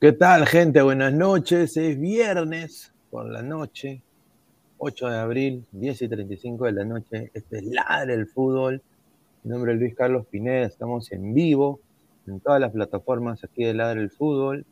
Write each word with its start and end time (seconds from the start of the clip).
¿Qué 0.00 0.12
tal, 0.12 0.46
gente? 0.46 0.80
Buenas 0.80 1.12
noches. 1.12 1.76
Es 1.76 1.98
viernes 1.98 2.94
por 3.10 3.28
la 3.28 3.42
noche, 3.42 4.00
8 4.76 5.08
de 5.08 5.18
abril, 5.18 5.66
10 5.72 6.02
y 6.02 6.08
35 6.08 6.66
de 6.66 6.72
la 6.72 6.84
noche. 6.84 7.32
Este 7.34 7.58
es 7.58 7.64
Ladre 7.64 8.14
el 8.14 8.28
Fútbol. 8.28 8.80
Mi 9.42 9.50
nombre 9.50 9.72
es 9.72 9.80
Luis 9.80 9.96
Carlos 9.96 10.24
Pineda. 10.26 10.66
Estamos 10.66 11.10
en 11.10 11.34
vivo 11.34 11.80
en 12.28 12.38
todas 12.38 12.60
las 12.60 12.70
plataformas 12.70 13.42
aquí 13.42 13.64
de 13.64 13.74
Ladre 13.74 14.02
el 14.02 14.10
Fútbol. 14.10 14.64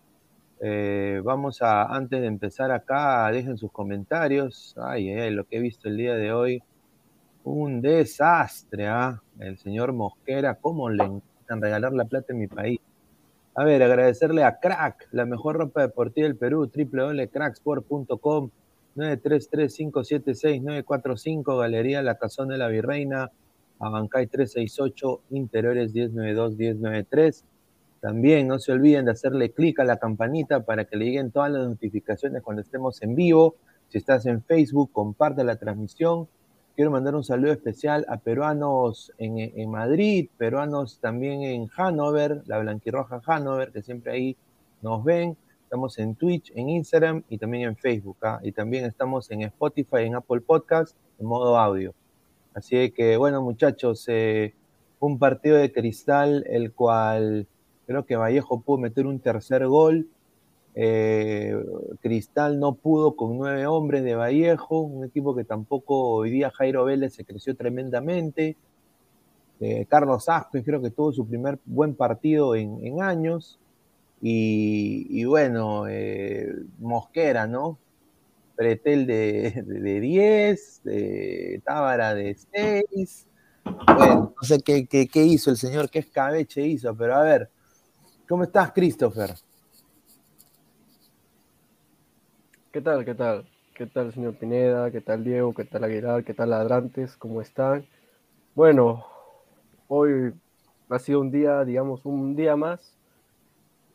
Eh, 0.61 1.21
vamos 1.25 1.61
a, 1.61 1.87
antes 1.87 2.21
de 2.21 2.29
empezar 2.29 2.71
acá, 2.71 3.29
dejen 3.33 3.59
sus 3.59 3.73
comentarios. 3.73 4.77
Ay, 4.79 5.11
ay, 5.11 5.33
lo 5.33 5.43
que 5.43 5.57
he 5.57 5.61
visto 5.61 5.89
el 5.89 5.97
día 5.97 6.15
de 6.15 6.33
hoy. 6.33 6.63
Un 7.43 7.81
desastre, 7.81 8.87
¿ah? 8.87 9.21
El 9.41 9.59
señor 9.59 9.93
Mosquera, 9.93 10.55
¿cómo 10.55 10.89
le 10.89 11.03
encantan 11.03 11.63
regalar 11.63 11.93
la 11.95 12.05
plata 12.05 12.33
en 12.33 12.39
mi 12.39 12.47
país? 12.47 12.79
A 13.59 13.65
ver, 13.65 13.83
agradecerle 13.83 14.45
a 14.45 14.59
Crack, 14.59 15.09
la 15.13 15.25
mejor 15.25 15.57
ropa 15.57 15.81
deportiva 15.81 16.27
del 16.27 16.37
Perú, 16.37 16.71
www.cracksport.com, 16.71 18.51
933-576-945, 18.97 21.59
Galería 21.59 22.03
La 22.03 22.19
Cazón 22.19 22.49
de 22.49 22.59
la 22.59 22.69
Virreina, 22.69 23.33
Abancay 23.79 24.27
368, 24.27 25.23
Interiores 25.31 25.95
1092-1093. 25.95 27.45
También 28.03 28.47
no 28.47 28.59
se 28.59 28.73
olviden 28.73 29.07
de 29.07 29.13
hacerle 29.13 29.53
clic 29.53 29.81
a 29.81 29.85
la 29.85 29.97
campanita 29.97 30.67
para 30.67 30.85
que 30.85 30.99
le 30.99 31.07
lleguen 31.07 31.31
todas 31.31 31.51
las 31.51 31.67
notificaciones 31.67 32.43
cuando 32.43 32.61
estemos 32.61 33.01
en 33.01 33.15
vivo. 33.15 33.57
Si 33.89 33.97
estás 33.97 34.27
en 34.27 34.43
Facebook, 34.43 34.93
comparte 34.93 35.43
la 35.45 35.57
transmisión. 35.57 36.29
Quiero 36.77 36.91
mandar 36.91 37.15
un 37.15 37.25
saludo 37.25 37.53
especial 37.53 38.05
a 38.07 38.19
peruanos 38.19 39.11
en, 39.17 39.71
Madrid, 39.71 40.29
peruanos 40.37 40.99
también 41.01 41.43
en 41.43 41.69
Hannover, 41.69 42.43
la 42.45 42.59
Blanquirroja 42.59 43.23
Hannover, 43.25 43.73
que 43.73 43.81
siempre 43.81 44.13
ahí 44.13 44.37
nos 44.83 45.03
ven. 45.03 45.39
Estamos 45.65 45.99
en 45.99 46.15
Twitch, 46.15 46.53
en 46.55 46.69
Instagram 46.69 47.23
y 47.31 47.39
también 47.39 47.67
en 47.67 47.77
Facebook. 47.77 48.19
¿ah? 48.23 48.41
Y 48.43 48.53
también 48.53 48.85
estamos 48.85 49.31
en 49.31 49.43
Spotify, 49.43 50.03
en 50.03 50.17
Apple 50.17 50.43
Podcast, 50.43 50.95
en 51.19 51.27
modo 51.27 51.59
audio. 51.59 51.95
Así 52.53 52.91
que, 52.91 53.17
bueno, 53.17 53.41
muchachos, 53.41 54.05
eh, 54.09 54.53
un 55.01 55.19
partido 55.19 55.57
de 55.57 55.73
cristal, 55.73 56.45
el 56.47 56.73
cual 56.73 57.47
creo 57.87 58.05
que 58.05 58.17
Vallejo 58.17 58.61
pudo 58.61 58.79
meter 58.79 59.07
un 59.07 59.19
tercer 59.19 59.67
gol 59.67 60.09
eh, 60.79 61.57
Cristal 62.03 62.61
no 62.61 62.75
pudo 62.75 63.17
con 63.17 63.39
nueve 63.39 63.67
hombres 63.67 64.05
de 64.05 64.15
Vallejo, 64.15 64.81
un 64.81 65.07
equipo 65.07 65.35
que 65.35 65.43
tampoco 65.43 66.11
hoy 66.11 66.31
día 66.31 66.51
Jairo 66.51 66.85
Vélez 66.85 67.15
se 67.15 67.25
creció 67.25 67.57
tremendamente. 67.57 68.57
Eh, 69.59 69.87
Carlos 69.89 70.29
Aspe 70.29 70.63
creo 70.63 70.83
que 70.83 70.91
tuvo 70.91 71.13
su 71.13 71.27
primer 71.27 71.59
buen 71.65 71.95
partido 71.95 72.55
en, 72.55 73.01
años. 73.03 73.59
Y, 74.21 75.25
bueno, 75.25 75.87
eh, 75.89 76.53
Mosquera, 76.79 77.47
¿no? 77.47 77.79
Pretel 78.55 79.07
de, 79.07 79.63
de, 79.65 80.01
10, 80.01 80.81
de 80.85 81.63
Tábara 81.65 82.15
de 82.15 82.37
6. 82.53 83.27
Bueno, 83.97 84.35
no 84.37 84.47
sé 84.47 84.61
qué, 84.61 84.87
qué 84.87 85.25
hizo 85.25 85.51
el 85.51 85.57
señor, 85.57 85.89
qué 85.89 86.01
escabeche 86.01 86.67
hizo, 86.67 86.95
pero 86.95 87.15
a 87.15 87.23
ver, 87.23 87.51
¿cómo 88.29 88.45
estás, 88.45 88.73
Christopher? 88.73 89.35
¿Qué 92.77 92.83
tal? 92.83 93.07
¿Qué 93.07 93.15
tal? 93.15 93.49
¿Qué 93.73 93.87
tal, 93.87 94.13
señor 94.13 94.35
Pineda? 94.35 94.91
¿Qué 94.91 95.01
tal, 95.01 95.25
Diego? 95.25 95.55
¿Qué 95.55 95.65
tal, 95.65 95.85
Aguilar? 95.85 96.25
¿Qué 96.25 96.35
tal, 96.35 96.51
Ladrantes? 96.51 97.17
¿Cómo 97.17 97.41
están? 97.41 97.87
Bueno, 98.55 99.07
hoy 99.89 100.35
ha 100.91 100.99
sido 100.99 101.23
un 101.23 101.31
día, 101.31 101.65
digamos, 101.65 102.05
un 102.05 102.37
día 102.37 102.55
más 102.55 102.95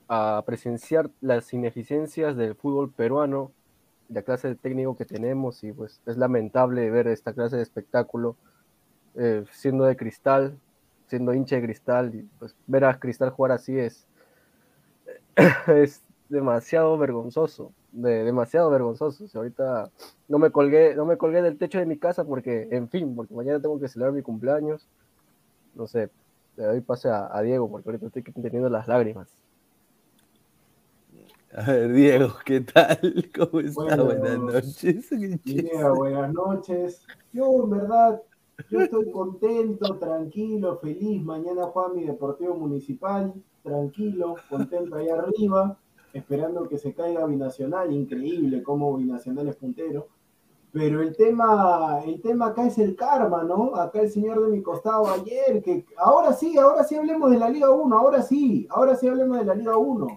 a 0.07 0.41
presenciar 0.47 1.11
las 1.21 1.53
ineficiencias 1.53 2.35
del 2.35 2.55
fútbol 2.55 2.91
peruano, 2.91 3.51
la 4.09 4.23
clase 4.23 4.47
de 4.47 4.55
técnico 4.55 4.97
que 4.97 5.05
tenemos 5.05 5.63
y 5.63 5.73
pues 5.73 6.01
es 6.07 6.17
lamentable 6.17 6.89
ver 6.89 7.05
esta 7.05 7.33
clase 7.33 7.57
de 7.57 7.61
espectáculo 7.61 8.35
eh, 9.13 9.45
siendo 9.51 9.83
de 9.83 9.95
cristal, 9.95 10.57
siendo 11.05 11.35
hincha 11.35 11.57
de 11.57 11.61
cristal 11.61 12.15
y 12.15 12.27
pues 12.39 12.55
ver 12.65 12.85
a 12.85 12.97
cristal 12.97 13.29
jugar 13.29 13.51
así 13.51 13.77
es, 13.77 14.07
es 15.67 16.01
demasiado 16.29 16.97
vergonzoso 16.97 17.71
de, 17.91 18.23
demasiado 18.23 18.69
vergonzoso. 18.69 19.25
ahorita 19.33 19.91
no 20.27 20.39
me 20.39 20.51
colgué, 20.51 20.95
no 20.95 21.05
me 21.05 21.17
colgué 21.17 21.41
del 21.41 21.57
techo 21.57 21.79
de 21.79 21.85
mi 21.85 21.97
casa 21.97 22.23
porque, 22.23 22.67
en 22.71 22.89
fin, 22.89 23.15
porque 23.15 23.33
mañana 23.33 23.59
tengo 23.59 23.79
que 23.79 23.87
celebrar 23.87 24.13
mi 24.13 24.21
cumpleaños. 24.21 24.87
No 25.75 25.87
sé, 25.87 26.09
le 26.57 26.65
doy 26.65 26.81
pase 26.81 27.09
a, 27.09 27.41
Diego 27.41 27.69
porque 27.69 27.89
ahorita 27.89 28.05
estoy 28.07 28.23
teniendo 28.23 28.69
las 28.69 28.87
lágrimas. 28.87 29.27
A 31.53 31.69
ver, 31.69 31.91
Diego, 31.91 32.29
¿qué 32.45 32.61
tal? 32.61 32.97
¿Cómo 33.35 33.59
está? 33.59 34.01
buenas 34.01 34.39
noches. 34.39 35.09
buenas 35.95 36.33
noches. 36.33 37.05
Yo, 37.33 37.63
en 37.63 37.69
verdad, 37.69 38.21
yo 38.69 38.81
estoy 38.81 39.11
contento, 39.11 39.97
tranquilo, 39.97 40.77
feliz. 40.77 41.21
Mañana 41.21 41.63
juega 41.65 41.89
mi 41.89 42.05
Deportivo 42.05 42.55
Municipal, 42.55 43.33
tranquilo, 43.63 44.35
contento 44.49 44.95
ahí 44.95 45.09
arriba 45.09 45.77
esperando 46.13 46.67
que 46.67 46.77
se 46.77 46.93
caiga 46.93 47.25
Binacional, 47.25 47.91
increíble 47.91 48.63
cómo 48.63 48.95
Binacional 48.97 49.47
es 49.47 49.55
puntero. 49.55 50.07
Pero 50.71 51.01
el 51.01 51.15
tema, 51.17 51.99
el 52.05 52.21
tema 52.21 52.47
acá 52.47 52.65
es 52.65 52.77
el 52.77 52.95
karma, 52.95 53.43
¿no? 53.43 53.75
Acá 53.75 54.01
el 54.01 54.09
señor 54.09 54.41
de 54.41 54.49
mi 54.49 54.61
costado 54.61 55.05
ayer, 55.11 55.61
que 55.61 55.85
ahora 55.97 56.31
sí, 56.31 56.57
ahora 56.57 56.83
sí 56.85 56.95
hablemos 56.95 57.29
de 57.29 57.37
la 57.37 57.49
Liga 57.49 57.69
1, 57.71 57.97
ahora 57.97 58.21
sí, 58.21 58.67
ahora 58.69 58.95
sí 58.95 59.07
hablemos 59.07 59.37
de 59.39 59.45
la 59.45 59.55
Liga 59.55 59.75
1. 59.75 60.07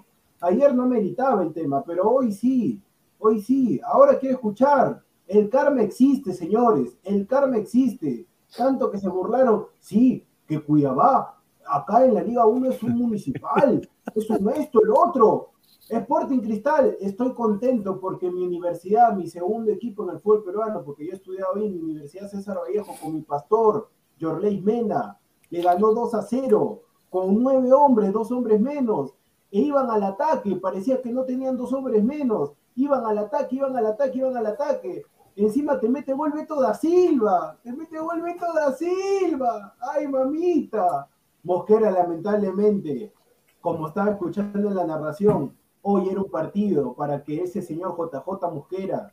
Ayer 0.43 0.75
no 0.75 0.87
meritaba 0.87 1.43
el 1.43 1.52
tema, 1.52 1.82
pero 1.82 2.08
hoy 2.08 2.31
sí, 2.31 2.81
hoy 3.19 3.41
sí, 3.41 3.81
ahora 3.85 4.19
quiero 4.19 4.37
escuchar. 4.37 5.02
El 5.26 5.49
karma 5.49 5.82
existe, 5.82 6.32
señores, 6.32 6.99
el 7.02 7.26
karma 7.26 7.56
existe. 7.56 8.26
Tanto 8.56 8.91
que 8.91 8.99
se 8.99 9.08
burlaron, 9.08 9.67
sí, 9.81 10.25
que 10.46 10.61
Cuiabá, 10.62 11.41
acá 11.67 12.05
en 12.05 12.14
la 12.14 12.23
Liga 12.23 12.46
1 12.46 12.70
es 12.70 12.82
un 12.82 12.96
municipal, 12.96 13.88
eso 14.14 14.38
no 14.38 14.50
esto, 14.50 14.81
el 14.82 14.91
otro. 14.91 15.54
Sporting 15.89 16.41
Cristal, 16.41 16.97
estoy 16.99 17.35
contento 17.35 18.01
porque 18.01 18.31
mi 18.31 18.43
universidad, 18.43 19.15
mi 19.15 19.27
segundo 19.29 19.71
equipo 19.71 20.05
en 20.05 20.15
el 20.15 20.21
fútbol 20.21 20.43
peruano, 20.43 20.83
porque 20.83 21.05
yo 21.05 21.13
he 21.13 21.17
estudiado 21.17 21.57
ahí 21.57 21.67
en 21.67 21.75
mi 21.75 21.81
Universidad 21.81 22.29
César 22.29 22.59
Vallejo 22.59 22.95
con 23.03 23.15
mi 23.15 23.21
pastor, 23.21 23.91
Jorley 24.19 24.63
Mena, 24.63 25.19
le 25.51 25.61
ganó 25.61 25.93
2 25.93 26.15
a 26.15 26.23
0, 26.23 26.81
con 27.11 27.43
nueve 27.43 27.71
hombres, 27.73 28.13
dos 28.13 28.33
hombres 28.33 28.61
menos, 28.61 29.15
e 29.51 29.61
iban 29.61 29.91
al 29.91 30.03
ataque, 30.03 30.57
parecía 30.57 31.03
que 31.03 31.13
no 31.13 31.25
tenían 31.25 31.57
dos 31.57 31.73
hombres 31.75 32.03
menos, 32.03 32.53
iban 32.77 33.05
al 33.05 33.19
ataque, 33.19 33.57
iban 33.57 33.77
al 33.77 33.87
ataque, 33.87 34.19
iban 34.19 34.37
al 34.37 34.47
ataque. 34.47 35.05
Encima 35.37 35.79
te 35.79 35.89
mete 35.89 36.15
vuelve 36.15 36.47
toda 36.47 36.75
Silva, 36.75 37.59
te 37.63 37.73
mete 37.73 38.01
vuelve 38.01 38.35
toda 38.39 38.73
Silva, 38.73 39.77
ay 39.93 40.09
mamita. 40.09 41.09
Mosquera 41.43 41.91
lamentablemente, 41.91 43.13
como 43.61 43.89
estaba 43.89 44.13
escuchando 44.13 44.71
la 44.71 44.85
narración, 44.85 45.55
Hoy 45.87 46.09
era 46.09 46.21
un 46.21 46.31
partido 46.31 46.95
para 46.95 47.23
que 47.23 47.43
ese 47.43 47.61
señor 47.61 47.95
JJ 47.95 48.51
Mosquera 48.51 49.13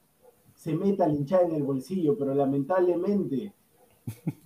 se 0.55 0.73
meta 0.73 1.03
al 1.03 1.15
hinchar 1.15 1.43
en 1.43 1.55
el 1.55 1.63
bolsillo, 1.63 2.17
pero 2.17 2.33
lamentablemente 2.33 3.53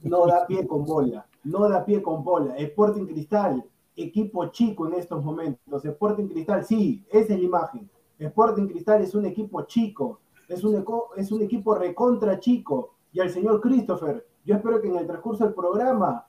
no 0.02 0.26
da 0.26 0.48
pie 0.48 0.66
con 0.66 0.86
bola, 0.86 1.28
no 1.44 1.70
da 1.70 1.86
pie 1.86 2.02
con 2.02 2.24
bola. 2.24 2.58
Sporting 2.58 3.06
Cristal, 3.06 3.64
equipo 3.96 4.48
chico 4.48 4.88
en 4.88 4.96
estos 4.96 5.24
momentos. 5.24 5.86
Sporting 5.86 6.28
Cristal, 6.28 6.66
sí, 6.66 7.06
esa 7.12 7.34
es 7.34 7.40
la 7.40 7.46
imagen. 7.46 7.90
Sporting 8.18 8.68
Cristal 8.70 9.04
es 9.04 9.14
un 9.14 9.26
equipo 9.26 9.62
chico, 9.64 10.22
es 10.48 10.64
un, 10.64 10.84
es 11.18 11.32
un 11.32 11.44
equipo 11.44 11.76
recontra 11.76 12.40
chico. 12.40 12.96
Y 13.14 13.20
al 13.20 13.30
señor 13.30 13.62
Christopher, 13.62 14.26
yo 14.44 14.56
espero 14.56 14.82
que 14.82 14.88
en 14.88 14.96
el 14.96 15.06
transcurso 15.06 15.44
del 15.44 15.54
programa 15.54 16.26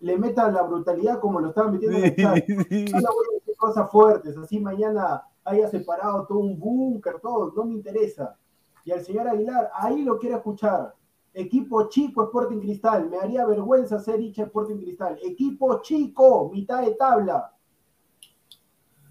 le 0.00 0.18
metan 0.18 0.52
la 0.52 0.62
brutalidad 0.62 1.20
como 1.20 1.40
lo 1.40 1.50
estaban 1.50 1.74
metiendo 1.74 1.98
en 1.98 2.04
el 2.06 2.16
chat. 2.16 2.48
No 2.48 2.56
voy 2.58 3.26
a 3.30 3.34
decir 3.34 3.56
cosas 3.56 3.90
fuertes, 3.90 4.36
así 4.36 4.60
mañana 4.60 5.27
haya 5.48 5.68
separado 5.68 6.26
todo 6.26 6.38
un 6.38 6.58
búnker, 6.58 7.20
todo, 7.20 7.52
no 7.56 7.64
me 7.64 7.74
interesa. 7.74 8.36
Y 8.84 8.92
al 8.92 9.04
señor 9.04 9.28
Aguilar, 9.28 9.70
ahí 9.74 10.02
lo 10.02 10.18
quiero 10.18 10.36
escuchar. 10.36 10.94
Equipo 11.32 11.88
chico 11.88 12.24
Sporting 12.24 12.60
Cristal, 12.60 13.08
me 13.08 13.18
haría 13.18 13.46
vergüenza 13.46 13.98
ser 13.98 14.20
hincha 14.20 14.44
Sporting 14.44 14.78
Cristal. 14.78 15.18
Equipo 15.22 15.80
chico, 15.82 16.50
mitad 16.52 16.82
de 16.82 16.94
tabla. 16.94 17.54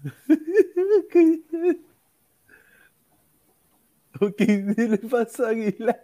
¿Qué 4.36 4.46
le 4.76 4.98
pasa 4.98 5.46
a 5.46 5.50
Aguilar? 5.50 6.02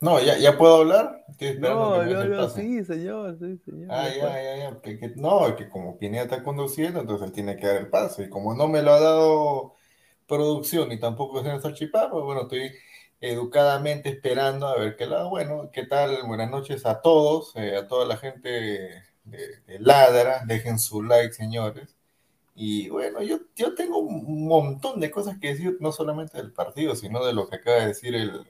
No, 0.00 0.20
¿ya, 0.20 0.38
ya 0.38 0.56
puedo 0.58 0.76
hablar? 0.76 1.24
no, 1.58 2.04
no, 2.04 2.24
no, 2.24 2.48
sí, 2.48 2.84
señor, 2.84 3.38
sí, 3.38 3.58
señor. 3.64 3.88
Ah, 3.90 4.08
ya, 4.08 4.42
ya, 4.42 4.56
ya. 4.56 4.80
Que, 4.80 4.98
que, 4.98 5.08
no, 5.16 5.56
que 5.56 5.68
como 5.68 5.98
Pineda 5.98 6.24
está 6.24 6.42
conduciendo, 6.42 7.00
entonces 7.00 7.26
él 7.26 7.32
tiene 7.32 7.56
que 7.56 7.66
dar 7.66 7.76
el 7.76 7.88
paso. 7.88 8.22
Y 8.22 8.28
como 8.28 8.54
no 8.54 8.68
me 8.68 8.82
lo 8.82 8.92
ha 8.92 9.00
dado 9.00 9.74
producción 10.26 10.92
y 10.92 10.98
tampoco 11.00 11.40
es 11.40 11.64
en 11.64 11.74
chipar, 11.74 12.10
pues 12.10 12.24
bueno, 12.24 12.42
estoy 12.42 12.72
educadamente 13.20 14.10
esperando 14.10 14.66
a 14.68 14.78
ver 14.78 14.96
qué 14.96 15.06
lado. 15.06 15.30
Bueno, 15.30 15.70
¿qué 15.72 15.86
tal? 15.86 16.22
Buenas 16.26 16.50
noches 16.50 16.86
a 16.86 17.00
todos, 17.02 17.54
eh, 17.56 17.76
a 17.76 17.86
toda 17.88 18.06
la 18.06 18.16
gente 18.16 18.48
de, 19.24 19.60
de 19.66 19.78
Ladra. 19.80 20.42
Dejen 20.46 20.78
su 20.78 21.02
like, 21.02 21.32
señores. 21.34 21.93
Y 22.54 22.88
bueno, 22.88 23.20
yo, 23.22 23.38
yo 23.56 23.74
tengo 23.74 23.98
un 23.98 24.46
montón 24.46 25.00
de 25.00 25.10
cosas 25.10 25.38
que 25.38 25.48
decir, 25.48 25.76
no 25.80 25.90
solamente 25.90 26.38
del 26.38 26.52
partido, 26.52 26.94
sino 26.94 27.24
de 27.24 27.32
lo 27.32 27.48
que 27.48 27.56
acaba 27.56 27.78
de 27.78 27.88
decir 27.88 28.14
el, 28.14 28.46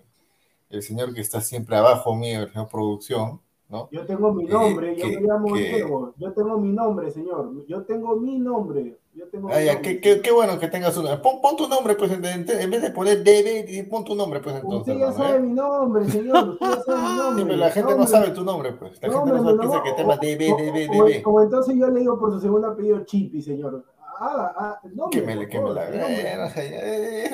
el 0.69 0.83
señor 0.83 1.15
que 1.15 1.23
está 1.23 1.41
siempre 1.41 1.77
abajo 1.77 2.15
mío, 2.15 2.43
el 2.43 2.53
señor 2.53 2.69
producción, 2.69 3.41
¿no? 3.71 3.89
Yo 3.91 4.05
tengo 4.05 4.33
mi 4.33 4.45
nombre, 4.45 4.93
eh, 4.93 4.97
yo 4.97 5.07
me 5.07 5.27
llamo 5.27 5.57
Diego, 5.57 6.15
yo 6.19 6.33
tengo 6.33 6.59
mi 6.59 6.73
nombre, 6.73 7.11
señor, 7.11 7.67
yo 7.67 7.83
tengo 7.85 8.17
mi 8.17 8.39
nombre. 8.39 8.99
Yo 9.15 9.29
tengo 9.29 9.49
ah, 9.49 9.63
ya, 9.63 9.81
qué, 9.81 10.01
qué, 10.01 10.21
qué, 10.21 10.33
bueno 10.33 10.59
que 10.59 10.67
tengas 10.67 10.97
un 10.97 11.07
pon, 11.23 11.41
pon, 11.41 11.57
tu 11.57 11.69
nombre, 11.69 11.95
pues, 11.95 12.11
en, 12.11 12.21
vez 12.21 12.83
de 12.83 12.91
poner 12.91 13.23
DB, 13.23 13.89
pon 13.89 14.05
tu 14.05 14.17
nombre, 14.17 14.41
pues, 14.41 14.57
entonces. 14.57 14.93
Usted 14.93 14.99
ya 14.99 15.13
sabe 15.13 15.39
mi 15.39 15.53
nombre, 15.53 16.05
señor, 16.07 16.49
usted 16.49 16.67
ya 16.67 16.83
sabe 16.83 17.01
mi 17.01 17.17
nombre. 17.19 17.43
Sí, 17.43 17.45
pero 17.47 17.57
la 17.57 17.71
gente 17.71 17.95
no 17.95 18.07
sabe 18.09 18.31
tu 18.33 18.43
nombre, 18.43 18.73
pues. 18.73 19.01
La 19.01 19.13
gente 19.13 19.31
no 19.31 19.45
sabe, 19.45 19.59
piensa 19.59 19.83
que 19.85 19.93
tema 19.93 20.17
DB, 20.17 20.57
DB, 20.57 20.89
DB. 20.89 21.23
Como 21.23 21.43
entonces 21.43 21.77
yo 21.77 21.87
le 21.91 22.01
digo 22.01 22.19
por 22.19 22.33
su 22.33 22.41
segundo 22.41 22.67
apellido 22.67 23.05
Chipi, 23.05 23.41
señor. 23.41 23.85
Ah, 24.19 24.55
ah, 24.57 24.81
no 24.95 25.11
que 25.11 25.23
me, 25.23 25.49
que 25.49 25.61
me 25.61 25.71
la 25.71 25.87
bueno, 25.87 26.45
esa 26.47 26.63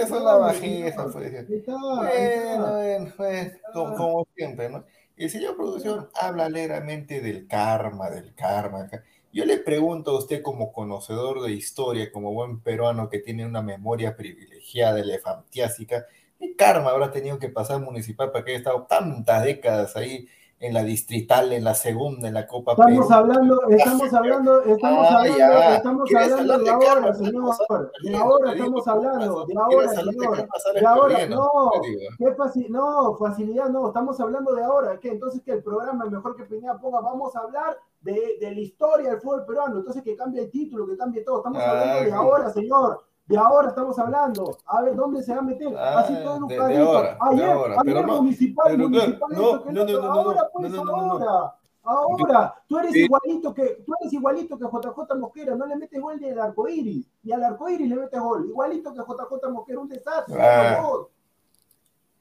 es 0.03 0.11
la 0.11 0.37
bajeza. 0.37 1.07
Bueno, 1.07 2.73
bueno, 2.73 3.13
bueno, 3.17 3.53
como, 3.73 4.27
siempre, 4.35 4.69
¿no? 4.69 4.85
El 5.17 5.31
señor 5.31 5.57
producción 5.57 6.09
habla 6.15 6.47
alegremente 6.47 7.21
del 7.21 7.47
karma, 7.47 8.09
del 8.11 8.35
karma. 8.35 8.89
Yo 9.33 9.45
le 9.45 9.59
pregunto 9.59 10.13
a 10.13 10.19
usted 10.19 10.43
como 10.43 10.73
conocedor 10.73 11.43
de 11.43 11.53
historia, 11.53 12.11
como 12.11 12.33
buen 12.33 12.61
peruano 12.61 13.09
que 13.09 13.19
tiene 13.19 13.45
una 13.45 13.63
memoria 13.63 14.17
privilegiada, 14.17 15.01
elefantiásica, 15.01 16.07
¿qué 16.39 16.57
karma 16.57 16.91
habrá 16.91 17.13
tenido 17.13 17.39
que 17.39 17.49
pasar 17.49 17.81
municipal 17.81 18.33
para 18.33 18.45
que 18.45 18.53
haya 18.53 18.59
estado 18.59 18.87
tantas 18.89 19.45
décadas 19.45 19.95
ahí 19.97 20.27
en 20.63 20.75
la 20.75 20.83
distrital, 20.83 21.53
en 21.55 21.65
la 21.65 21.75
segunda, 21.75 22.29
en 22.29 22.35
la 22.35 22.47
Copa 22.47 22.73
Estamos 22.73 23.07
Perú. 23.07 23.13
hablando, 23.19 23.63
estamos 23.71 24.13
hablando, 24.13 24.63
estamos 24.63 25.07
Ah, 25.09 25.17
hablando, 25.21 25.39
ya. 25.39 25.77
estamos 25.77 26.09
¿Quieres 26.09 26.33
hablando 26.33 26.59
de 26.59 26.65
de 26.65 26.71
ahora, 26.71 27.15
señor. 27.15 27.55
De 28.03 28.17
ahora 28.17 28.53
estamos 28.53 28.89
hablando, 28.89 29.47
de 29.47 29.55
¿quieres 29.55 29.67
ahora, 29.73 29.89
señor. 30.03 30.49
De 30.75 30.87
ahora, 30.87 31.27
no, 31.29 31.71
qué 32.19 32.35
fácil, 32.35 32.67
no, 32.71 33.17
facilidad 33.17 33.69
no, 33.71 33.87
estamos 33.89 34.21
hablando 34.21 34.55
de 34.55 34.63
ahora, 34.63 34.99
¿qué? 35.01 35.13
Entonces 35.13 35.41
que 35.43 35.53
el 35.53 35.63
programa 35.63 36.05
mejor 36.05 36.37
que 36.37 36.45
Pineda 36.45 36.79
ponga, 36.79 37.01
vamos 37.01 37.35
a 37.37 37.41
hablar 37.41 37.79
de, 38.03 38.37
de 38.39 38.55
la 38.55 38.61
historia 38.61 39.11
del 39.13 39.21
fútbol 39.23 39.47
peruano, 39.47 39.79
entonces 39.79 40.03
que 40.03 40.15
cambie 40.15 40.43
el 40.43 40.51
título, 40.51 40.87
que 40.87 40.97
cambie 40.99 41.23
todo, 41.25 41.39
estamos 41.39 41.63
Ah, 41.63 41.71
hablando 41.71 42.05
de 42.05 42.13
ahora, 42.13 42.51
señor. 42.51 43.03
De 43.31 43.39
ahora 43.39 43.69
estamos 43.69 43.97
hablando. 43.97 44.59
A 44.67 44.83
ver, 44.83 44.97
¿dónde 44.97 45.23
se 45.23 45.33
va 45.33 45.39
a 45.39 45.43
meter? 45.43 45.69
Ah, 45.79 46.01
Así 46.01 46.15
todo 46.15 46.39
educadito. 46.39 46.83
ahora, 46.83 47.11
de 47.13 47.17
ayer, 47.31 47.51
ahora, 47.51 47.77
ayer 47.81 48.07
municipal, 48.07 48.77
municipal, 48.77 49.31
no, 49.31 49.65
no, 49.67 49.85
no, 49.85 50.13
ahora, 50.13 50.51
pues, 50.53 50.75
ahora. 50.75 51.55
Ahora, 51.85 52.55
tú 52.67 52.79
eres 52.79 52.97
igualito 52.97 53.55
que 53.55 53.85
tú 53.87 53.95
eres 54.01 54.13
igualito 54.13 54.59
que 54.59 54.65
JJ 54.65 55.15
Mosquera, 55.17 55.55
no 55.55 55.65
le 55.65 55.77
metes 55.77 56.01
gol 56.01 56.21
ni 56.21 56.29
al 56.29 56.41
arcoíris, 56.41 57.09
ni 57.23 57.33
al 57.33 57.45
arcoíris 57.45 57.89
le 57.89 57.95
metes 57.95 58.21
gol, 58.21 58.47
igualito 58.49 58.93
que 58.93 58.99
JJ 58.99 59.49
Mosquera, 59.53 59.79
un 59.79 59.89
desastre. 59.89 60.37
Ah. 60.37 60.83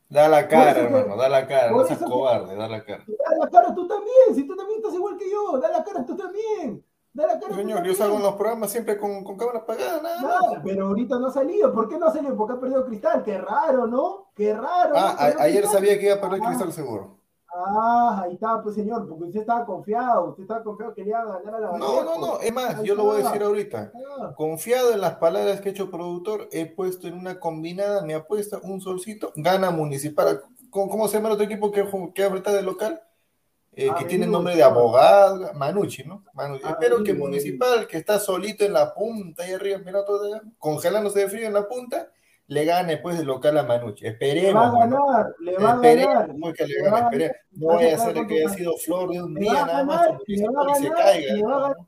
Da 0.10 0.28
la 0.28 0.48
cara, 0.48 0.72
hermano, 0.80 1.16
da 1.18 1.28
la 1.28 1.48
cara, 1.48 1.72
no 1.72 1.84
seas 1.86 2.04
cobarde, 2.04 2.56
da 2.56 2.68
la 2.68 2.84
cara. 2.84 3.04
Da 3.08 3.36
la 3.36 3.50
cara 3.50 3.74
tú 3.74 3.88
también, 3.88 4.36
si 4.36 4.44
tú 4.46 4.56
también 4.56 4.78
estás 4.78 4.94
igual 4.94 5.18
que 5.18 5.28
yo, 5.28 5.58
da 5.58 5.72
la 5.72 5.84
cara 5.84 6.06
tú 6.06 6.16
también. 6.16 6.84
Da 7.20 7.28
la 7.28 7.40
cara 7.40 7.50
tú 7.50 7.56
Señor, 7.56 7.84
yo 7.84 7.94
salgo 7.94 8.16
en 8.16 8.24
los 8.24 8.36
programas 8.36 8.72
siempre 8.72 8.98
con, 8.98 9.24
con 9.26 9.38
cámara 9.38 9.60
apagada, 9.60 10.02
nada 10.02 10.62
pero 10.64 10.88
ahorita 10.88 11.20
no 11.20 11.28
ha 11.28 11.32
salido. 11.32 11.74
¿Por 11.74 11.90
qué 11.90 11.98
no 11.98 12.08
ha 12.08 12.14
salido? 12.14 12.36
Porque 12.38 12.54
ha 12.54 12.60
perdido 12.60 12.86
Cristal. 12.86 13.24
Qué 13.24 13.38
raro, 13.38 13.88
¿no? 13.88 14.32
Qué 14.34 14.54
raro. 14.54 14.94
Ah, 14.96 15.16
a- 15.20 15.26
ayer 15.44 15.64
Cristal. 15.64 15.72
sabía 15.82 16.00
que 16.00 16.06
iba 16.06 16.16
a 16.16 16.22
perder 16.22 16.40
Ah. 16.42 16.48
Cristal 16.48 16.72
seguro. 16.72 17.20
Ah, 17.54 18.22
ahí 18.24 18.36
está, 18.36 18.62
pues 18.62 18.76
señor, 18.76 19.08
porque 19.10 19.26
usted 19.26 19.42
estaba 19.42 19.66
confiado, 19.66 20.30
usted 20.30 20.44
estaba 20.44 20.64
confiado 20.64 20.94
que 20.94 21.02
quería 21.02 21.26
ganar 21.26 21.56
a 21.56 21.60
la 21.60 21.78
No, 21.78 22.04
no, 22.04 22.18
no, 22.20 22.40
es 22.40 22.54
más, 22.54 22.78
Ahí 22.78 22.86
yo 22.86 22.96
lo 22.96 23.04
voy 23.06 23.22
a 23.22 23.24
decir 23.26 23.44
ahorita. 23.44 23.92
Ah, 24.22 24.34
Confiado 24.38 24.94
en 24.94 25.02
las 25.02 25.16
palabras 25.16 25.60
que 25.60 25.70
ha 25.70 25.72
hecho 25.72 25.90
productor, 25.92 26.48
he 26.52 26.68
puesto 26.68 27.08
en 27.08 27.16
una 27.16 27.40
combinada 27.40 28.04
mi 28.04 28.14
apuesta, 28.14 28.60
un 28.64 28.80
solcito, 28.80 29.34
gana 29.36 29.72
municipal. 29.72 30.42
¿Cómo, 30.70 30.90
cómo 30.90 31.08
se 31.08 31.18
llama 31.18 31.30
el 31.30 31.34
otro 31.34 31.46
equipo 31.46 31.72
que, 31.72 31.86
que 32.14 32.30
de 32.30 32.62
local? 32.62 33.02
Eh, 33.72 33.90
que 33.98 34.06
tiene 34.06 34.26
nombre 34.28 34.56
de 34.56 34.64
abogado, 34.64 35.54
Manucci, 35.54 36.04
¿no? 36.04 36.24
Manucci. 36.34 36.68
Espero 36.68 37.04
que 37.04 37.14
Municipal, 37.14 37.88
que 37.88 37.98
está 37.98 38.20
solito 38.20 38.66
en 38.66 38.74
la 38.74 38.94
punta, 38.94 39.44
ahí 39.44 39.54
arriba, 39.54 39.80
mira 39.86 40.04
todo 40.04 40.26
allá, 40.26 40.42
congelándose 40.58 41.20
de 41.20 41.30
frío 41.30 41.48
en 41.48 41.54
la 41.54 41.68
punta, 41.68 42.12
le 42.48 42.66
gane 42.66 42.98
pues 42.98 43.18
de 43.20 43.24
local 43.24 43.58
a 43.60 43.64
Manucci. 43.64 44.04
le 44.06 44.10
va 44.10 44.14
Esperemos, 44.14 44.76
a 44.76 44.80
ganar, 44.80 45.36
le 45.40 45.58
va 45.60 45.72
a 45.72 45.76
Esperemos 45.76 46.14
ganar. 46.16 46.36
pues, 46.42 46.56
que 46.56 46.66
le 46.66 46.74
le 46.74 46.82
gane, 46.82 46.92
va 46.92 46.98
a 46.98 47.02
esperemos. 47.04 47.38
No 47.52 47.68
vaya 47.68 47.96
a 47.96 48.00
ser 48.00 48.28
que 48.28 48.36
haya 48.40 48.50
sido 48.50 48.78
flor 48.78 49.10
de 49.12 49.22
un 49.22 49.36
día 49.36 49.66
nada 49.66 49.84
más 49.84 50.08
se 50.28 50.90
caiga. 50.90 51.34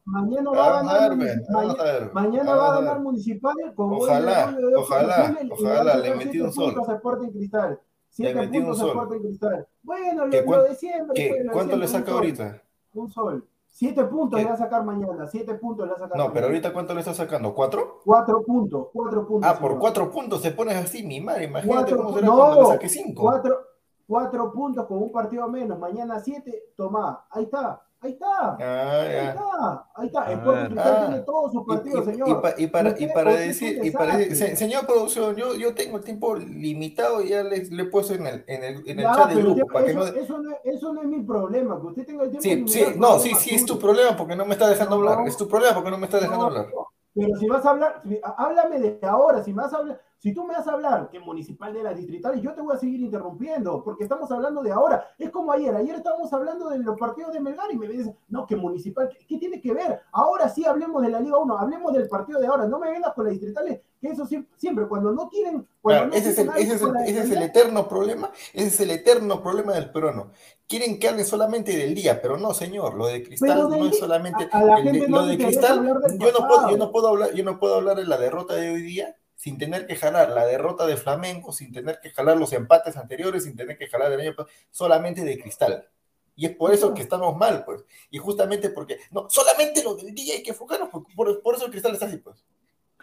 Mañana 0.05 0.51
va 0.51 0.79
a 0.79 0.83
ganar 0.83 2.13
Mañana 2.13 2.55
va 2.55 2.67
a 2.69 2.75
ganar 2.79 2.99
Municipal 2.99 3.55
con 3.75 3.93
Ojalá, 3.93 4.55
ojalá, 4.77 5.35
ojalá, 5.49 5.97
le 5.97 6.15
metí 6.15 6.29
siete 6.31 6.43
un 6.43 6.53
sol. 6.53 6.73
puntos 6.75 6.89
a 6.89 6.93
Sporting 6.95 7.29
Cristal. 7.31 7.79
Siete 8.11 8.39
un 8.39 8.51
puntos 8.51 8.77
a 8.77 8.81
sol. 8.81 8.89
Sporting 8.89 9.19
Cristal. 9.21 9.67
Bueno, 9.83 10.29
¿Qué 10.29 10.39
lo, 10.41 10.45
cuán- 10.45 10.59
lo 10.59 10.65
de 10.65 10.75
siempre. 10.75 11.23
De 11.23 11.49
¿Cuánto 11.51 11.75
le 11.77 11.85
un 11.85 11.91
saca 11.91 12.05
sol. 12.07 12.13
ahorita? 12.15 12.61
Un 12.93 13.09
sol. 13.09 13.47
Siete 13.69 14.03
puntos 14.03 14.37
¿Qué? 14.37 14.43
le 14.43 14.49
va 14.49 14.55
a 14.55 14.59
sacar 14.59 14.83
mañana. 14.83 15.27
Siete 15.27 15.53
puntos 15.55 15.85
le 15.85 15.91
va 15.93 15.95
a 15.95 15.99
sacar 15.99 16.17
No, 16.17 16.23
mañana. 16.23 16.33
pero 16.33 16.45
ahorita 16.47 16.73
¿cuánto 16.73 16.93
le 16.93 16.99
está 16.99 17.13
sacando? 17.13 17.55
¿Cuatro? 17.55 18.01
Cuatro 18.03 18.43
puntos. 18.43 18.87
Cuatro 18.91 19.25
puntos. 19.25 19.49
Ah, 19.49 19.57
por 19.57 19.79
cuatro 19.79 20.11
puntos 20.11 20.41
se 20.41 20.51
pones 20.51 20.75
así, 20.75 21.03
mi 21.03 21.21
madre. 21.21 21.45
Imagínate 21.45 21.77
Cuatro 21.77 21.97
cómo 21.97 22.13
será 22.15 22.27
no, 22.27 22.35
cuando 22.35 22.61
le 22.63 22.67
saque 22.67 22.89
cinco. 22.89 23.21
Cuatro, 23.21 23.57
cuatro 24.05 24.51
puntos 24.51 24.85
con 24.87 24.97
un 25.01 25.11
partido 25.11 25.47
menos. 25.47 25.79
Mañana 25.79 26.19
siete. 26.19 26.73
Toma. 26.75 27.25
Ahí 27.29 27.45
está. 27.45 27.81
Ahí 28.03 28.13
está. 28.13 28.57
Ah, 28.59 29.01
Ahí 29.01 29.27
está. 29.27 29.85
Ahí 29.95 30.07
está. 30.07 30.21
A 30.23 30.31
Sporting 30.31 30.59
ver. 30.61 30.67
Cristal 30.69 30.93
Ah. 30.97 31.05
tiene 31.07 31.21
todos 31.23 31.51
sus 31.51 31.65
partidos, 31.67 32.01
y- 32.07 32.11
señor. 32.11 32.29
y 32.29 32.33
pa- 32.35 32.53
y 32.57 32.67
para, 32.67 32.95
y 32.99 33.07
para 33.07 33.31
decir, 33.35 33.79
y 33.85 33.91
para 33.91 34.17
decir, 34.17 34.57
señor 34.57 34.87
producción, 34.87 35.35
yo, 35.35 35.53
yo 35.55 35.75
tengo 35.75 35.97
el 35.97 36.03
tiempo 36.03 36.35
limitado 36.35 37.21
y 37.21 37.29
ya 37.29 37.43
le, 37.43 37.63
le 37.63 37.83
he 37.83 37.85
puesto 37.85 38.13
en 38.15 38.25
el, 38.25 38.43
en 38.47 38.63
el, 38.63 38.89
en 38.89 38.99
el 38.99 39.05
chat 39.05 39.29
del 39.29 39.43
grupo 39.43 39.67
para 39.71 39.85
que 39.85 39.91
eso, 39.91 39.99
no. 39.99 40.05
eso 40.07 40.37
no, 40.39 40.51
eso 40.63 40.93
no 40.93 41.01
es 41.03 41.07
mi 41.09 41.21
problema, 41.21 41.79
que 41.79 41.87
usted 41.87 42.05
tenga 42.07 42.23
el 42.23 42.31
tiempo 42.31 42.41
Sí, 42.71 42.79
limitado, 42.79 42.91
sí, 42.93 42.99
no, 42.99 43.19
sí, 43.19 43.35
sí, 43.49 43.55
es 43.55 43.65
tu 43.65 43.77
problema 43.77 44.17
porque 44.17 44.35
no 44.35 44.45
me 44.45 44.53
está 44.53 44.67
dejando 44.67 44.97
No. 44.97 45.07
hablar. 45.09 45.27
Es 45.27 45.37
tu 45.37 45.47
problema 45.47 45.75
porque 45.75 45.91
no 45.91 45.97
me 45.99 46.05
está 46.05 46.19
dejando 46.19 46.45
hablar. 46.47 46.67
Pero 47.13 47.35
si 47.37 47.47
vas 47.47 47.65
a 47.65 47.69
hablar, 47.69 48.01
háblame 48.37 48.79
de 48.79 48.99
ahora, 49.07 49.43
si 49.43 49.51
vas 49.53 49.71
a 49.73 49.77
hablar, 49.77 50.01
si 50.21 50.35
tú 50.35 50.45
me 50.45 50.53
vas 50.53 50.67
a 50.67 50.73
hablar 50.73 51.09
que 51.09 51.19
municipal 51.19 51.73
de 51.73 51.81
las 51.81 51.95
distritales, 51.97 52.43
yo 52.43 52.53
te 52.53 52.61
voy 52.61 52.75
a 52.75 52.79
seguir 52.79 53.01
interrumpiendo, 53.01 53.83
porque 53.83 54.03
estamos 54.03 54.31
hablando 54.31 54.61
de 54.61 54.71
ahora. 54.71 55.03
Es 55.17 55.31
como 55.31 55.51
ayer, 55.51 55.75
ayer 55.75 55.95
estábamos 55.95 56.31
hablando 56.31 56.69
de 56.69 56.77
los 56.77 56.95
partidos 56.95 57.33
de 57.33 57.39
Melgar 57.39 57.71
y 57.71 57.77
me 57.77 57.87
dices, 57.87 58.13
no, 58.29 58.45
que 58.45 58.55
municipal, 58.55 59.09
¿qué, 59.09 59.25
qué 59.25 59.37
tiene 59.39 59.59
que 59.59 59.73
ver? 59.73 59.99
Ahora 60.11 60.47
sí 60.47 60.63
hablemos 60.63 61.01
de 61.01 61.09
la 61.09 61.19
Liga 61.19 61.39
1, 61.39 61.57
hablemos 61.57 61.91
del 61.93 62.07
partido 62.07 62.39
de 62.39 62.45
ahora, 62.45 62.67
no 62.67 62.77
me 62.77 62.91
vengas 62.91 63.13
con 63.15 63.25
las 63.25 63.31
distritales, 63.31 63.81
que 63.99 64.09
eso 64.09 64.27
siempre, 64.27 64.53
siempre 64.57 64.87
cuando 64.87 65.11
no 65.11 65.27
cuando 65.27 65.65
Claro, 65.81 66.07
no 66.07 66.13
ese, 66.13 66.29
es 66.29 66.37
el, 66.37 66.49
ese, 66.49 66.75
es 66.75 66.81
el, 66.83 66.95
ese 66.97 67.19
es 67.21 67.41
eterno 67.41 67.87
problema, 67.87 68.29
ese 68.53 68.67
es 68.67 68.79
el 68.79 68.91
eterno 68.91 69.41
problema 69.41 69.73
del 69.73 69.91
peruano. 69.91 70.31
Quieren 70.67 70.99
que 70.99 71.09
hable 71.09 71.23
solamente 71.23 71.75
del 71.75 71.95
día, 71.95 72.21
pero 72.21 72.37
no, 72.37 72.53
señor, 72.53 72.93
lo 72.93 73.07
de 73.07 73.23
cristal 73.23 73.69
no 73.69 73.85
es 73.87 73.97
solamente 73.97 74.47
a- 74.51 74.59
a 74.59 74.63
la 74.65 74.77
el 74.77 74.83
gente 74.83 75.07
lo 75.07 75.21
no 75.21 75.25
de 75.25 75.37
cristal. 75.37 75.83
Yo 76.19 76.31
no 76.31 76.47
puedo, 76.47 76.69
yo 76.69 76.77
no 76.77 76.91
puedo 76.91 77.07
hablar, 77.07 77.33
yo 77.33 77.43
no 77.43 77.59
puedo 77.59 77.75
hablar 77.75 77.97
de 77.97 78.05
la 78.05 78.17
derrota 78.17 78.53
de 78.53 78.69
hoy 78.69 78.83
día 78.83 79.15
sin 79.41 79.57
tener 79.57 79.87
que 79.87 79.95
jalar 79.95 80.29
la 80.29 80.45
derrota 80.45 80.85
de 80.85 80.95
Flamengo, 80.97 81.51
sin 81.51 81.73
tener 81.73 81.99
que 81.99 82.11
jalar 82.11 82.37
los 82.37 82.53
empates 82.53 82.95
anteriores, 82.95 83.45
sin 83.45 83.55
tener 83.55 83.75
que 83.75 83.87
jalar 83.87 84.11
el 84.11 84.19
año 84.19 84.35
pasado, 84.35 84.55
solamente 84.69 85.23
de 85.25 85.39
cristal. 85.41 85.87
Y 86.35 86.45
es 86.45 86.55
por 86.55 86.71
eso 86.71 86.93
que 86.93 87.01
estamos 87.01 87.35
mal, 87.35 87.65
pues. 87.65 87.83
Y 88.11 88.19
justamente 88.19 88.69
porque, 88.69 88.99
no, 89.09 89.27
solamente 89.31 89.83
lo 89.83 89.95
del 89.95 90.13
día 90.13 90.35
hay 90.35 90.43
que 90.43 90.51
enfocarnos, 90.51 90.89
por, 90.89 91.05
por, 91.15 91.41
por 91.41 91.55
eso 91.55 91.65
el 91.65 91.71
cristal 91.71 91.93
está 91.93 92.05
así, 92.05 92.17
pues. 92.17 92.45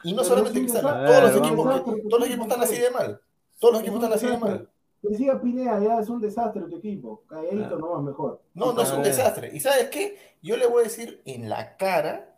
Y 0.04 0.12
no 0.12 0.18
Pero 0.22 0.28
solamente 0.28 0.60
cristal, 0.60 0.82
todos 0.82 0.94
los 0.94 1.10
A 1.10 1.34
ver, 1.34 1.44
equipos, 1.44 1.80
que- 1.96 2.02
todos 2.08 2.20
los 2.20 2.28
equipos 2.28 2.46
están 2.46 2.62
así 2.62 2.76
de 2.78 2.90
mal. 2.92 3.20
Todos 3.58 3.72
los 3.74 3.82
equipos 3.82 3.98
están 4.04 4.12
así 4.12 4.26
de 4.28 4.38
mal. 4.38 4.70
Siga 5.16 5.40
Pineda, 5.40 5.80
ya 5.80 5.98
es 5.98 6.08
un 6.08 6.20
desastre 6.20 6.62
tu 6.70 6.76
equipo. 6.76 7.24
Calladito 7.28 7.74
Ah. 7.74 7.78
nomás 7.80 8.02
mejor. 8.04 8.42
No, 8.54 8.72
no 8.72 8.82
es 8.82 8.92
un 8.92 9.02
desastre. 9.02 9.50
¿Y 9.52 9.58
sabes 9.58 9.88
qué? 9.90 10.36
Yo 10.40 10.56
le 10.56 10.66
voy 10.68 10.82
a 10.82 10.84
decir 10.84 11.20
en 11.24 11.48
la 11.48 11.76
cara 11.76 12.36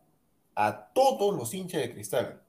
a 0.54 0.88
todos 0.94 1.36
los 1.36 1.52
hinchas 1.52 1.82
de 1.82 1.92
Cristal. 1.92 2.42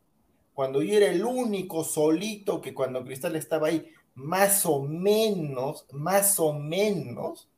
Cuando 0.53 0.81
yo 0.81 0.95
era 0.97 1.07
el 1.07 1.23
único 1.23 1.83
solito 1.83 2.61
que 2.61 2.73
cuando 2.73 3.03
Cristal 3.03 3.35
estaba 3.35 3.67
ahí, 3.67 3.87
más 4.15 4.65
o 4.65 4.81
menos, 4.83 5.85
más 5.91 6.39
o 6.39 6.53
menos, 6.53 7.49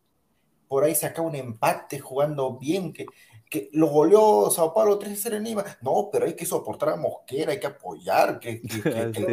por 0.68 0.84
ahí 0.84 0.96
sacaba 0.96 1.28
un 1.28 1.36
empate 1.36 2.00
jugando 2.00 2.58
bien, 2.58 2.94
que, 2.94 3.06
que 3.50 3.70
lo 3.74 3.88
goleó 3.88 4.50
Sao 4.50 4.74
Paulo 4.74 4.98
3-0 5.00 5.38
en 5.38 5.44
Lima. 5.44 5.64
No, 5.82 6.10
pero 6.12 6.26
hay 6.26 6.36
que 6.36 6.46
soportar 6.46 6.90
a 6.90 6.96
Mosquera, 6.96 7.52
hay 7.52 7.60
que 7.60 7.68
apoyar, 7.68 8.40
que, 8.40 8.62
que, 8.62 8.82
que- 8.82 9.12
que 9.12 9.26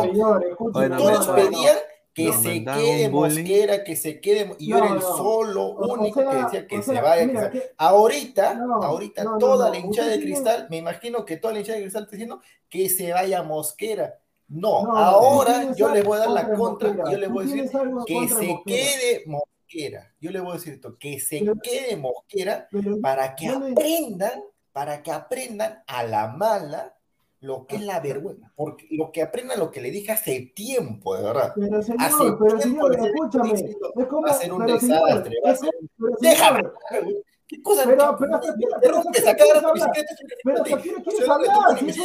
Sí, 0.72 0.88
no, 0.98 1.34
pedían 1.36 1.76
que 2.14 2.32
se 2.32 2.64
quede. 2.64 3.08
Mosquera, 3.08 3.84
que 3.84 3.96
se 3.96 4.20
quede. 4.20 4.54
Y 4.58 4.68
yo 4.68 4.78
No, 4.78 4.84
era 4.84 4.94
el 4.94 5.00
no. 5.00 5.16
solo 5.16 5.62
O- 5.66 5.94
único 5.94 6.20
sea, 6.20 6.30
que 6.30 6.36
decía 6.44 6.66
que 6.66 6.78
o 6.78 6.82
se 6.82 7.00
vaya. 7.00 7.26
mira, 7.26 7.50
que- 7.50 7.70
Ahorita, 7.78 8.54
No, 8.54 8.82
ahorita 8.82 9.24
toda 9.38 9.66
no. 9.66 9.72
la 9.72 9.78
hinchada 9.78 10.08
de 10.08 10.20
cristal, 10.20 10.66
me 10.70 10.76
imagino 10.78 11.24
que 11.24 11.36
toda 11.38 11.54
la 11.54 11.60
hinchada 11.60 11.76
de 11.78 11.84
cristal 11.84 12.02
está 12.04 12.12
diciendo 12.16 12.40
que 12.68 12.88
se 12.88 13.12
vaya 13.12 13.42
Mosquera. 13.42 14.18
No, 14.48 14.94
ahora 14.94 15.72
yo 15.74 15.88
les 15.94 16.04
voy 16.04 16.16
a 16.18 16.20
dar 16.20 16.30
la 16.30 16.52
contra 16.54 16.88
Mosquera. 16.92 17.10
yo 17.10 17.16
les 17.18 17.28
Tú 17.28 17.34
voy 17.34 17.44
a 17.44 17.46
decir 17.46 17.62
que 17.62 17.68
se 17.70 17.84
Mosquera. 17.86 18.56
quede 18.66 19.22
Mosquera. 19.26 20.14
Yo 20.20 20.30
les 20.30 20.42
voy 20.42 20.50
a 20.50 20.54
decir 20.54 20.72
esto, 20.74 20.98
que 20.98 21.18
se 21.20 21.38
Pero- 21.38 21.54
quede 21.62 21.96
Mosquera 21.96 22.68
Pero 22.70 23.00
para 23.00 23.34
que 23.34 23.48
le- 23.48 23.54
aprendan, 23.72 24.42
para 24.72 25.02
que 25.02 25.10
aprendan 25.10 25.82
a 25.86 26.02
la 26.02 26.28
mala 26.28 26.94
lo 27.42 27.66
que 27.66 27.76
es 27.76 27.82
la 27.82 28.00
vergüenza, 28.00 28.50
porque 28.56 28.86
lo 28.92 29.10
que 29.12 29.20
aprendan 29.22 29.58
lo 29.58 29.70
que 29.70 29.80
le 29.80 29.90
dije 29.90 30.12
hace 30.12 30.52
tiempo, 30.54 31.16
de 31.16 31.22
verdad. 31.24 31.52
Pero 31.54 31.78
Hace 31.78 31.92
señor, 31.92 32.38
pero 32.38 32.58
tiempo 32.58 32.62
señor, 32.62 32.90
les 32.92 33.02
vengo 33.02 33.24
escúchame. 33.26 33.50
diciendo, 33.52 33.92
Es 33.96 34.06
como, 34.06 34.22
va 34.22 34.30
a 34.30 34.34
ser 34.34 34.52
un 34.52 34.64
pero 34.64 34.78
señor, 34.80 34.98
desastre, 35.06 35.36
va 35.44 35.48
a 35.48 35.52
es 35.52 35.60
ser 35.60 35.70
como- 35.74 35.88
pero 35.98 36.16
Déjame, 36.20 36.60
señor, 36.60 37.24
¿qué 37.48 37.62
cosa? 37.62 37.82
Pero- 37.84 38.16
pero 38.18 38.36
hasta 38.36 38.54
quieres 39.36 39.62
hablar, 41.28 41.78
si 41.78 41.88
eso- 41.88 42.04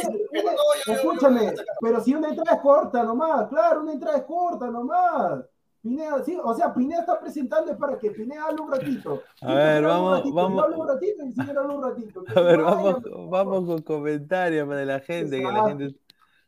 escúchame, 0.86 1.52
pero 1.80 2.00
si 2.02 2.14
una 2.14 2.28
entrada 2.30 2.56
es 2.56 2.62
corta 2.62 3.02
nomás, 3.02 3.48
claro, 3.48 3.82
una 3.82 3.92
entrada 3.92 4.18
es 4.18 4.24
corta 4.24 4.66
nomás. 4.66 5.44
Pineda, 5.80 6.22
sí, 6.24 6.36
o 6.42 6.54
sea, 6.54 6.74
Pineda 6.74 7.00
está 7.00 7.20
presentando 7.20 7.70
es 7.72 7.78
para 7.78 7.98
que 7.98 8.10
Pineda 8.10 8.44
hable 8.46 8.62
un 8.62 8.72
ratito. 8.72 9.22
A 9.42 9.54
ver, 9.54 9.82
vamos- 9.84 10.18
ratito, 10.18 10.34
vamos- 10.34 10.64
un 10.76 10.88
ratito 10.88 11.22
y 11.24 11.40
un 11.40 11.82
ratito. 11.82 12.24
A 12.34 12.40
ver, 12.40 12.60
vamos, 12.62 13.02
vamos 13.30 13.64
con 13.66 13.82
comentarios 13.82 14.68
de 14.68 14.86
la 14.86 15.00
gente, 15.00 15.38
que 15.38 15.42
la 15.44 15.68
gente 15.68 15.94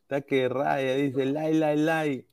está 0.02 0.20
que 0.22 0.48
raya, 0.48 0.94
dice, 0.96 1.24
lai, 1.26 1.54
lai, 1.54 1.76
lai. 1.76 2.26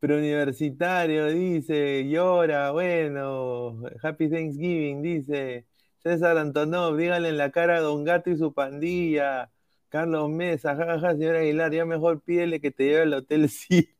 Preuniversitario, 0.00 1.26
dice, 1.28 2.08
llora, 2.08 2.72
bueno, 2.72 3.80
Happy 4.02 4.28
Thanksgiving, 4.28 5.00
dice, 5.00 5.66
César 6.02 6.38
Antonov, 6.38 6.96
díganle 6.96 7.28
en 7.28 7.38
la 7.38 7.52
cara 7.52 7.76
a 7.76 7.80
Don 7.80 8.02
Gato 8.02 8.28
y 8.30 8.36
su 8.36 8.52
pandilla. 8.52 9.50
Carlos 9.88 10.28
Mesa, 10.30 10.74
jajaja, 10.74 11.12
señor 11.12 11.36
Aguilar, 11.36 11.70
ya 11.72 11.84
mejor 11.84 12.20
pídele 12.22 12.60
que 12.60 12.70
te 12.72 12.84
lleve 12.84 13.02
al 13.02 13.14
hotel 13.14 13.48
sí. 13.50 13.91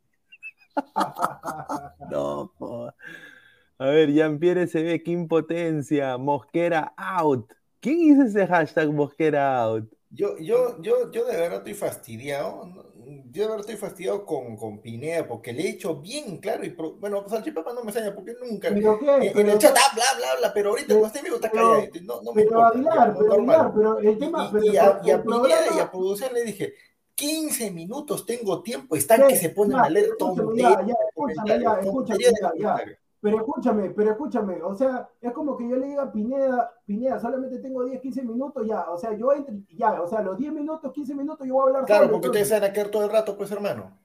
no. 2.11 2.53
A 3.79 3.87
ver, 3.87 4.13
Jean-Pierre 4.13 4.67
se 4.67 4.83
ve, 4.83 5.03
qué 5.03 5.11
impotencia. 5.11 6.17
Mosquera 6.17 6.95
out. 6.97 7.51
¿Quién 7.81 8.01
hizo 8.01 8.23
ese 8.23 8.47
hashtag 8.47 8.93
Mosquera 8.93 9.63
out? 9.63 9.93
Yo, 10.11 10.39
yo, 10.39 10.81
yo, 10.83 11.11
yo 11.11 11.25
de 11.25 11.37
verdad 11.37 11.59
estoy 11.59 11.75
fastidiado. 11.75 12.71
Yo 13.31 13.43
de 13.43 13.49
verdad 13.49 13.61
estoy 13.61 13.77
fastidiado 13.77 14.25
con, 14.25 14.57
con 14.57 14.81
Pineda 14.81 15.27
porque 15.27 15.53
le 15.53 15.63
he 15.63 15.71
hecho 15.71 15.97
bien 15.97 16.37
claro. 16.37 16.65
Y 16.65 16.71
bueno, 16.71 17.27
Salchipapa 17.29 17.73
no 17.73 17.83
me 17.83 17.91
enseña 17.91 18.15
porque 18.15 18.35
nunca. 18.41 18.69
¿Pero 18.73 18.99
qué? 18.99 19.33
En, 19.35 19.49
el 19.49 19.59
chat, 19.59 19.77
ah, 19.77 19.95
bla, 19.95 20.05
bla, 20.17 20.37
bla. 20.39 20.55
Pero 20.55 20.71
ahorita 20.71 20.89
cuando 20.89 21.07
esté 21.09 21.23
vivo 21.23 21.37
está 21.37 21.51
callado. 21.51 21.83
No, 22.03 22.23
no 22.23 22.33
me 22.35 22.45
pero 22.45 22.65
Aguilar, 22.65 23.15
pero 23.19 23.33
Aguilar, 23.33 23.73
pero 23.75 23.99
el 23.99 24.19
tema. 24.19 24.53
Y, 24.63 24.69
y, 24.69 24.77
a, 24.77 25.01
y 25.03 25.11
a 25.11 25.23
Pineda 25.23 25.77
y 25.77 25.81
a 25.81 25.91
producción 25.91 26.33
le 26.35 26.45
dije. 26.45 26.75
15 27.23 27.71
minutos 27.71 28.27
tengo 28.27 28.63
tiempo, 28.63 28.97
están 28.97 29.29
que 29.29 29.37
se 29.37 29.51
ponen 29.51 29.79
a 29.79 29.89
leer 29.89 30.17
todo. 30.19 30.53
Ya, 30.57 30.85
ya, 30.85 30.95
escúchame, 31.09 31.63
ya, 31.63 31.75
escúchame, 31.81 32.19
ya, 32.21 32.53
ya. 32.59 32.85
Pero 33.21 33.37
escúchame, 33.37 33.91
pero 33.91 34.11
escúchame, 34.11 34.61
o 34.61 34.75
sea, 34.75 35.09
es 35.21 35.33
como 35.33 35.57
que 35.57 35.69
yo 35.69 35.77
le 35.77 35.87
diga 35.87 36.03
a 36.03 36.13
Pineda, 36.13 36.73
Pineda, 36.85 37.21
solamente 37.21 37.61
tengo 37.61 37.85
10, 37.85 38.01
15 38.01 38.23
minutos 38.25 38.67
ya, 38.67 38.91
o 38.91 38.99
sea, 38.99 39.17
yo 39.17 39.33
entro, 39.33 39.55
ya, 39.71 40.03
o 40.03 40.09
sea, 40.09 40.21
los 40.23 40.37
10 40.37 40.53
minutos, 40.53 40.93
15 40.93 41.15
minutos 41.15 41.47
yo 41.47 41.55
voy 41.55 41.63
a 41.63 41.67
hablar 41.69 41.85
Claro, 41.85 42.11
porque 42.11 42.27
ustedes 42.27 42.49
se 42.49 42.55
van 42.55 42.65
a 42.65 42.73
quedar 42.73 42.89
todo 42.89 43.05
el 43.05 43.13
rato, 43.13 43.37
pues, 43.37 43.53
hermano. 43.53 43.97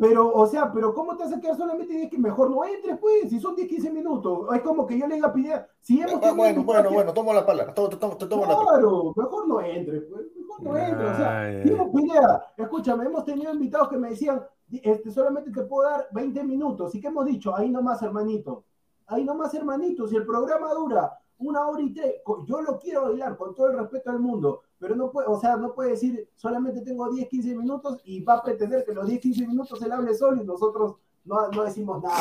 Pero, 0.00 0.32
o 0.32 0.46
sea, 0.46 0.72
pero 0.72 0.94
¿cómo 0.94 1.14
te 1.14 1.24
hace 1.24 1.38
quedar 1.38 1.56
solamente 1.56 1.92
10 1.92 2.10
que 2.10 2.18
mejor 2.18 2.50
no 2.50 2.64
entres, 2.64 2.98
pues? 2.98 3.28
Si 3.28 3.38
son 3.38 3.54
10, 3.54 3.68
15 3.68 3.90
minutos. 3.90 4.48
Es 4.54 4.62
como 4.62 4.86
que 4.86 4.98
yo 4.98 5.06
le 5.06 5.16
diga 5.16 5.28
a 5.28 5.68
si 5.80 6.00
hemos 6.00 6.14
ah, 6.22 6.32
Bueno, 6.34 6.64
bueno, 6.64 6.90
bueno, 6.90 7.12
tomo 7.12 7.34
la 7.34 7.44
palabra, 7.44 7.74
tomo, 7.74 7.90
tomo, 7.90 8.16
tomo 8.16 8.44
claro, 8.44 8.58
la 8.58 8.70
Claro, 8.70 9.12
mejor 9.14 9.48
no 9.48 9.60
entres, 9.60 10.02
pues, 10.10 10.22
mejor 10.34 10.62
no 10.62 10.76
entres. 10.76 11.10
O 11.12 11.16
sea, 11.16 11.48
digo, 11.48 11.92
Pineda, 11.92 12.52
escúchame, 12.56 13.04
hemos 13.04 13.24
tenido 13.24 13.52
invitados 13.52 13.88
que 13.88 13.98
me 13.98 14.10
decían, 14.10 14.42
este, 14.70 15.10
solamente 15.10 15.50
te 15.50 15.62
puedo 15.64 15.88
dar 15.88 16.08
20 16.12 16.44
minutos. 16.44 16.94
¿Y 16.94 17.00
qué 17.00 17.08
hemos 17.08 17.26
dicho? 17.26 17.54
Ahí 17.54 17.68
nomás, 17.68 18.00
hermanito 18.02 18.64
ahí 19.10 19.24
nomás, 19.24 19.52
hermanitos, 19.54 20.10
si 20.10 20.16
el 20.16 20.24
programa 20.24 20.72
dura 20.72 21.18
una 21.38 21.66
hora 21.66 21.82
y 21.82 21.92
tres, 21.92 22.16
yo 22.46 22.62
lo 22.62 22.78
quiero 22.78 23.02
bailar 23.04 23.36
con 23.36 23.54
todo 23.54 23.68
el 23.68 23.78
respeto 23.78 24.12
del 24.12 24.20
mundo, 24.20 24.62
pero 24.80 24.96
no 24.96 25.12
puede, 25.12 25.28
o 25.28 25.38
sea, 25.38 25.56
no 25.56 25.74
puede 25.74 25.90
decir 25.90 26.28
solamente 26.34 26.80
tengo 26.80 27.12
10, 27.12 27.28
15 27.28 27.54
minutos 27.54 28.00
y 28.04 28.22
va 28.22 28.34
a 28.34 28.42
pretender 28.42 28.84
que 28.84 28.94
los 28.94 29.06
10, 29.06 29.20
15 29.20 29.46
minutos 29.46 29.80
él 29.82 29.92
hable 29.92 30.14
solo 30.14 30.42
y 30.42 30.46
nosotros 30.46 30.96
no, 31.24 31.48
no 31.50 31.64
decimos 31.64 32.02
nada. 32.02 32.16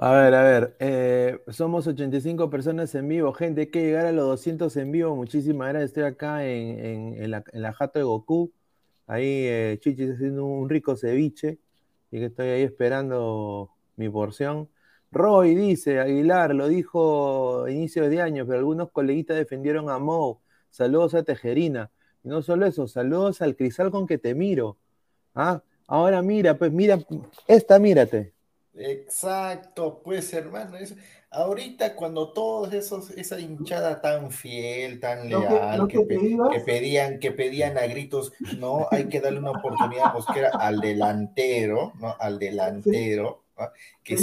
A 0.00 0.12
ver, 0.12 0.34
a 0.34 0.42
ver, 0.42 0.76
eh, 0.80 1.40
somos 1.48 1.86
85 1.86 2.50
personas 2.50 2.94
en 2.94 3.08
vivo, 3.08 3.32
gente, 3.32 3.62
hay 3.62 3.66
que 3.68 3.80
llegar 3.80 4.06
a 4.06 4.12
los 4.12 4.26
200 4.26 4.76
en 4.76 4.92
vivo, 4.92 5.16
muchísimas 5.16 5.68
gracias, 5.70 5.90
estoy 5.90 6.02
acá 6.04 6.44
en, 6.44 6.84
en, 6.84 7.22
en, 7.22 7.30
la, 7.30 7.42
en 7.52 7.62
la, 7.62 7.72
jato 7.72 7.98
de 7.98 8.04
Goku, 8.04 8.52
ahí 9.06 9.24
eh, 9.24 9.78
Chichi 9.80 10.02
está 10.02 10.14
haciendo 10.14 10.44
un 10.44 10.68
rico 10.68 10.94
ceviche, 10.94 11.58
y 12.10 12.18
que 12.18 12.26
estoy 12.26 12.48
ahí 12.48 12.62
esperando 12.62 13.70
mi 13.96 14.08
porción. 14.08 14.68
Roy 15.10 15.54
dice, 15.54 16.00
Aguilar, 16.00 16.54
lo 16.54 16.68
dijo 16.68 17.64
a 17.64 17.70
inicios 17.70 18.10
de 18.10 18.20
año, 18.20 18.46
pero 18.46 18.58
algunos 18.58 18.90
coleguitas 18.90 19.36
defendieron 19.36 19.88
a 19.90 19.98
Mo. 19.98 20.42
Saludos 20.70 21.14
a 21.14 21.22
Tejerina. 21.22 21.90
Y 22.22 22.28
no 22.28 22.42
solo 22.42 22.66
eso, 22.66 22.86
saludos 22.88 23.42
al 23.42 23.56
cristal 23.56 23.90
con 23.90 24.06
que 24.06 24.18
te 24.18 24.34
miro. 24.34 24.76
¿Ah? 25.34 25.62
Ahora 25.86 26.20
mira, 26.22 26.58
pues 26.58 26.72
mira, 26.72 26.98
esta 27.46 27.78
mírate. 27.78 28.34
Exacto, 28.74 30.00
pues 30.04 30.32
hermano, 30.32 30.76
ahorita 31.30 31.96
cuando 31.96 32.32
todos 32.32 32.72
esos, 32.72 33.10
esa 33.10 33.40
hinchada 33.40 34.00
tan 34.00 34.30
fiel, 34.30 35.00
tan 35.00 35.28
leal, 35.28 35.88
que, 35.88 36.06
que, 36.06 36.60
pedían, 36.64 37.18
que 37.18 37.32
pedían 37.32 37.76
a 37.76 37.86
gritos, 37.86 38.32
no, 38.58 38.86
hay 38.90 39.08
que 39.08 39.20
darle 39.20 39.40
una 39.40 39.50
oportunidad 39.50 40.12
a 40.52 40.66
al 40.66 40.78
delantero, 40.80 41.92
¿no? 42.00 42.14
Al 42.20 42.38
delantero. 42.38 43.42
Que 44.02 44.16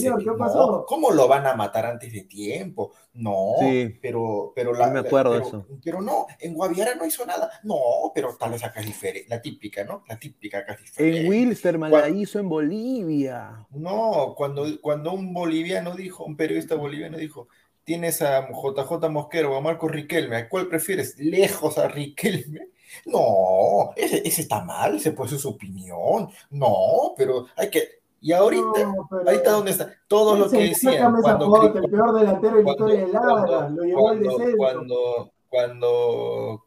¿Cómo 0.88 1.12
lo 1.12 1.28
van 1.28 1.46
a 1.48 1.56
matar 1.56 1.86
antes 1.86 2.12
de 2.12 2.22
tiempo? 2.22 2.94
No, 3.14 3.56
pero, 4.02 4.52
pero 4.56 4.74
la, 4.74 4.88
me 4.88 5.00
acuerdo 5.00 5.34
pero, 5.34 5.48
eso. 5.48 5.68
Pero 5.84 6.02
no, 6.02 6.28
en 6.40 6.54
Guaviara 6.54 6.96
no 6.96 7.06
hizo 7.06 7.26
nada. 7.26 7.50
No, 7.64 8.12
pero 8.14 8.36
tal 8.38 8.52
vez 8.52 8.64
acá 8.64 8.82
es 8.82 8.88
diferente, 8.88 9.30
la 9.30 9.42
típica, 9.42 9.84
¿no? 9.84 10.04
La 10.08 10.20
típica 10.20 10.66
casi 10.66 10.84
diferente. 10.84 11.22
En 11.22 11.30
Wilstermann 11.30 11.92
la 11.92 12.10
hizo 12.10 12.40
en 12.40 12.50
Bolivia. 12.50 13.66
No, 13.72 14.34
cuando, 14.36 14.66
cuando 14.82 15.14
un 15.14 15.34
boliviano 15.34 15.96
dijo, 15.96 16.26
un 16.26 16.36
periodista 16.36 16.76
boliviano 16.76 17.18
dijo, 17.18 17.48
tienes 17.84 18.22
a 18.22 18.48
JJ 18.50 19.10
Mosquero 19.10 19.54
o 19.54 19.56
a 19.56 19.62
Marco 19.62 19.88
Riquelme, 19.88 20.36
¿a 20.36 20.50
cuál 20.50 20.68
prefieres? 20.68 21.18
Lejos 21.18 21.78
a 21.78 21.88
Riquelme. 21.88 22.70
No, 23.06 23.94
ese, 23.96 24.28
ese 24.28 24.42
está 24.42 24.64
mal, 24.64 25.00
se 25.00 25.12
puede 25.12 25.38
su 25.38 25.50
opinión. 25.50 26.30
No, 26.50 27.14
pero 27.18 27.48
hay 27.56 27.70
que, 27.70 28.02
y 28.26 28.34
ahorita, 28.34 28.92
ahí 29.28 29.36
está 29.36 29.52
donde 29.52 29.70
está. 29.70 29.94
Todo 30.08 30.36
lo 30.36 30.50
que 30.50 30.58
decían. 30.58 31.16
Cuando, 31.22 31.62
el 31.62 31.90
peor 31.92 32.20
delantero 32.20 32.56
de 32.56 32.72
historia 32.72 33.00
del 33.02 33.12
Ladra, 33.12 33.70
lo 33.70 33.84
llevó 33.84 34.10
al 34.10 34.20
descenso. 34.20 34.58
Cuando, 34.58 35.34
cuando, 35.48 36.66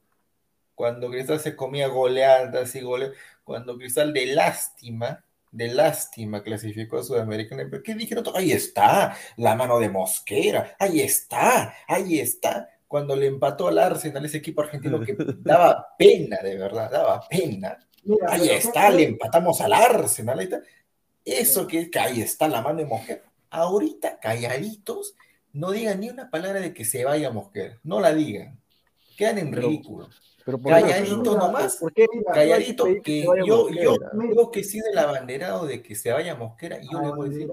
cuando 0.77 1.11
Cristal 1.11 1.41
se 1.41 1.57
comía 1.57 1.89
goleadas 1.89 2.77
y 2.77 2.81
goleadas, 2.81 3.17
cuando 3.43 3.77
Cristal 3.77 4.13
de 4.13 4.27
lástima, 4.27 5.25
de 5.51 5.75
lástima 5.75 6.45
clasificó 6.45 6.99
a 6.99 7.03
Sudamericana, 7.03 7.69
¿qué 7.83 7.95
dijeron? 7.97 8.23
Ahí 8.37 8.53
está, 8.53 9.17
la 9.37 9.57
mano 9.57 9.81
de 9.81 9.89
Mosquera, 9.89 10.77
ahí 10.79 11.01
está, 11.01 11.75
ahí 11.89 12.21
está. 12.21 12.69
Cuando 12.87 13.17
le 13.17 13.27
empató 13.27 13.67
al 13.67 13.79
Arsenal, 13.79 14.25
ese 14.25 14.37
equipo 14.37 14.63
argentino 14.63 15.01
que 15.01 15.17
daba 15.41 15.89
pena, 15.99 16.39
de 16.41 16.57
verdad, 16.57 16.89
daba 16.89 17.21
pena. 17.29 17.77
ahí 18.29 18.49
está, 18.49 18.91
le 18.91 19.09
empatamos 19.09 19.61
al 19.61 19.73
Arsenal, 19.73 20.39
ahí 20.39 20.45
está 20.45 20.63
eso 21.33 21.67
que, 21.67 21.91
ahí 22.01 22.21
está 22.21 22.49
la 22.49 22.63
mano 22.63 22.79
de 22.79 22.87
mujer. 22.87 23.25
Ahorita, 23.51 24.19
calladitos, 24.21 25.15
no 25.53 25.71
digan 25.71 26.01
ni 26.01 26.11
una 26.11 26.31
palabra 26.31 26.61
de 26.61 26.75
que 26.75 26.85
se 26.85 27.05
vaya 27.05 27.31
Mosquera. 27.31 27.79
No 27.83 28.01
la 28.01 28.15
digan. 28.15 28.61
Quedan 29.17 29.39
en 29.39 29.53
ridículo. 29.53 30.09
Pero 30.49 30.63
calladito 30.63 31.37
nomás, 31.37 31.79
calladito, 32.33 32.87
que 33.05 33.23
yo, 33.47 33.69
yo 33.69 33.97
creo 33.97 34.51
que 34.51 34.65
sí 34.65 34.81
del 34.81 34.97
abanderado 34.97 35.67
de 35.67 35.83
que 35.83 35.95
se 35.95 36.11
vaya 36.11 36.35
Mosquera, 36.37 36.79
y 36.83 36.91
yo 36.91 37.03
le 37.03 37.11
voy 37.11 37.27
a 37.27 37.31
decir 37.31 37.51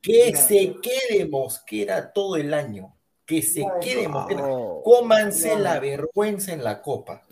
que 0.00 0.34
se 0.34 0.74
quede 0.82 1.24
Mosquera 1.26 2.12
todo 2.12 2.34
el 2.34 2.52
año, 2.52 2.96
que 3.24 3.42
se 3.42 3.64
quede 3.80 4.08
Mosquera, 4.08 4.42
cómanse 4.82 5.56
la 5.56 5.78
vergüenza 5.78 6.52
en 6.52 6.64
la 6.64 6.82
copa, 6.82 7.22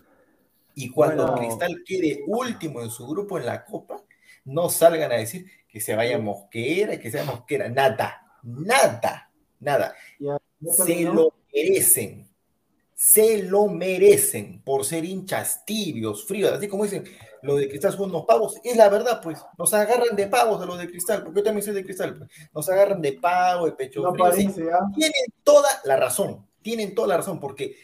y 0.75 0.89
cuando 0.89 1.35
Cristal 1.35 1.83
quede 1.85 2.23
último 2.27 2.81
en 2.81 2.89
su 2.89 3.05
grupo 3.05 3.37
en 3.37 3.47
la 3.47 3.65
copa, 3.65 4.01
no 4.45 4.69
salgan 4.69 5.11
a 5.11 5.15
decir 5.15 5.45
que 5.71 5.79
se 5.79 5.95
vaya 5.95 6.19
Mosquera, 6.19 6.99
que 6.99 7.09
sea 7.09 7.23
Mosquera, 7.23 7.69
nada, 7.69 8.21
nada, 8.43 9.31
nada. 9.59 9.95
se 10.85 11.03
lo 11.03 11.33
merecen, 11.53 12.29
se 12.93 13.43
lo 13.43 13.67
merecen 13.67 14.61
por 14.63 14.83
ser 14.83 15.05
hinchas 15.05 15.63
tibios, 15.65 16.25
fríos, 16.25 16.51
así 16.51 16.67
como 16.67 16.83
dicen, 16.83 17.05
lo 17.41 17.55
de 17.55 17.69
cristal 17.69 17.93
son 17.93 18.09
unos 18.09 18.25
pavos, 18.25 18.57
es 18.63 18.75
la 18.75 18.89
verdad, 18.89 19.21
pues, 19.23 19.39
nos 19.57 19.73
agarran 19.73 20.15
de 20.15 20.27
pavos 20.27 20.61
a 20.61 20.65
los 20.65 20.77
de 20.77 20.89
cristal, 20.89 21.23
porque 21.23 21.39
yo 21.39 21.43
también 21.43 21.63
soy 21.63 21.73
de 21.73 21.85
cristal, 21.85 22.17
pues, 22.17 22.29
nos 22.53 22.69
agarran 22.69 23.01
de 23.01 23.13
pavo, 23.13 23.65
de 23.65 23.71
pecho 23.71 24.03
frío, 24.13 24.75
¿ah? 24.75 24.91
tienen 24.93 25.23
toda 25.43 25.69
la 25.85 25.95
razón, 25.95 26.45
tienen 26.61 26.93
toda 26.93 27.07
la 27.07 27.17
razón, 27.17 27.39
porque 27.39 27.75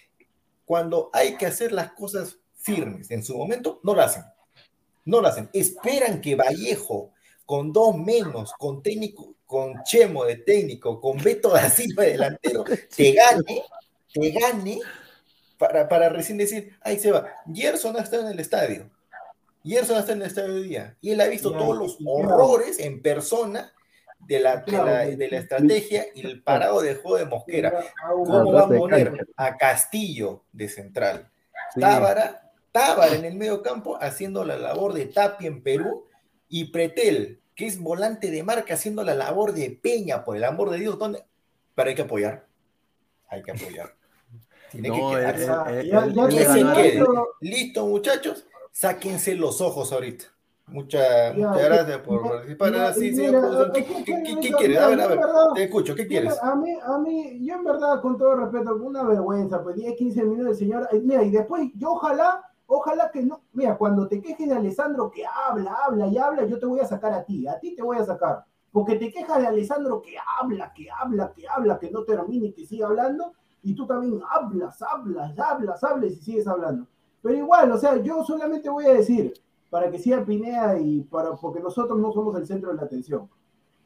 cuando 0.65 1.09
hay 1.13 1.37
que 1.37 1.45
hacer 1.45 1.71
las 1.71 1.93
cosas 1.93 2.37
firmes 2.53 3.09
en 3.11 3.23
su 3.23 3.37
momento, 3.37 3.79
no 3.83 3.95
lo 3.95 4.01
hacen, 4.01 4.23
no 5.05 5.21
lo 5.21 5.29
hacen, 5.29 5.49
esperan 5.53 6.19
que 6.19 6.35
Vallejo 6.35 7.13
con 7.47 7.71
dos 7.71 7.97
menos, 7.97 8.53
con 8.59 8.83
técnico, 8.83 9.33
con 9.45 9.81
Chemo 9.83 10.25
de 10.25 10.35
técnico, 10.35 10.99
con 10.99 11.17
Beto 11.17 11.49
da 11.49 11.69
Silva 11.69 12.03
de 12.03 12.11
delantero, 12.11 12.65
te 12.95 13.13
gane, 13.13 13.63
te 14.13 14.31
gane, 14.31 14.79
para, 15.57 15.87
para 15.87 16.09
recién 16.09 16.37
decir, 16.37 16.77
ahí 16.81 16.99
se 16.99 17.09
va, 17.09 17.25
Gerson 17.51 17.95
ha 17.95 18.01
estado 18.01 18.23
en 18.23 18.33
el 18.33 18.39
estadio, 18.41 18.89
Gerson 19.63 19.95
ha 19.95 19.99
estado 20.01 20.17
en 20.17 20.23
el 20.23 20.27
estadio 20.27 20.53
de 20.55 20.61
día, 20.61 20.97
y 20.99 21.11
él 21.11 21.21
ha 21.21 21.27
visto 21.27 21.53
todos 21.53 21.77
los 21.77 21.97
horrores 22.05 22.79
en 22.79 23.01
persona 23.01 23.71
de 24.19 24.41
la, 24.41 24.57
de 24.57 25.29
la, 25.31 25.37
estrategia 25.37 26.05
y 26.13 26.25
el 26.25 26.43
parado 26.43 26.81
de 26.81 26.95
juego 26.95 27.17
de 27.17 27.25
Mosquera. 27.27 27.81
¿Cómo 28.09 28.51
va 28.51 28.63
a 28.63 28.67
poner 28.67 29.25
a 29.37 29.55
Castillo 29.55 30.43
de 30.51 30.67
central? 30.67 31.31
Tábara, 31.79 32.51
Tábara 32.73 33.15
en 33.15 33.23
el 33.23 33.35
medio 33.35 33.61
campo 33.61 33.97
haciendo 34.01 34.43
la 34.43 34.57
labor 34.57 34.93
de 34.93 35.05
Tapia 35.05 35.47
en 35.47 35.63
Perú 35.63 36.07
y 36.49 36.65
Pretel, 36.65 37.41
que 37.55 37.65
es 37.65 37.79
volante 37.79 38.31
de 38.31 38.43
marca 38.43 38.75
haciendo 38.75 39.03
la 39.03 39.15
labor 39.15 39.53
de 39.53 39.71
Peña, 39.71 40.23
por 40.23 40.37
el 40.37 40.43
amor 40.43 40.69
de 40.69 40.79
Dios, 40.79 40.97
¿dónde? 40.97 41.25
Pero 41.75 41.89
hay 41.89 41.95
que 41.95 42.03
apoyar. 42.03 42.45
Hay 43.29 43.41
que 43.41 43.51
apoyar. 43.51 43.95
Tiene 44.71 44.91
que 44.91 44.99
quedarse. 44.99 45.51
Listo, 47.41 47.87
muchachos, 47.87 48.45
sáquense 48.71 49.35
los 49.35 49.61
ojos 49.61 49.91
ahorita. 49.91 50.25
muchas 50.67 51.35
gracias 51.35 51.97
por 51.99 52.29
participar. 52.29 52.93
¿Qué, 53.73 54.53
quieres? 54.57 54.77
A 54.77 54.87
ver, 54.89 55.01
a 55.01 55.07
ver, 55.07 55.19
te 55.55 55.63
escucho, 55.63 55.95
¿qué 55.95 56.05
quieres? 56.05 56.37
A 56.41 56.55
mí, 56.55 56.77
a 56.83 56.97
mí, 56.99 57.45
yo 57.45 57.55
en 57.55 57.63
verdad, 57.63 58.01
con 58.01 58.17
todo 58.17 58.35
respeto, 58.35 58.75
una 58.75 59.03
vergüenza, 59.03 59.63
pues 59.63 59.75
10, 59.77 59.95
15 59.95 60.23
minutos 60.23 60.51
el 60.51 60.57
señor. 60.57 60.87
Eh, 60.91 61.01
mira, 61.03 61.23
y 61.23 61.31
después, 61.31 61.71
yo 61.75 61.93
ojalá 61.93 62.46
Ojalá 62.67 63.09
que 63.11 63.23
no. 63.23 63.41
Mira, 63.53 63.77
cuando 63.77 64.07
te 64.07 64.21
quejes 64.21 64.47
de 64.47 64.53
Alessandro 64.55 65.09
que 65.09 65.23
habla, 65.25 65.75
habla 65.85 66.07
y 66.07 66.17
habla, 66.17 66.45
yo 66.45 66.59
te 66.59 66.65
voy 66.65 66.79
a 66.81 66.85
sacar 66.85 67.13
a 67.13 67.23
ti. 67.23 67.47
A 67.47 67.59
ti 67.59 67.75
te 67.75 67.81
voy 67.81 67.97
a 67.97 68.05
sacar. 68.05 68.45
porque 68.71 68.95
te 68.95 69.11
quejas 69.11 69.41
de 69.41 69.47
Alessandro 69.47 70.01
que 70.01 70.15
habla, 70.39 70.71
que 70.71 70.87
habla, 70.91 71.33
que 71.33 71.47
habla, 71.47 71.79
que 71.79 71.89
no 71.89 72.03
termina 72.03 72.45
y 72.45 72.53
que 72.53 72.65
sigue 72.65 72.83
hablando, 72.83 73.33
y 73.63 73.73
tú 73.73 73.87
también 73.87 74.21
hablas, 74.29 74.79
hablas, 74.81 75.37
hablas, 75.39 75.83
hablas 75.83 76.11
y 76.11 76.15
sigues 76.17 76.47
hablando. 76.47 76.85
Pero 77.23 77.37
igual, 77.37 77.71
o 77.71 77.77
sea, 77.79 77.97
yo 77.97 78.23
solamente 78.23 78.69
voy 78.69 78.85
a 78.85 78.93
decir, 78.93 79.33
para 79.69 79.89
que 79.89 79.97
siga 79.97 80.23
Pinea 80.23 80.79
y 80.79 81.01
para, 81.01 81.33
porque 81.35 81.59
nosotros 81.59 81.97
no 81.97 82.11
somos 82.11 82.35
el 82.35 82.45
centro 82.45 82.69
de 82.69 82.75
la 82.75 82.83
atención, 82.83 83.27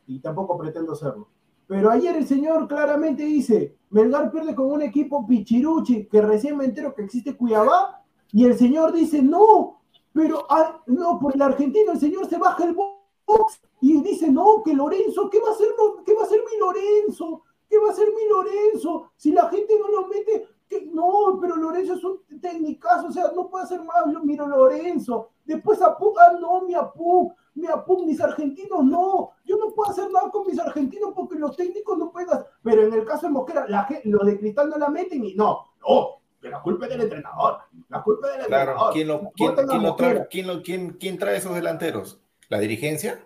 y 0.07 0.19
tampoco 0.19 0.57
pretendo 0.57 0.93
serlo. 0.93 1.29
Pero 1.67 1.89
ayer 1.89 2.17
el 2.17 2.27
señor 2.27 2.67
claramente 2.67 3.23
dice, 3.23 3.77
Melgar 3.91 4.29
pierde 4.29 4.53
con 4.53 4.69
un 4.69 4.81
equipo 4.81 5.25
pichiruchi, 5.25 6.07
que 6.07 6.21
recién 6.21 6.57
me 6.57 6.65
entero 6.65 6.93
que 6.93 7.03
existe 7.03 7.37
Cuiabá, 7.37 8.00
y 8.33 8.45
el 8.45 8.57
señor 8.57 8.93
dice, 8.93 9.21
no, 9.21 9.81
pero 10.13 10.45
ah, 10.49 10.81
no, 10.87 11.19
por 11.19 11.35
el 11.35 11.41
argentino 11.41 11.91
el 11.91 11.99
señor 11.99 12.27
se 12.27 12.37
baja 12.37 12.63
el 12.63 12.75
box 12.75 13.61
y 13.81 14.01
dice, 14.01 14.31
no, 14.31 14.61
que 14.63 14.73
Lorenzo, 14.73 15.29
¿qué 15.29 15.39
va 15.39 15.49
a 15.49 15.53
hacer, 15.53 15.69
qué 16.05 16.13
va 16.13 16.21
a 16.21 16.25
hacer 16.25 16.41
mi 16.51 16.59
Lorenzo? 16.59 17.43
¿Qué 17.69 17.77
va 17.79 17.87
a 17.87 17.91
hacer 17.91 18.07
mi 18.09 18.27
Lorenzo? 18.27 19.11
Si 19.15 19.31
la 19.31 19.47
gente 19.49 19.79
no 19.79 19.87
lo 19.87 20.07
mete, 20.07 20.47
no, 20.93 21.37
pero 21.39 21.55
Lorenzo 21.55 21.95
es 21.95 22.03
un 22.03 22.19
técnicazo, 22.39 23.07
o 23.07 23.11
sea, 23.11 23.31
no 23.35 23.49
puede 23.49 23.65
hacer 23.65 23.81
más, 23.83 24.05
miro 24.23 24.47
Lorenzo. 24.47 25.29
Después 25.45 25.81
Apu, 25.81 26.13
ah, 26.19 26.37
no, 26.39 26.61
mi 26.61 26.73
Apu, 26.73 27.33
mi 27.55 27.67
Apu, 27.67 28.05
mis 28.05 28.21
argentinos 28.21 28.83
no. 28.85 29.31
Yo 29.45 29.57
no 29.57 29.73
puedo 29.73 29.91
hacer 29.91 30.09
nada 30.11 30.29
con 30.29 30.47
mis 30.47 30.59
argentinos 30.59 31.13
porque 31.15 31.35
los 31.35 31.55
técnicos 31.55 31.97
no 31.97 32.11
pueden 32.11 32.29
Pero 32.63 32.83
en 32.83 32.93
el 32.93 33.05
caso 33.05 33.27
de 33.27 33.33
Mosquera, 33.33 33.67
la, 33.67 33.87
los 34.05 34.25
de 34.25 34.39
Cristal 34.39 34.69
no 34.69 34.77
la 34.77 34.89
meten 34.89 35.23
y 35.23 35.33
no, 35.33 35.65
no, 35.81 36.20
que 36.41 36.49
la 36.49 36.61
culpa 36.61 36.85
es 36.85 36.91
del 36.91 37.01
entrenador. 37.01 37.59
La 37.89 38.01
culpa 38.01 38.27
es 38.31 38.37
del 38.37 38.47
claro, 38.47 38.71
entrenador. 38.71 38.93
¿quién, 38.93 39.07
lo, 39.07 39.31
quién, 39.35 39.55
quién, 39.67 39.83
lo 39.83 39.95
trae, 39.95 40.27
quién, 40.29 40.47
lo, 40.47 40.63
quién, 40.63 40.93
¿quién 40.93 41.17
trae 41.17 41.37
esos 41.37 41.53
delanteros? 41.53 42.19
¿La 42.49 42.59
dirigencia 42.59 43.19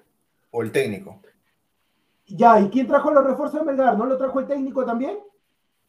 o 0.51 0.62
el 0.62 0.71
técnico? 0.71 1.21
Ya, 2.28 2.60
¿y 2.60 2.69
quién 2.69 2.88
trajo 2.88 3.12
los 3.12 3.23
refuerzos 3.23 3.60
de 3.60 3.65
Melgar? 3.65 3.97
¿No 3.97 4.06
lo 4.06 4.17
trajo 4.17 4.39
el 4.39 4.47
técnico 4.47 4.84
también? 4.86 5.19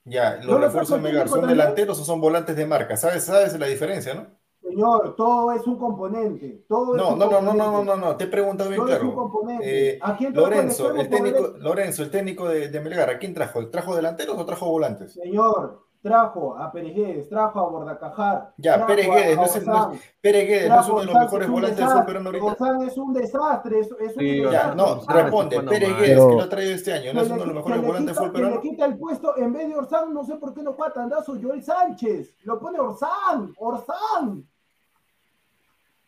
Ya, 0.05 0.37
los 0.37 0.61
refuerzos 0.61 0.97
de 0.97 1.03
Melgar, 1.03 1.29
¿son 1.29 1.47
delanteros 1.47 1.99
o 2.01 2.05
son 2.05 2.21
volantes 2.21 2.55
de 2.55 2.67
marca? 2.67 2.97
¿Sabes, 2.97 3.25
sabes 3.25 3.59
la 3.59 3.67
diferencia, 3.67 4.15
no? 4.15 4.27
Señor, 4.63 5.15
todo 5.17 5.53
es 5.53 5.67
un 5.67 5.79
componente. 5.79 6.65
Todo 6.69 6.97
no, 6.97 7.13
es 7.13 7.17
no, 7.17 7.31
no, 7.31 7.41
no, 7.41 7.55
no, 7.55 7.85
no, 7.85 7.97
no, 7.97 8.17
te 8.17 8.25
he 8.25 8.27
preguntado 8.27 8.69
bien 8.69 8.81
todo 8.81 8.89
claro. 8.89 9.03
Es 9.03 9.09
un 9.09 9.15
componente. 9.15 9.95
Eh, 9.95 9.99
¿A 10.03 10.17
quién 10.17 10.35
Lorenzo, 10.35 10.95
el 10.95 11.09
técnico, 11.09 11.55
Lorenzo, 11.59 12.03
el 12.03 12.11
técnico 12.11 12.49
de, 12.49 12.69
de 12.69 12.81
Melgar, 12.81 13.11
¿a 13.11 13.19
quién 13.19 13.33
trajo? 13.33 13.69
¿Trajo 13.69 13.97
delanteros 13.97 14.37
o 14.37 14.45
trajo 14.45 14.69
volantes? 14.69 15.15
Señor, 15.15 15.86
trajo 16.03 16.57
a 16.57 16.71
Pérez 16.71 17.29
trajo 17.29 17.61
a 17.61 17.69
Bordacajar. 17.69 18.55
Ya, 18.57 18.87
Pérez 18.87 19.07
Guedes, 19.07 19.37
no 19.37 19.45
es, 19.45 19.67
no 19.67 19.93
es, 19.93 20.01
Pérez 20.21 20.69
no 20.69 20.81
es 20.81 20.89
uno 20.89 21.01
de 21.01 21.07
los 21.07 21.15
mejores 21.15 21.49
volantes 21.49 21.79
del 21.79 21.89
fútbol 21.89 22.05
peruano 22.07 22.31
ahorita. 22.31 22.87
Es 22.87 22.97
un 22.97 23.13
desastre, 23.13 23.81
es, 23.81 23.87
es 23.87 24.17
un 24.17 24.23
sí, 24.23 24.41
desastre. 24.41 24.53
Ya, 24.53 24.75
no, 24.75 25.01
responde, 25.09 25.63
Pérez 25.63 25.97
Guedes, 25.99 26.27
que 26.27 26.35
lo 26.35 26.43
ha 26.43 26.49
traído 26.49 26.75
este 26.75 26.93
año, 26.93 27.15
no 27.15 27.21
es 27.21 27.31
uno 27.31 27.41
de 27.41 27.47
los 27.47 27.55
mejores 27.55 27.83
volantes 27.83 28.19
del 28.19 28.33
peruano. 28.33 28.57
le 28.57 28.61
quita 28.63 28.85
el 28.85 28.99
puesto, 28.99 29.37
en 29.37 29.53
vez 29.53 29.69
de 29.69 29.77
Orsán, 29.77 30.15
no 30.15 30.25
sé 30.25 30.37
por 30.37 30.55
qué 30.55 30.63
no 30.63 30.73
juega 30.73 30.93
Tandazo, 30.93 31.37
Joel 31.41 31.63
Sánchez, 31.63 32.37
lo 32.45 32.59
pone 32.59 32.79
Orsán, 32.79 33.53
Orsán. 33.59 34.47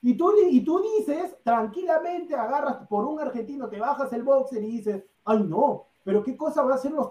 Y 0.00 0.16
tú, 0.16 0.32
y 0.48 0.60
tú 0.64 0.80
dices, 0.80 1.36
tranquilamente 1.42 2.34
agarras 2.34 2.86
por 2.88 3.04
un 3.04 3.20
argentino, 3.20 3.68
te 3.68 3.80
bajas 3.80 4.12
el 4.12 4.22
boxer 4.22 4.62
y 4.62 4.78
dices, 4.78 5.04
ay 5.24 5.42
no, 5.42 5.86
pero 6.04 6.22
qué 6.22 6.36
cosa 6.36 6.62
va 6.62 6.72
a 6.72 6.74
hacer 6.76 6.92
los 6.92 7.08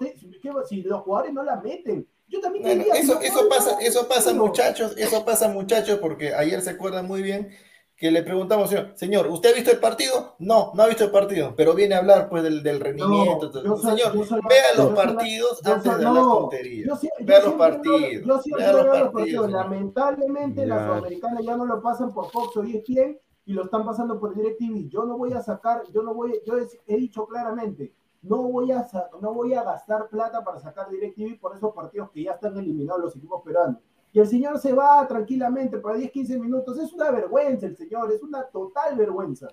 si 0.68 0.82
los 0.84 1.02
jugadores 1.02 1.34
no 1.34 1.44
la 1.44 1.58
meten. 1.58 2.08
Yo 2.28 2.42
también 2.42 2.64
bueno, 2.64 2.84
eso, 2.94 3.22
eso 3.22 3.48
pasa, 3.50 3.78
eso 3.80 4.08
pasa 4.08 4.34
muchachos, 4.34 4.94
eso 4.98 5.24
pasa 5.24 5.48
muchachos, 5.48 6.00
porque 6.00 6.34
ayer 6.34 6.62
se 6.62 6.72
acuerdan 6.72 7.08
muy 7.08 7.22
bien 7.22 7.50
que 7.98 8.12
le 8.12 8.22
preguntamos, 8.22 8.70
señor, 8.70 8.92
señor, 8.96 9.28
¿usted 9.28 9.50
ha 9.50 9.56
visto 9.56 9.72
el 9.72 9.80
partido? 9.80 10.36
No, 10.38 10.72
no 10.76 10.84
ha 10.84 10.88
visto 10.88 11.06
el 11.06 11.10
partido, 11.12 11.56
pero 11.56 11.74
viene 11.74 11.96
a 11.96 11.98
hablar 11.98 12.30
pues 12.30 12.44
del, 12.44 12.62
del 12.62 12.80
rendimiento. 12.80 13.52
No, 13.64 13.76
soy, 13.76 13.98
señor, 13.98 14.14
vea 14.48 14.76
los 14.78 14.94
partidos 14.94 15.66
antes 15.66 15.84
de 15.98 16.06
hablar 16.06 16.24
tonterías. 16.24 17.02
Vea 17.20 17.42
los 17.42 17.54
partidos. 17.54 18.24
Yo 18.24 18.40
siempre 18.40 18.66
vea 18.66 18.74
los 18.74 18.86
partidos. 18.86 19.14
partidos. 19.14 19.52
Lamentablemente 19.52 20.62
ya. 20.62 20.68
las 20.68 20.86
sudamericanas 20.86 21.44
ya 21.44 21.58
no 21.58 21.66
lo 21.66 21.82
pasan 21.82 22.14
por 22.14 22.30
Fox 22.30 22.56
o 22.58 22.64
ESPN 22.64 23.20
y 23.46 23.54
lo 23.54 23.64
están 23.64 23.84
pasando 23.84 24.20
por 24.20 24.36
DirecTV. 24.36 24.90
Yo 24.90 25.04
no 25.06 25.18
voy 25.18 25.34
a 25.34 25.42
sacar, 25.42 25.82
yo 25.92 26.04
no 26.04 26.14
voy, 26.14 26.40
yo 26.46 26.60
he, 26.60 26.68
he 26.86 26.98
dicho 26.98 27.26
claramente, 27.26 27.96
no 28.22 28.44
voy, 28.44 28.72
a, 28.72 28.88
no 29.22 29.34
voy 29.34 29.54
a 29.54 29.64
gastar 29.64 30.10
plata 30.10 30.44
para 30.44 30.60
sacar 30.60 30.90
DirecTV 30.90 31.40
por 31.40 31.56
esos 31.56 31.74
partidos 31.74 32.10
que 32.12 32.24
ya 32.24 32.32
están 32.32 32.58
eliminados 32.58 33.02
los 33.02 33.16
equipos 33.16 33.42
peruanos. 33.44 33.78
Y 34.14 34.20
el 34.20 34.28
señor 34.28 34.58
se 34.60 34.74
va 34.74 35.08
tranquilamente 35.08 35.78
para 35.78 35.98
10, 35.98 36.12
15 36.12 36.40
minutos. 36.40 36.78
Es 36.80 36.92
una 36.94 37.12
vergüenza 37.12 37.68
el 37.68 37.76
señor, 37.76 38.12
es 38.12 38.22
una 38.24 38.44
total 38.44 38.98
vergüenza. 38.98 39.48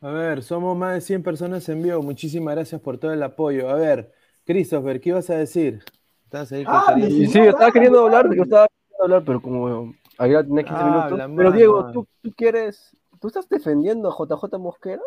A 0.00 0.10
ver, 0.10 0.42
somos 0.42 0.76
más 0.76 0.94
de 0.94 1.00
100 1.02 1.22
personas 1.22 1.68
en 1.68 1.82
vivo. 1.82 2.02
Muchísimas 2.02 2.54
gracias 2.54 2.80
por 2.80 2.96
todo 2.96 3.12
el 3.12 3.22
apoyo. 3.22 3.68
A 3.68 3.74
ver, 3.74 4.12
Christopher, 4.46 5.00
¿qué 5.00 5.10
ibas 5.10 5.28
a 5.28 5.34
decir? 5.34 5.82
¿Estás 6.24 6.52
ahí 6.52 6.64
ah, 6.66 6.94
sí, 6.96 7.26
sí, 7.26 7.40
estaba 7.40 7.72
queriendo 7.72 8.00
hablar, 8.04 8.32
yo 8.34 8.44
estaba 8.44 8.68
queriendo 8.68 9.02
hablar, 9.02 9.24
pero 9.26 9.42
como 9.42 9.92
había 10.16 10.42
tenía 10.44 10.62
15 10.62 10.80
ah, 10.80 10.84
minutos. 10.84 11.36
Pero 11.36 11.52
Diego, 11.52 11.92
¿tú, 11.92 12.06
¿tú 12.22 12.32
quieres, 12.36 12.96
tú 13.20 13.28
estás 13.28 13.48
defendiendo 13.48 14.08
a 14.08 14.12
JJ 14.12 14.58
Mosquera? 14.58 15.02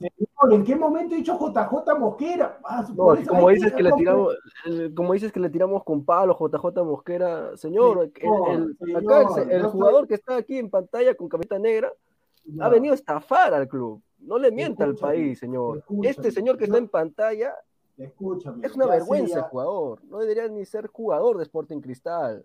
Señor, 0.00 0.54
¿en 0.54 0.64
qué 0.64 0.74
momento 0.74 1.14
he 1.14 1.18
dicho 1.18 1.38
JJ 1.38 1.98
Mosquera? 1.98 2.58
Ah, 2.64 2.86
no, 2.88 3.14
como 3.28 3.50
dices 3.50 3.72
que, 3.74 3.82
le 3.82 3.92
tiramos, 3.92 4.34
como 4.96 5.12
dices 5.12 5.30
que 5.30 5.40
le 5.40 5.50
tiramos 5.50 5.84
con 5.84 6.04
palo 6.04 6.34
JJ 6.34 6.82
Mosquera, 6.82 7.54
señor, 7.58 8.10
el, 8.14 8.76
señor, 8.78 9.04
acá 9.04 9.42
el, 9.42 9.50
el 9.50 9.66
jugador 9.66 10.08
que 10.08 10.14
está 10.14 10.36
aquí 10.36 10.56
en 10.56 10.70
pantalla 10.70 11.14
con 11.14 11.28
camiseta 11.28 11.58
negra 11.58 11.92
ha 12.60 12.68
venido 12.70 12.92
a 12.92 12.96
estafar 12.96 13.52
al 13.52 13.68
club. 13.68 14.02
No 14.18 14.38
le 14.38 14.50
mienta 14.50 14.84
al 14.84 14.96
país, 14.96 15.38
señor. 15.38 15.78
Escúchame, 15.78 16.08
este 16.08 16.30
señor 16.30 16.56
que 16.56 16.64
está 16.64 16.78
en 16.78 16.88
pantalla 16.88 17.54
escúchame, 17.96 18.66
es 18.66 18.74
una 18.74 18.86
vergüenza 18.86 19.38
el 19.38 19.44
jugador. 19.44 20.02
No 20.04 20.18
debería 20.18 20.48
ni 20.48 20.64
ser 20.64 20.86
jugador 20.86 21.36
de 21.36 21.42
Sporting 21.44 21.80
Cristal. 21.80 22.44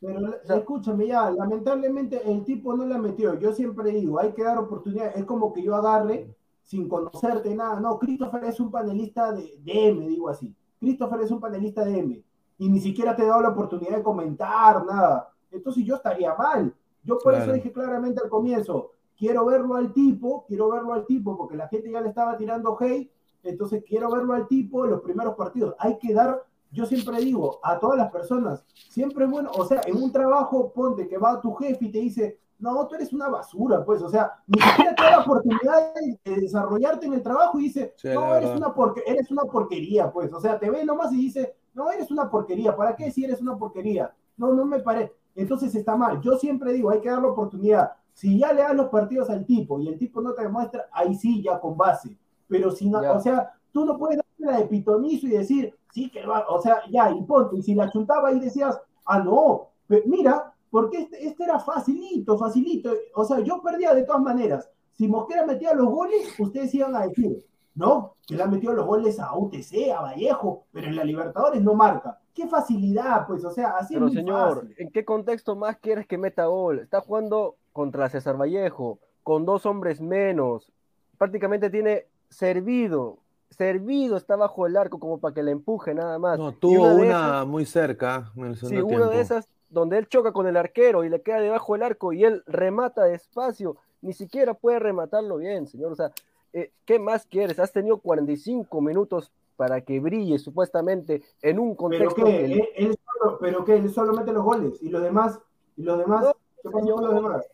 Pero 0.00 0.20
o 0.20 0.46
sea, 0.46 0.56
escúchame 0.56 1.06
ya, 1.06 1.30
lamentablemente 1.30 2.20
el 2.30 2.44
tipo 2.44 2.74
no 2.74 2.86
la 2.86 2.98
metió. 2.98 3.38
Yo 3.38 3.52
siempre 3.52 3.90
digo, 3.90 4.18
hay 4.18 4.32
que 4.32 4.44
dar 4.44 4.58
oportunidad. 4.58 5.16
Es 5.16 5.24
como 5.24 5.52
que 5.52 5.62
yo 5.62 5.74
agarre 5.74 6.34
sin 6.66 6.88
conocerte 6.88 7.54
nada. 7.54 7.80
No, 7.80 7.98
Christopher 7.98 8.44
es 8.44 8.58
un 8.60 8.70
panelista 8.70 9.32
de, 9.32 9.56
de, 9.62 9.88
M, 9.88 10.06
digo 10.08 10.28
así. 10.28 10.54
Christopher 10.78 11.20
es 11.20 11.30
un 11.30 11.40
panelista 11.40 11.84
de 11.84 11.98
M. 11.98 12.24
Y 12.58 12.68
ni 12.68 12.80
siquiera 12.80 13.14
te 13.14 13.22
he 13.22 13.26
dado 13.26 13.40
la 13.40 13.50
oportunidad 13.50 13.96
de 13.96 14.02
comentar 14.02 14.84
nada. 14.84 15.32
Entonces 15.50 15.84
yo 15.84 15.94
estaría 15.94 16.34
mal. 16.34 16.74
Yo 17.04 17.18
por 17.18 17.32
claro. 17.32 17.44
eso 17.44 17.52
dije 17.52 17.72
claramente 17.72 18.20
al 18.22 18.28
comienzo, 18.28 18.90
quiero 19.16 19.46
verlo 19.46 19.76
al 19.76 19.92
tipo, 19.92 20.44
quiero 20.46 20.68
verlo 20.70 20.92
al 20.92 21.06
tipo, 21.06 21.36
porque 21.36 21.56
la 21.56 21.68
gente 21.68 21.90
ya 21.90 22.00
le 22.00 22.08
estaba 22.08 22.36
tirando 22.36 22.76
hate. 22.80 23.12
Entonces 23.44 23.84
quiero 23.86 24.10
verlo 24.10 24.34
al 24.34 24.48
tipo 24.48 24.84
en 24.84 24.90
los 24.90 25.02
primeros 25.02 25.36
partidos. 25.36 25.76
Hay 25.78 25.98
que 25.98 26.12
dar, 26.12 26.42
yo 26.72 26.84
siempre 26.84 27.20
digo, 27.20 27.60
a 27.62 27.78
todas 27.78 27.96
las 27.96 28.10
personas, 28.10 28.64
siempre 28.90 29.24
es 29.24 29.30
bueno, 29.30 29.52
o 29.56 29.64
sea, 29.64 29.82
en 29.86 30.02
un 30.02 30.10
trabajo, 30.10 30.72
ponte 30.72 31.06
que 31.06 31.16
va 31.16 31.40
tu 31.40 31.54
jefe 31.54 31.84
y 31.84 31.92
te 31.92 31.98
dice, 31.98 32.40
no, 32.58 32.86
tú 32.86 32.94
eres 32.94 33.12
una 33.12 33.28
basura, 33.28 33.84
pues, 33.84 34.02
o 34.02 34.08
sea, 34.08 34.32
ni 34.46 34.60
siquiera 34.60 34.94
te 34.94 35.02
da 35.02 35.10
la 35.10 35.20
oportunidad 35.20 35.94
de, 35.94 36.40
desarrollarte 36.40 37.06
en 37.06 37.14
el 37.14 37.22
trabajo 37.22 37.58
y 37.58 37.64
dice, 37.64 37.94
sí, 37.96 38.08
no, 38.08 38.34
eres 38.34 38.50
una, 38.50 38.72
porque, 38.72 39.02
eres 39.06 39.30
una 39.30 39.42
porquería, 39.44 40.10
pues, 40.10 40.32
o 40.32 40.40
sea, 40.40 40.58
te 40.58 40.70
ve 40.70 40.84
nomás 40.84 41.12
y 41.12 41.16
dice, 41.16 41.54
no, 41.74 41.90
eres 41.90 42.10
una 42.10 42.30
porquería, 42.30 42.74
¿para 42.74 42.96
qué 42.96 43.10
si 43.10 43.24
eres 43.24 43.40
una 43.40 43.56
porquería? 43.56 44.14
No, 44.36 44.52
no 44.52 44.64
me 44.64 44.80
parece. 44.80 45.12
Entonces 45.34 45.74
está 45.74 45.96
mal. 45.96 46.20
Yo 46.22 46.36
siempre 46.38 46.72
digo, 46.72 46.90
hay 46.90 47.00
que 47.00 47.10
dar 47.10 47.20
la 47.20 47.28
oportunidad. 47.28 47.92
Si 48.14 48.38
ya 48.38 48.52
le 48.52 48.62
das 48.62 48.74
los 48.74 48.88
partidos 48.88 49.28
al 49.28 49.44
tipo 49.44 49.78
y 49.78 49.88
el 49.88 49.98
tipo 49.98 50.22
no 50.22 50.32
te 50.32 50.42
demuestra, 50.42 50.88
ahí 50.90 51.14
sí, 51.14 51.42
ya 51.42 51.60
con 51.60 51.76
base. 51.76 52.16
Pero 52.48 52.70
si 52.70 52.88
no, 52.88 53.02
ya. 53.02 53.12
o 53.12 53.20
sea, 53.20 53.52
tú 53.72 53.84
no 53.84 53.98
puedes 53.98 54.16
darle 54.18 54.52
la 54.52 54.58
de 54.60 54.68
pitonizo 54.68 55.26
y 55.26 55.30
decir, 55.30 55.74
sí, 55.92 56.10
que 56.10 56.24
va, 56.26 56.46
o 56.48 56.60
sea, 56.62 56.80
ya, 56.90 57.10
y 57.10 57.22
ponte, 57.24 57.56
y 57.56 57.62
si 57.62 57.74
la 57.74 57.90
chuntaba 57.90 58.32
y 58.32 58.40
decías, 58.40 58.80
ah, 59.04 59.18
no, 59.18 59.68
pero 59.86 60.02
mira, 60.06 60.54
porque 60.70 60.98
este, 60.98 61.26
este, 61.26 61.44
era 61.44 61.58
facilito, 61.58 62.36
facilito. 62.38 62.92
O 63.14 63.24
sea, 63.24 63.40
yo 63.40 63.60
perdía 63.62 63.94
de 63.94 64.04
todas 64.04 64.22
maneras. 64.22 64.70
Si 64.92 65.08
Mosquera 65.08 65.44
metía 65.46 65.74
los 65.74 65.88
goles, 65.88 66.38
ustedes 66.38 66.74
iban 66.74 66.96
a 66.96 67.06
decir, 67.06 67.44
no, 67.74 68.16
que 68.26 68.34
le 68.34 68.42
han 68.42 68.50
metido 68.50 68.72
los 68.72 68.86
goles 68.86 69.20
a 69.20 69.36
UTC, 69.36 69.90
a 69.94 70.00
Vallejo, 70.00 70.64
pero 70.72 70.88
en 70.88 70.96
la 70.96 71.04
Libertadores 71.04 71.62
no 71.62 71.74
marca. 71.74 72.18
Qué 72.32 72.46
facilidad, 72.48 73.26
pues, 73.26 73.44
o 73.44 73.50
sea, 73.50 73.76
así 73.76 73.94
pero 73.94 74.06
es 74.06 74.14
muy 74.14 74.22
señor, 74.22 74.60
fácil. 74.60 74.74
¿en 74.78 74.90
qué 74.90 75.04
contexto 75.04 75.56
más 75.56 75.76
quieres 75.76 76.06
que 76.06 76.18
meta 76.18 76.46
gol? 76.46 76.80
Está 76.80 77.00
jugando 77.00 77.56
contra 77.72 78.08
César 78.08 78.40
Vallejo, 78.40 78.98
con 79.22 79.44
dos 79.44 79.66
hombres 79.66 80.00
menos. 80.00 80.72
Prácticamente 81.18 81.68
tiene 81.68 82.06
servido, 82.30 83.18
servido 83.50 84.16
está 84.16 84.36
bajo 84.36 84.66
el 84.66 84.76
arco 84.76 84.98
como 84.98 85.18
para 85.18 85.34
que 85.34 85.42
le 85.42 85.52
empuje 85.52 85.94
nada 85.94 86.18
más. 86.18 86.38
No, 86.38 86.52
tuvo 86.52 86.86
una, 86.86 86.94
una 86.94 87.18
esas, 87.18 87.46
muy 87.46 87.66
cerca. 87.66 88.32
En 88.36 88.44
el 88.44 88.56
sí, 88.56 88.76
una 88.76 89.08
de 89.08 89.20
esas 89.20 89.48
donde 89.68 89.98
él 89.98 90.08
choca 90.08 90.32
con 90.32 90.46
el 90.46 90.56
arquero 90.56 91.04
y 91.04 91.08
le 91.08 91.22
queda 91.22 91.40
debajo 91.40 91.74
del 91.74 91.82
arco 91.82 92.12
y 92.12 92.24
él 92.24 92.42
remata 92.46 93.04
despacio, 93.04 93.76
ni 94.02 94.12
siquiera 94.12 94.54
puede 94.54 94.78
rematarlo 94.78 95.38
bien, 95.38 95.66
señor. 95.66 95.92
O 95.92 95.96
sea, 95.96 96.12
eh, 96.52 96.72
¿qué 96.84 96.98
más 96.98 97.26
quieres? 97.26 97.58
Has 97.58 97.72
tenido 97.72 97.98
45 97.98 98.80
minutos 98.80 99.32
para 99.56 99.80
que 99.80 100.00
brille 100.00 100.38
supuestamente 100.38 101.22
en 101.42 101.58
un 101.58 101.74
contexto. 101.74 102.14
¿Pero 102.14 102.26
qué? 102.26 102.44
Él, 102.44 102.68
él 102.76 102.98
solo, 103.04 103.38
¿Pero 103.40 103.64
qué? 103.64 103.76
Él 103.76 103.90
solo 103.90 104.12
mete 104.12 104.32
los 104.32 104.44
goles 104.44 104.82
y 104.82 104.88
los 104.88 105.02
demás, 105.02 105.38
y 105.76 105.82
los 105.82 105.98
demás, 105.98 106.22
no, 106.22 106.32
¿qué 106.62 106.70
pasa 106.70 106.92
con 106.92 107.04
los 107.04 107.14
demás? 107.14 107.46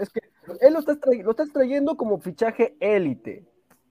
Es 0.00 0.10
que 0.10 0.20
él 0.60 0.72
lo 0.72 0.80
está, 0.80 0.98
lo 1.22 1.30
está 1.30 1.46
trayendo 1.46 1.96
como 1.96 2.18
fichaje 2.18 2.76
élite. 2.80 3.46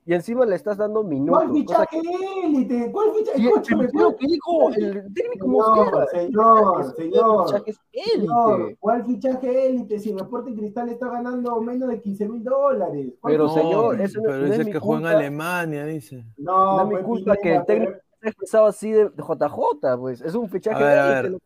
Y 0.06 0.14
encima 0.14 0.46
le 0.46 0.56
estás 0.56 0.78
dando 0.78 1.04
minutos. 1.04 1.44
¿Cuál 1.44 1.54
fichaje 1.54 2.02
élite? 2.44 2.92
¿Cuál 2.92 3.14
fichaje? 3.16 3.38
Sí, 3.40 3.48
Escúchame, 3.48 3.88
¿cuál- 3.90 4.16
que 4.18 4.28
dijo 4.28 4.70
el 4.70 5.14
técnico 5.14 5.46
Señor, 5.48 5.76
Mosquera. 5.76 6.08
señor, 6.08 6.96
señor, 6.96 7.46
fichaje 7.48 7.72
es 7.72 7.80
Señor, 8.14 8.60
élite. 8.62 8.78
¿cuál 8.80 9.06
fichaje 9.06 9.68
élite? 9.68 10.00
Si 10.00 10.12
Sporting 10.12 10.56
Cristal 10.56 10.90
está 10.90 11.10
ganando 11.10 11.60
menos 11.62 11.90
de 11.90 12.02
15 12.02 12.28
mil 12.30 12.44
dólares. 12.44 13.08
¿Cuál 13.20 13.34
Pero, 13.34 13.50
fichaje 13.50 13.68
señor, 13.68 13.94
élite? 13.96 14.04
eso 14.06 14.20
no- 14.20 14.26
pero 14.28 14.38
no 14.48 14.54
es 14.54 14.66
que 14.68 14.80
juega 14.80 15.12
en. 15.12 15.18
Alemania, 15.18 15.86
dice. 15.86 16.24
No, 16.38 16.78
No 16.78 16.92
es 16.92 16.98
mi 17.00 17.04
culpa 17.04 17.36
que 17.38 17.56
el 17.56 17.66
técnico 17.66 17.94
se 18.22 18.28
ha 18.28 18.30
expresado 18.30 18.66
así 18.68 18.92
de, 18.92 19.10
JJ, 19.18 19.98
pues. 19.98 20.22
Es 20.22 20.36
un 20.36 20.50
fichaje 20.50 20.84
A 20.84 20.88
ver, 20.88 20.98
a 21.00 21.06
élite 21.08 21.22
ver. 21.24 21.32
lo. 21.32 21.40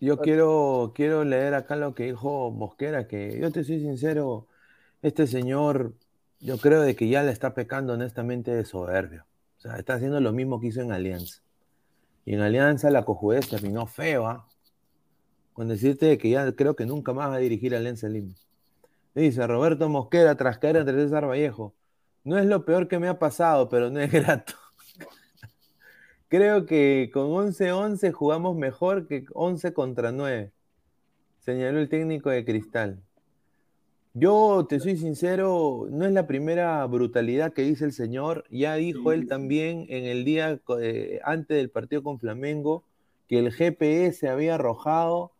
Yo 0.00 0.18
quiero, 0.18 0.92
quiero 0.94 1.24
leer 1.24 1.54
acá 1.54 1.74
lo 1.74 1.92
que 1.94 2.04
dijo 2.04 2.50
Mosquera, 2.52 3.08
que 3.08 3.38
yo 3.40 3.50
te 3.50 3.64
soy 3.64 3.80
sincero, 3.80 4.46
este 5.02 5.26
señor, 5.26 5.92
yo 6.40 6.58
creo 6.58 6.82
de 6.82 6.94
que 6.94 7.08
ya 7.08 7.22
le 7.22 7.32
está 7.32 7.54
pecando 7.54 7.94
honestamente 7.94 8.50
de 8.52 8.64
soberbio. 8.64 9.26
O 9.58 9.60
sea, 9.60 9.76
está 9.76 9.94
haciendo 9.94 10.20
lo 10.20 10.32
mismo 10.32 10.60
que 10.60 10.68
hizo 10.68 10.80
en 10.80 10.92
Alianza. 10.92 11.42
Y 12.24 12.34
en 12.34 12.40
Alianza 12.40 12.90
la 12.90 13.04
cojudez 13.04 13.48
terminó 13.48 13.86
feo, 13.86 14.26
¿ah? 14.26 14.46
Con 15.52 15.68
decirte 15.68 16.06
de 16.06 16.18
que 16.18 16.30
ya 16.30 16.52
creo 16.52 16.76
que 16.76 16.86
nunca 16.86 17.12
más 17.12 17.30
va 17.30 17.34
a 17.34 17.38
dirigir 17.38 17.74
Alianza 17.74 18.08
Lima. 18.08 18.34
Dice 19.14 19.44
Roberto 19.46 19.88
Mosquera 19.88 20.36
tras 20.36 20.58
caer 20.58 20.76
entre 20.76 20.94
César 20.94 21.26
Vallejo. 21.26 21.74
No 22.22 22.38
es 22.38 22.46
lo 22.46 22.64
peor 22.64 22.86
que 22.86 22.98
me 22.98 23.08
ha 23.08 23.18
pasado, 23.18 23.68
pero 23.68 23.90
no 23.90 23.98
es 23.98 24.12
grato. 24.12 24.54
Creo 26.28 26.66
que 26.66 27.10
con 27.12 27.28
11-11 27.28 28.12
jugamos 28.12 28.54
mejor 28.54 29.08
que 29.08 29.24
11 29.32 29.72
contra 29.72 30.12
9, 30.12 30.52
señaló 31.40 31.78
el 31.78 31.88
técnico 31.88 32.28
de 32.28 32.44
Cristal. 32.44 33.02
Yo 34.14 34.66
te 34.68 34.80
soy 34.80 34.96
sincero, 34.96 35.86
no 35.90 36.06
es 36.06 36.12
la 36.12 36.26
primera 36.26 36.84
brutalidad 36.86 37.52
que 37.52 37.62
dice 37.62 37.84
el 37.84 37.92
señor. 37.92 38.44
Ya 38.50 38.74
dijo 38.74 39.12
él 39.12 39.28
también 39.28 39.86
en 39.88 40.04
el 40.04 40.24
día 40.24 40.58
eh, 40.80 41.20
antes 41.24 41.56
del 41.56 41.70
partido 41.70 42.02
con 42.02 42.18
Flamengo 42.18 42.84
que 43.28 43.38
el 43.38 43.52
GPS 43.52 44.28
había 44.28 44.54
arrojado 44.54 45.32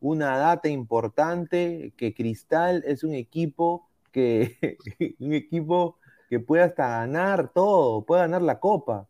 una 0.00 0.36
data 0.36 0.68
importante, 0.68 1.92
que 1.96 2.12
Cristal 2.12 2.82
es 2.86 3.04
un 3.04 3.14
equipo 3.14 3.88
que 4.12 4.56
un 5.20 5.32
equipo 5.32 5.96
que 6.28 6.40
puede 6.40 6.64
hasta 6.64 6.88
ganar 6.88 7.52
todo, 7.52 8.02
puede 8.04 8.22
ganar 8.22 8.42
la 8.42 8.58
copa 8.58 9.06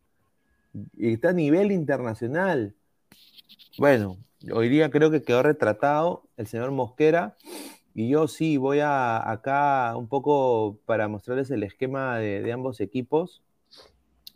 y 0.97 1.15
está 1.15 1.31
a 1.31 1.33
nivel 1.33 1.73
internacional. 1.73 2.75
Bueno, 3.79 4.19
hoy 4.53 4.69
día 4.69 4.91
creo 4.91 5.11
que 5.11 5.23
quedó 5.23 5.43
retratado 5.43 6.25
el 6.37 6.47
señor 6.47 6.71
Mosquera 6.71 7.35
y 7.99 8.11
yo 8.11 8.29
sí 8.29 8.59
voy 8.59 8.81
a 8.81 9.29
acá 9.31 9.95
un 9.97 10.07
poco 10.07 10.77
para 10.85 11.09
mostrarles 11.09 11.51
el 11.51 11.63
esquema 11.63 12.19
de, 12.19 12.43
de 12.43 12.53
ambos 12.53 12.81
equipos, 12.81 13.43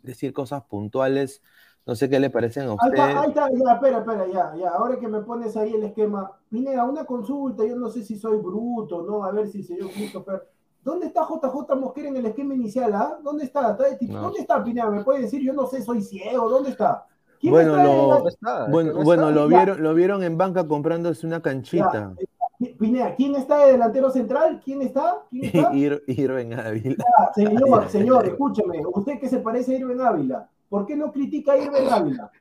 decir 0.01 0.33
cosas 0.33 0.63
puntuales. 0.63 1.43
No 1.85 1.95
sé 1.95 2.09
qué 2.09 2.19
le 2.19 2.29
parecen 2.31 2.63
a 2.63 2.71
Ahí 2.71 2.75
ustedes. 2.89 2.99
está, 3.09 3.21
ahí 3.21 3.29
está, 3.29 3.47
ya, 3.51 3.73
espera, 3.73 3.97
espera, 3.99 4.27
ya, 4.27 4.53
ya. 4.55 4.69
Ahora 4.69 4.99
que 4.99 5.07
me 5.07 5.21
pones 5.21 5.55
ahí 5.57 5.73
el 5.73 5.83
esquema, 5.83 6.31
Pineda, 6.49 6.83
una 6.85 7.05
consulta, 7.05 7.63
yo 7.65 7.75
no 7.75 7.89
sé 7.89 8.03
si 8.03 8.17
soy 8.17 8.37
bruto, 8.37 9.03
¿no? 9.03 9.23
A 9.23 9.31
ver 9.31 9.47
si 9.47 9.61
señor 9.63 9.89
Christopher. 9.91 10.47
¿Dónde 10.83 11.05
está 11.07 11.21
JJ 11.27 11.75
Mosquera 11.79 12.09
en 12.09 12.17
el 12.17 12.25
esquema 12.25 12.55
inicial, 12.55 12.93
ah? 12.95 13.19
¿Dónde 13.23 13.45
está? 13.45 13.71
¿Está 13.71 13.83
de 13.83 13.97
tip- 13.99 14.09
No. 14.09 14.21
¿Dónde 14.23 14.39
está, 14.39 14.63
Pineda? 14.63 14.89
¿Me 14.89 15.03
puede 15.03 15.21
decir? 15.21 15.41
Yo 15.43 15.53
no 15.53 15.67
sé, 15.67 15.83
soy 15.83 16.01
ciego, 16.01 16.49
¿dónde 16.49 16.71
está? 16.71 17.05
¿Quién 17.39 17.53
Bueno, 17.53 17.75
lo- 17.75 17.83
la- 18.13 18.19
No 18.19 18.27
está, 18.27 18.65
es 18.65 18.71
Bueno, 18.71 18.93
no 18.93 19.03
bueno 19.03 19.29
está. 19.29 19.35
lo 19.41 19.47
vieron, 19.47 19.83
lo 19.83 19.93
vieron 19.93 20.23
en 20.23 20.37
banca 20.37 20.67
comprándose 20.67 21.27
una 21.27 21.41
canchita. 21.41 22.15
Pineda, 22.81 23.13
¿quién 23.15 23.35
está 23.35 23.65
de 23.65 23.73
delantero 23.73 24.09
central? 24.09 24.59
¿Quién 24.65 24.81
está? 24.81 25.23
¿Quién 25.29 25.45
está? 25.45 25.71
Ir, 25.75 26.03
Irving 26.07 26.53
Ávila. 26.53 27.05
Ah, 27.17 27.31
señor, 27.35 27.87
señor, 27.89 28.25
escúcheme, 28.27 28.81
usted 28.91 29.19
que 29.19 29.29
se 29.29 29.37
parece 29.37 29.75
a 29.75 29.77
Irving 29.79 29.99
Ávila, 30.01 30.49
¿por 30.67 30.87
qué 30.87 30.95
no 30.95 31.11
critica 31.11 31.53
a 31.53 31.57
Irving 31.57 31.87
Ávila? 31.89 32.31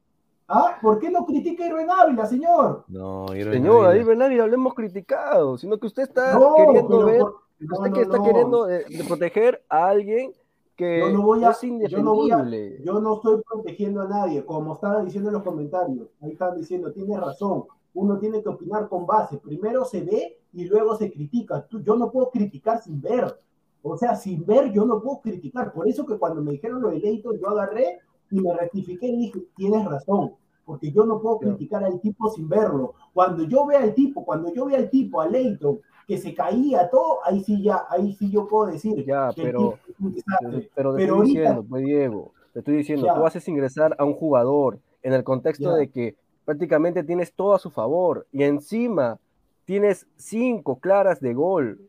¿Ah? 0.48 0.79
¿Por 0.81 0.98
qué 0.98 1.11
no 1.11 1.24
critica 1.26 1.62
a 1.64 1.68
Irving 1.68 1.87
Ávila, 1.88 2.26
señor? 2.26 2.85
No, 2.88 3.26
Irving 3.37 3.53
Señor, 3.53 3.87
Ávila. 3.87 4.05
Bernardi 4.07 4.37
lo 4.37 4.44
hemos 4.46 4.74
criticado, 4.74 5.59
sino 5.59 5.79
que 5.79 5.87
usted 5.87 6.05
está 6.05 6.37
No, 6.38 6.55
queriendo 6.57 6.88
pero 6.88 7.05
ver, 7.07 7.20
por- 7.20 7.35
no, 7.61 7.74
usted 7.76 7.90
no, 7.90 7.94
que 7.94 8.00
está 8.03 8.16
no. 8.16 8.24
queriendo 8.24 8.64
de, 8.66 8.85
de 8.85 9.05
proteger 9.05 9.62
a 9.68 9.87
alguien 9.88 10.33
que 10.74 11.00
Yo 11.00 11.11
no 11.11 11.22
voy 11.22 11.44
a- 11.44 11.50
es 11.50 11.61
yo 11.90 12.03
no 12.03 12.14
voy 12.14 12.31
a-. 12.33 12.42
Yo 12.83 12.98
no 13.00 13.14
estoy 13.16 13.42
protegiendo 13.46 14.00
a 14.00 14.09
nadie, 14.09 14.42
como 14.44 14.72
estaban 14.74 15.05
diciendo 15.05 15.29
en 15.29 15.35
los 15.35 15.42
comentarios. 15.42 16.09
Ahí 16.22 16.33
están 16.33 16.57
diciendo, 16.57 16.90
tiene 16.90 17.16
razón. 17.18 17.64
Uno 17.94 18.18
tiene 18.18 18.42
que 18.42 18.48
opinar 18.48 18.88
con 18.88 19.07
base. 19.07 19.38
Primero 19.38 19.85
se 19.85 20.03
ve 20.03 20.38
y 20.53 20.64
luego 20.64 20.96
se 20.96 21.11
critica. 21.11 21.66
Tú- 21.66 21.83
yo 21.83 21.96
no 21.96 22.11
puedo 22.11 22.31
criticar 22.31 22.83
sin 22.83 23.00
ver. 23.00 23.38
O 23.83 23.96
sea, 23.96 24.14
sin 24.14 24.44
ver 24.44 24.70
yo 24.72 24.85
no 24.85 25.00
puedo 25.03 25.20
criticar. 25.20 25.72
Por 25.72 25.88
eso 25.88 26.05
que 26.07 26.18
cuando 26.18 26.42
me 26.42 26.53
dijeron 26.53 26.83
lo 26.83 26.90
de 26.90 26.98
Leighton, 27.00 27.38
yo 27.38 27.48
agarré 27.48 27.98
y 28.31 28.40
me 28.40 28.53
rectifiqué 28.55 29.07
y 29.07 29.16
dije, 29.16 29.42
tienes 29.57 29.85
razón. 29.87 30.35
Porque 30.64 30.92
yo 30.92 31.05
no 31.05 31.20
puedo 31.20 31.38
criticar 31.38 31.83
al 31.83 32.00
tipo 32.00 32.29
sin 32.31 32.48
verlo. 32.48 32.94
Cuando 33.12 33.42
yo 33.44 33.66
vea 33.66 33.81
al 33.83 33.94
tipo, 33.94 34.24
cuando 34.24 34.53
yo 34.55 34.66
vea 34.66 34.79
al 34.79 34.88
tipo, 34.90 35.20
a 35.20 35.26
Leighton, 35.26 35.81
que 36.07 36.16
se 36.18 36.33
caía 36.35 36.88
todo, 36.90 37.18
ahí 37.24 37.42
sí 37.42 37.61
ya, 37.62 37.85
ahí 37.88 38.12
sí 38.14 38.31
yo 38.31 38.46
puedo 38.46 38.66
decir 38.66 39.05
Ya, 39.05 39.31
que 39.35 39.42
pero-. 39.42 39.79
Pero, 39.98 40.12
pero 40.40 40.61
te 40.61 40.68
Pero 40.74 40.94
estoy 40.96 41.09
ahorita- 41.09 41.24
diciendo, 41.40 41.64
pues 41.68 41.85
Diego, 41.85 42.33
te 42.53 42.59
estoy 42.61 42.76
diciendo, 42.76 43.07
Ya. 43.07 43.14
tú 43.14 43.24
haces 43.26 43.48
ingresar 43.48 43.96
a 43.98 44.05
un 44.05 44.14
jugador 44.14 44.79
en 45.03 45.12
el 45.12 45.24
contexto 45.24 45.70
Ya. 45.70 45.76
de 45.76 45.88
que 45.88 46.14
prácticamente 46.50 47.04
tienes 47.04 47.32
todo 47.32 47.54
a 47.54 47.60
su 47.60 47.70
favor 47.70 48.26
y 48.32 48.42
encima 48.42 49.20
tienes 49.66 50.08
cinco 50.16 50.80
claras 50.80 51.20
de 51.20 51.32
gol. 51.32 51.80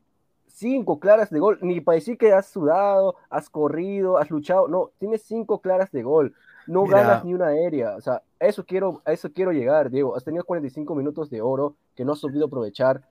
Cinco 0.46 1.00
claras 1.00 1.32
de 1.32 1.40
gol, 1.40 1.58
ni 1.64 1.82
para 1.82 1.96
decir 1.96 2.16
que 2.16 2.32
has 2.32 2.46
sudado, 2.46 3.16
has 3.32 3.50
corrido, 3.50 4.20
has 4.20 4.30
luchado, 4.30 4.68
no, 4.68 4.92
tienes 5.00 5.24
cinco 5.24 5.62
claras 5.62 5.92
de 5.92 6.04
gol, 6.04 6.36
no 6.68 6.84
Mira. 6.84 7.02
ganas 7.02 7.26
ni 7.26 7.34
una 7.34 7.48
aérea, 7.48 7.96
o 7.96 8.02
sea, 8.02 8.22
a 8.40 8.46
eso 8.46 8.64
quiero, 8.64 9.02
a 9.04 9.14
eso 9.14 9.32
quiero 9.34 9.52
llegar, 9.52 9.90
Diego, 9.90 10.16
has 10.16 10.24
tenido 10.24 10.44
45 10.44 10.94
minutos 10.94 11.32
de 11.32 11.42
oro 11.42 11.76
que 11.96 12.06
no 12.06 12.12
has 12.12 12.20
sabido 12.20 12.46
aprovechar, 12.46 13.02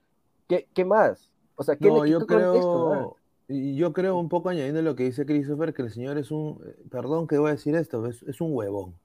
¿qué, 0.47 0.69
qué 0.73 0.85
más? 0.85 1.29
O 1.57 1.63
sea, 1.63 1.75
¿qué 1.75 1.89
No, 1.89 2.05
le 2.05 2.11
yo 2.11 2.25
creo, 2.25 3.17
y 3.49 3.75
yo 3.75 3.91
creo 3.91 4.17
un 4.17 4.29
poco 4.29 4.47
añadiendo 4.47 4.81
lo 4.81 4.95
que 4.95 5.03
dice 5.03 5.25
Christopher, 5.25 5.73
que 5.73 5.81
el 5.81 5.91
señor 5.91 6.17
es 6.17 6.31
un, 6.31 6.61
eh, 6.65 6.77
perdón 6.89 7.27
que 7.27 7.37
voy 7.37 7.49
a 7.49 7.53
decir 7.55 7.75
esto, 7.75 8.05
es, 8.05 8.23
es 8.23 8.39
un 8.39 8.53
huevón. 8.53 8.95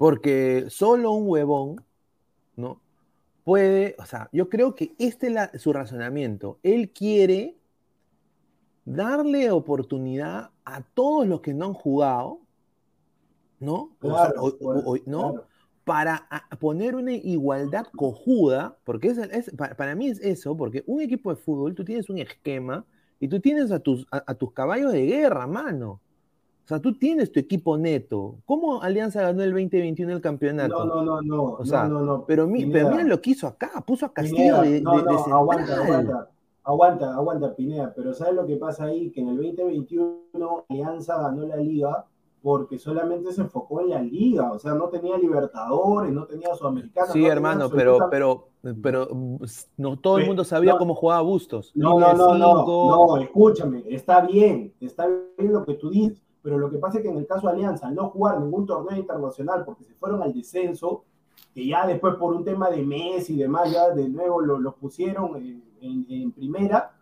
Porque 0.00 0.64
solo 0.70 1.12
un 1.12 1.28
huevón, 1.28 1.84
¿no? 2.56 2.80
Puede, 3.44 3.96
o 3.98 4.06
sea, 4.06 4.30
yo 4.32 4.48
creo 4.48 4.74
que 4.74 4.94
este 4.98 5.26
es 5.52 5.60
su 5.60 5.74
razonamiento. 5.74 6.58
Él 6.62 6.88
quiere 6.88 7.54
darle 8.86 9.50
oportunidad 9.50 10.52
a 10.64 10.80
todos 10.94 11.26
los 11.26 11.42
que 11.42 11.52
no 11.52 11.66
han 11.66 11.74
jugado, 11.74 12.40
¿no? 13.58 13.94
O 14.00 14.16
sea, 14.16 14.32
Claro, 14.32 14.42
o- 14.42 14.56
o- 14.62 14.92
o- 14.94 14.96
¿no? 15.04 15.32
claro. 15.32 15.46
para 15.84 16.26
poner 16.60 16.94
una 16.94 17.12
igualdad 17.12 17.84
cojuda, 17.94 18.78
porque 18.84 19.08
es, 19.08 19.18
es- 19.18 19.50
pa- 19.54 19.74
para, 19.74 19.94
mí 19.94 20.08
es 20.08 20.18
eso, 20.20 20.56
porque 20.56 20.82
un 20.86 21.02
equipo 21.02 21.28
de 21.28 21.36
fútbol, 21.36 21.74
tú 21.74 21.84
tienes 21.84 22.08
un 22.08 22.16
esquema 22.16 22.86
y 23.18 23.28
tú 23.28 23.38
tienes 23.38 23.70
a 23.70 23.80
tus, 23.80 24.06
a, 24.10 24.24
a 24.26 24.34
tus 24.34 24.50
caballos 24.54 24.92
de 24.92 25.04
guerra, 25.04 25.46
mano. 25.46 26.00
O 26.70 26.72
sea, 26.72 26.80
tú 26.80 26.94
tienes 26.94 27.32
tu 27.32 27.40
equipo 27.40 27.76
neto. 27.76 28.36
¿Cómo 28.46 28.80
Alianza 28.80 29.22
ganó 29.22 29.42
el 29.42 29.50
2021 29.50 30.12
el 30.12 30.20
campeonato? 30.20 30.84
No, 30.84 31.02
no, 31.02 31.02
no, 31.02 31.20
no. 31.20 31.42
O 31.54 31.64
sea, 31.64 31.88
no, 31.88 31.98
no, 31.98 32.04
no. 32.04 32.24
Pero, 32.26 32.46
mi, 32.46 32.60
Pineda, 32.60 32.72
pero 32.74 32.90
miren 32.90 33.08
lo 33.08 33.20
que 33.20 33.30
hizo 33.30 33.48
acá, 33.48 33.82
puso 33.84 34.06
a 34.06 34.12
Castillo 34.12 34.36
Pineda, 34.36 34.62
de, 34.62 34.80
no, 34.80 34.98
de 34.98 35.02
no, 35.02 35.34
aguanta, 35.34 35.82
aguanta. 35.82 36.30
Aguanta, 36.62 37.12
aguanta, 37.12 37.56
Pineda. 37.56 37.92
Pero 37.96 38.14
¿sabes 38.14 38.34
lo 38.34 38.46
que 38.46 38.54
pasa 38.54 38.84
ahí? 38.84 39.10
Que 39.10 39.20
en 39.20 39.30
el 39.30 39.36
2021 39.38 40.66
Alianza 40.68 41.20
ganó 41.20 41.44
la 41.44 41.56
liga 41.56 42.06
porque 42.40 42.78
solamente 42.78 43.32
se 43.32 43.40
enfocó 43.40 43.80
en 43.80 43.90
la 43.90 44.00
liga. 44.00 44.52
O 44.52 44.58
sea, 44.60 44.72
no 44.74 44.90
tenía 44.90 45.18
Libertadores, 45.18 46.12
no 46.12 46.24
tenía 46.26 46.54
Sudamericana. 46.54 47.08
Sí, 47.08 47.22
no 47.22 47.32
hermano, 47.32 47.68
pero, 47.68 47.98
pero, 48.08 48.46
pero 48.80 49.08
no 49.76 49.96
todo 49.96 50.18
el 50.18 50.26
mundo 50.26 50.44
sabía 50.44 50.74
no. 50.74 50.78
cómo 50.78 50.94
jugaba 50.94 51.22
Bustos. 51.22 51.72
No, 51.74 51.98
no, 51.98 52.14
no, 52.14 52.38
no, 52.38 52.64
no, 52.64 53.16
escúchame, 53.16 53.82
está 53.88 54.20
bien, 54.20 54.72
está 54.80 55.08
bien 55.36 55.52
lo 55.52 55.64
que 55.64 55.74
tú 55.74 55.90
dices, 55.90 56.22
pero 56.42 56.58
lo 56.58 56.70
que 56.70 56.78
pasa 56.78 56.98
es 56.98 57.02
que 57.04 57.10
en 57.10 57.18
el 57.18 57.26
caso 57.26 57.46
de 57.46 57.54
Alianza, 57.54 57.88
al 57.88 57.94
no 57.94 58.10
jugar 58.10 58.40
ningún 58.40 58.66
torneo 58.66 58.98
internacional 58.98 59.64
porque 59.64 59.84
se 59.84 59.94
fueron 59.94 60.22
al 60.22 60.32
descenso, 60.32 61.04
que 61.54 61.66
ya 61.66 61.86
después 61.86 62.14
por 62.16 62.34
un 62.34 62.44
tema 62.44 62.70
de 62.70 62.82
Messi 62.82 63.34
y 63.34 63.38
demás, 63.38 63.70
ya 63.72 63.90
de 63.90 64.08
nuevo 64.08 64.40
lo- 64.40 64.58
los 64.58 64.74
pusieron 64.74 65.36
en, 65.36 65.62
en- 65.80 66.06
en 66.08 66.32
primera, 66.32 66.92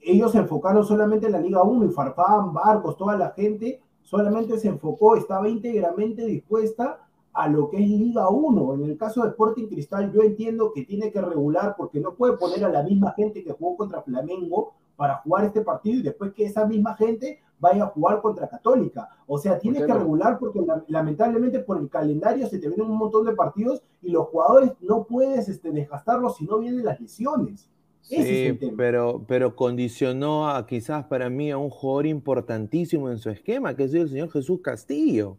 ellos 0.00 0.32
se 0.32 0.38
enfocaron 0.38 0.84
solamente 0.84 1.26
en 1.26 1.32
la 1.32 1.40
Liga 1.40 1.62
1 1.62 1.86
y 1.86 1.90
Farfán, 1.90 2.52
Barcos, 2.52 2.96
toda 2.96 3.16
la 3.16 3.30
gente 3.30 3.80
solamente 4.02 4.58
se 4.58 4.68
enfocó, 4.68 5.16
estaba 5.16 5.48
íntegramente 5.48 6.24
dispuesta 6.26 6.98
a 7.32 7.48
lo 7.48 7.70
que 7.70 7.76
es 7.78 7.88
Liga 7.88 8.28
1. 8.28 8.74
En 8.74 8.82
el 8.84 8.96
caso 8.98 9.22
de 9.22 9.30
Sporting 9.30 9.68
Cristal, 9.68 10.12
yo 10.12 10.22
entiendo 10.22 10.72
que 10.72 10.84
tiene 10.84 11.10
que 11.12 11.20
regular 11.20 11.74
porque 11.78 12.00
no 12.00 12.14
puede 12.14 12.36
poner 12.36 12.64
a 12.64 12.68
la 12.68 12.82
misma 12.82 13.12
gente 13.12 13.42
que 13.44 13.52
jugó 13.52 13.76
contra 13.76 14.02
Flamengo 14.02 14.74
para 15.02 15.16
jugar 15.16 15.44
este 15.46 15.62
partido 15.62 15.98
y 15.98 16.02
después 16.02 16.32
que 16.32 16.44
esa 16.44 16.64
misma 16.64 16.94
gente 16.94 17.40
vaya 17.58 17.82
a 17.84 17.86
jugar 17.88 18.20
contra 18.22 18.48
Católica. 18.48 19.08
O 19.26 19.36
sea, 19.36 19.58
tiene 19.58 19.80
qué 19.80 19.86
que 19.86 19.94
regular 19.94 20.38
porque 20.38 20.60
la- 20.60 20.84
lamentablemente 20.86 21.58
por 21.58 21.78
el 21.80 21.88
calendario 21.88 22.46
se 22.46 22.60
te 22.60 22.68
vienen 22.68 22.88
un 22.88 22.98
montón 22.98 23.24
de 23.26 23.32
partidos 23.34 23.82
y 24.00 24.10
los 24.12 24.28
jugadores 24.28 24.70
no 24.80 25.02
puedes 25.04 25.48
este, 25.48 25.72
desgastarlos 25.72 26.36
si 26.36 26.44
no 26.44 26.58
vienen 26.60 26.84
las 26.84 27.00
lesiones. 27.00 27.68
Ese 28.10 28.20
es 28.20 28.26
Sí, 28.28 28.46
el 28.46 28.58
tema. 28.60 28.74
pero, 28.76 29.24
pero 29.26 29.56
condicionó 29.56 30.48
a 30.48 30.64
quizás 30.68 31.04
para 31.06 31.28
mí 31.30 31.50
a 31.50 31.58
un 31.58 31.70
jugador 31.70 32.06
importantísimo 32.06 33.10
en 33.10 33.18
su 33.18 33.28
esquema, 33.30 33.74
que 33.74 33.84
es 33.84 33.94
el 33.94 34.08
señor 34.08 34.30
Jesús 34.30 34.60
Castillo. 34.62 35.36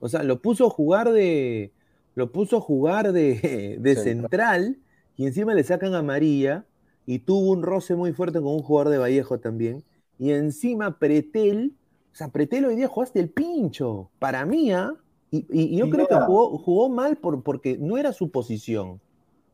O 0.00 0.08
sea, 0.08 0.24
lo 0.24 0.40
puso 0.42 0.66
a 0.66 0.70
jugar 0.70 1.12
de, 1.12 1.72
lo 2.16 2.32
puso 2.32 2.56
a 2.56 2.60
jugar 2.60 3.12
de, 3.12 3.78
de 3.80 3.94
Central. 3.94 4.64
central 4.64 4.78
y 5.16 5.26
encima 5.26 5.54
le 5.54 5.64
sacan 5.64 5.94
a 5.94 6.02
María 6.02 6.64
y 7.10 7.20
tuvo 7.20 7.52
un 7.52 7.62
roce 7.62 7.96
muy 7.96 8.12
fuerte 8.12 8.38
con 8.38 8.52
un 8.52 8.60
jugador 8.62 8.92
de 8.92 8.98
Vallejo 8.98 9.38
también. 9.38 9.82
Y 10.18 10.32
encima 10.32 10.98
Pretel, 10.98 11.74
o 12.12 12.14
sea, 12.14 12.28
Pretel 12.28 12.66
hoy 12.66 12.76
día 12.76 12.86
jugaste 12.86 13.18
el 13.18 13.30
pincho, 13.30 14.10
para 14.18 14.44
mí, 14.44 14.70
¿ah? 14.72 14.92
Y, 15.30 15.38
y- 15.50 15.74
y 15.74 15.76
yo 15.78 15.88
creo 15.88 16.06
que 16.06 16.16
jugó, 16.16 16.58
jugó 16.58 16.90
mal 16.90 17.16
por, 17.16 17.42
porque 17.42 17.78
no 17.78 17.96
era 17.96 18.12
su 18.12 18.30
posición. 18.30 19.00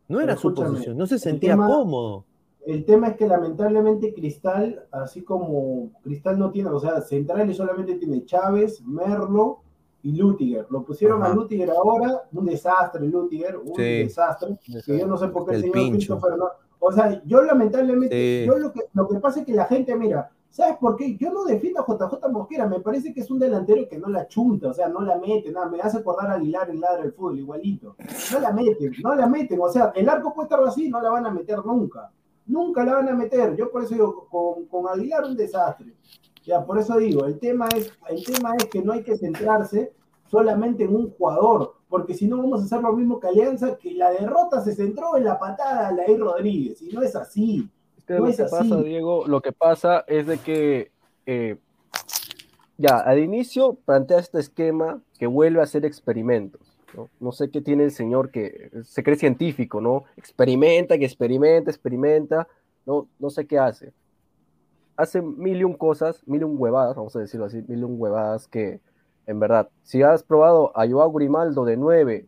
No 0.09 0.21
era 0.21 0.37
su 0.37 0.53
posición, 0.53 0.99
no 0.99 1.07
se 1.07 1.19
sentía 1.21 1.53
tema- 1.53 1.69
cómodo. 1.69 2.25
El 2.67 2.85
tema 2.85 3.09
es 3.09 3.17
que 3.17 3.29
lamentablemente 3.29 4.13
Cristal, 4.15 4.85
así 4.91 5.23
como 5.23 5.91
Cristal 6.03 6.37
no 6.39 6.51
tiene, 6.51 6.71
o 6.71 6.81
sea, 6.81 7.01
centrales 7.03 7.57
solamente 7.57 7.95
tiene 7.95 8.25
Chávez, 8.25 8.83
Merlo 8.85 9.61
y 10.03 10.17
Lutiger. 10.17 10.67
Lo 10.71 10.83
pusieron 10.83 11.23
Ajá. 11.23 11.31
a 11.33 11.35
Lutiger 11.37 11.71
ahora, 11.71 12.23
un 12.33 12.47
desastre 12.47 13.07
Lutiger, 13.07 13.57
un 13.59 13.75
Sí. 13.77 13.83
desastre, 13.83 14.57
que 14.85 14.99
yo 14.99 15.07
no 15.07 15.17
sé 15.19 15.29
por 15.29 15.45
qué 15.47 15.53
el, 15.53 15.57
El 15.57 15.61
señor 15.63 15.75
pincho. 15.75 15.97
Christopher 16.19 16.37
no. 16.39 16.47
O 16.87 16.93
sea, 16.93 17.23
yo 17.25 17.43
lamentablemente, 17.43 18.15
Sí. 18.43 18.47
yo 18.47 18.59
lo 18.59 18.71
que, 18.73 18.81
lo 18.93 19.09
que 19.09 19.19
pasa 19.19 19.41
es 19.41 19.47
que 19.47 19.55
la 19.55 19.65
gente, 19.65 19.97
mira, 19.97 20.31
¿sabes 20.51 20.77
por 20.77 20.97
qué? 20.97 21.17
Yo 21.17 21.33
no 21.33 21.45
defiendo 21.45 21.81
a 21.81 21.87
JJ 21.87 22.29
Mosquera, 22.31 22.67
me 22.69 22.81
parece 22.81 23.15
que 23.15 23.21
es 23.21 23.31
un 23.31 23.39
delantero 23.39 23.89
que 23.89 23.99
no 23.99 24.09
la 24.09 24.29
chunta, 24.29 24.69
o 24.69 24.75
sea, 24.75 24.89
no 24.89 25.01
la 25.01 25.17
mete, 25.19 25.51
nada, 25.51 25.67
me 25.71 25.81
hace 25.81 25.97
acordar 25.99 26.31
a 26.31 26.35
Aguilar 26.35 26.69
en 26.69 26.81
Ladra 26.81 27.03
del 27.03 27.13
Fútbol, 27.15 27.39
igualito. 27.39 27.97
No 28.33 28.39
la 28.41 28.53
meten, 28.53 28.93
no 29.03 29.15
la 29.15 29.27
meten, 29.27 29.59
o 29.63 29.69
sea, 29.71 29.93
el 29.95 30.09
arco 30.09 30.35
puede 30.35 30.47
estar 30.47 30.63
así, 30.63 30.91
no 30.91 31.01
la 31.01 31.11
van 31.11 31.25
a 31.27 31.31
meter 31.31 31.65
nunca. 31.65 32.11
Nunca 32.47 32.85
la 32.85 32.97
van 32.97 33.09
a 33.09 33.15
meter. 33.15 33.57
Yo 33.57 33.71
por 33.71 33.83
eso 33.85 33.95
digo, 33.95 34.29
con, 34.31 34.67
con 34.67 34.87
Aguilar 34.87 35.25
un 35.25 35.37
desastre. 35.37 35.95
Ya, 36.45 36.63
por 36.63 36.79
eso 36.79 36.99
digo, 36.99 37.25
el 37.25 37.39
tema, 37.39 37.67
es, 37.75 37.91
el 38.11 38.23
tema 38.23 38.55
es 38.57 38.67
que 38.67 38.83
no 38.83 38.93
hay 38.93 39.03
que 39.03 39.17
centrarse 39.17 39.95
solamente 40.27 40.85
en 40.85 40.95
un 40.95 41.11
jugador, 41.13 41.77
porque 41.95 42.13
si 42.13 42.27
no 42.27 42.39
vamos 42.39 42.61
a 42.61 42.65
hacer 42.65 42.81
lo 42.81 42.93
mismo 42.93 43.21
que 43.21 43.29
Alianza, 43.29 43.79
que 43.79 43.95
la 43.95 44.11
derrota 44.11 44.61
se 44.61 44.75
centró 44.75 45.17
en 45.17 45.23
la 45.23 45.39
patada 45.39 45.91
de 45.93 45.95
Lair 45.95 46.19
Rodríguez, 46.19 46.83
y 46.83 46.89
no 46.93 47.03
es 47.03 47.15
así. 47.15 47.69
Es 47.97 48.05
que 48.05 48.15
No 48.15 48.25
lo 48.25 48.27
es 48.31 48.37
que 48.37 48.43
así. 48.43 48.51
pasa, 48.53 48.83
Diego, 48.83 49.29
lo 49.29 49.41
que 49.41 49.53
pasa 49.53 50.05
es 50.09 50.27
de 50.27 50.39
que 50.39 50.91
eh, 51.25 51.57
ya 52.79 52.99
al 52.99 53.21
inicio 53.21 53.75
plantea 53.75 54.19
este 54.19 54.41
esquema 54.41 55.01
que 55.21 55.29
vuelve 55.29 55.61
a 55.61 55.63
hacer 55.63 55.85
experimentos. 55.85 56.63
¿no? 56.97 57.11
No 57.21 57.31
sé 57.31 57.49
qué 57.49 57.61
tiene 57.61 57.85
el 57.85 57.93
señor 57.93 58.33
que 58.33 58.73
se 58.83 59.05
cree 59.05 59.15
científico, 59.15 59.81
¿no? 59.81 60.03
Experimenta, 60.17 60.99
que 60.99 61.05
experimenta, 61.05 61.71
experimenta, 61.71 62.49
no, 62.87 63.07
no 63.21 63.31
sé 63.31 63.47
qué 63.47 63.61
hace. 63.61 63.93
Hace 64.97 65.23
mil 65.23 65.59
y 65.59 65.63
un 65.63 65.75
cosas, 65.75 66.27
mil 66.27 66.41
y 66.41 66.45
un 66.45 66.57
huevadas, 66.61 66.97
vamos 66.97 67.15
a 67.15 67.21
decirlo 67.21 67.47
así, 67.47 67.63
mil 67.69 67.79
y 67.79 67.85
un 67.85 68.01
huevadas 68.01 68.49
que, 68.49 68.81
en 69.27 69.41
verdad, 69.41 69.69
si 69.83 70.03
has 70.03 70.23
probado 70.23 70.73
a 70.75 70.87
Joao 70.89 71.13
Grimaldo 71.13 71.65
de 71.65 71.77
9, 71.77 72.27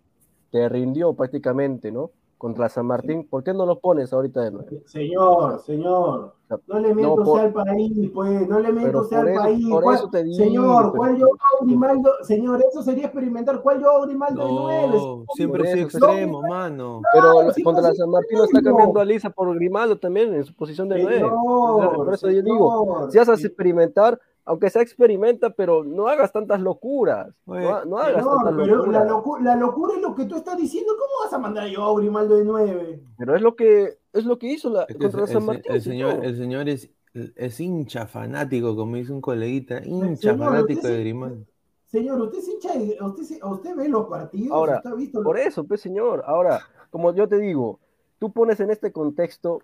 te 0.51 0.69
rindió 0.69 1.13
prácticamente, 1.15 1.91
¿no? 1.93 2.11
Contra 2.39 2.69
San 2.69 2.85
Martín, 2.85 3.27
¿por 3.27 3.43
qué 3.43 3.55
no 3.55 3.65
lo 3.65 3.79
pones 3.81 4.13
ahorita 4.13 4.43
de 4.43 4.51
9? 4.51 4.83
Señor, 4.85 5.59
señor, 5.61 6.35
no 6.67 6.79
le 6.79 6.95
miento 6.95 7.17
No, 7.17 7.25
por- 7.25 7.41
al 7.41 7.51
país, 7.53 8.11
pues, 8.15 8.47
no 8.47 8.61
le 8.61 8.73
miento 8.73 8.89
Pero 8.89 9.01
usted 9.01 9.17
al 9.17 9.29
eso- 9.29 9.41
país. 9.41 9.69
por 9.71 9.83
¿Cuál- 9.83 9.97
eso 9.97 10.11
te 10.11 10.23
digo, 10.23 10.37
señor, 10.37 10.83
pero- 10.85 10.93
¿cuál 10.99 11.17
yo 11.17 11.27
Grimaldo? 11.63 12.11
Señor, 12.23 12.63
eso 12.71 12.83
sería 12.83 13.07
experimentar. 13.07 13.63
¿Cuál 13.63 13.81
yo 13.81 14.03
Grimaldo 14.03 14.47
de 14.47 14.53
nueve? 14.53 14.89
No, 14.99 15.25
siempre 15.35 15.61
por 15.61 15.67
ha 15.67 15.73
sido 15.73 15.89
eso, 15.89 15.99
extremo, 15.99 16.43
mano. 16.43 17.01
Pero 17.11 17.33
contra 17.65 17.95
San 17.95 18.11
Martín 18.11 18.39
lo 18.39 18.45
está 18.45 18.63
cambiando 18.63 19.01
a 19.01 19.05
Lisa 19.07 19.31
por 19.31 19.55
Grimaldo 19.55 19.99
también 19.99 20.35
en 20.35 20.45
su 20.45 20.55
posición 20.55 20.91
de 20.91 21.03
9. 21.03 21.19
Señor, 21.21 21.95
Por 21.97 22.13
eso 22.15 22.31
yo 22.31 22.43
digo, 22.43 23.09
si 23.11 23.17
vas 23.19 23.29
a 23.31 23.33
experimentar, 23.35 24.21
aunque 24.47 24.71
sea 24.71 24.81
experimenta, 24.83 25.51
pero 25.51 25.85
no 25.85 26.09
hagas 26.09 26.33
tantas 26.33 26.61
locuras. 26.61 27.35
No, 27.45 27.85
no 27.85 27.99
hagas 27.99 28.25
tantas 28.25 28.55
pero 28.57 28.87
la, 28.87 29.05
locuras. 29.05 29.09
locu- 29.11 29.41
la 29.43 29.57
locura 29.57 29.95
es 29.97 30.01
lo 30.01 30.15
que 30.15 30.25
tú 30.25 30.37
estás 30.37 30.57
diciendo. 30.57 30.93
¿Cómo 30.99 31.25
vas 31.25 31.33
a 31.33 31.39
mandar 31.39 31.65
a 31.65 31.69
yo 31.69 31.95
Grimaldo 31.97 32.37
de 32.37 32.45
9? 32.45 33.03
Pero 33.19 33.37
es 33.37 33.43
lo 33.43 33.55
que 33.57 33.99
es 34.13 34.25
lo 34.25 34.39
que 34.39 34.47
hizo 34.53 34.71
la, 34.71 34.83
Es 34.85 34.97
que 34.97 35.03
contra 35.03 35.23
el, 35.23 35.29
San 35.29 35.45
Martín. 35.45 35.73
el 35.73 35.83
señor, 35.83 36.17
no. 36.19 36.23
el 36.23 36.37
señor 36.39 36.69
es, 36.69 36.89
es 37.13 37.61
hincha 37.61 38.07
fanático, 38.07 38.75
como 38.77 38.97
dice 38.97 39.13
un 39.13 39.21
coleguita, 39.21 39.85
hincha 39.85 40.31
Señor, 40.33 40.39
fanático 40.39 40.79
usted 40.81 40.91
de 40.97 41.01
Grimaldo. 41.01 41.45
Señor, 41.87 42.21
usted 42.21 42.39
es 42.39 42.49
hincha, 42.49 42.73
de- 42.79 42.97
usted, 43.01 43.23
se- 43.25 43.45
usted 43.45 43.75
ve 43.77 43.89
los 43.89 44.07
partidos, 44.07 44.53
Ahora, 44.53 44.77
usted 44.77 44.91
ha 44.91 44.95
visto 44.95 45.23
Por 45.23 45.39
eso, 45.39 45.65
pues 45.65 45.81
señor. 45.81 46.23
Ahora, 46.27 46.61
como 46.91 47.13
yo 47.15 47.29
te 47.29 47.39
digo, 47.39 47.79
tú 48.19 48.33
pones 48.33 48.61
en 48.61 48.71
este 48.71 48.93
contexto, 48.93 49.61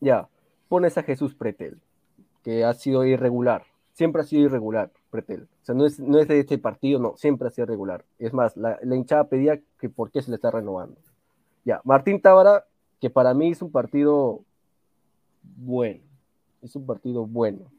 ya, 0.00 0.28
pones 0.68 0.96
a 0.98 1.02
Jesús 1.02 1.34
Pretel, 1.34 1.78
que 2.44 2.64
ha 2.64 2.74
sido 2.74 3.04
irregular. 3.04 3.64
Siempre 3.98 4.22
ha 4.22 4.24
sido 4.24 4.44
irregular, 4.44 4.92
Pretel. 5.10 5.42
O 5.42 5.64
sea, 5.64 5.74
no 5.74 5.84
es, 5.84 5.98
de 5.98 6.38
este 6.38 6.56
partido, 6.56 7.00
no, 7.00 7.16
siempre 7.16 7.48
ha 7.48 7.50
sido 7.50 7.64
irregular. 7.64 8.04
Es 8.20 8.32
más, 8.32 8.56
la, 8.56 8.78
la 8.80 8.94
hinchada 8.94 9.24
pedía 9.24 9.60
que 9.80 9.88
por 9.88 10.12
qué 10.12 10.22
se 10.22 10.30
le 10.30 10.36
está 10.36 10.52
renovando. 10.52 10.96
Ya, 11.64 11.80
Martín 11.82 12.22
Tábara, 12.22 12.64
que 13.00 13.10
para 13.10 13.34
mí 13.34 13.48
es 13.50 13.60
un 13.60 13.72
partido 13.72 14.44
bueno. 15.42 16.00
Es 16.62 16.76
un 16.76 16.86
partido 16.86 17.26
bueno. 17.26 17.72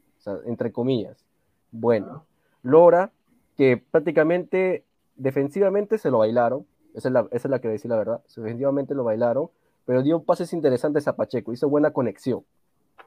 Entre 0.44 0.70
comillas, 0.72 1.24
bueno. 1.70 2.26
Lora, 2.62 3.12
que 3.56 3.82
prácticamente 3.90 4.84
defensivamente 5.16 5.96
se 5.96 6.10
lo 6.10 6.18
bailaron, 6.18 6.66
es 6.92 7.06
la, 7.06 7.28
esa 7.30 7.48
es 7.48 7.50
la 7.50 7.62
que 7.62 7.68
decir 7.68 7.90
la 7.90 7.96
verdad, 7.96 8.20
defensivamente 8.36 8.94
lo 8.94 9.04
bailaron, 9.04 9.48
pero 9.86 10.02
dio 10.02 10.22
pases 10.22 10.52
interesantes 10.52 11.08
a 11.08 11.16
Pacheco, 11.16 11.54
hizo 11.54 11.70
buena 11.70 11.92
conexión, 11.94 12.44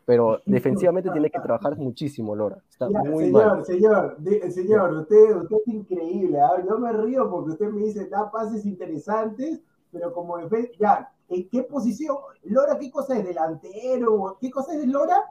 pero 0.05 0.39
defensivamente 0.45 1.09
tiene 1.11 1.29
que 1.29 1.39
trabajar 1.39 1.77
muchísimo 1.77 2.35
Lora, 2.35 2.57
está 2.69 2.89
muy 2.89 3.25
señor, 3.25 3.45
mal. 3.47 3.65
señor, 3.65 4.17
de- 4.17 4.51
señor, 4.51 4.93
usted, 4.97 5.35
usted 5.37 5.57
es 5.65 5.67
increíble. 5.73 6.39
¿ah? 6.41 6.61
Yo 6.67 6.77
me 6.77 6.91
río 6.91 7.29
porque 7.29 7.51
usted 7.51 7.69
me 7.69 7.83
dice, 7.85 8.07
da 8.09 8.29
pases 8.29 8.65
interesantes, 8.65 9.61
pero 9.91 10.13
como 10.13 10.37
defen- 10.37 10.71
ya, 10.79 11.09
¿en 11.29 11.47
qué 11.49 11.63
posición? 11.63 12.17
¿Lora 12.43 12.77
qué 12.77 12.91
cosa 12.91 13.17
es? 13.17 13.25
¿Delantero? 13.25 14.37
¿Qué 14.41 14.51
cosa 14.51 14.75
es 14.75 14.85
Lora? 14.87 15.23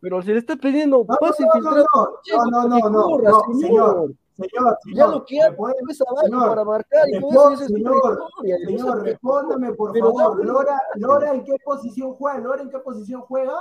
Pero 0.00 0.20
si 0.20 0.32
le 0.32 0.38
está 0.40 0.56
pidiendo 0.56 0.98
No, 1.08 1.16
pase 1.20 1.44
no, 1.44 1.60
no, 1.60 1.70
no, 1.70 1.84
no, 1.84 2.68
no, 2.68 2.78
no, 2.80 2.90
no, 2.90 3.02
corra, 3.04 3.30
no, 3.30 3.40
señor. 3.54 3.60
señor, 3.60 4.14
señor, 4.34 4.78
Ya 4.86 5.04
señor, 5.04 5.10
lo 5.10 5.24
que 5.24 5.36
¿me 5.36 5.42
hace 5.44 5.52
puede- 5.56 5.74
es 5.88 6.00
abajo 6.02 6.20
señor, 6.24 6.48
para 6.48 6.64
marcar 6.64 7.08
y 7.08 7.20
todo 7.20 7.50
eso, 7.52 7.64
señor, 7.66 8.18
Señor, 8.66 8.98
se- 8.98 9.04
respóndame 9.04 9.72
por 9.74 9.96
favor. 9.96 10.44
Lora, 10.44 10.82
Lora, 10.96 11.32
¿en 11.34 11.44
qué 11.44 11.54
posición 11.64 12.14
juega? 12.14 12.38
¿Lora 12.40 12.62
en 12.62 12.70
qué 12.70 12.78
posición 12.80 13.20
juega? 13.22 13.54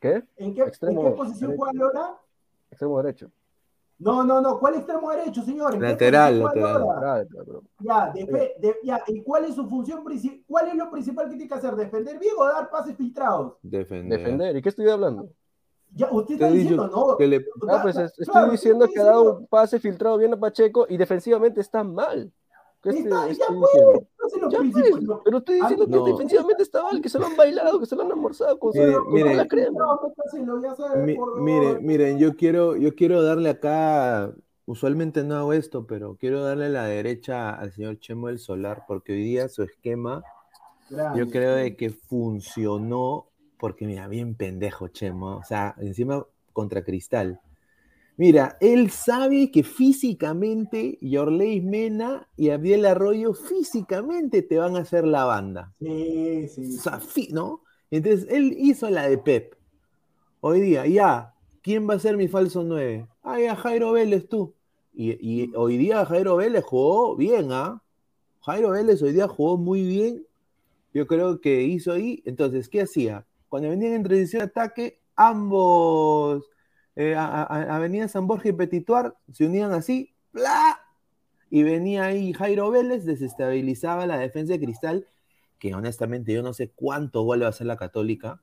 ¿Qué? 0.00 0.24
¿En 0.36 0.54
qué, 0.54 0.62
Extremo 0.62 1.02
¿en 1.02 1.10
qué 1.10 1.16
posición 1.16 1.50
derecho. 1.50 1.62
juega 1.64 1.72
Lora? 1.78 2.18
Extremo 2.70 3.02
derecho. 3.02 3.30
No, 3.98 4.24
no, 4.24 4.40
no. 4.40 4.58
¿Cuál 4.58 4.76
extremo 4.76 5.10
derecho, 5.10 5.42
señor? 5.42 5.74
¿En 5.74 5.80
qué 5.80 5.86
Lateral, 5.88 6.38
lateral. 6.38 7.28
Ya, 7.80 8.10
de- 8.14 8.76
ya, 8.82 9.02
¿y 9.06 9.22
cuál 9.22 9.44
es 9.44 9.54
su 9.54 9.68
función 9.68 10.02
principal? 10.02 10.42
¿Cuál 10.48 10.68
es 10.68 10.74
lo 10.74 10.90
principal 10.90 11.26
que 11.28 11.36
tiene 11.36 11.48
que 11.48 11.54
hacer? 11.54 11.76
¿Defender 11.76 12.18
bien 12.18 12.32
o 12.38 12.46
dar 12.46 12.70
pases 12.70 12.96
filtrados? 12.96 13.56
Defender. 13.62 14.18
Defender. 14.18 14.56
¿Y 14.56 14.62
qué 14.62 14.70
estoy 14.70 14.88
hablando? 14.88 15.28
Ya, 15.94 16.08
usted 16.10 16.28
Te 16.38 16.44
está 16.44 16.48
diciendo, 16.48 16.86
no. 16.88 17.16
que 17.18 17.26
le- 17.26 17.44
Ah, 17.68 17.80
pues 17.82 17.96
es- 17.96 18.10
estoy 18.18 18.26
Claro, 18.32 18.50
diciendo 18.52 18.88
que 18.88 19.00
ha 19.00 19.04
dado 19.04 19.38
un 19.38 19.46
pase 19.48 19.78
filtrado 19.78 20.16
bien 20.16 20.32
a 20.32 20.38
Pacheco 20.40 20.86
y 20.88 20.96
defensivamente 20.96 21.60
está 21.60 21.84
mal. 21.84 22.32
¿Qué 22.82 22.90
estoy, 22.90 23.10
ya 23.10 23.26
estoy 23.32 23.58
pues, 23.58 24.02
lo 24.38 24.48
principal- 24.48 25.04
pues, 25.06 25.18
pero 25.24 25.38
estoy 25.38 25.54
Ah, 25.60 25.68
diciendo 25.68 25.86
que 25.86 25.90
no. 25.92 26.04
defensivamente 26.04 26.62
está 26.62 26.82
mal, 26.82 27.00
que 27.00 27.08
se 27.08 27.18
lo 27.18 27.26
han 27.26 27.36
bailado, 27.36 27.80
que 27.80 27.86
se 27.86 27.96
lo 27.96 28.02
han 28.02 28.10
almorzado 28.12 28.58
con, 28.58 28.72
Mire, 28.74 28.92
con 28.94 29.12
mire. 29.12 29.24
toda 29.24 29.34
la 29.36 29.48
crema. 29.48 29.78
No, 29.78 30.00
métaselo, 30.08 30.62
ya 30.62 30.74
sabe, 30.74 31.02
Mi- 31.04 31.14
por 31.16 31.40
mire, 31.40 31.66
favor. 31.66 31.82
miren, 31.82 32.18
yo 32.18 32.36
quiero, 32.36 32.76
yo 32.76 32.94
quiero 32.94 33.22
darle 33.22 33.50
acá, 33.50 34.32
usualmente 34.66 35.24
no 35.24 35.36
hago 35.36 35.52
esto, 35.52 35.86
pero 35.86 36.16
quiero 36.16 36.42
darle 36.44 36.68
la 36.68 36.84
derecha 36.84 37.50
al 37.50 37.72
señor 37.72 37.98
Chemo 37.98 38.28
del 38.28 38.38
Solar, 38.38 38.84
porque 38.86 39.12
hoy 39.12 39.22
día 39.24 39.48
su 39.48 39.62
esquema, 39.62 40.22
Grande. 40.88 41.18
yo 41.18 41.30
creo 41.30 41.54
de 41.54 41.76
que 41.76 41.90
funcionó, 41.90 43.26
porque 43.58 43.86
mira, 43.86 44.08
bien 44.08 44.34
pendejo 44.34 44.88
Chemo, 44.88 45.36
o 45.38 45.44
sea, 45.44 45.74
encima 45.78 46.24
contra 46.52 46.82
Cristal. 46.82 47.40
Mira, 48.20 48.58
él 48.60 48.90
sabe 48.90 49.50
que 49.50 49.62
físicamente 49.62 50.98
Yorley 51.00 51.62
Mena 51.62 52.28
y 52.36 52.50
Abdiel 52.50 52.84
Arroyo 52.84 53.32
físicamente 53.32 54.42
te 54.42 54.58
van 54.58 54.76
a 54.76 54.80
hacer 54.80 55.06
la 55.06 55.24
banda. 55.24 55.72
Sí, 55.80 56.46
sí. 56.48 56.76
O 56.76 56.82
sea, 56.82 57.00
fi- 57.00 57.30
¿no? 57.32 57.62
Entonces 57.90 58.26
él 58.28 58.52
hizo 58.58 58.90
la 58.90 59.08
de 59.08 59.16
Pep. 59.16 59.54
Hoy 60.42 60.60
día, 60.60 60.86
ya, 60.86 61.32
¿quién 61.62 61.88
va 61.88 61.94
a 61.94 61.98
ser 61.98 62.18
mi 62.18 62.28
falso 62.28 62.62
9? 62.62 63.08
Ah, 63.22 63.40
ya, 63.40 63.56
Jairo 63.56 63.92
Vélez 63.92 64.28
tú. 64.28 64.54
Y, 64.92 65.12
y 65.26 65.54
hoy 65.56 65.78
día 65.78 66.04
Jairo 66.04 66.36
Vélez 66.36 66.62
jugó 66.62 67.16
bien, 67.16 67.52
¿ah? 67.52 67.82
Jairo 68.42 68.72
Vélez 68.72 69.00
hoy 69.02 69.12
día 69.12 69.28
jugó 69.28 69.56
muy 69.56 69.82
bien. 69.82 70.26
Yo 70.92 71.06
creo 71.06 71.40
que 71.40 71.62
hizo 71.62 71.92
ahí. 71.92 72.22
Entonces, 72.26 72.68
¿qué 72.68 72.82
hacía? 72.82 73.26
Cuando 73.48 73.70
venían 73.70 73.94
en 73.94 74.02
transición 74.02 74.40
de 74.40 74.44
ataque, 74.46 75.00
ambos, 75.16 76.44
eh, 76.96 77.14
a- 77.14 77.42
a- 77.42 77.76
Avenida 77.76 78.08
San 78.08 78.26
Borja 78.26 78.48
y 78.48 78.52
Petituar, 78.52 79.16
se 79.32 79.46
unían 79.46 79.72
así, 79.72 80.14
¡pla! 80.32 80.80
y 81.50 81.62
venía 81.64 82.04
ahí 82.04 82.32
Jairo 82.32 82.70
Vélez, 82.70 83.04
desestabilizaba 83.04 84.06
la 84.06 84.18
defensa 84.18 84.52
de 84.54 84.60
Cristal 84.60 85.08
que 85.58 85.74
honestamente 85.74 86.32
yo 86.32 86.42
no 86.42 86.54
sé 86.54 86.70
cuánto 86.74 87.22
gol 87.22 87.42
va 87.42 87.46
a 87.46 87.50
hacer 87.50 87.66
la 87.66 87.76
Católica, 87.76 88.40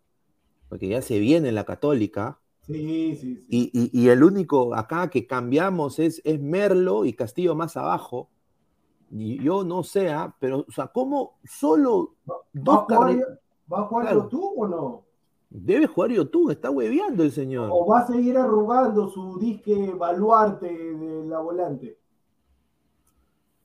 porque 0.69 0.87
ya 0.87 1.01
se 1.01 1.19
viene 1.19 1.51
la 1.51 1.63
Católica. 1.65 2.39
Sí, 2.61 3.15
sí, 3.15 3.15
sí. 3.15 3.45
Y, 3.49 3.71
y- 3.73 3.89
y 4.03 4.09
el 4.09 4.23
único 4.23 4.75
acá 4.75 5.09
que 5.09 5.25
cambiamos 5.25 5.99
es, 5.99 6.21
es 6.25 6.39
Merlo 6.41 7.05
y 7.05 7.13
Castillo 7.13 7.55
más 7.55 7.75
abajo. 7.77 8.29
Y 9.09 9.41
yo 9.41 9.63
no 9.63 9.83
sé, 9.83 10.09
ah, 10.11 10.35
pero, 10.39 10.65
o 10.67 10.71
sea, 10.71 10.87
¿cómo 10.87 11.39
solo 11.45 12.15
¿Va 12.29 12.35
dos 12.53 12.79
a 12.79 12.81
jugar, 12.83 13.39
¿va 13.71 13.79
a 13.79 13.83
jugar 13.87 14.05
Claro. 14.05 14.27
tú 14.27 14.53
o 14.57 14.67
no? 14.67 15.06
Debe 15.49 15.87
jugar 15.87 16.11
Yotun, 16.11 16.51
está 16.51 16.69
hueveando 16.69 17.23
el 17.23 17.31
señor. 17.31 17.69
¿O 17.71 17.87
va 17.87 17.99
a 17.99 18.07
seguir 18.07 18.37
arrugando 18.37 19.07
su 19.07 19.39
disque 19.39 19.93
baluarte 19.97 20.67
de 20.67 21.25
la 21.25 21.39
volante? 21.39 21.97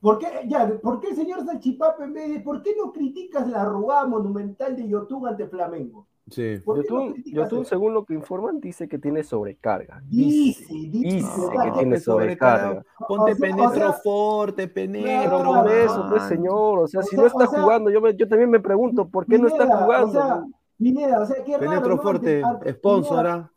¿Por 0.01 0.19
qué, 0.19 0.27
ya, 0.49 0.69
¿por 0.81 1.01
qué 1.01 1.11
el 1.11 1.17
señor 1.17 1.45
Salchipapa 1.45 2.05
en 2.05 2.13
vez 2.13 2.29
de, 2.31 2.41
por 2.41 2.63
qué 2.63 2.75
no 2.77 2.93
criticas 2.93 3.49
la 3.49 3.63
arrugada 3.63 4.07
monumental 4.07 4.77
de 4.77 4.89
Yotun 4.89 5.29
ante 5.29 5.47
Flamengo? 5.47 6.07
Sí. 6.29 6.57
¿Por 6.65 6.83
qué 6.83 6.93
no 6.93 7.15
Yotun, 7.25 7.65
según 7.65 7.95
lo 7.95 8.05
que 8.05 8.15
informan, 8.15 8.61
dice 8.61 8.89
que 8.89 8.99
tiene 8.99 9.23
sobrecarga. 9.25 10.03
Dice, 10.09 10.65
dice, 10.73 10.89
dice 10.91 11.27
que 11.65 11.71
tiene 11.73 12.01
sobrecarga. 12.01 12.85
Ponte 13.07 13.33
O 13.33 13.35
sea, 13.35 13.37
penetro 13.37 13.65
o 13.65 13.75
sea, 13.75 13.93
fuerte, 13.93 14.69
penetro. 14.69 15.41
Claro, 15.41 15.69
eso, 15.71 16.07
pues 16.09 16.23
señor, 16.25 16.79
o 16.81 16.87
sea, 16.87 17.01
O 17.01 17.03
si 17.03 17.11
sea, 17.17 17.21
no 17.21 17.27
está 17.27 17.47
jugando, 17.47 17.91
yo, 17.91 18.01
me- 18.01 18.17
yo 18.17 18.29
también 18.29 18.51
me 18.51 18.61
pregunto, 18.61 19.09
¿por 19.09 19.27
qué 19.27 19.39
no 19.39 19.49
está 19.49 19.67
jugando? 19.67 20.47
Pineda, 20.83 21.21
o 21.21 21.27
sea, 21.27 21.45
qué 21.45 21.57
raro. 21.57 21.89
¿no? 21.89 22.03
fuerte, 22.03 22.43
sponsor, 22.73 23.27
¿ah? 23.27 23.53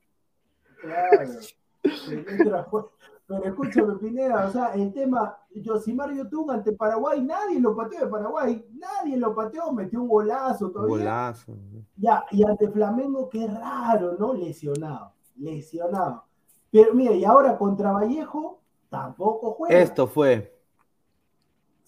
Claro. 0.82 1.32
Pero 3.28 3.44
escúchame, 3.44 3.96
Pineda, 3.96 4.46
o 4.46 4.52
sea, 4.52 4.76
el 4.76 4.94
tema, 4.94 5.36
Yosimar 5.56 6.14
Yotun 6.14 6.52
ante 6.52 6.74
Paraguay, 6.74 7.24
nadie 7.24 7.60
lo 7.60 7.76
pateó 7.76 8.02
de 8.02 8.08
Paraguay, 8.08 8.64
nadie 8.74 9.18
lo 9.18 9.34
pateó, 9.34 9.72
metió 9.72 10.00
un 10.00 10.08
golazo 10.08 10.70
todavía. 10.70 10.98
Golazo. 10.98 11.54
Ya, 11.98 12.24
y 12.30 12.44
ante 12.44 12.70
Flamengo, 12.70 13.28
qué 13.28 13.48
raro, 13.48 14.16
¿no? 14.20 14.36
Lesionado, 14.36 15.14
lesionado. 15.38 16.26
Pero 16.70 16.94
mira, 16.94 17.14
y 17.14 17.26
ahora 17.26 17.58
contra 17.58 17.94
Vallejo, 17.94 18.60
tampoco 18.90 19.54
juega. 19.54 19.80
Esto 19.80 20.06
fue. 20.06 20.55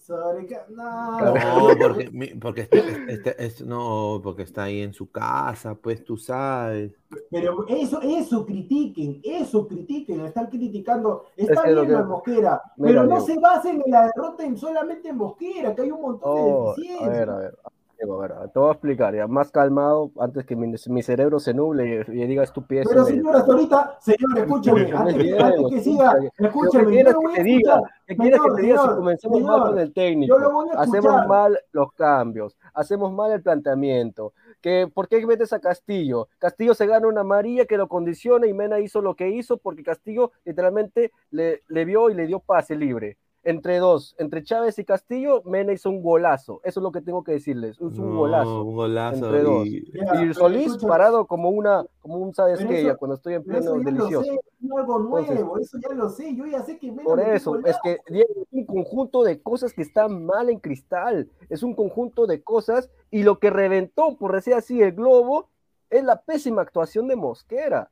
No, 0.08 1.20
No, 1.20 1.68
porque, 1.78 2.36
porque 2.40 2.60
este- 2.62 3.12
este- 3.12 3.44
este- 3.44 3.64
no, 3.64 4.20
porque 4.22 4.42
está 4.42 4.64
ahí 4.64 4.80
en 4.80 4.92
su 4.94 5.10
casa, 5.10 5.74
pues 5.74 6.02
tú 6.04 6.16
sabes. 6.16 6.92
Pero 7.30 7.66
eso, 7.68 8.00
eso 8.02 8.44
critiquen, 8.46 9.20
eso 9.22 9.66
critiquen, 9.68 10.22
están 10.22 10.46
criticando, 10.46 11.24
está 11.36 11.62
bien 11.64 11.86
que- 11.86 11.92
la 11.92 12.02
Mosquera, 12.04 12.62
Mira, 12.76 13.00
pero 13.02 13.04
no 13.04 13.20
se 13.20 13.38
basen 13.38 13.82
en 13.84 13.90
la 13.90 14.06
derrota 14.06 14.44
en 14.44 14.56
solamente 14.56 15.08
en 15.10 15.16
Mosquera, 15.16 15.74
que 15.74 15.82
hay 15.82 15.90
un 15.90 16.00
montón 16.00 16.34
de 16.36 16.40
Oh, 16.42 16.70
a 16.70 16.74
deficiencias. 16.74 17.10
ver, 17.10 17.30
a 17.30 17.36
ver, 17.38 17.58
Diego, 17.98 18.22
a 18.22 18.28
ver, 18.28 18.50
te 18.50 18.58
voy 18.60 18.68
a 18.68 18.72
explicar, 18.72 19.12
ya, 19.14 19.26
más 19.26 19.50
calmado, 19.50 20.12
antes 20.20 20.46
que 20.46 20.54
mi, 20.54 20.72
mi 20.88 21.02
cerebro 21.02 21.40
se 21.40 21.52
nuble 21.52 22.04
y, 22.08 22.22
y 22.22 22.26
diga 22.28 22.44
estupidez. 22.44 22.86
Pero 22.88 23.04
señor, 23.04 23.34
hasta 23.34 23.50
ahorita, 23.52 23.98
señor, 24.00 24.38
escúchame, 24.38 24.92
antes, 24.92 25.14
que- 25.16 25.38
antes 25.38 25.66
que 25.70 25.80
siga, 25.80 26.04
escúchame. 26.12 26.30
escúchame, 26.38 26.84
¿Qué 26.84 26.84
yo 26.84 26.90
quieres 26.90 27.12
lo 27.14 27.20
que 27.20 27.36
te 27.36 27.42
diga? 27.42 27.72
escuchar. 27.74 27.92
¿Qué 28.06 28.16
quieres 28.16 28.32
que 28.32 28.40
Señor, 28.42 28.56
te 28.56 28.62
diga 28.62 28.82
si 28.82 28.88
comenzamos 28.88 29.42
mal 29.42 29.60
con 29.62 29.78
el 29.80 29.92
técnico? 29.92 30.36
Hacemos 30.76 31.26
mal 31.26 31.58
los 31.72 31.92
cambios, 31.92 32.56
hacemos 32.72 33.12
mal 33.12 33.32
el 33.32 33.42
planteamiento. 33.42 34.32
Que, 34.60 34.88
¿Por 34.92 35.08
qué 35.08 35.26
metes 35.26 35.52
a 35.52 35.58
Castillo? 35.58 36.28
Castillo 36.38 36.74
se 36.74 36.86
gana 36.86 37.08
una 37.08 37.22
amarilla 37.22 37.64
que 37.66 37.76
lo 37.76 37.88
condiciona 37.88 38.46
y 38.46 38.54
Mena 38.54 38.78
hizo 38.78 39.02
lo 39.02 39.16
que 39.16 39.28
hizo 39.28 39.56
porque 39.56 39.82
Castillo 39.82 40.30
literalmente 40.44 41.10
le, 41.32 41.62
le 41.66 41.84
vio 41.84 42.10
y 42.10 42.14
le 42.14 42.26
dio 42.28 42.38
pase 42.38 42.76
libre. 42.76 43.18
Entre 43.48 43.78
dos, 43.78 44.14
entre 44.18 44.42
Chávez 44.42 44.78
y 44.78 44.84
Castillo, 44.84 45.40
Mena 45.46 45.72
hizo 45.72 45.88
un 45.88 46.02
golazo. 46.02 46.60
Eso 46.64 46.80
es 46.80 46.82
lo 46.82 46.92
que 46.92 47.00
tengo 47.00 47.24
que 47.24 47.32
decirles. 47.32 47.76
Es 47.76 47.80
un 47.98 48.10
No, 48.10 48.18
golazo. 48.18 48.62
Un 48.62 48.74
golazo. 48.76 49.24
Entre 49.24 49.42
dos. 49.42 49.66
y- 49.66 50.34
Solís 50.34 50.76
parado 50.76 51.26
como 51.26 51.48
una, 51.48 51.82
como 52.02 52.18
un 52.18 52.34
sabes 52.34 52.62
qué, 52.62 52.84
ya 52.84 52.96
cuando 52.96 53.14
estoy 53.14 53.34
en 53.34 53.44
pero 53.44 53.58
eso 53.60 53.72
pleno 53.76 53.90
ya 53.90 53.96
delicioso. 53.96 54.30
lo 54.32 54.36
sé, 54.36 54.40
no 54.60 54.74
es 54.74 54.80
algo 54.80 54.98
nuevo, 54.98 55.32
Entonces- 55.32 55.66
eso 55.74 55.78
ya 55.88 55.94
lo 55.94 56.08
sé, 56.10 56.36
yo 56.36 56.44
ya 56.44 56.62
sé 56.62 56.78
que 56.78 56.90
Mena 56.92 57.04
Por 57.04 57.20
eso, 57.20 57.56
es 57.64 57.76
que 57.82 57.98
Diego, 58.10 58.28
es 58.42 58.48
un 58.50 58.66
conjunto 58.66 59.22
de 59.22 59.40
cosas 59.40 59.72
que 59.72 59.80
están 59.80 60.26
mal 60.26 60.50
en 60.50 60.58
cristal, 60.60 61.30
es 61.48 61.62
un 61.62 61.74
conjunto 61.74 62.26
de 62.26 62.42
cosas 62.42 62.90
y 63.10 63.22
lo 63.22 63.38
que 63.38 63.48
reventó, 63.48 64.18
por 64.18 64.34
decir 64.34 64.52
así, 64.52 64.82
el 64.82 64.92
globo 64.92 65.48
es 65.88 66.04
la 66.04 66.20
pésima 66.20 66.60
actuación 66.60 67.08
de 67.08 67.16
Mosquera. 67.16 67.88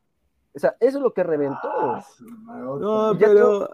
O 0.54 0.58
sea, 0.58 0.74
eso 0.80 0.98
es 0.98 1.02
lo 1.02 1.12
que 1.14 1.22
reventó. 1.22 1.68
Ah, 1.70 2.04
No, 2.78 3.12
Ya 3.18 3.26
pero. 3.26 3.70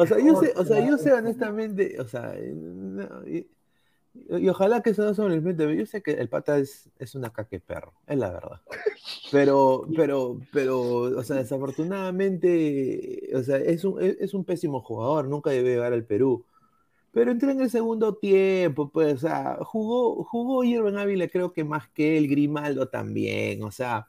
O 0.00 0.06
sea, 0.06 0.18
yo 0.18 0.40
sé, 0.40 0.52
o 0.56 0.64
sea, 0.64 0.86
yo 0.86 0.96
sé 0.96 1.12
honestamente, 1.12 2.00
o 2.00 2.08
sea, 2.08 2.34
no, 2.34 3.28
y, 3.28 3.46
y 4.14 4.48
ojalá 4.48 4.80
que 4.80 4.90
eso 4.90 5.04
no 5.04 5.14
se 5.14 5.22
me 5.22 5.34
olvide, 5.34 5.54
pero 5.54 5.72
yo 5.72 5.84
sé 5.86 6.02
que 6.02 6.12
el 6.12 6.28
pata 6.28 6.58
es, 6.58 6.88
es 6.98 7.14
una 7.14 7.30
caque 7.30 7.60
perro, 7.60 7.92
es 8.06 8.18
la 8.18 8.30
verdad. 8.30 8.60
Pero, 9.30 9.86
pero, 9.96 10.40
pero, 10.52 10.80
o 11.02 11.22
sea, 11.22 11.36
desafortunadamente, 11.36 13.30
o 13.34 13.42
sea, 13.42 13.58
es 13.58 13.84
un, 13.84 14.00
es, 14.02 14.34
un 14.34 14.44
pésimo 14.44 14.80
jugador, 14.80 15.28
nunca 15.28 15.50
debe 15.50 15.70
llegar 15.70 15.92
al 15.92 16.04
Perú. 16.04 16.44
Pero 17.12 17.32
entró 17.32 17.50
en 17.50 17.60
el 17.60 17.70
segundo 17.70 18.14
tiempo, 18.14 18.88
pues, 18.88 19.14
o 19.14 19.18
sea, 19.18 19.58
jugó, 19.62 20.24
jugó 20.24 20.64
Irving 20.64 20.96
Ávila, 20.96 21.28
creo 21.28 21.52
que 21.52 21.64
más 21.64 21.88
que 21.88 22.16
él, 22.16 22.28
Grimaldo 22.28 22.88
también, 22.88 23.62
o 23.64 23.70
sea, 23.70 24.08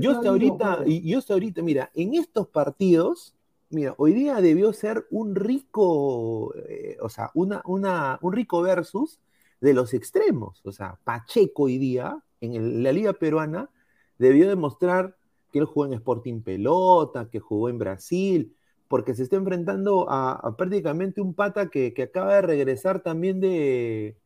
yo 0.00 0.10
hasta 0.10 0.28
ahorita, 0.28 0.84
yo 0.84 1.18
hasta 1.18 1.34
ahorita, 1.34 1.62
mira, 1.62 1.90
en 1.94 2.14
estos 2.14 2.48
partidos, 2.48 3.34
mira, 3.70 3.94
hoy 3.98 4.12
día 4.14 4.40
debió 4.40 4.72
ser 4.72 5.06
un 5.10 5.34
rico, 5.34 6.54
eh, 6.68 6.96
o 7.00 7.08
sea, 7.08 7.30
una, 7.34 7.62
una, 7.64 8.18
un 8.22 8.32
rico 8.32 8.62
versus 8.62 9.20
de 9.60 9.74
los 9.74 9.94
extremos. 9.94 10.60
O 10.64 10.72
sea, 10.72 10.98
Pacheco 11.04 11.64
hoy 11.64 11.78
día, 11.78 12.22
en 12.40 12.82
la 12.82 12.92
Liga 12.92 13.12
Peruana, 13.14 13.70
debió 14.18 14.48
demostrar 14.48 15.16
que 15.52 15.58
él 15.60 15.64
jugó 15.64 15.86
en 15.86 15.94
Sporting 15.94 16.42
Pelota, 16.42 17.28
que 17.30 17.40
jugó 17.40 17.68
en 17.68 17.78
Brasil, 17.78 18.54
porque 18.88 19.14
se 19.14 19.22
está 19.24 19.36
enfrentando 19.36 20.06
a, 20.08 20.54
prácticamente 20.56 21.20
un 21.20 21.34
pata 21.34 21.68
que, 21.68 21.92
que 21.94 22.04
acaba 22.04 22.34
de 22.36 22.42
regresar 22.42 23.02
también 23.02 23.40
de, 23.40 24.16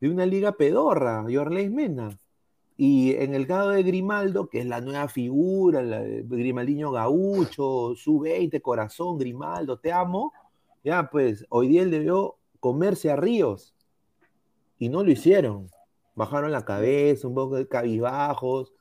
de 0.00 0.08
una 0.08 0.26
liga 0.26 0.52
pedorra, 0.52 1.24
Yorley 1.28 1.70
Mena. 1.70 2.18
Y 2.76 3.14
en 3.14 3.34
el 3.34 3.46
caso 3.46 3.70
de 3.70 3.82
Grimaldo, 3.82 4.48
que 4.48 4.60
es 4.60 4.66
la 4.66 4.80
nueva 4.80 5.08
figura, 5.08 5.82
de 5.82 6.24
Grimaldiño 6.26 6.90
Gaucho, 6.90 7.94
su 7.94 8.18
20, 8.18 8.60
corazón, 8.60 9.16
Grimaldo, 9.16 9.78
te 9.78 9.92
amo, 9.92 10.32
ya 10.82 11.08
pues 11.08 11.46
hoy 11.50 11.68
día 11.68 11.82
él 11.82 11.90
debió 11.90 12.36
comerse 12.58 13.10
a 13.10 13.16
Ríos 13.16 13.74
y 14.78 14.88
no 14.88 15.04
lo 15.04 15.10
hicieron. 15.10 15.70
Bajaron 16.16 16.50
la 16.52 16.64
cabeza, 16.64 17.28
un 17.28 17.34
poco 17.34 17.56
de 17.56 17.68
cabizbajos, 17.68 18.72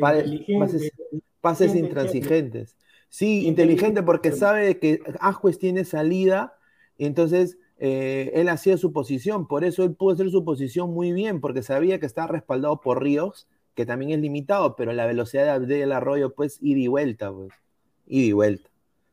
pases, 0.00 0.92
pases 1.40 1.74
intransigentes. 1.74 2.76
Sí, 3.08 3.46
Inteligente. 3.46 4.02
porque 4.02 4.30
sabe 4.30 4.78
que 4.78 5.02
Ajuez 5.18 5.58
tiene 5.58 5.84
salida, 5.84 6.56
entonces 6.96 7.58
eh, 7.82 8.30
él 8.34 8.48
hacía 8.50 8.76
su 8.76 8.92
posición, 8.92 9.46
por 9.48 9.64
eso 9.64 9.82
él 9.82 9.94
pudo 9.94 10.12
hacer 10.14 10.30
su 10.30 10.44
posición 10.44 10.92
muy 10.92 11.12
bien, 11.12 11.40
porque 11.40 11.62
sabía 11.62 11.98
que 11.98 12.06
estaba 12.06 12.28
respaldado 12.28 12.80
por 12.80 13.02
Ríos, 13.02 13.48
que 13.74 13.86
también 13.86 14.10
es 14.10 14.20
limitado, 14.20 14.76
pero 14.76 14.92
la 14.92 15.06
velocidad 15.06 15.58
de 15.60 15.66
del 15.78 15.92
arroyo, 15.92 16.34
pues, 16.34 16.58
ida 16.60 16.78
y 16.80 16.86
vuelta, 16.88 17.32
pues, 17.32 17.48
ida 18.06 18.26
y 18.26 18.32
vuelta. 18.32 18.68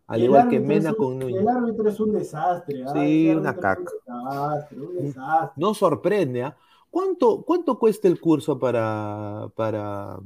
Al 0.07 0.19
el 0.19 0.25
igual 0.25 0.47
que 0.49 0.59
Mena 0.59 0.91
un- 0.91 0.95
con 0.95 1.19
Núñez. 1.19 1.41
El 1.41 1.47
árbitro 1.47 1.89
es 1.89 1.99
un 1.99 2.11
desastre. 2.13 2.83
ah, 2.85 2.93
Sí, 2.93 3.29
una 3.29 3.55
caca. 3.55 3.79
Un 3.81 3.85
desastre, 3.85 4.79
un 4.81 4.95
desastre. 4.97 5.51
No 5.57 5.73
sorprende, 5.73 6.43
¿ah? 6.43 6.57
¿Cuánto, 6.89 7.41
¿Cuánto 7.43 7.77
cuesta 7.77 8.07
el 8.07 8.19
curso 8.19 8.57
para, 8.57 9.49
para, 9.55 10.17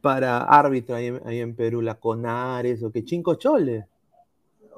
para 0.00 0.42
árbitro 0.44 0.94
ahí, 0.96 1.06
en- 1.06 1.20
ahí 1.26 1.40
en 1.40 1.54
Perú? 1.54 1.80
La 1.82 1.94
Conares 1.94 2.82
o 2.82 2.90
que 2.90 3.04
Chinco 3.04 3.34
Chole. 3.34 3.86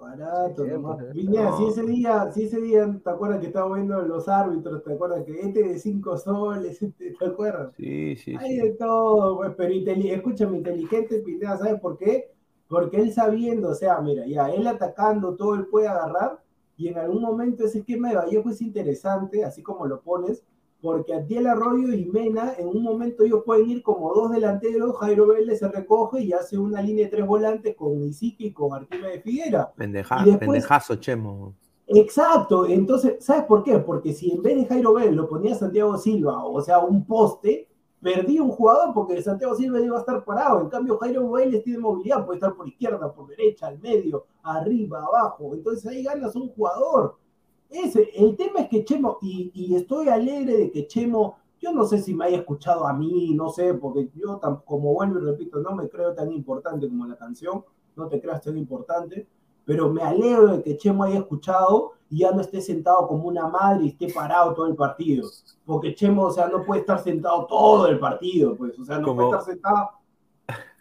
Barato, 0.01 0.65
Sí, 0.65 0.71
nomás. 0.71 0.99
Viña, 1.13 1.51
no. 1.51 1.57
si 1.57 1.67
ese 1.69 1.83
día, 1.87 2.31
si 2.33 2.45
ese 2.45 2.61
día, 2.61 2.87
¿te 3.05 3.11
acuerdas 3.11 3.41
que 3.41 3.47
estaba 3.49 3.75
viendo 3.75 4.01
los 4.03 4.29
árbitros? 4.29 4.83
¿Te 4.85 4.95
acuerdas 4.95 5.25
que 5.25 5.41
este 5.41 5.63
de 5.63 5.79
cinco 5.79 6.17
soles? 6.17 6.81
este, 6.83 7.13
¿Te 7.15 7.27
acuerdas? 7.27 7.75
Sí, 7.77 8.17
sí, 8.17 8.39
Hay 8.39 8.57
sí. 8.57 8.59
de 8.59 8.73
todo, 8.73 9.37
pues, 9.39 9.53
pero 9.57 9.73
inteli- 9.73 10.11
escúchame, 10.13 10.59
inteligente 10.59 11.21
Pineda, 11.21 11.59
¿sabes 11.59 11.81
por 11.81 11.99
qué? 11.99 12.31
Porque 12.69 12.99
él 12.99 13.13
sabiendo, 13.13 13.71
o 13.71 13.75
sea, 13.75 14.01
mira, 14.01 14.27
ya 14.27 14.51
él 14.51 14.67
atacando, 14.67 15.37
todo 15.37 15.55
él 15.57 15.67
puede 15.67 15.89
agarrar, 15.89 16.43
y 16.77 16.89
en 16.89 16.99
algún 16.99 17.23
momento 17.23 17.65
ese 17.65 17.81
esquema 17.81 18.11
de 18.11 18.17
Vallejo 18.17 18.51
es 18.51 18.63
interesante, 18.63 19.45
así 19.45 19.63
como 19.63 19.87
lo 19.87 20.01
pones, 20.03 20.43
porque 20.83 21.15
Atiel 21.15 21.47
Arroyo 21.47 21.93
y 21.93 22.07
Mena, 22.07 22.55
en 22.57 22.69
un 22.69 22.83
momento 22.83 23.23
ellos 23.23 23.43
pueden 23.45 23.69
ir 23.69 23.83
como 23.83 24.13
dos 24.15 24.31
delanteros, 24.33 24.97
Jairo 24.99 25.27
Vélez 25.27 25.59
se 25.59 25.69
recoge 25.69 26.23
y 26.23 26.33
hace 26.33 26.57
una 26.59 26.81
línea 26.81 27.05
de 27.05 27.11
tres 27.11 27.27
volantes 27.27 27.77
con 27.77 28.03
Isique 28.05 28.45
y 28.47 28.53
con 28.53 28.73
Artime 28.73 29.21
Figuera. 29.21 29.73
Pendeja- 29.77 30.25
después- 30.25 30.39
pendejazo, 30.41 30.95
Chemo. 30.97 31.55
Exacto, 31.87 32.67
entonces, 32.67 33.17
¿sabes 33.25 33.45
por 33.45 33.63
qué? 33.65 33.79
Porque 33.79 34.13
si 34.13 34.31
en 34.31 34.43
vez 34.43 34.57
de 34.57 34.67
Jairo 34.67 34.95
Vélez 34.95 35.13
lo 35.15 35.29
ponía 35.29 35.55
Santiago 35.57 35.99
Silva, 35.99 36.45
o 36.45 36.61
sea, 36.63 36.79
un 36.79 37.05
poste, 37.05 37.67
perdí 38.01 38.39
un 38.39 38.51
jugador 38.51 38.95
porque 38.95 39.21
Santiago 39.21 39.55
Silva 39.57 39.81
iba 39.81 39.97
a 39.97 40.01
estar 40.01 40.25
parado. 40.25 40.61
En 40.61 40.69
cambio, 40.69 40.97
Jairo 40.99 41.29
Vélez 41.33 41.65
tiene 41.65 41.81
movilidad, 41.81 42.25
puede 42.25 42.37
estar 42.39 42.55
por 42.55 42.69
izquierda, 42.69 43.13
por 43.13 43.27
derecha, 43.27 43.67
al 43.67 43.79
medio, 43.81 44.25
arriba, 44.43 45.03
abajo. 45.05 45.53
Entonces 45.55 45.85
ahí 45.87 46.05
ganas 46.05 46.35
un 46.37 46.49
jugador. 46.51 47.17
Ese, 47.71 48.11
el 48.17 48.37
tema 48.37 48.61
es 48.61 48.69
que 48.69 48.85
Chemo, 48.85 49.19
y, 49.23 49.51
y 49.55 49.75
estoy 49.75 50.09
alegre 50.09 50.57
de 50.57 50.71
que 50.71 50.87
Chemo, 50.87 51.37
yo 51.61 51.73
no 51.73 51.85
sé 51.85 51.99
si 51.99 52.15
me 52.15 52.25
haya 52.27 52.39
escuchado 52.39 52.87
a 52.87 52.93
mí, 52.93 53.35
no 53.35 53.51
sé, 53.51 53.75
porque 53.75 54.09
yo, 54.15 54.41
tam- 54.41 54.63
como 54.65 54.93
vuelvo 54.95 55.19
y 55.19 55.23
repito, 55.25 55.59
no 55.61 55.75
me 55.75 55.89
creo 55.89 56.15
tan 56.15 56.33
importante 56.33 56.89
como 56.89 57.07
la 57.07 57.17
canción, 57.17 57.65
no 57.97 58.09
te 58.09 58.21
creas 58.21 58.43
tan 58.43 58.57
importante, 58.57 59.27
pero 59.65 59.91
me 59.93 60.03
alegro 60.03 60.57
de 60.57 60.63
que 60.63 60.77
Chemo 60.77 61.05
haya 61.05 61.19
escuchado 61.19 61.93
y 62.09 62.21
ya 62.21 62.33
no 62.33 62.41
esté 62.41 62.61
sentado 62.61 63.07
como 63.07 63.29
una 63.29 63.47
madre 63.47 63.85
y 63.85 63.89
esté 63.89 64.13
parado 64.13 64.55
todo 64.55 64.67
el 64.67 64.75
partido. 64.75 65.29
Porque 65.65 65.95
Chemo, 65.95 66.25
o 66.25 66.31
sea, 66.31 66.49
no 66.49 66.65
puede 66.65 66.81
estar 66.81 66.99
sentado 67.05 67.47
todo 67.47 67.87
el 67.87 68.01
partido, 68.01 68.57
pues, 68.57 68.77
o 68.79 68.85
sea, 68.85 68.99
no 68.99 69.15
puede 69.15 69.29
estar 69.29 69.45
sentado. 69.45 69.91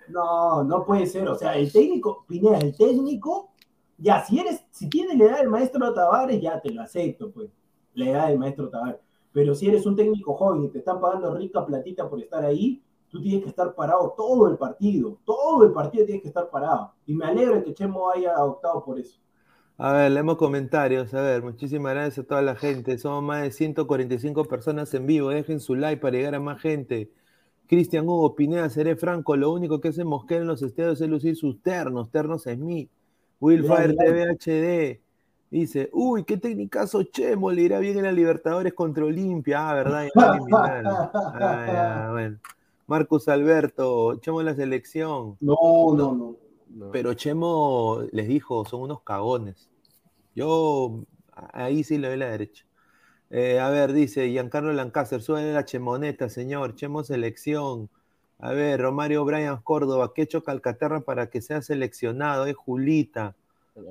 No, 0.07 0.63
no 0.63 0.85
puede 0.85 1.05
ser. 1.05 1.27
O 1.29 1.35
sea, 1.35 1.55
el 1.55 1.71
técnico, 1.71 2.25
Pineda, 2.27 2.57
el 2.57 2.75
técnico, 2.75 3.51
ya, 3.99 4.23
si 4.23 4.39
eres, 4.39 4.63
si 4.71 4.89
tienes 4.89 5.17
la 5.17 5.25
edad 5.25 5.37
del 5.39 5.49
maestro 5.49 5.93
Tavares, 5.93 6.41
ya 6.41 6.59
te 6.59 6.71
lo 6.71 6.81
acepto, 6.81 7.31
pues, 7.31 7.49
la 7.93 8.09
edad 8.09 8.27
del 8.27 8.39
maestro 8.39 8.69
Tavares. 8.69 9.01
Pero 9.31 9.53
si 9.53 9.67
eres 9.67 9.85
un 9.85 9.95
técnico 9.95 10.33
joven 10.35 10.63
y 10.63 10.69
te 10.69 10.79
están 10.79 10.99
pagando 10.99 11.35
rica 11.35 11.65
platita 11.65 12.09
por 12.09 12.19
estar 12.19 12.43
ahí, 12.43 12.81
tú 13.09 13.21
tienes 13.21 13.43
que 13.43 13.49
estar 13.49 13.75
parado 13.75 14.13
todo 14.15 14.49
el 14.49 14.57
partido. 14.57 15.19
Todo 15.25 15.63
el 15.63 15.71
partido 15.71 16.05
tienes 16.05 16.21
que 16.23 16.29
estar 16.29 16.49
parado. 16.49 16.93
Y 17.05 17.13
me 17.13 17.25
alegra 17.25 17.63
que 17.63 17.73
Chemo 17.73 18.09
haya 18.09 18.43
optado 18.43 18.83
por 18.83 18.99
eso. 18.99 19.19
A 19.77 19.93
ver, 19.93 20.11
leemos 20.11 20.37
comentarios. 20.37 21.13
A 21.13 21.21
ver, 21.21 21.43
muchísimas 21.43 21.93
gracias 21.93 22.25
a 22.25 22.27
toda 22.27 22.41
la 22.41 22.55
gente. 22.55 22.97
Somos 22.97 23.23
más 23.23 23.43
de 23.43 23.51
145 23.51 24.45
personas 24.45 24.93
en 24.93 25.05
vivo. 25.05 25.29
Dejen 25.29 25.59
su 25.59 25.75
like 25.75 26.01
para 26.01 26.17
llegar 26.17 26.35
a 26.35 26.39
más 26.39 26.61
gente. 26.61 27.11
Cristian 27.67 28.07
Hugo 28.09 28.35
Pineda, 28.35 28.69
seré 28.69 28.95
franco. 28.95 29.35
Lo 29.35 29.51
único 29.51 29.79
que 29.79 29.89
hace 29.89 30.03
Mosquera 30.03 30.41
en 30.41 30.47
los 30.47 30.61
estadios 30.63 30.99
es 30.99 31.07
lucir 31.07 31.35
sus 31.35 31.61
ternos, 31.61 32.09
ternos 32.09 32.43
Smith. 32.43 32.89
Willfire 33.39 33.89
Mira, 33.89 34.11
mira. 34.11 34.35
TV 34.35 34.99
HD. 34.99 35.01
Dice, 35.51 35.89
uy, 35.93 36.25
qué 36.25 36.37
técnicazo 36.37 37.01
Chemo, 37.03 37.51
le 37.51 37.63
irá 37.63 37.79
bien 37.79 37.97
en 37.97 38.03
la 38.03 38.11
Libertadores 38.11 38.73
contra 38.73 39.05
Olimpia. 39.05 39.69
Ah, 39.69 39.73
verdad. 39.73 40.07
Ah, 40.15 41.65
ya, 41.67 42.09
bueno. 42.11 42.37
Marcus 42.85 43.27
Alberto, 43.27 44.19
Chemo 44.19 44.41
en 44.41 44.45
la 44.45 44.55
selección. 44.55 45.37
No, 45.39 45.55
no, 45.95 46.13
no. 46.13 46.35
No. 46.69 46.91
Pero 46.91 47.15
Chemo 47.15 48.03
les 48.11 48.27
dijo, 48.27 48.63
son 48.65 48.81
unos 48.81 49.01
cagones. 49.01 49.69
Yo 50.35 51.03
ahí 51.53 51.83
sí 51.83 51.97
le 51.97 52.09
doy 52.09 52.17
la 52.17 52.29
derecha. 52.29 52.65
Eh, 53.31 53.59
a 53.59 53.69
ver, 53.69 53.93
dice 53.93 54.29
Giancarlo 54.29 54.71
Lancaster, 54.73 55.21
sube 55.21 55.51
la 55.51 55.65
chemoneta, 55.65 56.29
señor. 56.29 56.75
Chemo 56.75 57.03
selección. 57.03 57.89
A 58.41 58.53
ver, 58.53 58.81
Romario 58.81 59.25
Brian 59.25 59.57
Córdoba, 59.61 60.11
¿qué 60.15 60.21
hecho 60.21 60.43
Calcaterra 60.43 61.01
para 61.01 61.29
que 61.29 61.41
sea 61.41 61.61
seleccionado? 61.61 62.45
Es 62.45 62.55
Julita. 62.55 63.35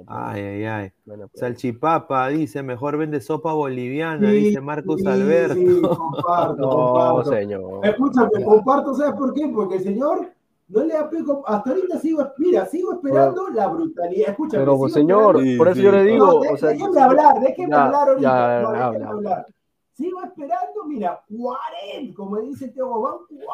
Ay, 0.06 0.42
ay, 0.42 0.64
ay. 0.64 0.92
Salchipapa, 1.34 2.28
dice, 2.28 2.62
mejor 2.62 2.96
vende 2.98 3.20
sopa 3.20 3.52
boliviana, 3.52 4.30
Sí, 4.30 4.36
dice 4.36 4.60
Marcos 4.60 5.00
sí, 5.00 5.06
Alberto. 5.06 5.54
sí, 5.54 5.80
comparto, 5.82 6.56
No, 6.58 6.70
comparto. 6.70 7.30
señor. 7.30 7.86
Escúchame, 7.86 8.44
comparto, 8.44 8.94
¿sabes 8.94 9.14
por 9.18 9.32
qué? 9.34 9.48
Porque 9.54 9.76
el 9.76 9.82
señor 9.82 10.28
no 10.68 10.84
le 10.84 10.96
apego. 10.96 11.42
Hasta 11.46 11.70
ahorita 11.70 11.98
sigo, 11.98 12.26
mira, 12.38 12.66
sigo 12.66 12.92
esperando 12.94 13.48
la 13.48 13.66
brutalidad. 13.68 14.30
Escúchame. 14.30 14.62
Pero, 14.64 14.88
señor, 14.88 15.34
por 15.56 15.68
eso 15.68 15.76
sí. 15.76 15.82
yo 15.82 15.92
le 15.92 16.04
digo, 16.04 16.26
No, 16.26 16.40
de- 16.40 16.48
o 16.52 16.56
sea, 16.56 17.04
hablar, 17.04 17.40
déjeme 17.40 17.70
ya, 17.70 17.84
hablar 17.84 18.08
ahorita. 18.08 18.28
ya, 18.28 18.62
no, 18.62 18.72
déjeme 18.72 18.84
habla. 18.96 19.08
hablar. 19.10 19.46
Sigo 19.94 20.22
esperando, 20.22 20.84
mira, 20.86 21.20
40, 21.28 22.14
como 22.16 22.36
dice 22.40 22.68
Teo 22.68 22.88
Gobán, 22.88 23.14
40 23.28 23.46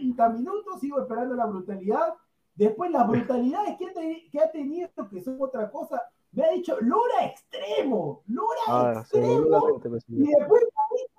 minutos, 0.00 0.80
sigo 0.80 1.00
esperando 1.00 1.34
la 1.34 1.46
brutalidad. 1.46 2.14
Después 2.54 2.90
las 2.90 3.06
brutalidades 3.06 3.76
que, 3.78 3.86
ha 3.86 3.92
te- 3.92 4.28
que 4.30 4.40
ha 4.40 4.50
tenido, 4.50 4.88
que 5.10 5.20
son 5.22 5.36
otra 5.40 5.70
cosa, 5.70 6.02
me 6.32 6.44
ha 6.44 6.50
dicho 6.50 6.76
Lora 6.80 7.24
extremo, 7.24 8.22
Lora 8.26 8.60
Ah, 8.66 8.92
extremo, 9.00 9.80
y 10.08 10.26
después 10.26 10.64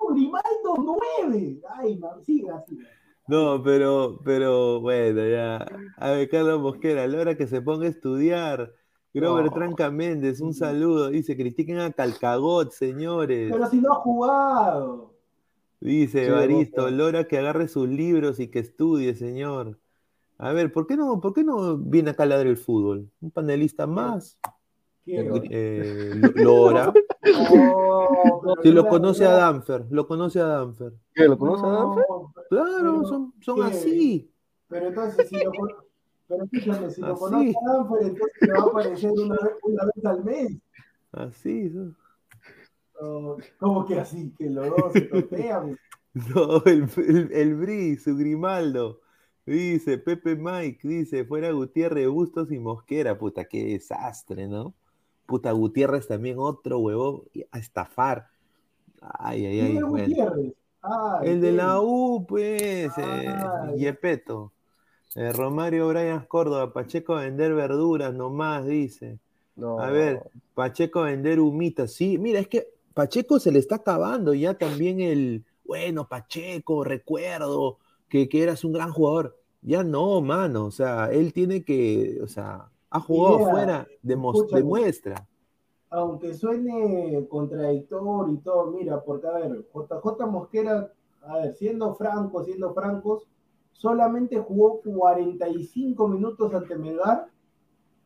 Grimaldo 0.10 0.98
9. 1.22 1.62
Ay, 1.76 1.98
man, 1.98 2.24
siga, 2.24 2.64
siga. 2.68 2.88
No, 3.28 3.62
pero, 3.64 4.20
pero 4.26 4.82
bueno, 4.82 5.22
ya. 5.28 5.66
A 5.98 6.12
ver, 6.12 6.30
Carlos 6.30 6.60
Mosquera, 6.62 7.04
a 7.04 7.08
la 7.08 7.20
hora 7.22 7.38
que 7.38 7.48
se 7.48 7.62
ponga 7.62 7.86
a 7.86 7.90
estudiar. 7.90 8.74
Grover 9.14 9.46
No. 9.46 9.52
Tranca 9.52 9.90
Méndez, 9.90 10.40
un 10.42 10.54
saludo. 10.54 11.10
Dice, 11.10 11.36
critiquen 11.38 11.80
a 11.80 11.92
Calcagot, 11.92 12.72
señores. 12.72 13.52
Pero 13.52 13.68
si 13.68 13.82
no 13.82 13.94
ha 13.94 13.96
jugado. 13.98 15.09
Dice 15.82 16.26
Sí, 16.26 16.54
Boca. 16.72 16.92
Lora 16.92 17.28
que 17.28 17.38
agarre 17.38 17.68
sus 17.68 17.88
libros 17.88 18.40
y 18.40 18.48
que 18.50 18.60
estudie, 18.60 19.16
señor. 19.16 19.80
A 20.38 20.52
ver, 20.54 20.72
¿por 20.72 20.88
qué 20.88 20.96
no, 20.98 21.20
por 21.22 21.34
qué 21.34 21.44
no 21.44 21.78
viene 21.78 22.12
acá 22.12 22.24
a 22.24 22.26
ladrar 22.26 22.48
el 22.48 22.58
fútbol? 22.58 23.10
Un 23.22 23.32
panelista 23.32 23.88
más. 23.88 24.38
Eh, 25.12 26.12
Lo- 26.14 26.32
Lora. 26.36 26.94
No, 27.24 28.56
Si 28.62 28.72
lo 28.72 28.88
conoce 28.88 29.26
a 29.26 29.32
Danfer, 29.32 29.86
lo 29.90 30.08
conoce 30.08 30.40
a 30.40 30.46
Danfer. 30.46 30.94
¿Qué, 31.16 31.28
lo 31.28 31.36
conoce 31.36 31.66
a 31.66 31.70
Danfer? 31.70 32.04
Claro, 32.50 32.78
Pero, 32.78 33.06
son, 33.06 33.34
son 33.42 33.56
¿qué? 33.56 33.64
así. 33.64 34.32
Pero 34.68 34.88
entonces, 34.90 35.28
si 35.28 35.44
lo, 35.44 35.52
pero 36.28 36.44
escúchame, 36.44 36.92
si 36.92 37.02
lo 37.02 37.16
conoce 37.18 37.56
a 37.58 37.74
Danfer, 37.74 38.02
entonces 38.04 38.38
le 38.42 38.54
va 38.54 38.60
a 38.60 38.68
aparecer 38.68 39.12
una 39.12 39.36
vez, 39.36 39.54
una 39.64 39.84
vez 39.86 40.06
al 40.06 40.24
mes. 40.24 40.58
Así. 41.12 41.72
No, 41.74 41.96
¿Cómo 43.58 43.86
que 43.86 44.00
así? 44.00 44.34
Que 44.38 44.50
los 44.50 44.70
dos 44.70 44.94
se 44.94 45.02
topean. 45.02 45.78
No, 46.12 46.64
el, 46.66 46.90
el, 46.98 47.32
el 47.32 47.56
Bri, 47.56 47.96
su 47.98 48.18
Grimaldo. 48.18 49.00
Dice, 49.46 50.00
Pepe 50.00 50.36
Mike, 50.36 50.80
dice, 50.88 51.24
fuera 51.24 51.52
Gutiérrez, 51.52 52.08
Bustos 52.10 52.52
y 52.52 52.58
Mosquera. 52.60 53.18
Puta, 53.18 53.46
qué 53.46 53.64
desastre, 53.64 54.48
¿no? 54.48 54.74
Puta, 55.28 55.52
Gutiérrez 55.52 56.08
también 56.08 56.38
otro 56.40 56.80
huevón 56.80 57.22
a 57.52 57.60
estafar. 57.60 58.28
Ay, 59.02 59.46
ay, 59.46 59.60
¿Quién 59.60 59.66
ay. 59.68 59.78
es 59.78 59.84
bueno. 59.84 60.08
Gutiérrez? 60.08 60.54
Ah, 60.82 61.22
El 61.24 61.42
de 61.42 61.52
la. 61.52 61.80
U, 61.80 62.26
pues, 62.28 62.92
eh. 62.98 63.36
Yepeto. 63.78 64.52
Eh, 65.16 65.32
Romario 65.32 65.88
Brian 65.88 66.26
Córdoba, 66.28 66.74
Pacheco 66.74 67.16
vender 67.16 67.54
verduras 67.54 68.14
nomás, 68.14 68.66
dice. 68.66 69.20
No. 69.56 69.80
A 69.80 69.92
ver, 69.92 70.24
Pacheco 70.54 71.04
vender 71.04 71.40
humitas. 71.40 71.94
Sí, 71.94 72.18
mira, 72.18 72.40
es 72.40 72.48
que 72.48 72.68
Pacheco 73.00 73.40
se 73.40 73.54
le 73.54 73.60
está 73.60 73.76
acabando 73.76 74.34
ya 74.34 74.58
también 74.58 75.00
el, 75.00 75.46
bueno, 75.64 76.10
Pacheco, 76.10 76.84
recuerdo 76.84 77.78
que, 78.10 78.28
que 78.28 78.44
eras 78.44 78.66
un 78.66 78.74
gran 78.74 78.92
jugador. 78.92 79.38
Ya 79.62 79.86
no, 79.86 80.20
mano, 80.20 80.66
o 80.66 80.72
sea, 80.72 81.10
él 81.10 81.32
tiene 81.32 81.64
que, 81.64 82.20
o 82.22 82.28
sea, 82.28 82.70
ha 82.90 83.00
jugado 83.00 83.48
afuera, 83.48 83.88
demuestra. 84.02 85.26
aunque 85.90 86.34
suene 86.34 87.26
contradictorio 87.30 88.34
y 88.34 88.38
todo, 88.40 88.72
mira, 88.72 89.02
porque 89.02 89.28
a 89.28 89.32
ver, 89.32 89.66
JJ 89.74 90.26
Mosquera, 90.28 90.92
a 91.22 91.38
ver, 91.38 91.54
siendo 91.54 91.96
francos, 91.96 92.48
siendo 92.48 92.74
francos, 92.74 93.30
solamente 93.72 94.38
jugó 94.40 94.82
45 94.82 96.06
minutos 96.10 96.54
ante 96.54 96.76
Melgar, 96.76 97.30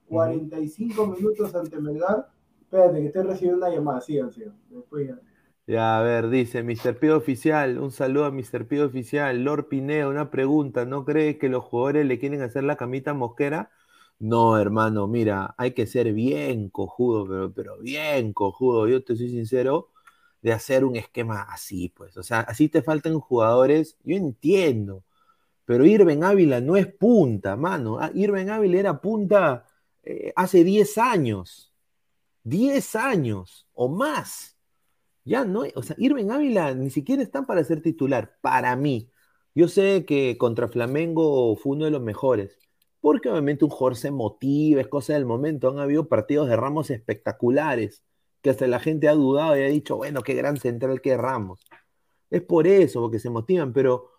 45 0.08 1.08
minutos 1.08 1.56
ante 1.56 1.80
Melgar. 1.80 2.33
Espérate, 2.74 3.02
que 3.02 3.06
estoy 3.06 3.22
recibiendo 3.22 3.58
una 3.68 3.70
llamada, 3.70 4.02
sigan, 4.02 4.32
sigan. 4.32 4.60
Después 4.68 5.08
ya. 5.08 5.20
Ya, 5.68 6.00
a 6.00 6.02
ver, 6.02 6.30
dice 6.30 6.64
Mr. 6.64 6.98
Pido 6.98 7.18
Oficial, 7.18 7.78
un 7.78 7.92
saludo 7.92 8.26
a 8.26 8.32
Mr. 8.32 8.68
Pido 8.68 8.88
Oficial. 8.88 9.44
Lord 9.44 9.68
Pineo, 9.68 10.10
una 10.10 10.32
pregunta, 10.32 10.84
¿no 10.84 11.06
crees 11.06 11.38
que 11.38 11.50
los 11.50 11.64
jugadores 11.64 12.08
le 12.08 12.18
quieren 12.18 12.42
hacer 12.42 12.64
la 12.64 12.76
camita 12.76 13.14
Mosquera? 13.14 13.70
No, 14.18 14.58
hermano, 14.58 15.08
mira, 15.08 15.54
hay 15.60 15.74
que 15.74 15.86
ser 15.86 16.14
bien 16.14 16.70
cojudo, 16.70 17.54
pero, 17.54 17.78
bien 17.78 18.34
cojudo, 18.34 18.88
yo 18.88 19.04
te 19.04 19.16
soy 19.16 19.30
sincero, 19.30 19.92
de 20.42 20.52
hacer 20.54 20.84
un 20.84 20.96
esquema 20.96 21.44
así, 21.44 21.90
pues. 21.90 22.18
O 22.18 22.24
sea, 22.24 22.40
así 22.40 22.70
te 22.70 22.82
faltan 22.82 23.20
jugadores, 23.20 23.98
yo 24.04 24.16
entiendo, 24.18 25.04
pero 25.66 25.86
Irben 25.86 26.24
Ávila 26.24 26.62
no 26.62 26.78
es 26.78 26.88
punta, 26.88 27.56
mano. 27.58 28.00
Ah, 28.00 28.12
Irben 28.16 28.50
Ávila 28.50 28.80
era 28.80 29.02
punta 29.02 29.66
eh, 30.04 30.34
hace 30.36 30.64
10 30.64 30.98
años, 30.98 31.73
10 32.44 32.96
años 32.96 33.68
o 33.74 33.90
más. 33.90 34.58
Ya 35.26 35.46
no, 35.46 35.64
o 35.76 35.84
sea, 35.84 35.96
Irving 36.00 36.30
Ávila 36.32 36.74
ni 36.76 36.90
siquiera 36.90 37.24
están 37.24 37.46
para 37.46 37.64
ser 37.64 37.82
titular, 37.82 38.38
para 38.42 38.76
mí. 38.76 39.12
Yo 39.56 39.68
sé 39.68 40.06
que 40.06 40.38
contra 40.38 40.68
Flamengo 40.68 41.56
fue 41.56 41.76
uno 41.76 41.86
de 41.86 41.92
los 41.92 42.02
mejores, 42.02 42.58
porque 43.02 43.30
obviamente 43.30 43.66
un 43.66 43.72
jugador 43.72 43.98
se 43.98 44.12
motiva, 44.12 44.82
es 44.82 44.88
cosa 44.88 45.14
del 45.14 45.26
momento. 45.26 45.70
Han 45.70 45.80
habido 45.80 46.10
partidos 46.10 46.50
de 46.50 46.56
Ramos 46.56 46.90
espectaculares, 46.90 48.04
que 48.42 48.50
hasta 48.50 48.68
la 48.68 48.80
gente 48.80 49.08
ha 49.08 49.14
dudado 49.14 49.58
y 49.58 49.62
ha 49.62 49.68
dicho, 49.68 49.98
bueno, 49.98 50.22
qué 50.24 50.34
gran 50.34 50.58
central 50.58 51.02
que 51.02 51.18
Ramos. 51.18 51.62
Es 52.30 52.42
por 52.42 52.68
eso, 52.68 53.02
porque 53.02 53.20
se 53.20 53.30
motivan, 53.30 53.74
pero 53.74 54.13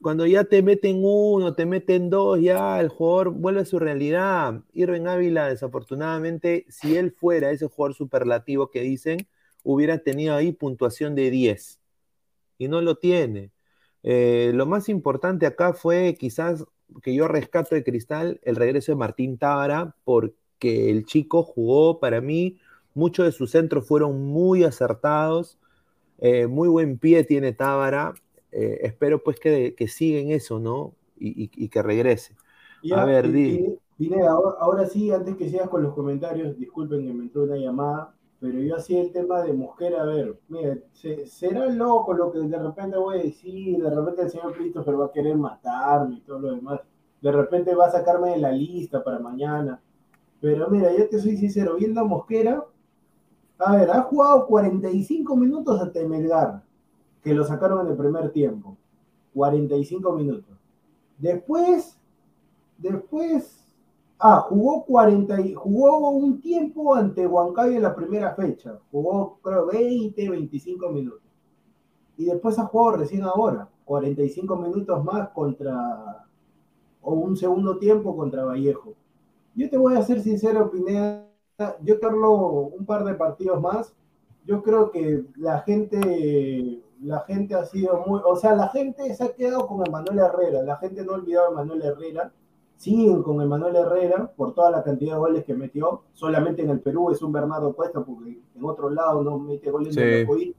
cuando 0.00 0.26
ya 0.26 0.44
te 0.44 0.62
meten 0.62 1.00
uno, 1.02 1.54
te 1.54 1.66
meten 1.66 2.10
dos, 2.10 2.40
ya 2.40 2.80
el 2.80 2.88
jugador 2.88 3.30
vuelve 3.30 3.60
a 3.62 3.64
su 3.64 3.78
realidad. 3.78 4.62
Irving 4.72 5.06
Ávila, 5.06 5.48
desafortunadamente, 5.48 6.66
si 6.68 6.96
él 6.96 7.12
fuera 7.12 7.50
ese 7.50 7.68
jugador 7.68 7.94
superlativo 7.94 8.70
que 8.70 8.80
dicen, 8.80 9.26
hubiera 9.62 9.98
tenido 9.98 10.34
ahí 10.34 10.52
puntuación 10.52 11.14
de 11.14 11.30
10 11.30 11.80
y 12.58 12.68
no 12.68 12.80
lo 12.82 12.96
tiene. 12.96 13.50
Eh, 14.02 14.52
lo 14.54 14.66
más 14.66 14.88
importante 14.88 15.46
acá 15.46 15.72
fue 15.72 16.14
quizás 16.18 16.64
que 17.02 17.14
yo 17.14 17.26
rescato 17.28 17.74
de 17.74 17.82
Cristal 17.82 18.40
el 18.42 18.56
regreso 18.56 18.92
de 18.92 18.96
Martín 18.96 19.38
Tábara 19.38 19.96
porque 20.04 20.90
el 20.90 21.06
chico 21.06 21.42
jugó 21.42 21.98
para 21.98 22.20
mí 22.20 22.60
muchos 22.92 23.24
de 23.24 23.32
sus 23.32 23.50
centros 23.50 23.86
fueron 23.88 24.26
muy 24.26 24.64
acertados, 24.64 25.58
eh, 26.18 26.46
muy 26.46 26.68
buen 26.68 26.98
pie 26.98 27.24
tiene 27.24 27.52
Tábara, 27.52 28.14
eh, 28.54 28.80
espero 28.82 29.22
pues 29.22 29.40
que, 29.40 29.74
que 29.76 29.88
siga 29.88 30.20
en 30.20 30.30
eso, 30.32 30.60
¿no? 30.60 30.94
Y, 31.18 31.44
y- 31.46 31.50
y 31.56 31.68
que 31.70 31.82
regrese. 31.82 32.36
Ya, 32.82 32.98
A 32.98 33.04
ver, 33.04 33.30
y- 33.30 33.30
di. 33.32 33.66
y- 33.70 33.78
Pineda, 33.96 34.30
ahora, 34.32 34.56
ahora 34.60 34.86
sí, 34.86 35.10
antes 35.12 35.36
que 35.36 35.48
sigas 35.48 35.68
con 35.68 35.82
los 35.82 35.94
comentarios, 35.94 36.58
disculpen 36.58 37.06
que 37.06 37.12
me 37.14 37.24
entró 37.24 37.44
una 37.44 37.56
llamada, 37.56 38.12
pero 38.40 38.58
yo 38.58 38.74
hacía 38.76 39.00
el 39.00 39.12
tema 39.12 39.42
de 39.42 39.52
Mosquera, 39.52 40.02
a 40.02 40.06
ver, 40.06 40.38
mira, 40.48 40.76
se- 40.92 41.26
será 41.26 41.66
loco 41.66 42.12
lo 42.12 42.32
que 42.32 42.40
de 42.40 42.58
repente 42.58 42.96
voy 42.98 43.20
a 43.20 43.22
decir, 43.22 43.80
de 43.82 43.90
repente 43.90 44.22
el 44.22 44.30
señor 44.30 44.54
Christopher 44.54 45.00
va 45.00 45.06
a 45.06 45.12
querer 45.12 45.36
matarme 45.36 46.16
y 46.16 46.20
todo 46.22 46.40
lo 46.40 46.54
demás, 46.56 46.80
de 47.22 47.32
repente 47.32 47.74
va 47.74 47.86
a 47.86 47.90
sacarme 47.92 48.30
de 48.30 48.38
la 48.38 48.50
lista 48.52 49.02
para 49.04 49.18
mañana, 49.20 49.80
pero 50.40 50.68
mira, 50.70 50.92
yo 50.96 51.08
te 51.08 51.18
soy 51.20 51.36
sincero, 51.38 51.76
viendo 51.76 52.00
a 52.02 52.04
Mosquera, 52.04 52.64
a 53.58 53.76
ver, 53.76 53.90
ha 53.90 54.02
jugado 54.02 54.46
45 54.46 55.36
minutos 55.36 55.80
ante 55.80 56.06
Melgar, 56.08 56.62
que 57.24 57.34
lo 57.34 57.42
sacaron 57.44 57.80
en 57.80 57.92
el 57.92 57.96
primer 57.96 58.30
tiempo, 58.30 58.76
45 59.32 60.12
minutos. 60.12 60.54
Después, 61.18 61.98
después, 62.76 63.66
ah, 64.18 64.40
jugó 64.46 64.84
40 64.84 65.40
y, 65.40 65.54
jugó 65.54 66.10
un 66.10 66.42
tiempo 66.42 66.94
ante 66.94 67.26
Huancayo 67.26 67.76
en 67.76 67.82
la 67.82 67.96
primera 67.96 68.34
fecha, 68.34 68.78
jugó 68.90 69.38
creo 69.42 69.66
20, 69.66 70.28
25 70.28 70.90
minutos. 70.90 71.22
Y 72.18 72.26
después 72.26 72.58
ha 72.58 72.66
jugado 72.66 72.98
recién 72.98 73.22
ahora, 73.22 73.70
45 73.86 74.56
minutos 74.56 75.02
más 75.02 75.30
contra, 75.30 76.26
o 77.00 77.14
un 77.14 77.38
segundo 77.38 77.78
tiempo 77.78 78.14
contra 78.14 78.44
Vallejo. 78.44 78.92
Yo 79.54 79.70
te 79.70 79.78
voy 79.78 79.96
a 79.96 80.02
ser 80.02 80.20
sincero, 80.20 80.70
Pineda, 80.70 81.26
yo 81.82 81.98
Carlos, 81.98 82.72
un 82.76 82.84
par 82.84 83.02
de 83.04 83.14
partidos 83.14 83.62
más, 83.62 83.94
yo 84.44 84.62
creo 84.62 84.90
que 84.90 85.24
la 85.36 85.60
gente, 85.60 86.82
la 87.04 87.20
gente 87.20 87.54
ha 87.54 87.64
sido 87.64 88.02
muy, 88.06 88.20
o 88.24 88.34
sea, 88.36 88.54
la 88.54 88.68
gente 88.68 89.14
se 89.14 89.24
ha 89.24 89.34
quedado 89.34 89.66
con 89.66 89.86
Emanuel 89.86 90.18
Herrera, 90.18 90.62
la 90.62 90.76
gente 90.76 91.04
no 91.04 91.12
ha 91.12 91.16
olvidado 91.16 91.48
a 91.48 91.52
Emanuel 91.52 91.82
Herrera, 91.82 92.32
siguen 92.76 93.22
con 93.22 93.40
Emanuel 93.42 93.76
Herrera 93.76 94.32
por 94.34 94.54
toda 94.54 94.70
la 94.70 94.82
cantidad 94.82 95.12
de 95.14 95.18
goles 95.18 95.44
que 95.44 95.54
metió, 95.54 96.02
solamente 96.12 96.62
en 96.62 96.70
el 96.70 96.80
Perú 96.80 97.10
es 97.10 97.20
un 97.22 97.32
Bernardo 97.32 97.74
Cuesta, 97.74 98.02
porque 98.02 98.40
en 98.54 98.64
otro 98.64 98.88
lado 98.90 99.22
no 99.22 99.38
mete 99.38 99.70
goles 99.70 99.94
Sí. 99.94 100.00
de. 100.00 100.54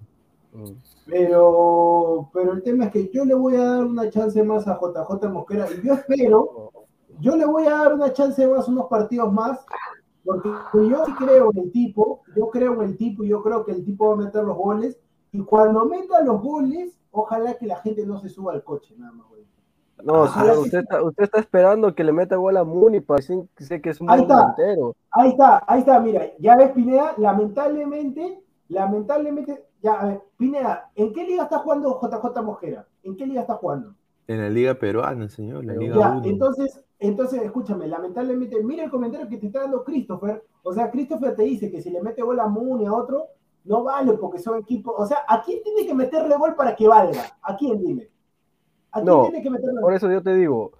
Mm. 0.53 0.71
Pero, 1.07 2.29
pero 2.31 2.53
el 2.53 2.63
tema 2.63 2.85
es 2.85 2.91
que 2.91 3.09
yo 3.11 3.25
le 3.25 3.33
voy 3.33 3.55
a 3.55 3.63
dar 3.65 3.83
una 3.83 4.09
chance 4.09 4.41
más 4.43 4.67
a 4.67 4.79
JJ 4.79 5.27
Mosquera 5.29 5.67
y 5.69 5.85
yo 5.85 5.93
espero, 5.93 6.71
yo 7.19 7.35
le 7.35 7.45
voy 7.45 7.65
a 7.65 7.71
dar 7.71 7.93
una 7.93 8.13
chance 8.13 8.47
más, 8.47 8.67
unos 8.67 8.85
partidos 8.87 9.33
más, 9.33 9.65
porque 10.23 10.49
yo 10.73 11.05
sí 11.05 11.13
creo 11.17 11.51
en 11.51 11.59
el 11.59 11.71
tipo, 11.71 12.21
yo 12.35 12.49
creo 12.49 12.73
en 12.75 12.89
el 12.89 12.97
tipo 12.97 13.23
y 13.23 13.29
yo 13.29 13.41
creo 13.43 13.65
que 13.65 13.71
el 13.73 13.83
tipo 13.83 14.07
va 14.07 14.13
a 14.13 14.25
meter 14.25 14.43
los 14.43 14.55
goles 14.55 14.97
y 15.35 15.43
cuando 15.43 15.85
meta 15.85 16.21
los 16.23 16.41
goles, 16.41 16.97
ojalá 17.11 17.53
que 17.55 17.65
la 17.67 17.77
gente 17.77 18.05
no 18.05 18.19
se 18.19 18.29
suba 18.29 18.53
al 18.53 18.63
coche, 18.63 18.95
nada 18.97 19.11
más, 19.13 19.27
güey. 19.27 19.43
No, 20.03 20.23
Ah, 20.23 20.27
señor, 20.27 20.57
usted 20.59 20.79
está, 20.79 21.01
usted 21.03 21.23
está 21.23 21.39
esperando 21.39 21.95
que 21.95 22.03
le 22.03 22.11
meta 22.11 22.35
gol 22.35 22.57
a 22.57 22.63
Muni 22.63 22.99
para 22.99 23.17
decir 23.17 23.37
que 23.55 23.63
sé 23.63 23.81
que 23.81 23.89
es 23.91 24.01
un 24.01 24.09
Ahí 24.09 24.21
está. 24.21 24.55
Ahí 25.11 25.29
está, 25.29 25.63
ahí 25.67 25.79
está, 25.79 25.99
mira, 25.99 26.23
ya 26.37 26.55
ves 26.57 26.71
Pineda, 26.71 27.13
lamentablemente, 27.17 28.43
lamentablemente, 28.67 29.65
ya, 29.81 29.93
a 29.93 30.05
ver, 30.07 30.21
Pineda, 30.37 30.91
¿en 30.95 31.13
qué 31.13 31.23
liga 31.25 31.43
está 31.43 31.59
jugando 31.59 31.99
JJ 32.01 32.41
Mosquera? 32.43 32.87
¿En 33.03 33.15
qué 33.15 33.25
liga 33.25 33.41
está 33.41 33.55
jugando? 33.55 33.95
En 34.27 34.41
la 34.41 34.49
Liga 34.49 34.73
Peruana, 34.73 35.29
señor, 35.29 35.63
la 35.65 35.73
Liga 35.75 35.95
Ya, 35.95 36.11
1. 36.17 36.25
entonces, 36.25 36.83
entonces, 36.99 37.41
escúchame, 37.43 37.87
lamentablemente, 37.87 38.61
mira 38.63 38.83
el 38.83 38.89
comentario 38.89 39.27
que 39.29 39.37
te 39.37 39.47
está 39.47 39.61
dando 39.61 39.83
Christopher. 39.83 40.43
O 40.63 40.73
sea, 40.73 40.89
Christopher 40.89 41.35
te 41.35 41.43
dice 41.43 41.69
que 41.69 41.81
si 41.81 41.89
le 41.91 42.01
mete 42.01 42.23
gol 42.23 42.39
a 42.39 42.47
Muni 42.47 42.85
a 42.85 42.93
otro, 42.93 43.27
no 43.65 43.83
vale 43.83 44.13
porque 44.13 44.39
son 44.39 44.57
equipos. 44.59 44.93
O 44.97 45.05
sea, 45.05 45.19
¿a 45.27 45.41
quién 45.43 45.61
tiene 45.63 45.85
que 45.85 45.93
meterle 45.93 46.35
gol 46.37 46.55
para 46.55 46.75
que 46.75 46.87
valga? 46.87 47.37
¿A 47.41 47.55
quién 47.57 47.79
dime? 47.83 48.09
¿A 48.91 49.01
quién 49.01 49.05
No, 49.05 49.23
tiene 49.23 49.41
que 49.43 49.49
meterle 49.49 49.73
Por 49.81 49.89
gol? 49.89 49.93
eso 49.95 50.09
yo 50.11 50.21
te 50.23 50.33
digo, 50.35 50.71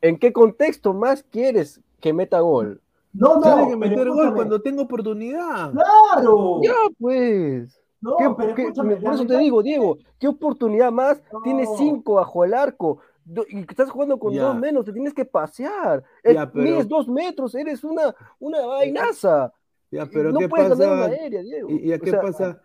¿en 0.00 0.18
qué 0.18 0.32
contexto 0.32 0.92
más 0.92 1.22
quieres 1.22 1.80
que 2.00 2.12
meta 2.12 2.40
gol? 2.40 2.80
No, 3.14 3.36
no, 3.36 3.42
Tiene 3.42 3.68
que 3.68 3.76
meter 3.76 4.08
gol 4.10 4.34
cuando 4.34 4.60
tenga 4.60 4.82
oportunidad. 4.82 5.70
¡Claro! 5.72 6.60
Ya, 6.62 6.72
pues. 6.98 7.78
No, 8.00 8.16
¿Qué- 8.16 8.30
pero 8.36 8.54
qué- 8.54 8.62
escúchame. 8.62 8.96
por 8.96 9.14
eso 9.14 9.26
te 9.26 9.38
digo, 9.38 9.62
Diego, 9.62 9.98
¿qué 10.18 10.26
oportunidad 10.28 10.90
más? 10.90 11.22
No. 11.32 11.40
Tienes 11.42 11.68
cinco 11.76 12.14
bajo 12.14 12.42
el 12.44 12.52
arco 12.54 12.98
do- 13.24 13.44
y 13.48 13.60
estás 13.60 13.90
jugando 13.90 14.18
con 14.18 14.32
Ya. 14.32 14.42
dos 14.44 14.56
menos, 14.58 14.84
te 14.84 14.92
tienes 14.92 15.14
que 15.14 15.24
pasear. 15.24 16.02
Eh, 16.24 16.34
Ya, 16.34 16.50
pero- 16.50 16.64
Mides 16.64 16.88
dos 16.88 17.06
metros, 17.06 17.54
eres 17.54 17.84
una, 17.84 18.12
una 18.40 18.66
vainaza. 18.66 19.52
Ya, 19.92 20.06
pero 20.06 20.32
no 20.32 20.38
¿qué 20.40 20.48
puedes 20.48 20.68
ganar 20.78 20.94
una 20.94 21.02
pasa? 21.06 21.22
aérea, 21.22 21.42
Diego. 21.42 21.70
¿Y, 21.70 21.88
y 21.88 21.92
a 21.92 21.98
qué 21.98 22.10
sea, 22.10 22.20
pasa? 22.20 22.60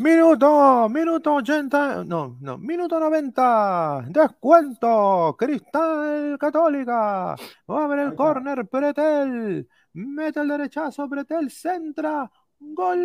Minuto, 0.00 0.88
minuto 0.88 1.34
80, 1.34 2.04
no, 2.04 2.36
no, 2.40 2.56
minuto 2.58 3.00
90, 3.00 4.06
descuento, 4.10 5.34
Cristal 5.38 6.36
Católica, 6.38 7.32
abre 7.66 8.02
Ahí 8.02 8.06
el 8.06 8.12
está. 8.12 8.16
córner, 8.16 8.66
Pretel, 8.68 9.68
mete 9.94 10.40
el 10.40 10.48
derechazo, 10.48 11.08
Pretel, 11.08 11.50
centra, 11.50 12.30
gol, 12.60 12.98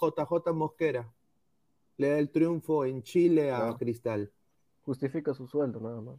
JJ 0.00 0.52
Mosquera, 0.52 1.10
le 1.96 2.10
da 2.10 2.18
el 2.18 2.30
triunfo 2.30 2.84
en 2.84 3.02
Chile 3.02 3.50
a 3.50 3.60
No. 3.60 3.78
Cristal. 3.78 4.30
Justifica 4.82 5.32
su 5.32 5.46
sueldo, 5.46 5.80
nada 5.80 6.02
más. 6.02 6.16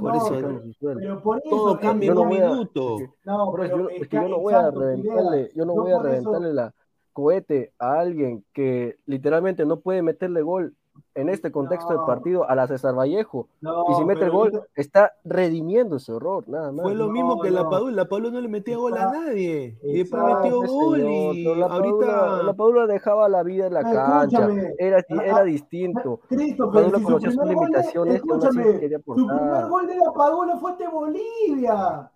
No, 0.00 0.28
pero- 0.30 1.22
por 1.22 1.38
eso. 1.38 1.48
Todo 1.50 1.78
cambia 1.80 2.10
en 2.12 2.18
un 2.18 2.28
minuto. 2.28 2.96
No, 3.24 3.52
pero 3.52 3.76
yo, 3.76 3.88
es 3.90 4.02
es 4.02 4.08
que 4.08 4.16
yo 4.16 4.22
que- 4.22 4.28
no 4.28 4.38
voy 4.40 4.54
a 4.54 4.70
reventarle, 4.70 5.52
yo 5.54 5.64
no 5.64 5.74
voy 5.74 5.92
a 5.92 5.98
reventarle 6.02 6.52
la 6.54 6.74
cohete 7.12 7.72
a 7.78 7.98
alguien 8.00 8.44
que 8.52 8.96
literalmente 9.06 9.64
no 9.64 9.80
puede 9.80 10.02
meterle 10.02 10.42
gol 10.42 10.74
en 11.16 11.28
este 11.28 11.50
contexto 11.50 11.92
No. 11.92 12.00
de 12.00 12.06
partido 12.06 12.48
a 12.48 12.54
la 12.54 12.66
César 12.68 12.94
Vallejo. 12.94 13.48
No, 13.60 13.84
y 13.90 13.94
si 13.94 14.04
mete 14.04 14.20
el 14.24 14.30
pero 14.30 14.38
gol, 14.38 14.52
yo 14.52 14.60
está 14.74 15.12
redimiendo 15.24 15.96
ese 15.96 16.12
error, 16.14 16.44
nada 16.48 16.70
más. 16.72 16.82
Fue 16.84 16.94
lo 16.94 17.06
No, 17.06 17.12
mismo 17.12 17.40
que 17.40 17.50
la. 17.50 17.68
Padula, 17.68 17.96
la 17.96 18.04
Padula 18.08 18.30
no 18.30 18.40
le 18.40 18.48
metía 18.48 18.76
gol 18.76 18.92
a 18.94 18.96
Exacto, 18.96 19.20
nadie, 19.20 19.78
y 19.82 19.98
después 19.98 20.22
metió 20.22 20.60
gol 20.62 21.00
y 21.00 21.44
pero 21.44 21.56
la 21.56 21.66
ahorita... 21.66 22.06
Padula, 22.06 22.42
la 22.42 22.54
Padula 22.54 22.86
dejaba 22.86 23.28
la 23.28 23.42
vida 23.42 23.66
en 23.66 23.74
la 23.74 23.80
Pero 23.82 23.94
cancha, 23.94 24.48
era, 24.78 24.98
ah, 24.98 25.22
era 25.24 25.36
ah, 25.38 25.42
distinto. 25.44 26.20
Padula 26.28 26.98
si 26.98 27.02
su 27.02 27.04
conocía 27.04 27.30
sus 27.30 27.38
primer 27.40 27.54
gol 27.56 27.66
de- 27.66 27.70
limitaciones 27.72 28.14
escúchame, 28.16 28.64
su 28.64 29.14
primer 29.26 29.68
gol 29.68 29.86
de 29.86 29.96
la 29.96 30.12
Padula 30.12 30.56
fue 30.58 30.70
ante 30.72 30.88
Bolivia. 30.88 32.10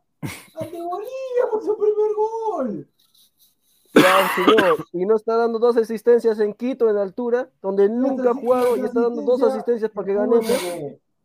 Ante 0.60 0.82
Bolivia 0.82 1.44
por 1.50 1.62
su 1.62 1.76
primer 1.76 2.10
gol. 2.16 2.88
Ya, 3.94 4.28
señor, 4.36 4.86
y 4.92 5.04
no 5.04 5.16
está 5.16 5.36
dando 5.36 5.58
dos 5.58 5.76
asistencias 5.76 6.38
en 6.40 6.54
Quito 6.54 6.88
en 6.88 6.96
altura, 6.96 7.48
donde 7.60 7.88
nunca 7.88 8.30
ha 8.30 8.34
jugado 8.34 8.76
y 8.76 8.80
está 8.80 9.00
dando 9.00 9.22
dos 9.22 9.42
asistencias 9.42 9.90
para 9.90 10.06
que 10.06 10.14
ganemos. 10.14 10.46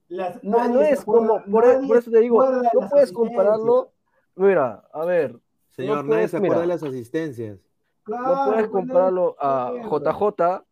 Las- 0.07 0.43
No, 0.43 0.57
nadie 0.57 0.73
no 0.73 0.81
es 0.81 1.03
como, 1.05 1.43
por, 1.43 1.65
e- 1.65 1.73
nadie 1.75 1.87
por 1.87 1.97
eso 1.97 2.11
te 2.11 2.19
digo, 2.19 2.43
no 2.45 2.89
puedes 2.89 3.11
compararlo. 3.11 3.91
Mira, 4.35 4.83
a 4.91 5.05
ver, 5.05 5.39
Señor, 5.71 5.97
no 5.97 6.03
nadie 6.03 6.09
puedes, 6.27 6.31
se 6.31 6.37
acuerda 6.37 6.61
de 6.61 6.67
las 6.67 6.83
asistencias. 6.83 7.59
Claro, 8.03 8.35
no 8.35 8.51
puedes 8.51 8.67
compararlo 8.69 9.35
nadie 9.41 9.81
a. 9.81 9.89
JJ 9.89 10.63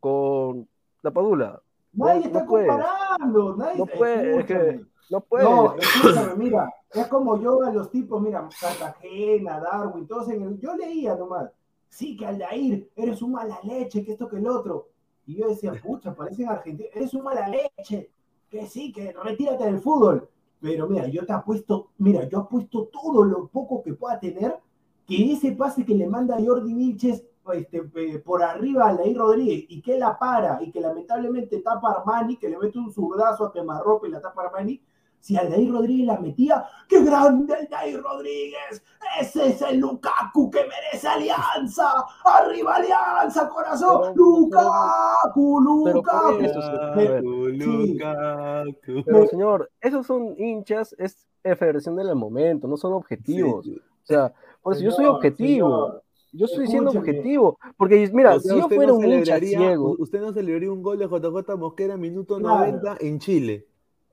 con 0.00 0.68
la 1.02 1.10
Padula. 1.10 1.62
No, 1.92 2.06
Nadie 2.06 2.20
no 2.20 2.26
está 2.26 2.46
puedes, 2.46 2.68
comparando. 2.68 3.56
Nadie, 3.56 3.78
No 3.78 3.86
puede, 3.86 4.38
es 4.40 4.44
que- 4.46 4.52
escúchame. 4.54 4.86
no 5.10 5.20
puedes. 5.20 5.48
No, 5.48 5.76
escúchame, 5.78 6.34
mira, 6.36 6.74
es 7.00 7.08
como 7.08 7.40
yo 7.40 7.62
a 7.62 7.70
los 7.70 7.90
tipos, 7.90 8.20
mira, 8.22 8.48
Cartagena, 8.60 9.60
Darwin, 9.60 10.06
todos 10.06 10.28
en 10.30 10.42
el, 10.42 10.60
yo 10.60 10.76
leía 10.76 11.14
nomás, 11.14 11.50
sí, 11.88 12.16
que 12.16 12.26
Aldair, 12.26 12.90
eres 12.96 13.22
un 13.22 13.32
mala 13.32 13.58
leche, 13.62 14.04
que 14.04 14.12
esto, 14.12 14.28
que 14.28 14.36
el 14.36 14.46
otro. 14.46 14.88
Y 15.26 15.36
yo 15.36 15.48
decía, 15.48 15.72
pucha, 15.82 16.14
parecen 16.14 16.48
argentinos, 16.48 16.92
eres 16.94 17.14
un 17.14 17.24
mala 17.24 17.48
leche, 17.48 18.10
que 18.48 18.66
sí, 18.66 18.92
que 18.92 19.12
retírate 19.12 19.64
del 19.64 19.80
fútbol. 19.80 20.28
Pero 20.60 20.88
mira, 20.88 21.06
yo 21.08 21.26
te 21.26 21.32
apuesto, 21.32 21.90
mira, 21.98 22.28
yo 22.28 22.40
apuesto 22.40 22.86
todo 22.86 23.24
lo 23.24 23.48
poco 23.48 23.82
que 23.82 23.94
pueda 23.94 24.18
tener, 24.18 24.58
que 25.06 25.32
ese 25.32 25.52
pase 25.52 25.84
que 25.84 25.94
le 25.94 26.08
manda 26.08 26.38
Jordi 26.44 26.74
Vilches 26.74 27.24
este, 27.52 27.88
eh, 27.94 28.18
por 28.18 28.42
arriba 28.42 28.86
a 28.86 28.88
Aldair 28.88 29.16
Rodríguez 29.16 29.66
y 29.68 29.80
que 29.80 29.98
la 29.98 30.18
para 30.18 30.60
y 30.62 30.70
que 30.72 30.80
lamentablemente 30.80 31.60
tapa 31.60 31.92
Armani, 31.92 32.36
que 32.36 32.48
le 32.48 32.58
mete 32.58 32.78
un 32.78 32.92
zurdazo 32.92 33.44
a 33.44 33.52
quemarropa 33.52 34.08
y 34.08 34.10
la 34.10 34.20
tapa 34.20 34.42
Armani, 34.42 34.80
si 35.20 35.36
Aldair 35.36 35.70
Rodríguez 35.72 36.06
la 36.06 36.18
metía, 36.20 36.64
¡qué 36.88 37.02
grande 37.02 37.54
Aldair 37.54 38.00
Rodríguez! 38.02 38.82
Ese 39.20 39.48
es 39.48 39.62
el 39.62 39.78
Lukaku 39.78 40.50
que 40.50 40.60
merece 40.64 41.06
alianza. 41.08 41.92
¡Arriba 42.24 42.76
alianza, 42.76 43.48
corazón! 43.48 44.00
Pero- 44.02 44.14
¡Lukaku, 44.14 45.60
Lukaku! 45.60 46.40
Sí. 46.40 47.56
Lukaku. 47.56 49.02
Pero 49.04 49.26
señor, 49.26 49.70
esos 49.80 50.06
son 50.06 50.34
hinchas, 50.38 50.94
es 50.98 51.26
efervescción 51.42 51.96
del 51.96 52.14
momento, 52.14 52.66
no 52.68 52.76
son 52.76 52.92
objetivos. 52.92 53.64
Sí. 53.64 53.76
O 53.76 54.06
sea, 54.06 54.32
por 54.62 54.74
eso 54.74 54.82
yo 54.82 54.90
soy 54.90 55.06
objetivo. 55.06 55.86
señor, 55.86 56.02
Yo 56.32 56.46
estoy 56.46 56.66
siendo 56.66 56.90
objetivo. 56.90 57.58
Porque 57.76 58.08
mira, 58.12 58.34
O 58.36 58.40
sea, 58.40 58.52
si 58.54 58.60
yo 58.60 58.68
fuera 58.68 58.92
no 58.92 58.98
un 58.98 59.06
hincha 59.06 59.38
ciego, 59.38 59.96
Usted 59.98 60.20
no 60.20 60.32
celebraría 60.32 60.70
un 60.70 60.82
gol 60.82 60.98
de 60.98 61.06
JJ 61.06 61.56
Mosquera 61.56 61.96
minuto 61.96 62.38
Claro. 62.38 62.58
90 62.58 62.96
en 63.00 63.18
Chile. 63.18 63.66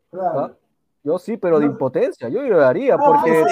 Claro. 0.10 0.39
¿Ah? 0.39 0.54
Yo 1.04 1.20
sí, 1.20 1.36
pero 1.36 1.60
de 1.60 1.66
impotencia, 1.66 2.30
yo 2.30 2.43
lloraría, 2.43 2.97
porque 2.97 3.43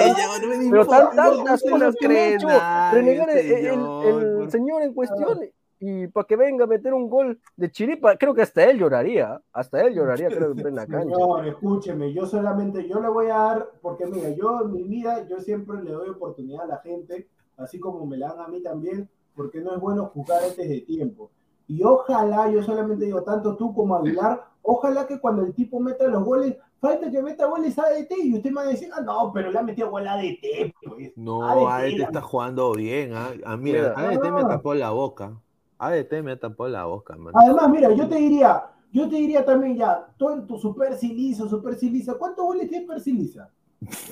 pero 0.70 0.86
tantas 0.86 1.36
no 1.38 1.70
cosas 1.70 1.96
que 1.96 2.34
hecho 2.34 2.48
renegar 2.92 3.28
el, 3.30 3.38
el- 3.38 3.46
señor, 3.46 4.04
el 4.04 4.32
por- 4.36 4.50
señor 4.50 4.82
en 4.82 4.94
cuestión 4.94 5.38
y 5.84 6.06
para 6.06 6.26
que 6.28 6.36
venga 6.36 6.64
a 6.64 6.68
meter 6.68 6.94
un 6.94 7.10
gol 7.10 7.40
de 7.56 7.70
chiripa, 7.70 8.16
creo 8.16 8.32
que 8.34 8.42
hasta 8.42 8.64
él 8.70 8.78
lloraría, 8.78 9.40
hasta 9.52 9.82
él 9.82 9.94
lloraría, 9.94 10.28
creo, 10.28 10.52
en 10.52 10.74
la 10.76 10.86
cancha. 10.86 11.14
Señor, 11.14 11.46
escúcheme, 11.48 12.12
yo 12.12 12.24
solamente, 12.24 12.88
yo 12.88 13.00
le 13.00 13.08
voy 13.08 13.26
a 13.26 13.34
dar, 13.36 13.68
porque 13.82 14.06
mira, 14.06 14.30
yo 14.30 14.62
en 14.62 14.72
mi 14.72 14.84
vida, 14.84 15.26
yo 15.28 15.40
siempre 15.40 15.82
le 15.82 15.90
doy 15.90 16.08
oportunidad 16.10 16.62
a 16.64 16.68
la 16.68 16.78
gente, 16.78 17.26
así 17.56 17.80
como 17.80 18.06
me 18.06 18.16
la 18.16 18.28
dan 18.28 18.40
a 18.42 18.48
mí 18.48 18.62
también, 18.62 19.08
porque 19.34 19.60
no 19.60 19.74
es 19.74 19.80
bueno 19.80 20.06
juzgar 20.14 20.42
antes 20.44 20.68
de 20.68 20.80
tiempo. 20.82 21.30
Y 21.66 21.82
ojalá, 21.82 22.48
yo 22.48 22.62
solamente 22.62 23.04
digo, 23.04 23.22
tanto 23.22 23.56
tú 23.56 23.74
como 23.74 23.96
Aguilar, 23.96 24.44
ojalá 24.62 25.06
que 25.08 25.18
cuando 25.20 25.42
el 25.42 25.52
tipo 25.52 25.80
meta 25.80 26.06
los 26.06 26.22
goles, 26.24 26.56
falta 26.82 27.10
que 27.10 27.22
meta 27.22 27.46
goles 27.46 27.78
ADT 27.78 28.12
y 28.24 28.34
usted 28.34 28.50
me 28.50 28.56
va 28.56 28.62
a 28.62 28.66
decir, 28.66 28.90
ah, 28.92 29.00
no, 29.00 29.30
pero 29.32 29.50
le 29.50 29.58
ha 29.58 29.62
metido 29.62 29.88
gol 29.90 30.06
ADT, 30.06 30.74
pues. 30.84 31.12
No, 31.16 31.48
ADT, 31.48 31.66
ADT 31.70 31.98
la- 31.98 32.04
está 32.06 32.20
jugando 32.20 32.72
bien. 32.74 33.12
ah. 33.14 33.30
Ah, 33.46 33.56
mira, 33.56 33.94
Mira. 33.96 34.08
ADT 34.10 34.30
me 34.32 34.40
Ah. 34.42 34.48
tapó 34.48 34.74
la 34.74 34.90
boca. 34.90 35.40
ADT 35.78 36.22
me 36.22 36.36
tapó 36.36 36.68
la 36.68 36.84
boca, 36.84 37.16
mano. 37.16 37.38
Además, 37.40 37.70
mira, 37.70 37.92
yo 37.92 38.08
te 38.08 38.16
diría, 38.16 38.64
yo 38.92 39.08
te 39.08 39.16
diría 39.16 39.44
también 39.44 39.76
ya, 39.76 40.06
tu 40.18 40.58
super 40.58 40.94
silizo, 40.98 41.48
super 41.48 41.76
siliza, 41.76 42.14
¿cuántos 42.14 42.44
goles 42.44 42.68
tiene 42.68 42.86
Persilisa? 42.86 43.48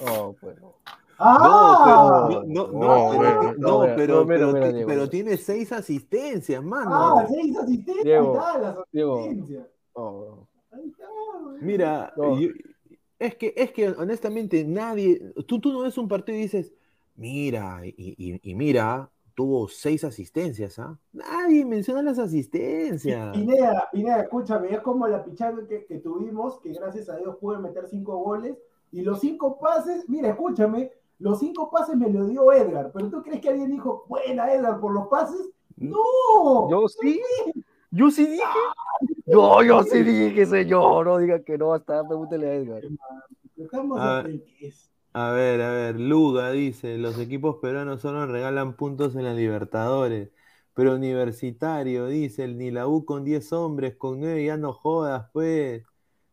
No, 0.05 0.35
pues 0.41 0.61
no. 0.61 0.75
¡Ah! 1.23 2.27
No, 2.27 2.29
pero, 2.29 2.43
no, 2.47 2.67
no, 2.67 2.73
No, 2.73 3.11
pero- 3.95 4.25
no, 4.25 4.53
no, 4.53 4.59
no, 4.59 4.73
Diego. 4.73 5.09
tiene 5.11 5.37
seis 5.37 5.71
asistencias, 5.71 6.63
mano. 6.65 6.91
Ah, 6.93 7.27
seis 7.29 7.55
asistencias. 7.59 8.05
Diego, 8.05 8.35
está, 8.35 8.59
las 8.59 8.77
Diego. 8.91 9.19
asistencias. 9.19 9.67
No, 9.95 10.13
güey. 10.13 10.31
Mira, 11.61 12.13
No. 12.17 12.39
yo- 12.41 12.51
es 13.19 13.35
que, 13.37 13.53
es 13.57 13.71
que 13.73 13.89
honestamente 13.91 14.65
nadie, 14.65 15.21
tú, 15.47 15.61
tú 15.61 15.73
no 15.73 15.81
ves 15.81 15.99
un 15.99 16.09
partido 16.09 16.39
y 16.39 16.43
dices, 16.43 16.73
mira, 17.17 17.81
y, 17.85 17.95
y- 18.17 18.41
y 18.43 18.55
mira, 18.55 19.11
tuvo 19.35 19.69
seis 19.69 20.05
asistencias, 20.05 20.79
¿ah? 20.79 20.99
Nadie 21.13 21.65
menciona 21.67 22.03
las 22.03 22.19
asistencias. 22.19 23.37
Pineda, 23.37 23.89
Pineda, 23.93 24.23
escúchame, 24.23 24.73
es 24.73 24.81
como 24.81 25.07
la 25.07 25.23
pichanga 25.25 25.67
que, 25.67 25.85
que 25.85 25.99
tuvimos, 25.99 26.61
que 26.61 26.73
gracias 26.73 27.09
a 27.11 27.17
Dios 27.17 27.37
pude 27.37 27.59
meter 27.59 27.87
cinco 27.89 28.17
goles, 28.19 28.57
y 28.93 29.03
los 29.03 29.21
cinco 29.21 29.59
pases, 29.59 30.09
mira, 30.09 30.31
escúchame, 30.31 30.91
los 31.19 31.39
cinco 31.41 31.71
pases 31.71 31.97
me 31.97 32.09
lo 32.09 32.27
dio 32.27 32.51
Edgar, 32.53 32.91
pero 32.93 33.11
¿tú 33.11 33.23
crees 33.23 33.41
que 33.41 33.51
alguien 33.51 33.71
dijo, 33.71 34.05
buena 34.09 34.53
Edgar 34.53 34.81
por 34.81 34.93
los 34.93 35.09
pases? 35.09 35.51
¡No! 35.77 36.71
Yo 36.71 36.89
sí, 36.89 37.21
yo 37.91 38.11
sí 38.11 38.27
dije. 38.27 38.43
No, 39.33 39.63
yo 39.63 39.83
sí 39.85 40.03
dije, 40.03 40.47
señor, 40.47 41.07
no 41.07 41.19
diga 41.19 41.43
que 41.43 41.57
no, 41.59 41.73
hasta 41.75 42.07
pregúntele 42.07 42.49
a 42.49 42.55
Edgar. 42.55 42.85
A 45.13 45.33
ver, 45.33 45.61
a 45.61 45.73
ver, 45.73 46.01
Luga 46.01 46.53
dice, 46.53 46.97
los 46.99 47.19
equipos 47.19 47.57
peruanos 47.61 48.01
solo 48.01 48.27
regalan 48.27 48.77
puntos 48.77 49.17
en 49.17 49.25
la 49.25 49.35
Libertadores, 49.35 50.31
pero 50.75 50.95
Universitario, 50.95 52.07
dice, 52.07 52.45
el 52.45 52.57
ni 52.59 52.71
la 52.71 52.87
U 52.87 53.05
con 53.05 53.25
10 53.25 53.53
hombres, 53.53 53.97
con 53.97 54.21
9 54.21 54.45
ya 54.45 54.57
no 54.57 54.73
jodas, 54.73 55.29
pues. 55.33 55.85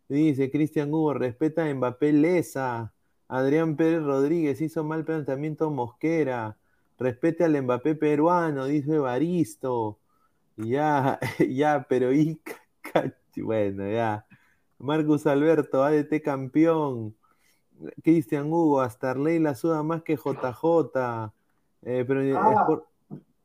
Dice 0.09 0.51
Cristian 0.51 0.93
Hugo, 0.93 1.13
respeta 1.15 1.65
a 1.65 1.73
Mbappé 1.75 2.13
Lesa. 2.13 2.93
Adrián 3.29 3.77
Pérez 3.77 4.03
Rodríguez 4.03 4.61
hizo 4.61 4.83
mal 4.83 5.05
planteamiento 5.05 5.71
Mosquera. 5.71 6.57
Respete 6.99 7.45
al 7.45 7.61
Mbappé 7.63 7.95
peruano, 7.95 8.65
dice 8.65 8.99
Baristo. 8.99 9.99
Ya, 10.57 11.19
ya, 11.49 11.85
pero 11.89 12.13
y 12.13 12.37
ca- 12.37 12.55
bueno, 13.37 13.89
ya. 13.89 14.25
Marcus 14.79 15.25
Alberto, 15.27 15.83
ADT 15.83 16.21
campeón. 16.23 17.15
Cristian 18.03 18.51
Hugo, 18.51 18.81
hasta 18.81 19.11
Arley 19.11 19.39
la 19.39 19.55
suda 19.55 19.83
más 19.83 20.03
que 20.03 20.15
JJ. 20.15 21.31
Eh, 21.83 22.03
pero 22.07 22.21
es 22.21 22.35
Ah, 22.35 22.67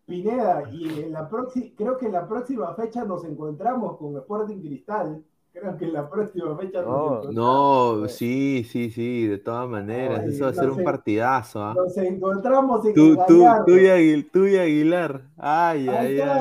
Pineda, 0.07 0.69
y 0.71 1.01
en 1.01 1.13
la 1.13 1.29
creo 1.77 1.97
que 1.97 2.07
en 2.07 2.13
la 2.13 2.27
próxima 2.27 2.75
fecha 2.75 3.05
nos 3.05 3.25
encontramos 3.25 3.97
con 3.99 4.17
Sporting 4.17 4.61
Cristal. 4.61 5.25
Creo 5.53 5.77
que 5.77 5.85
en 5.85 5.93
la 5.93 6.09
próxima 6.09 6.57
fecha 6.57 6.81
No. 6.81 7.23
No, 7.31 8.09
sí, 8.09 8.65
sí, 8.65 8.91
sí, 8.91 9.27
de 9.27 9.37
todas 9.39 9.69
maneras. 9.69 10.21
Ay, 10.25 10.31
Eso 10.31 10.45
va 10.45 10.51
a 10.51 10.53
no 10.55 10.61
ser 10.61 10.71
un 10.71 10.83
partidazo, 10.83 11.63
¿ah? 11.63 11.75
Nos 11.77 11.97
encontramos 11.99 12.87
en 12.87 12.95
Tú, 12.95 13.11
el 13.13 13.17
tú, 13.29 13.45
tú 13.67 13.73
y 13.77 13.85
Aguil- 13.87 14.31
tú 14.33 14.47
y 14.47 14.57
Aguilar. 14.57 15.23
Ay, 15.37 15.89
ay, 15.89 16.21
ay. 16.21 16.41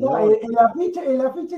No, 0.00 0.14
ahí 0.14 0.34
está. 0.42 0.72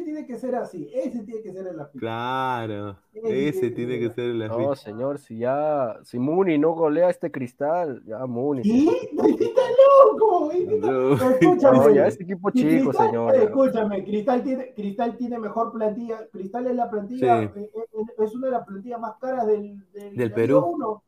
tiene 0.05 0.27
que 0.27 0.37
ser 0.37 0.55
así. 0.55 0.91
Ese 0.95 1.25
tiene 1.25 1.43
que 1.43 1.53
ser 1.53 1.67
en 1.67 1.77
la 1.77 1.87
ficha. 1.87 1.99
Claro, 2.01 2.97
Ese 3.13 3.49
ese 3.49 3.61
tiene 3.71 3.75
tiene 3.93 3.99
que 4.09 4.11
ser 4.15 4.25
el 4.31 4.39
No, 4.39 4.45
afiche. 4.71 4.91
señor, 4.91 5.19
si 5.19 5.39
ya, 5.39 5.97
si 6.05 6.19
Muni 6.19 6.57
no 6.59 6.73
golea 6.73 7.11
este 7.11 7.31
cristal, 7.31 8.03
ya 8.07 8.25
Muni. 8.27 8.63
¿Y? 8.65 8.89
¡Está 8.89 9.63
loco! 10.07 10.51
¿Y 10.55 10.63
está- 10.75 10.87
No. 10.91 11.13
Escúchame. 11.15 11.79
No, 11.79 11.91
ya 11.91 12.07
este 12.07 12.25
equipo 12.25 12.51
Y 12.51 12.59
chico, 12.61 12.91
Cristal, 12.91 13.07
señor. 13.09 13.35
eh, 13.35 13.43
escúchame, 13.45 14.05
Cristal 14.05 14.43
tiene, 14.43 14.73
Cristal 14.75 15.17
tiene 15.17 15.39
mejor 15.39 15.73
plantilla. 15.73 16.19
Cristal 16.33 16.67
es 16.69 16.77
la 16.77 16.91
plantilla, 16.93 17.41
Sí. 17.41 17.61
eh, 17.61 17.71
eh, 17.75 18.03
es 18.25 18.35
una 18.37 18.47
de 18.47 18.53
las 18.53 18.67
plantillas 18.67 19.01
más 19.01 19.17
caras 19.21 19.47
del, 19.47 19.85
del, 19.93 20.33
Perú. 20.33 21.01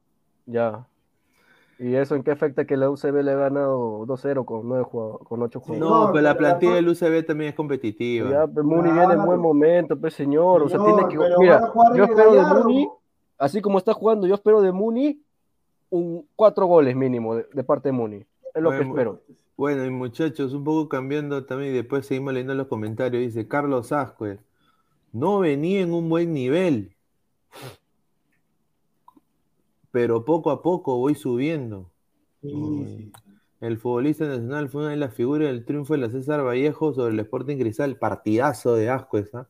Ya. 0.47 0.87
¿Y 1.78 1.95
eso 1.97 2.14
en 2.14 2.22
qué 2.22 2.30
afecta 2.30 2.64
que 2.66 2.76
la 2.76 2.89
UCB 2.89 3.22
le 3.22 3.32
ha 3.32 3.37
ganado 3.37 4.07
2-0 4.07 4.45
con, 4.45 4.68
con 5.24 5.43
8 5.43 5.59
Sí, 5.61 5.64
jugadores? 5.66 5.80
No, 5.80 6.07
No, 6.07 6.12
pero 6.12 6.22
la 6.22 6.35
pero 6.35 6.43
la 6.43 6.59
plantilla 6.59 6.74
del 6.74 6.89
UCB 6.89 7.26
también 7.26 7.51
es 7.51 7.57
competitiva. 7.57 8.30
Ya, 8.30 8.47
pues, 8.47 8.64
Muni 8.64 8.91
viene 8.93 9.03
en 9.03 9.09
buen 9.09 9.24
Claro. 9.26 9.41
momento, 9.43 9.97
pues 10.01 10.14
señor. 10.14 10.62
O 10.62 10.68
sea, 10.68 10.78
tiene 10.85 11.07
que. 11.09 11.18
pero 11.18 11.39
Mira, 11.39 11.72
yo 11.97 12.05
espero 12.05 12.32
de. 12.35 12.43
Muni, 12.43 12.89
así 13.39 13.61
como 13.61 13.78
está 13.78 13.93
jugando, 13.93 14.26
yo 14.26 14.35
espero 14.35 14.61
de 14.62 14.70
Muni 14.72 15.20
un 15.91 16.26
cuatro 16.37 16.66
goles 16.66 16.95
mínimo 16.97 17.37
de, 17.37 17.47
de 17.53 17.64
parte 17.64 17.89
de 17.89 17.93
Muni. 17.93 18.24
Es 18.55 18.62
lo 18.62 18.70
que 18.70 18.82
espero. 18.82 19.20
Bueno, 19.57 19.85
y 19.85 19.91
muchachos, 19.91 20.53
un 20.53 20.64
poco 20.64 20.89
cambiando 20.89 21.45
también, 21.45 21.72
y 21.72 21.76
después 21.76 22.07
seguimos 22.07 22.32
leyendo 22.35 22.55
los 22.55 22.66
comentarios. 22.68 23.20
Dice 23.22 23.47
Carlos 23.49 23.91
Ascue, 23.93 24.39
no 25.14 25.38
venía 25.38 25.80
en 25.80 25.94
un 25.94 26.08
buen 26.10 26.34
nivel, 26.34 26.94
pero 29.90 30.24
poco 30.24 30.50
a 30.50 30.60
poco 30.62 30.98
voy 30.98 31.14
subiendo. 31.14 31.90
Sí, 32.42 32.52
Mm. 32.52 33.12
El 33.60 33.78
futbolista 33.78 34.26
nacional 34.26 34.68
fue 34.68 34.82
una 34.82 34.90
de 34.90 34.98
las 34.98 35.14
figuras 35.14 35.48
del 35.48 35.64
triunfo 35.64 35.94
de 35.94 36.00
la 36.00 36.10
César 36.10 36.44
Vallejo 36.44 36.92
sobre 36.92 37.14
el 37.14 37.20
Sporting 37.20 37.56
Cristal. 37.56 37.96
Partidazo 37.96 38.74
de 38.74 38.90
Ascuez, 38.90 39.34
¿ah? 39.34 39.48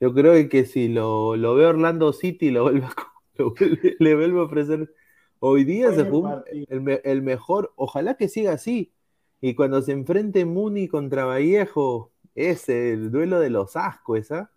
Yo 0.00 0.14
creo 0.14 0.48
que 0.48 0.64
si 0.64 0.88
lo, 0.88 1.36
lo 1.36 1.54
ve 1.54 1.66
Orlando 1.66 2.14
City, 2.14 2.50
lo 2.50 2.62
vuelve 2.62 2.86
a- 2.86 2.94
lo 3.36 3.52
vuelve- 3.54 3.96
le 3.98 4.14
vuelve 4.14 4.38
a 4.40 4.42
ofrecer. 4.44 4.94
Hoy 5.40 5.64
día 5.64 5.92
se 5.92 6.06
fue 6.06 6.20
un- 6.20 6.42
el, 6.70 6.80
me- 6.80 7.00
el 7.04 7.20
mejor, 7.20 7.72
ojalá 7.76 8.14
que 8.16 8.28
siga 8.28 8.52
así. 8.52 8.92
Y 9.42 9.54
cuando 9.54 9.82
se 9.82 9.92
enfrente 9.92 10.46
Muni 10.46 10.88
contra 10.88 11.26
Vallejo, 11.26 12.12
es 12.34 12.66
el 12.70 13.10
duelo 13.10 13.40
de 13.40 13.50
los 13.50 13.76
Ascuez, 13.76 14.30
¿ah? 14.32 14.50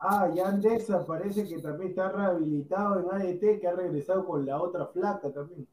Ah, 0.00 0.30
y 0.32 0.38
Andesa 0.38 1.04
parece 1.04 1.46
que 1.46 1.58
también 1.60 1.90
está 1.90 2.10
rehabilitado 2.10 3.00
en 3.00 3.06
ADT, 3.10 3.60
que 3.60 3.66
ha 3.66 3.74
regresado 3.74 4.24
con 4.24 4.46
la 4.46 4.60
otra 4.60 4.86
flaca 4.86 5.30
también. 5.30 5.66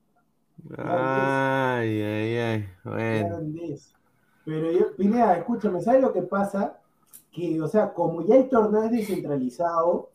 Ay, 0.78 2.02
ay, 2.02 2.38
ay. 2.38 2.70
Bueno. 2.84 3.40
Pero 4.46 4.72
yo, 4.72 4.96
Pineda, 4.96 5.38
escúchame, 5.38 5.82
¿sabes 5.82 6.02
lo 6.02 6.14
que 6.14 6.22
pasa? 6.24 6.80
Que, 7.32 7.62
o 7.62 7.68
sea, 7.68 7.94
como 7.94 8.26
ya 8.26 8.36
el 8.36 8.50
torneo 8.50 8.84
es 8.84 8.92
descentralizado, 8.92 10.10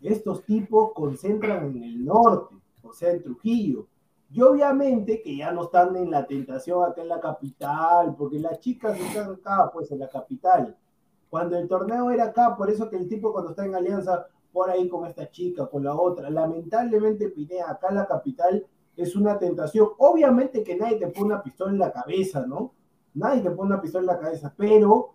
estos 0.00 0.44
tipos 0.44 0.92
concentran 0.92 1.66
en 1.66 1.82
el 1.82 2.04
norte, 2.04 2.54
o 2.82 2.92
sea, 2.92 3.10
en 3.10 3.22
Trujillo. 3.22 3.86
Y 4.30 4.42
obviamente 4.42 5.22
que 5.22 5.36
ya 5.36 5.52
no 5.52 5.64
están 5.64 5.94
en 5.96 6.10
la 6.10 6.26
tentación 6.26 6.84
acá 6.84 7.00
en 7.00 7.08
la 7.08 7.20
capital, 7.20 8.14
porque 8.16 8.38
las 8.38 8.60
chicas 8.60 8.98
están 8.98 9.32
acá, 9.32 9.70
pues, 9.72 9.90
en 9.92 10.00
la 10.00 10.08
capital. 10.08 10.76
Cuando 11.28 11.58
el 11.58 11.68
torneo 11.68 12.10
era 12.10 12.26
acá, 12.26 12.56
por 12.56 12.70
eso 12.70 12.88
que 12.88 12.96
el 12.96 13.08
tipo 13.08 13.32
cuando 13.32 13.50
está 13.50 13.64
en 13.64 13.74
alianza, 13.74 14.26
por 14.52 14.70
ahí 14.70 14.88
con 14.88 15.06
esta 15.06 15.30
chica, 15.30 15.66
con 15.66 15.84
la 15.84 15.94
otra, 15.94 16.30
lamentablemente, 16.30 17.28
Pineda, 17.28 17.70
acá 17.70 17.88
en 17.90 17.96
la 17.96 18.06
capital 18.06 18.64
es 18.96 19.14
una 19.14 19.38
tentación. 19.38 19.88
Obviamente 19.98 20.62
que 20.62 20.76
nadie 20.76 20.96
te 20.96 21.08
pone 21.08 21.26
una 21.26 21.42
pistola 21.42 21.72
en 21.72 21.78
la 21.78 21.92
cabeza, 21.92 22.46
¿no? 22.46 22.72
Nadie 23.14 23.42
te 23.42 23.50
pone 23.50 23.72
una 23.72 23.82
pistola 23.82 24.02
en 24.02 24.18
la 24.18 24.18
cabeza, 24.18 24.54
pero, 24.56 25.14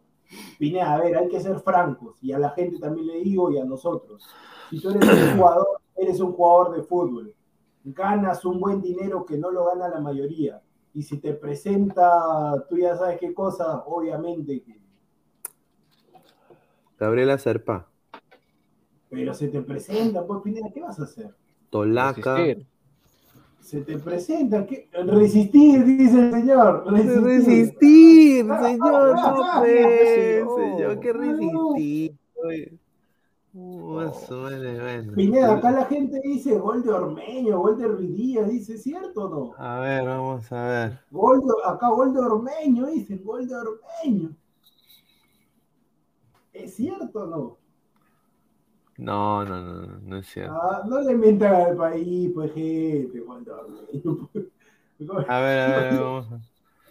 Pineda, 0.60 0.94
a 0.94 1.00
ver, 1.00 1.18
hay 1.18 1.28
que 1.28 1.40
ser 1.40 1.60
francos, 1.60 2.22
y 2.22 2.32
a 2.32 2.40
la 2.40 2.52
gente 2.52 2.78
también 2.78 3.08
le 3.08 3.18
digo, 3.20 3.52
y 3.52 3.58
a 3.58 3.66
nosotros. 3.66 4.28
Si 4.70 4.80
tú 4.80 4.90
eres 4.90 5.08
un 5.10 5.38
jugador, 5.38 5.68
eres 5.96 6.20
un 6.20 6.34
jugador 6.34 6.76
de 6.76 6.84
fútbol, 6.84 7.34
ganas 7.84 8.46
un 8.46 8.60
buen 8.60 8.82
dinero 8.82 9.26
que 9.26 9.38
no 9.38 9.50
lo 9.50 9.66
gana 9.66 9.88
la 9.88 10.00
mayoría, 10.00 10.62
y 10.94 11.02
si 11.02 11.20
te 11.20 11.34
presenta, 11.34 12.66
tú 12.70 12.78
ya 12.78 12.96
sabes 12.96 13.20
qué 13.20 13.34
cosa, 13.34 13.84
obviamente 13.88 14.62
que, 14.62 14.80
Gabriela 17.02 17.36
Serpa, 17.40 17.88
pero 19.10 19.34
se 19.34 19.48
te 19.48 19.60
presenta, 19.64 20.24
pues, 20.26 20.42
Pineda, 20.44 20.68
¿qué 20.72 20.82
vas 20.82 21.00
a 21.00 21.04
hacer? 21.04 21.34
Tolaca. 21.72 22.36
Resistir. 22.38 22.68
Se 23.60 23.82
te 23.82 23.98
presenta, 23.98 24.66
¿qué? 24.68 24.88
Resistir, 24.94 25.84
dice 25.84 26.20
el 26.20 26.32
señor. 26.32 26.84
Resistir. 26.92 27.22
Resistir, 27.24 28.46
señor, 28.46 29.16
no 29.16 29.44
Ah, 29.44 29.56
pues, 29.62 30.10
señor. 30.16 30.60
señor, 30.60 31.00
que 31.00 31.14
resistir. 31.14 32.16
oye. 32.36 32.78
Uh, 33.54 34.02
eso, 34.02 34.42
bueno, 34.44 34.82
bueno. 34.82 35.14
Pineda, 35.14 35.56
acá 35.56 35.72
la 35.72 35.86
gente 35.86 36.22
dice 36.24 36.58
gol 36.58 36.84
de 36.84 36.92
Ormeño, 36.92 37.60
gol 37.60 37.78
de 37.78 37.88
Ruidías, 37.88 38.48
dice, 38.48 38.78
¿cierto 38.78 39.24
o 39.26 39.30
no? 39.30 39.54
A 39.58 39.80
ver, 39.80 40.06
vamos 40.06 40.50
a 40.52 40.68
ver. 40.68 41.00
Gol 41.10 41.42
de- 41.42 41.70
acá 41.70 41.90
gol 41.90 42.14
de 42.14 42.20
Ormeño, 42.22 42.86
dicen, 42.88 43.22
gol 43.26 43.48
de 43.48 43.56
Ormeño. 43.56 44.30
¿Es 46.54 46.76
cierto 46.76 47.24
o 47.24 47.26
no? 47.28 47.58
No, 48.98 49.44
no, 49.46 49.60
no, 49.62 50.00
no, 50.02 50.18
es 50.18 50.28
cierto. 50.28 50.54
Ah, 50.54 50.84
no 50.88 51.02
le 51.02 51.16
mientan 51.16 51.54
al 51.56 51.76
país, 51.78 52.32
pues 52.34 52.54
gente. 52.54 53.22
A 55.28 55.40
ver, 55.42 55.60
a 55.60 55.80
ver, 55.80 56.00
vamos 56.00 56.32
a 56.32 56.42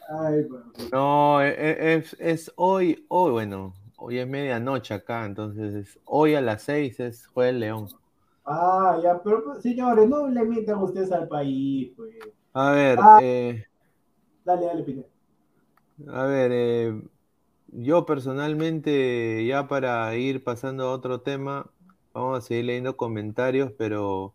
Ay, 0.09 0.45
pues. 0.45 0.63
No, 0.93 1.41
e- 1.43 1.49
e- 1.51 1.95
es, 1.97 2.17
es 2.19 2.53
hoy, 2.57 3.05
hoy, 3.09 3.31
bueno, 3.33 3.75
hoy 3.97 4.19
es 4.19 4.27
medianoche 4.29 4.95
acá, 4.95 5.25
entonces 5.27 5.75
es- 5.75 5.99
hoy 6.05 6.35
a 6.35 6.41
las 6.41 6.63
seis 6.63 6.99
es 7.01 7.29
el 7.37 7.61
León. 7.61 7.89
Ah, 8.45 8.99
ya, 9.03 9.23
pero 9.23 9.45
pues, 9.45 9.63
señores, 9.63 10.09
no 10.09 10.29
le 10.29 10.45
mientan 10.45 10.83
ustedes 10.83 11.13
al 11.13 11.29
país, 11.29 11.93
pues. 11.97 12.15
A 12.55 12.71
ver, 12.73 12.99
Ah. 12.99 13.21
eh, 13.21 13.65
Dale, 14.45 14.67
dale, 14.67 14.83
Pineda. 14.85 15.09
a 16.09 16.25
ver, 16.27 16.51
eh, 16.53 17.03
yo 17.73 18.07
personalmente, 18.07 19.45
ya 19.47 19.69
para 19.69 20.15
ir 20.17 20.43
pasando 20.45 20.85
a 20.85 20.93
otro 20.93 21.21
tema, 21.23 21.71
vamos 22.13 22.39
a 22.39 22.41
seguir 22.43 22.67
leyendo 22.67 22.97
comentarios, 22.97 23.73
pero 23.79 24.35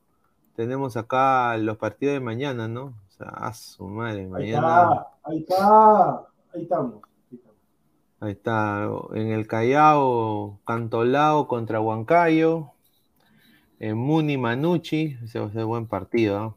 tenemos 0.56 0.98
acá 0.98 1.58
los 1.58 1.78
partidos 1.78 2.14
de 2.14 2.20
mañana, 2.22 2.68
¿no? 2.68 2.86
O 3.08 3.12
sea, 3.12 3.30
a 3.30 3.54
su 3.54 3.88
madre, 3.88 4.22
Ahí 4.22 4.28
mañana. 4.28 4.58
está, 4.58 5.08
ahí 5.24 5.38
está, 5.40 6.18
ahí 6.54 6.62
estamos. 6.64 7.02
ahí 7.32 7.36
estamos. 7.36 7.56
Ahí 8.20 8.32
está, 8.32 8.90
en 9.14 9.28
el 9.32 9.48
Callao, 9.48 10.60
Cantolao 10.66 11.48
contra 11.48 11.82
Huancayo, 11.82 12.72
en 13.80 13.98
Muni 13.98 14.38
Manucci, 14.38 15.18
ese 15.24 15.40
va 15.40 15.48
a 15.48 15.52
ser 15.52 15.66
buen 15.66 15.88
partido. 15.88 16.38
¿ah? 16.40 16.56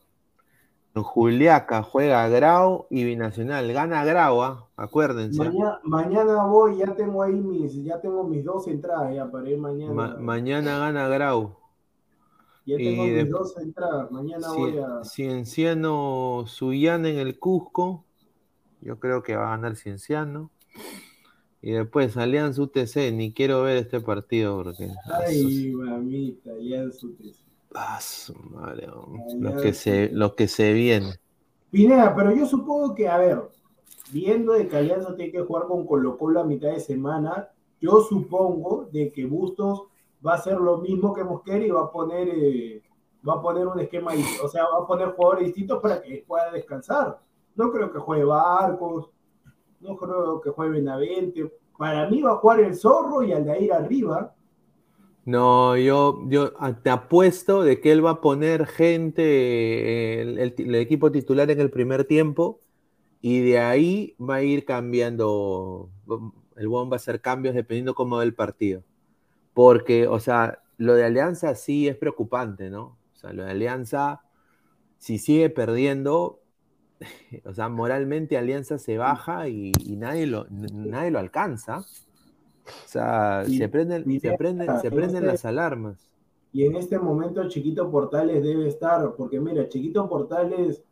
En 0.99 1.05
Juliaca 1.05 1.83
juega 1.85 2.29
Grau 2.29 2.87
y 2.91 3.05
Binacional, 3.05 3.73
gana 3.73 4.05
Grau, 4.05 4.43
¿ah? 4.43 4.67
acuérdense. 4.77 5.39
Mañana, 5.39 5.79
mañana 5.85 6.45
voy, 6.47 6.79
ya 6.79 6.93
tengo 6.97 7.23
ahí 7.23 7.35
mis, 7.35 7.85
ya 7.85 8.01
tengo 8.01 8.25
mis 8.25 8.45
dos 8.45 8.67
entradas 8.67 9.15
ya 9.15 9.31
para 9.31 9.49
ir 9.49 9.59
mañana. 9.59 9.93
Ma- 9.93 10.17
mañana 10.19 10.79
gana 10.79 11.07
Grau. 11.09 11.55
ya 12.67 12.77
tengo 12.77 13.05
y 13.07 13.11
mis 13.11 13.15
de- 13.15 13.25
dos 13.27 13.57
entradas. 13.59 14.11
Mañana 14.11 14.49
voy 14.53 14.79
a. 14.79 15.05
Cienciano 15.05 16.45
Suyana 16.47 17.09
en 17.09 17.19
el 17.19 17.39
Cusco, 17.39 18.05
yo 18.81 18.99
creo 18.99 19.23
que 19.23 19.37
va 19.37 19.47
a 19.47 19.57
ganar 19.57 19.77
Cienciano. 19.77 20.51
Y 21.63 21.73
después 21.73 22.17
Alianza 22.17 22.63
UTC, 22.63 23.13
ni 23.13 23.33
quiero 23.33 23.63
ver 23.63 23.77
este 23.79 24.01
partido 24.01 24.63
porque... 24.63 24.91
Ay, 25.27 25.73
mamita, 25.73 26.51
su 26.93 27.13
tesis. 27.15 27.48
Ah, 27.75 28.01
su 28.01 28.35
madre, 28.35 28.89
lo 29.39 29.57
que 29.57 29.75
se, 29.75 30.11
lo 30.11 30.35
que 30.35 30.49
se 30.49 30.73
viene. 30.73 31.15
Pineda, 31.71 32.15
pero 32.15 32.35
yo 32.35 32.47
supongo 32.47 32.95
que, 32.95 33.09
a 33.09 33.19
ver, 33.19 33.43
viendo 34.11 34.55
de 34.55 34.69
que 34.69 34.77
Alianza 34.77 35.15
tiene 35.15 35.33
que 35.33 35.43
jugar 35.43 35.67
con 35.67 35.87
Colo 35.87 36.17
Colo 36.17 36.41
a 36.41 36.45
mitad 36.45 36.71
de 36.71 36.81
semana, 36.81 37.49
yo 37.81 38.01
supongo 38.01 38.89
de 38.91 39.13
que 39.13 39.27
Bustos 39.27 39.85
va 40.27 40.33
a 40.33 40.37
hacer 40.37 40.59
lo 40.59 40.79
mismo 40.79 41.13
que 41.13 41.25
Mosquera 41.25 41.65
y 41.65 41.71
va 41.71 41.83
a 41.83 41.93
poner, 41.93 42.29
eh, 42.29 42.83
va 43.27 43.35
a 43.35 43.43
poner 43.43 43.67
un 43.67 43.79
esquema, 43.81 44.13
o 44.43 44.49
sea, 44.49 44.65
va 44.65 44.83
a 44.83 44.87
poner 44.87 45.13
jugadores 45.13 45.47
distintos 45.47 45.81
para 45.81 46.01
que 46.01 46.25
pueda 46.27 46.51
descansar. 46.51 47.21
No 47.55 47.71
creo 47.71 47.93
que 47.93 47.99
juegue 47.99 48.25
Barcos, 48.25 49.11
no 49.81 49.97
creo 49.97 50.41
que 50.41 50.51
juegue 50.51 50.73
Benavente. 50.73 51.53
Para 51.77 52.09
mí 52.09 52.23
va 52.23 52.33
a 52.33 52.37
jugar 52.37 52.61
el 52.61 52.75
Zorro 52.75 53.23
y 53.23 53.33
Aldair 53.33 53.73
arriba. 53.73 54.35
No, 55.29 55.77
yo, 55.77 56.23
yo 56.31 56.55
te 56.83 56.89
apuesto 56.89 57.63
de 57.63 57.83
que 57.83 57.93
él 57.93 58.03
va 58.03 58.13
a 58.13 58.21
poner 58.23 58.67
gente, 58.67 60.23
el, 60.23 60.75
equipo 60.75 61.13
titular 61.13 61.51
en 61.51 61.61
el 61.61 61.71
primer 61.71 62.07
tiempo, 62.07 62.63
y 63.21 63.41
de 63.41 63.59
ahí 63.59 64.17
va 64.19 64.37
a 64.37 64.43
ir 64.43 64.65
cambiando. 64.65 65.91
El 66.57 66.69
buen 66.69 66.89
va 66.89 66.95
a 66.95 66.97
hacer 66.97 67.21
cambios 67.21 67.55
dependiendo 67.55 67.95
cómo 67.95 68.17
va 68.17 68.23
el 68.23 68.35
partido. 68.35 68.85
Porque, 69.53 70.07
o 70.09 70.19
sea, 70.19 70.63
lo 70.79 70.95
de 70.95 71.05
Alianza 71.05 71.55
sí 71.55 71.89
es 71.89 71.97
preocupante, 71.97 72.71
¿no? 72.71 72.97
O 73.13 73.17
sea, 73.17 73.35
lo 73.35 73.45
de 73.45 73.51
Alianza, 73.51 74.23
si 74.97 75.19
sigue 75.19 75.51
perdiendo, 75.51 76.41
o 77.45 77.53
sea, 77.53 77.69
moralmente 77.69 78.39
Alianza 78.39 78.79
se 78.79 78.97
baja 78.97 79.47
y, 79.49 79.73
y 79.85 79.97
nadie, 79.97 80.27
lo, 80.27 80.47
nadie 80.49 81.11
lo 81.11 81.19
alcanza. 81.19 81.85
O 82.69 82.89
sea, 82.89 83.45
Y- 83.47 83.59
se 83.59 83.69
prenden, 83.69 84.11
y 84.11 84.21
se 84.21 84.31
de- 84.31 84.39
prenden, 84.39 84.81
se 84.81 84.89
en 84.89 84.95
prenden 84.95 85.17
este- 85.17 85.27
las 85.27 85.45
alarmas. 85.45 86.11
Y 86.53 86.65
en 86.65 86.77
este 86.77 86.99
momento 86.99 87.47
Chiquito 87.49 87.91
Portales 87.91 88.43
debe 88.43 88.67
estar, 88.69 89.15
porque 89.17 89.39
mira, 89.41 89.69
Chiquito 89.69 90.09
Portales, 90.09 90.83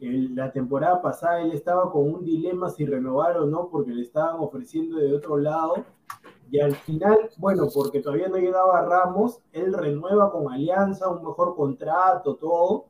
el- 0.00 0.34
la 0.34 0.50
temporada 0.50 1.00
pasada 1.02 1.40
él 1.42 1.52
estaba 1.52 1.90
con 1.92 2.12
un 2.12 2.24
dilema 2.24 2.70
si 2.70 2.84
renovar 2.84 3.36
o 3.38 3.46
no, 3.46 3.68
porque 3.68 3.92
le 3.92 4.02
estaban 4.02 4.36
ofreciendo 4.40 4.96
de 4.98 5.14
otro 5.14 5.36
lado. 5.36 5.84
Y 6.50 6.60
al 6.60 6.74
final, 6.74 7.18
bueno, 7.36 7.68
porque 7.72 8.00
todavía 8.00 8.28
no 8.28 8.38
llegaba 8.38 8.80
Ramos, 8.82 9.40
él 9.52 9.72
renueva 9.74 10.32
con 10.32 10.50
Alianza, 10.52 11.08
un 11.08 11.22
mejor 11.22 11.54
contrato, 11.54 12.36
todo. 12.36 12.86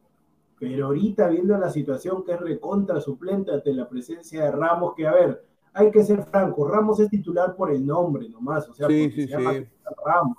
Pero 0.60 0.86
ahorita 0.86 1.28
viendo 1.28 1.56
la 1.58 1.70
situación 1.70 2.24
que 2.24 2.32
es 2.32 2.40
recontra 2.40 3.00
suplente 3.00 3.52
ante 3.52 3.72
la 3.72 3.88
presencia 3.88 4.44
de 4.44 4.50
Ramos, 4.52 4.94
que 4.94 5.06
a 5.06 5.12
ver, 5.12 5.44
hay 5.78 5.90
que 5.90 6.02
ser 6.02 6.24
franco, 6.24 6.66
Ramos 6.66 6.98
es 7.00 7.08
titular 7.08 7.54
por 7.56 7.70
el 7.70 7.86
nombre 7.86 8.28
nomás, 8.28 8.68
o 8.68 8.74
sea, 8.74 8.88
Sí, 8.88 9.04
porque 9.08 9.14
sí, 9.22 9.28
se 9.28 9.28
llama 9.38 9.52
sí. 9.54 9.66
Ramos. 10.04 10.38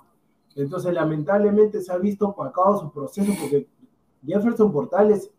Entonces, 0.56 0.92
lamentablemente 0.92 1.80
se 1.80 1.92
ha 1.92 1.96
visto 1.98 2.28
opacado 2.28 2.78
su 2.78 2.92
proceso 2.92 3.32
porque 3.40 3.68
Jefferson 4.26 4.72
Portales, 4.72 5.30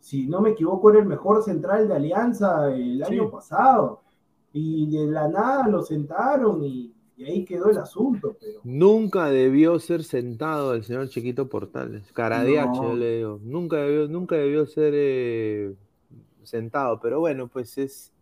si 0.00 0.26
no 0.26 0.40
me 0.40 0.50
equivoco, 0.50 0.90
era 0.90 0.98
el 1.00 1.06
mejor 1.06 1.42
central 1.42 1.88
de 1.88 1.94
Alianza 1.94 2.74
el 2.74 3.02
año 3.02 3.30
pasado. 3.30 4.02
Y 4.52 4.90
de 4.90 5.06
la 5.06 5.28
nada 5.28 5.68
lo 5.68 5.82
sentaron 5.82 6.62
y, 6.64 6.92
y 7.16 7.24
ahí 7.24 7.44
quedó 7.44 7.70
el 7.70 7.78
asunto. 7.78 8.36
Pero 8.40 8.60
Nunca 8.64 9.26
debió 9.30 9.78
ser 9.78 10.02
sentado 10.02 10.74
el 10.74 10.82
señor 10.84 11.08
Chiquito 11.08 11.48
Portales. 11.48 12.10
Caradiache, 12.12 12.80
No. 12.80 12.94
le 12.94 13.16
digo. 13.18 13.40
Nunca 13.42 13.76
debió, 13.78 14.08
nunca 14.08 14.36
debió 14.36 14.66
ser 14.66 14.92
eh, 14.96 15.74
sentado. 16.42 16.98
Pero 17.00 17.20
bueno, 17.20 17.48
pues 17.48 17.76
es 17.78 18.12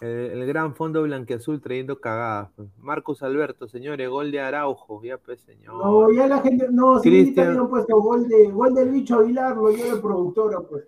eh, 0.00 0.30
el 0.32 0.46
gran 0.46 0.74
fondo 0.74 1.02
blanqueazul 1.02 1.60
trayendo 1.60 2.00
cagadas. 2.00 2.50
pues. 2.56 2.68
Marcos 2.78 3.22
Alberto, 3.22 3.66
señores, 3.68 4.08
gol 4.08 4.30
de 4.30 4.40
Araujo. 4.40 5.02
Ya 5.02 5.18
pues, 5.18 5.40
señor. 5.40 5.74
no, 5.74 6.10
ya 6.12 6.26
la 6.26 6.40
gente, 6.40 6.66
no, 6.70 7.00
Cristian- 7.00 7.26
ahorita 7.26 7.42
habían 7.48 7.68
puesto 7.68 8.00
gol, 8.00 8.28
de, 8.28 8.50
gol 8.50 8.74
del 8.74 8.90
bicho 8.90 9.18
Aguilar, 9.20 9.56
lo 9.56 9.70
lleva 9.70 9.94
el 9.94 10.00
productor, 10.00 10.66
pues. 10.68 10.84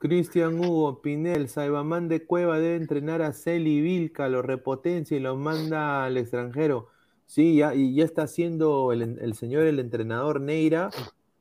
Cristian 0.00 0.58
Hugo 0.58 1.00
Pinel, 1.00 1.48
Saibamán 1.48 2.08
de 2.08 2.26
Cueva 2.26 2.58
debe 2.58 2.76
entrenar 2.76 3.22
a 3.22 3.32
Celi 3.32 3.80
Vilca, 3.80 4.28
lo 4.28 4.42
repotencia 4.42 5.16
y 5.16 5.20
lo 5.20 5.34
manda 5.36 6.04
al 6.04 6.18
extranjero. 6.18 6.88
Sí, 7.24 7.56
ya, 7.56 7.74
y 7.74 7.94
ya 7.94 8.04
está 8.04 8.24
haciendo 8.24 8.92
el, 8.92 9.18
el 9.18 9.34
señor, 9.34 9.62
el 9.62 9.78
entrenador 9.78 10.42
Neira, 10.42 10.90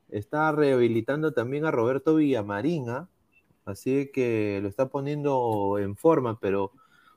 está 0.09 0.49
rehabilitando 0.53 1.33
también 1.33 1.65
a 1.65 1.71
Roberto 1.71 2.15
Villamarín, 2.15 2.89
¿ah? 2.89 3.09
así 3.65 4.09
que 4.13 4.59
lo 4.61 4.69
está 4.69 4.87
poniendo 4.87 5.77
en 5.77 5.97
forma, 5.97 6.39
pero 6.39 6.71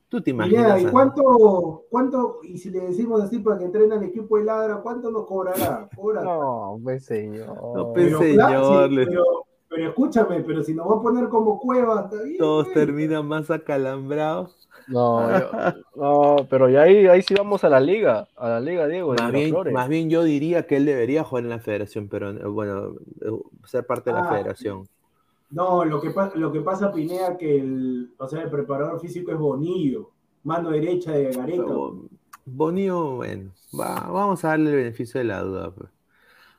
tú 0.09 0.21
te 0.21 0.33
Mira, 0.33 0.47
imaginas. 0.47 0.83
¿y 0.83 0.87
a- 0.87 0.91
cuánto, 0.91 1.85
cuánto, 1.91 2.39
y 2.43 2.59
si 2.59 2.71
le 2.71 2.81
decimos 2.81 3.23
así 3.23 3.39
para 3.39 3.59
que 3.59 3.65
entrene 3.65 3.95
al 3.95 4.05
equipo 4.05 4.37
de 4.39 4.45
Ladra, 4.45 4.77
cuánto 4.83 5.11
nos 5.11 5.27
cobrará? 5.27 5.89
Cobra 5.95 6.23
No, 6.23 6.79
pues 6.83 7.05
señor. 7.05 7.47
No, 7.49 7.93
pues, 7.93 8.07
Pero, 8.07 8.19
claro, 8.19 8.65
señor, 8.65 8.89
sí, 8.91 8.97
pero, 9.11 9.25
pero 9.69 9.89
escúchame, 9.89 10.41
pero 10.43 10.63
si 10.63 10.75
nos 10.75 10.89
va 10.91 10.97
a 10.97 11.03
poner 11.03 11.29
como 11.29 11.59
cueva, 11.59 12.03
está 12.11 12.23
bien. 12.23 12.39
todos 12.39 12.67
pues. 12.67 12.75
terminan 12.75 13.27
más 13.27 13.51
acalambrados. 13.51 14.69
No, 14.89 15.29
yo- 15.37 15.51
no, 15.97 16.37
pero 16.49 16.69
ya 16.69 16.83
ahí, 16.83 17.07
ahí 17.09 17.21
sí 17.23 17.35
vamos 17.35 17.65
a 17.65 17.69
la 17.69 17.81
liga, 17.81 18.29
a 18.37 18.49
la 18.49 18.61
liga, 18.61 18.87
Diego. 18.87 19.15
Más 19.15 19.33
bien, 19.33 19.55
más 19.73 19.89
bien 19.89 20.09
yo 20.11 20.23
diría 20.23 20.67
que 20.67 20.77
él 20.77 20.85
debería 20.87 21.25
jugar 21.25 21.43
en 21.45 21.51
la 21.51 21.59
federación, 21.59 22.09
pero 22.09 22.31
eh, 22.31 22.45
bueno, 22.47 22.95
eh, 23.21 23.31
ser 23.65 23.85
parte 23.85 24.11
de 24.11 24.15
la 24.21 24.23
Ah, 24.27 24.29
federación. 24.29 24.87
No, 25.51 25.85
lo 25.85 26.01
que, 26.01 26.11
pasa, 26.11 26.37
lo 26.37 26.51
que 26.51 26.61
pasa, 26.61 26.93
Pinea, 26.93 27.37
que 27.37 27.59
el, 27.59 28.13
o 28.19 28.27
sea, 28.27 28.43
el 28.43 28.51
preparador 28.51 29.01
físico 29.01 29.31
es 29.31 29.39
Bonillo, 29.39 30.11
mano 30.43 30.71
derecha 30.71 31.13
de 31.13 31.33
Gareca. 31.33 31.63
Pero, 31.65 32.09
Bonillo, 32.45 33.17
bueno, 33.17 33.53
va- 33.79 34.09
vamos 34.11 34.45
a 34.45 34.49
darle 34.49 34.71
el 34.71 34.77
beneficio 34.77 35.19
de 35.19 35.25
la 35.25 35.43
duda. 35.43 35.73
pues. 35.73 35.91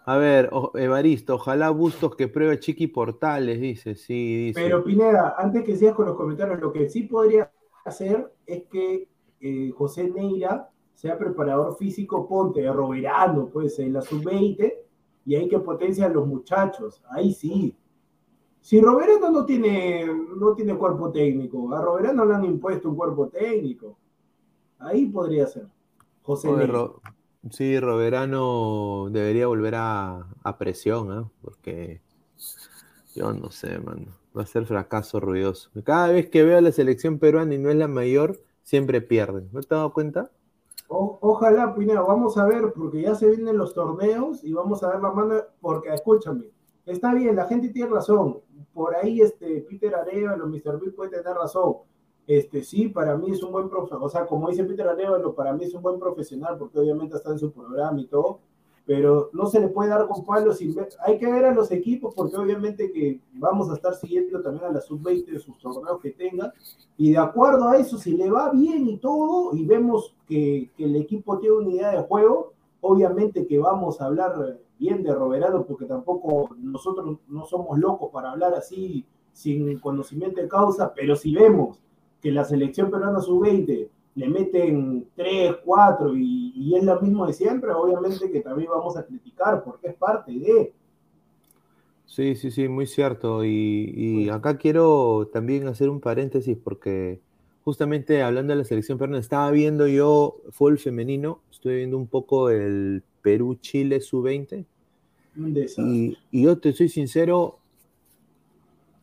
A 0.05 0.15
ver, 0.17 0.49
Evaristo, 0.75 1.35
ojalá 1.35 1.69
Bustos 1.69 2.15
que 2.15 2.29
pruebe 2.29 2.59
Chiqui 2.59 2.87
Portales, 2.87 3.59
dice, 3.59 3.93
sí, 3.95 4.45
dice. 4.45 4.61
Pero 4.61 4.81
Pineda, 4.81 5.35
antes 5.37 5.65
que 5.65 5.75
sigas 5.75 5.95
con 5.95 6.05
los 6.05 6.15
comentarios, 6.15 6.61
lo 6.61 6.71
que 6.71 6.87
sí 6.89 7.03
podría 7.03 7.51
hacer 7.83 8.33
es 8.45 8.63
que 8.71 9.09
eh, 9.41 9.71
José 9.75 10.09
Neira 10.09 10.69
sea 10.93 11.17
preparador 11.17 11.75
físico, 11.75 12.25
ponte 12.25 12.61
de 12.61 12.71
Roberano, 12.71 13.49
pues 13.51 13.77
en 13.79 13.93
la 13.93 14.01
sub-20, 14.01 14.73
y 15.25 15.35
ahí 15.35 15.49
que 15.49 15.59
potencia 15.59 16.05
a 16.05 16.09
los 16.09 16.25
muchachos. 16.25 17.03
Ahí 17.11 17.33
sí. 17.33 17.75
Si 18.67 18.81
Roberano 18.81 19.29
no 19.31 19.45
tiene, 19.45 20.05
no 20.35 20.53
tiene 20.53 20.75
cuerpo 20.75 21.09
técnico, 21.09 21.73
a 21.73 21.81
Roberano 21.81 22.25
le 22.25 22.35
han 22.35 22.43
impuesto 22.43 22.89
un 22.89 22.97
cuerpo 22.97 23.29
técnico. 23.29 23.97
Ahí 24.79 25.05
podría 25.05 25.47
ser. 25.47 25.67
José 26.21 26.49
Oye. 26.49 26.67
Ro- 26.67 27.01
Sí, 27.49 27.79
Roberano 27.79 29.07
debería 29.09 29.47
volver 29.47 29.75
a, 29.75 30.27
a 30.43 30.57
presión, 30.57 31.13
¿ah? 31.13 31.31
porque 31.41 32.01
yo 33.15 33.31
no 33.31 33.51
sé, 33.51 33.79
mano. 33.79 34.17
Va 34.37 34.41
a 34.43 34.45
ser 34.45 34.65
fracaso 34.65 35.21
ruidoso. 35.21 35.69
Cada 35.85 36.09
vez 36.09 36.29
que 36.29 36.43
veo 36.43 36.57
a 36.57 36.61
la 36.61 36.73
selección 36.73 37.19
peruana 37.19 37.55
y 37.55 37.57
no 37.59 37.69
es 37.69 37.77
la 37.77 37.87
mayor, 37.87 38.37
siempre 38.63 38.99
pierden. 38.99 39.47
¿No 39.53 39.61
te 39.61 39.67
has 39.67 39.79
dado 39.79 39.93
cuenta? 39.93 40.29
O- 40.89 41.19
ojalá, 41.21 41.73
Pineda, 41.73 42.01
vamos 42.01 42.37
a 42.37 42.45
ver, 42.45 42.73
porque 42.73 43.01
ya 43.01 43.15
se 43.15 43.29
vienen 43.29 43.57
los 43.57 43.73
torneos 43.73 44.43
y 44.43 44.51
vamos 44.51 44.83
a 44.83 44.89
ver 44.89 44.99
la 45.01 45.11
mano, 45.13 45.35
porque 45.61 45.93
escúchame, 45.93 46.51
está 46.85 47.13
bien, 47.13 47.37
la 47.37 47.45
gente 47.45 47.69
tiene 47.69 47.89
razón. 47.91 48.41
Por 48.77 48.95
ahí, 48.95 49.21
este, 49.21 49.65
Peter 49.67 49.95
Arevalo, 49.95 50.45
Mr. 50.45 50.79
Bill 50.79 50.93
puede 50.93 51.09
tener 51.09 51.35
razón. 51.35 51.77
Este, 52.27 52.63
sí, 52.63 52.89
para 52.89 53.17
mí 53.17 53.31
es 53.31 53.41
un 53.41 53.51
buen 53.51 53.69
profesional, 53.69 54.05
o 54.05 54.09
sea, 54.09 54.27
como 54.27 54.51
dice 54.51 54.65
Peter 54.65 54.87
Arevalo, 54.87 55.33
para 55.33 55.51
mí 55.51 55.63
es 55.63 55.73
un 55.73 55.81
buen 55.81 55.97
profesional, 55.97 56.59
porque 56.59 56.77
obviamente 56.77 57.17
está 57.17 57.31
en 57.31 57.39
su 57.39 57.51
programa 57.51 57.99
y 57.99 58.05
todo, 58.05 58.37
pero 58.85 59.31
no 59.33 59.47
se 59.47 59.59
le 59.59 59.69
puede 59.69 59.89
dar 59.89 60.07
con 60.07 60.23
palos 60.23 60.59
sin 60.59 60.75
ver. 60.75 60.89
Hay 61.03 61.17
que 61.17 61.25
ver 61.25 61.45
a 61.45 61.55
los 61.55 61.71
equipos, 61.71 62.13
porque 62.13 62.37
obviamente 62.37 62.91
que 62.91 63.19
vamos 63.33 63.67
a 63.71 63.73
estar 63.73 63.95
siguiendo 63.95 64.43
también 64.43 64.65
a 64.65 64.71
la 64.73 64.81
sub-20 64.81 65.25
de 65.25 65.39
sus 65.39 65.57
torneos 65.57 65.99
que 65.99 66.11
tengan, 66.11 66.53
y 66.97 67.13
de 67.13 67.17
acuerdo 67.17 67.69
a 67.69 67.77
eso, 67.77 67.97
si 67.97 68.15
le 68.15 68.29
va 68.29 68.51
bien 68.51 68.87
y 68.87 68.99
todo, 68.99 69.55
y 69.55 69.65
vemos 69.65 70.15
que 70.27 70.69
el 70.77 70.95
equipo 70.97 71.39
tiene 71.39 71.55
una 71.55 71.69
idea 71.71 71.91
de 71.93 72.03
juego, 72.03 72.53
obviamente 72.81 73.47
que 73.47 73.57
vamos 73.57 73.99
a 73.99 74.05
hablar 74.05 74.59
bien 74.79 75.03
de 75.03 75.13
Roberano, 75.13 75.65
porque 75.65 75.85
tampoco 75.85 76.49
nosotros 76.57 77.19
no 77.27 77.45
somos 77.45 77.77
locos 77.79 78.09
para 78.11 78.31
hablar 78.31 78.53
así 78.53 79.05
sin 79.33 79.79
conocimiento 79.79 80.41
de 80.41 80.47
causa, 80.47 80.93
pero 80.93 81.15
si 81.15 81.33
vemos 81.33 81.79
que 82.21 82.31
la 82.31 82.43
selección 82.43 82.89
peruana 82.89 83.19
sub-20 83.19 83.89
le 84.15 84.29
meten 84.29 85.07
3, 85.15 85.57
4 85.63 86.17
y, 86.17 86.53
y 86.55 86.75
es 86.75 86.83
lo 86.83 86.99
mismo 86.99 87.27
de 87.27 87.33
siempre, 87.33 87.71
obviamente 87.71 88.31
que 88.31 88.41
también 88.41 88.69
vamos 88.71 88.97
a 88.97 89.05
criticar 89.05 89.63
porque 89.63 89.89
es 89.89 89.95
parte 89.95 90.31
de... 90.31 90.73
Sí, 92.07 92.35
sí, 92.35 92.49
sí, 92.49 92.67
muy 92.67 92.87
cierto. 92.87 93.43
Y, 93.43 93.93
y 93.95 94.29
acá 94.29 94.57
quiero 94.57 95.29
también 95.31 95.67
hacer 95.67 95.89
un 95.89 95.99
paréntesis 95.99 96.57
porque 96.57 97.21
justamente 97.67 98.23
hablando 98.23 98.53
de 98.53 98.59
la 98.59 98.63
selección 98.63 98.97
peruana, 98.97 99.19
estaba 99.19 99.51
viendo 99.51 99.87
yo 99.87 100.37
fútbol 100.51 100.79
femenino, 100.79 101.41
estoy 101.51 101.75
viendo 101.75 101.97
un 101.97 102.07
poco 102.07 102.49
el 102.49 103.03
Perú-Chile 103.27 103.99
sub-20 103.99 104.65
Un 105.37 105.53
desastre. 105.53 105.83
y, 105.93 106.17
y 106.31 106.43
yo 106.43 106.57
te 106.59 106.71
soy 106.71 106.87
sincero, 106.87 107.59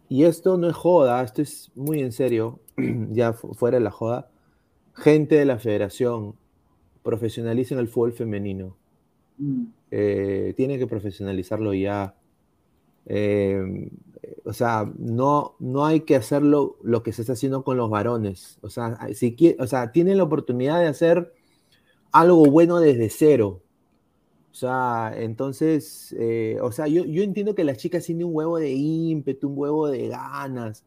y 0.09 0.25
esto 0.25 0.57
no 0.57 0.69
es 0.69 0.75
joda, 0.75 1.23
esto 1.23 1.43
es 1.43 1.71
muy 1.75 2.01
en 2.01 2.13
serio, 2.13 2.61
ya 3.11 3.33
fu- 3.35 3.53
fuera 3.55 3.77
de 3.79 3.85
la 3.85 3.91
joda, 3.91 4.31
gente 4.95 5.35
de 5.35 5.45
la 5.45 5.59
federación, 5.59 6.35
profesionalicen 7.03 7.79
el 7.79 7.89
fútbol 7.89 8.13
femenino. 8.13 8.77
Mm. 9.37 9.65
eh, 9.91 10.55
tiene 10.57 10.79
que 10.79 10.87
profesionalizarlo 10.87 11.75
ya. 11.75 12.15
Eh, 13.07 13.91
o 14.45 14.53
sea, 14.53 14.91
no, 14.97 15.57
no 15.59 15.85
hay 15.85 16.01
que 16.01 16.15
hacerlo 16.17 16.77
lo 16.83 17.03
que 17.03 17.13
se 17.13 17.23
está 17.23 17.33
haciendo 17.35 17.63
con 17.65 17.77
los 17.77 17.91
varones. 17.91 18.59
O 18.63 18.71
sea, 18.71 18.97
si 19.13 19.35
quie- 19.37 19.57
o 19.59 19.67
sea, 19.67 19.91
tienen 19.93 20.17
la 20.19 20.23
oportunidad 20.25 20.79
de 20.81 20.87
hacer 20.87 21.33
algo 22.13 22.45
bueno 22.47 22.79
desde 22.79 23.11
cero. 23.11 23.61
O 24.55 24.57
sea, 24.57 25.13
entonces, 25.17 26.15
eh, 26.17 26.59
o 26.63 26.71
sea, 26.71 26.87
yo, 26.87 27.05
yo 27.05 27.25
entiendo 27.25 27.57
que 27.57 27.65
las 27.65 27.77
chicas 27.77 28.05
tienen 28.05 28.29
un 28.29 28.37
huevo 28.37 28.57
de 28.57 28.71
ímpetu, 28.71 29.49
un 29.49 29.59
huevo 29.59 29.89
de 29.89 30.07
ganas, 30.07 30.85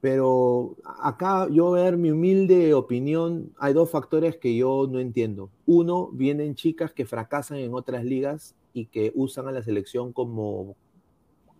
pero 0.00 0.76
acá 1.02 1.48
yo 1.50 1.64
voy 1.64 1.80
a 1.80 1.84
dar 1.84 1.96
mi 1.96 2.12
humilde 2.12 2.72
opinión. 2.72 3.52
Hay 3.58 3.72
dos 3.72 3.90
factores 3.90 4.36
que 4.36 4.54
yo 4.54 4.86
no 4.88 5.00
entiendo. 5.00 5.50
Uno, 5.66 6.10
vienen 6.12 6.54
chicas 6.54 6.92
que 6.92 7.04
fracasan 7.04 7.58
en 7.58 7.74
otras 7.74 8.04
ligas 8.04 8.54
y 8.72 8.86
que 8.86 9.10
usan 9.16 9.48
a 9.48 9.50
la 9.50 9.64
selección 9.64 10.12
como 10.12 10.76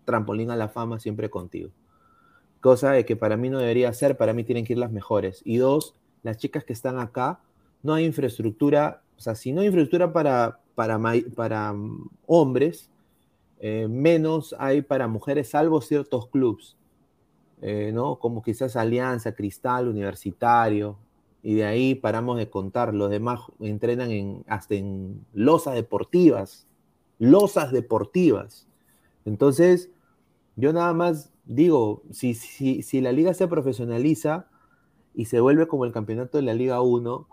trampolín 0.05 0.53
a 0.53 0.57
la 0.57 0.69
fama 0.69 1.01
siempre 1.01 1.31
contigo. 1.31 1.71
Cosa 2.61 3.03
que 3.03 3.17
para 3.17 3.37
mí 3.37 3.51
no 3.51 3.59
debería 3.59 3.93
ser, 3.93 4.17
para 4.17 4.35
mí 4.35 4.45
tienen 4.45 4.65
que 4.65 4.75
ir 4.75 4.79
las 4.79 4.93
mejores. 4.93 5.43
Y 5.45 5.57
dos, 5.57 5.97
las 6.23 6.37
chicas 6.37 6.63
que 6.63 6.73
están 6.73 7.01
acá, 7.01 7.41
no 7.83 7.93
hay 7.93 8.05
infraestructura, 8.05 9.03
o 9.17 9.21
sea, 9.21 9.35
si 9.35 9.51
no 9.51 9.63
hay 9.63 9.67
infraestructura 9.67 10.13
para, 10.13 10.61
para, 10.75 11.73
mm, 11.73 12.09
hombres, 12.27 12.91
eh, 13.61 13.87
menos 13.89 14.55
hay 14.59 14.83
para 14.83 15.09
mujeres, 15.09 15.51
salvo 15.51 15.81
ciertos 15.81 16.29
clubes, 16.29 16.77
eh, 17.63 17.93
¿no? 17.95 18.17
Como 18.17 18.43
quizás 18.43 18.77
Alianza, 18.77 19.35
Cristal, 19.35 19.89
Universitario, 19.89 20.99
y 21.43 21.55
de 21.55 21.65
ahí 21.65 21.95
paramos 21.95 22.39
de 22.39 22.49
contar. 22.49 22.95
Los 22.95 23.11
demás 23.11 23.41
entrenan 23.61 24.11
en, 24.11 24.45
hasta 24.49 24.75
en 24.75 25.25
losas 25.33 25.75
deportivas, 25.75 26.67
losas 27.19 27.71
deportivas. 27.71 28.67
Entonces, 29.25 29.91
yo 30.57 30.73
nada 30.73 30.93
más 30.95 31.33
digo, 31.45 32.03
si, 32.11 32.35
si, 32.35 32.83
si 32.83 33.01
la 33.01 33.13
liga 33.13 33.35
se 33.35 33.49
profesionaliza 33.49 34.47
y 35.15 35.27
se 35.27 35.41
vuelve 35.41 35.69
como 35.69 35.85
el 35.85 35.93
campeonato 35.93 36.39
de 36.39 36.43
la 36.45 36.55
Liga 36.55 36.81
1, 36.81 37.29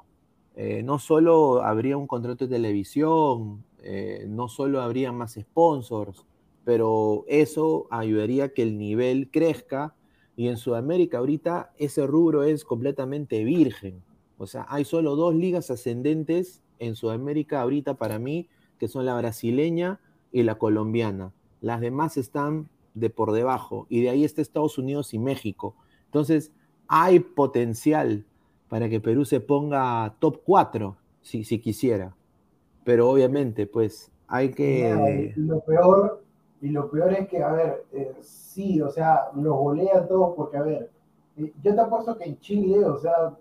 eh, 0.55 0.83
no 0.83 0.99
solo 0.99 1.63
habría 1.63 1.97
un 1.97 2.07
contrato 2.07 2.47
de 2.47 2.55
televisión, 2.55 3.63
eh, 3.83 4.25
no 4.27 4.47
solo 4.47 4.81
habría 4.81 5.11
más 5.11 5.33
sponsors, 5.39 6.25
pero 6.63 7.25
eso 7.27 7.87
ayudaría 7.89 8.45
a 8.45 8.49
que 8.49 8.63
el 8.63 8.77
nivel 8.77 9.29
crezca 9.31 9.95
y 10.35 10.47
en 10.47 10.57
Sudamérica 10.57 11.19
ahorita 11.19 11.71
ese 11.77 12.05
rubro 12.05 12.43
es 12.43 12.65
completamente 12.65 13.43
virgen. 13.43 14.03
O 14.37 14.47
sea, 14.47 14.65
hay 14.69 14.85
solo 14.85 15.15
dos 15.15 15.35
ligas 15.35 15.71
ascendentes 15.71 16.61
en 16.79 16.95
Sudamérica 16.95 17.61
ahorita 17.61 17.93
para 17.95 18.19
mí, 18.19 18.49
que 18.79 18.87
son 18.87 19.05
la 19.05 19.15
brasileña 19.15 19.99
y 20.31 20.43
la 20.43 20.55
colombiana. 20.55 21.31
Las 21.61 21.79
demás 21.79 22.17
están 22.17 22.69
de 22.93 23.09
por 23.09 23.31
debajo 23.31 23.85
y 23.89 24.01
de 24.01 24.09
ahí 24.09 24.23
está 24.25 24.41
Estados 24.41 24.77
Unidos 24.77 25.13
y 25.13 25.19
México. 25.19 25.75
Entonces, 26.05 26.51
hay 26.87 27.19
potencial 27.19 28.25
para 28.71 28.87
que 28.87 29.01
Perú 29.01 29.25
se 29.25 29.41
ponga 29.41 30.15
top 30.19 30.43
4, 30.45 30.95
si, 31.21 31.43
si 31.43 31.59
quisiera. 31.59 32.15
Pero 32.85 33.09
obviamente, 33.09 33.67
pues, 33.67 34.09
hay 34.29 34.53
que... 34.53 35.33
lo 35.35 35.59
peor, 35.59 36.23
y 36.61 36.69
lo 36.69 36.89
peor 36.89 37.11
es 37.11 37.27
que, 37.27 37.43
a 37.43 37.51
ver, 37.51 37.83
eh, 37.91 38.15
sí, 38.21 38.81
o 38.81 38.89
sea, 38.89 39.29
los 39.35 39.57
golean 39.57 40.07
todos 40.07 40.33
porque, 40.37 40.55
a 40.55 40.61
ver, 40.61 40.89
eh, 41.35 41.51
yo 41.61 41.75
te 41.75 41.81
apuesto 41.81 42.17
que 42.17 42.23
en 42.23 42.39
Chile, 42.39 42.85
o 42.85 42.97
sea, 42.97 43.37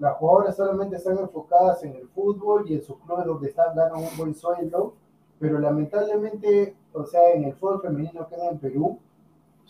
las 0.00 0.16
jugadoras 0.16 0.56
solamente 0.56 0.96
están 0.96 1.16
enfocadas 1.16 1.84
en 1.84 1.94
el 1.94 2.08
fútbol 2.08 2.68
y 2.68 2.74
en 2.74 2.82
sus 2.82 2.96
clubes 3.02 3.26
donde 3.26 3.50
están 3.50 3.76
ganan 3.76 4.00
un 4.00 4.16
buen 4.18 4.34
sueldo, 4.34 4.94
pero 5.38 5.60
lamentablemente, 5.60 6.74
o 6.92 7.06
sea, 7.06 7.30
en 7.30 7.44
el 7.44 7.54
fútbol 7.54 7.82
femenino 7.82 8.26
que 8.28 8.34
en 8.34 8.58
Perú, 8.58 8.98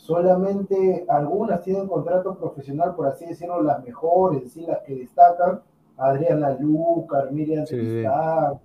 solamente 0.02 1.04
algunas 1.08 1.62
tienen 1.62 1.86
contrato 1.86 2.34
profesional, 2.34 2.94
por 2.96 3.06
así 3.06 3.24
decirlo, 3.24 3.62
las 3.62 3.84
mejores, 3.84 4.52
sí, 4.52 4.66
las 4.66 4.80
que 4.80 4.96
destacan, 4.96 5.60
Adriana 5.96 6.56
Lucar, 6.58 7.30
Miriam 7.30 7.64
Sí. 7.66 7.76
Tristán, 7.76 8.58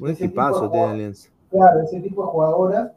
Un 0.00 0.10
equipazo 0.10 0.68
tiene. 0.68 0.86
Alianza. 0.86 1.30
claro, 1.48 1.80
ese 1.82 2.00
tipo 2.00 2.22
de 2.22 2.28
jugadoras, 2.28 2.90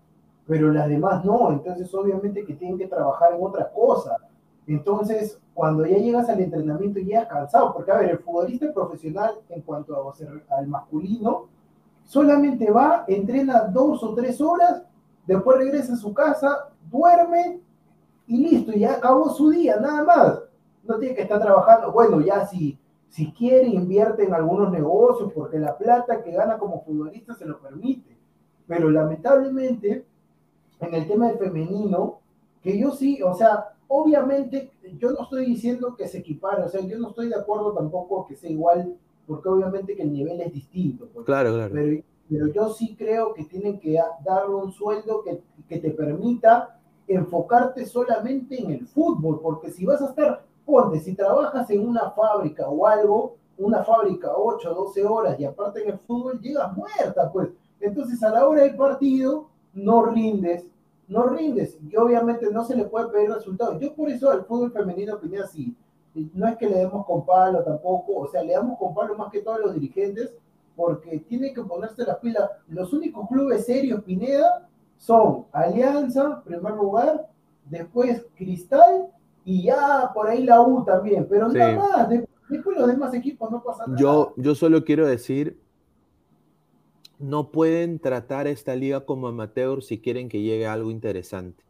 pero 0.47 0.71
las 0.73 0.87
demás 0.89 1.23
no, 1.23 1.51
entonces 1.51 1.93
obviamente 1.93 2.43
que 2.43 2.55
tienen 2.55 2.79
que 2.79 2.87
trabajar 2.87 3.35
en 3.35 3.43
otra 3.45 3.71
cosa. 3.71 4.17
Entonces, 4.65 5.39
cuando 5.53 5.85
ya 5.85 5.97
llegas 5.97 6.27
al 6.29 6.39
entrenamiento 6.39 6.97
y 6.97 7.05
llegas 7.05 7.27
cansado, 7.27 7.73
porque 7.73 7.91
a 7.91 7.97
ver, 7.97 8.09
el 8.09 8.19
futbolista 8.19 8.73
profesional 8.73 9.35
en 9.49 9.61
cuanto 9.61 9.95
a, 9.95 9.99
o 9.99 10.13
sea, 10.15 10.29
al 10.57 10.67
masculino, 10.67 11.45
solamente 12.05 12.71
va, 12.71 13.03
entrena 13.07 13.65
dos 13.65 14.03
o 14.03 14.15
tres 14.15 14.41
horas, 14.41 14.81
después 15.27 15.57
regresa 15.59 15.93
a 15.93 15.97
su 15.97 16.11
casa, 16.11 16.69
duerme 16.89 17.59
y 18.27 18.37
listo, 18.37 18.71
ya 18.73 18.95
acabó 18.95 19.29
su 19.29 19.49
día, 19.49 19.77
nada 19.77 20.03
más. 20.03 20.39
No 20.83 20.97
tiene 20.99 21.15
que 21.15 21.23
estar 21.23 21.41
trabajando, 21.41 21.91
bueno, 21.91 22.21
ya 22.21 22.45
si, 22.45 22.77
si 23.09 23.31
quiere 23.31 23.67
invierte 23.67 24.23
en 24.23 24.33
algunos 24.33 24.71
negocios, 24.71 25.31
porque 25.33 25.59
la 25.59 25.77
plata 25.77 26.21
que 26.21 26.31
gana 26.31 26.57
como 26.57 26.83
futbolista 26.83 27.33
se 27.33 27.45
lo 27.45 27.59
permite. 27.59 28.17
Pero 28.67 28.89
lamentablemente, 28.89 30.05
en 30.79 30.93
el 30.93 31.07
tema 31.07 31.27
del 31.27 31.37
femenino, 31.37 32.19
que 32.61 32.77
yo 32.77 32.91
sí, 32.91 33.21
o 33.21 33.33
sea, 33.33 33.73
obviamente, 33.87 34.71
yo 34.97 35.11
no 35.11 35.23
estoy 35.23 35.45
diciendo 35.45 35.95
que 35.95 36.07
se 36.07 36.19
equipare, 36.19 36.63
o 36.63 36.69
sea, 36.69 36.81
yo 36.81 36.97
no 36.97 37.09
estoy 37.09 37.29
de 37.29 37.35
acuerdo 37.35 37.73
tampoco 37.73 38.25
que 38.25 38.35
sea 38.35 38.49
igual, 38.49 38.95
porque 39.27 39.49
obviamente 39.49 39.95
que 39.95 40.03
el 40.03 40.13
nivel 40.13 40.41
es 40.41 40.51
distinto. 40.51 41.07
pues. 41.13 41.25
Claro, 41.25 41.53
claro. 41.53 41.73
Pero, 41.73 42.03
pero 42.29 42.47
yo 42.47 42.69
sí 42.69 42.95
creo 42.97 43.33
que 43.33 43.45
tienen 43.45 43.79
que 43.79 43.99
darle 44.23 44.55
un 44.55 44.71
sueldo 44.71 45.23
que, 45.23 45.41
que 45.67 45.79
te 45.79 45.91
permita 45.91 46.79
enfocarte 47.07 47.85
solamente 47.85 48.61
en 48.61 48.71
el 48.71 48.87
fútbol, 48.87 49.39
porque 49.41 49.71
si 49.71 49.85
vas 49.85 50.01
a 50.01 50.07
estar, 50.07 50.43
ponte, 50.65 50.99
si 50.99 51.13
trabajas 51.15 51.69
en 51.69 51.87
una 51.87 52.11
fábrica 52.11 52.67
o 52.67 52.85
algo, 52.87 53.35
una 53.57 53.83
fábrica 53.83 54.31
8, 54.35 54.73
12 54.73 55.05
horas 55.05 55.39
y 55.39 55.45
aparte 55.45 55.83
en 55.83 55.91
el 55.91 55.99
fútbol, 55.99 56.39
llegas 56.39 56.75
muerta, 56.75 57.31
pues. 57.31 57.49
Entonces 57.79 58.21
a 58.23 58.29
la 58.29 58.47
hora 58.47 58.63
del 58.63 58.75
partido 58.75 59.49
no 59.73 60.05
rindes, 60.05 60.65
no 61.07 61.23
rindes 61.27 61.77
y 61.81 61.95
obviamente 61.95 62.49
no 62.51 62.63
se 62.63 62.75
le 62.75 62.85
puede 62.85 63.09
pedir 63.09 63.31
resultados. 63.31 63.79
Yo 63.79 63.93
por 63.93 64.09
eso 64.09 64.29
al 64.29 64.45
fútbol 64.45 64.71
femenino 64.71 65.15
opinión 65.15 65.43
así, 65.43 65.75
no 66.33 66.47
es 66.47 66.57
que 66.57 66.69
le 66.69 66.77
demos 66.77 67.05
con 67.05 67.25
palo 67.25 67.63
tampoco, 67.63 68.15
o 68.15 68.27
sea, 68.27 68.43
le 68.43 68.53
damos 68.53 68.77
con 68.77 68.93
palo 68.93 69.15
más 69.15 69.31
que 69.31 69.41
todos 69.41 69.59
los 69.59 69.73
dirigentes, 69.73 70.33
porque 70.75 71.19
tiene 71.19 71.53
que 71.53 71.63
ponerse 71.63 72.03
la 72.03 72.19
pila. 72.19 72.49
Los 72.67 72.93
únicos 72.93 73.27
clubes 73.27 73.65
serios, 73.65 74.03
Pineda, 74.03 74.67
son 75.03 75.47
Alianza, 75.51 76.41
en 76.45 76.53
primer 76.53 76.73
lugar, 76.75 77.27
después 77.69 78.25
Cristal 78.37 79.07
y 79.43 79.63
ya 79.63 80.11
por 80.13 80.27
ahí 80.29 80.43
la 80.45 80.61
U 80.61 80.85
también, 80.85 81.27
pero 81.29 81.49
Sí. 81.51 81.57
nada 81.57 81.75
más, 81.77 82.09
de- 82.09 82.25
después 82.47 82.77
los 82.77 82.87
demás 82.87 83.13
equipos 83.13 83.51
no 83.51 83.61
pasa 83.61 83.85
nada. 83.85 83.99
Yo, 83.99 84.33
yo 84.37 84.55
solo 84.55 84.85
quiero 84.85 85.05
decir, 85.05 85.59
no 87.19 87.51
pueden 87.51 87.99
tratar 87.99 88.47
esta 88.47 88.75
liga 88.75 89.01
como 89.05 89.27
amateur 89.27 89.83
si 89.83 89.99
quieren 89.99 90.29
que 90.29 90.41
llegue 90.41 90.67
algo 90.67 90.89
interesante. 90.89 91.63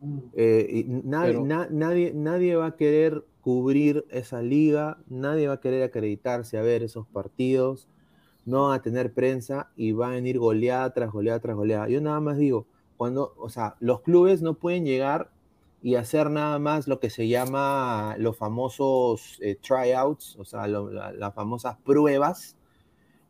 Mm. 0.00 0.18
Eh, 0.34 0.66
y 0.70 0.84
na- 1.04 1.22
Pero- 1.24 1.44
na- 1.44 1.68
nadie, 1.70 2.12
nadie 2.14 2.56
va 2.56 2.66
a 2.66 2.76
querer 2.76 3.24
cubrir 3.42 4.06
esa 4.10 4.40
liga, 4.40 4.96
nadie 5.08 5.48
va 5.48 5.54
a 5.54 5.60
querer 5.60 5.82
acreditarse 5.82 6.56
a 6.56 6.62
ver 6.62 6.82
esos 6.82 7.06
partidos, 7.06 7.88
no 8.44 8.68
van 8.68 8.78
a 8.78 8.82
tener 8.82 9.12
prensa 9.12 9.70
y 9.76 9.92
va 9.92 10.08
a 10.08 10.12
venir 10.12 10.38
goleada 10.38 10.92
tras 10.92 11.10
goleada 11.12 11.40
tras 11.40 11.56
goleada. 11.56 11.88
Yo 11.88 12.00
nada 12.00 12.20
más 12.20 12.38
digo, 12.38 12.66
cuando, 12.96 13.34
o 13.38 13.48
sea, 13.48 13.76
los 13.80 14.00
clubes 14.02 14.42
no 14.42 14.54
pueden 14.54 14.84
llegar 14.84 15.30
y 15.82 15.94
hacer 15.94 16.30
nada 16.30 16.58
más 16.58 16.86
lo 16.88 17.00
que 17.00 17.08
se 17.10 17.28
llama 17.28 18.14
los 18.18 18.36
famosos 18.36 19.38
eh, 19.40 19.56
tryouts, 19.56 20.36
o 20.38 20.44
sea, 20.44 20.66
la- 20.66 21.12
las 21.12 21.34
famosas 21.34 21.76
pruebas, 21.84 22.56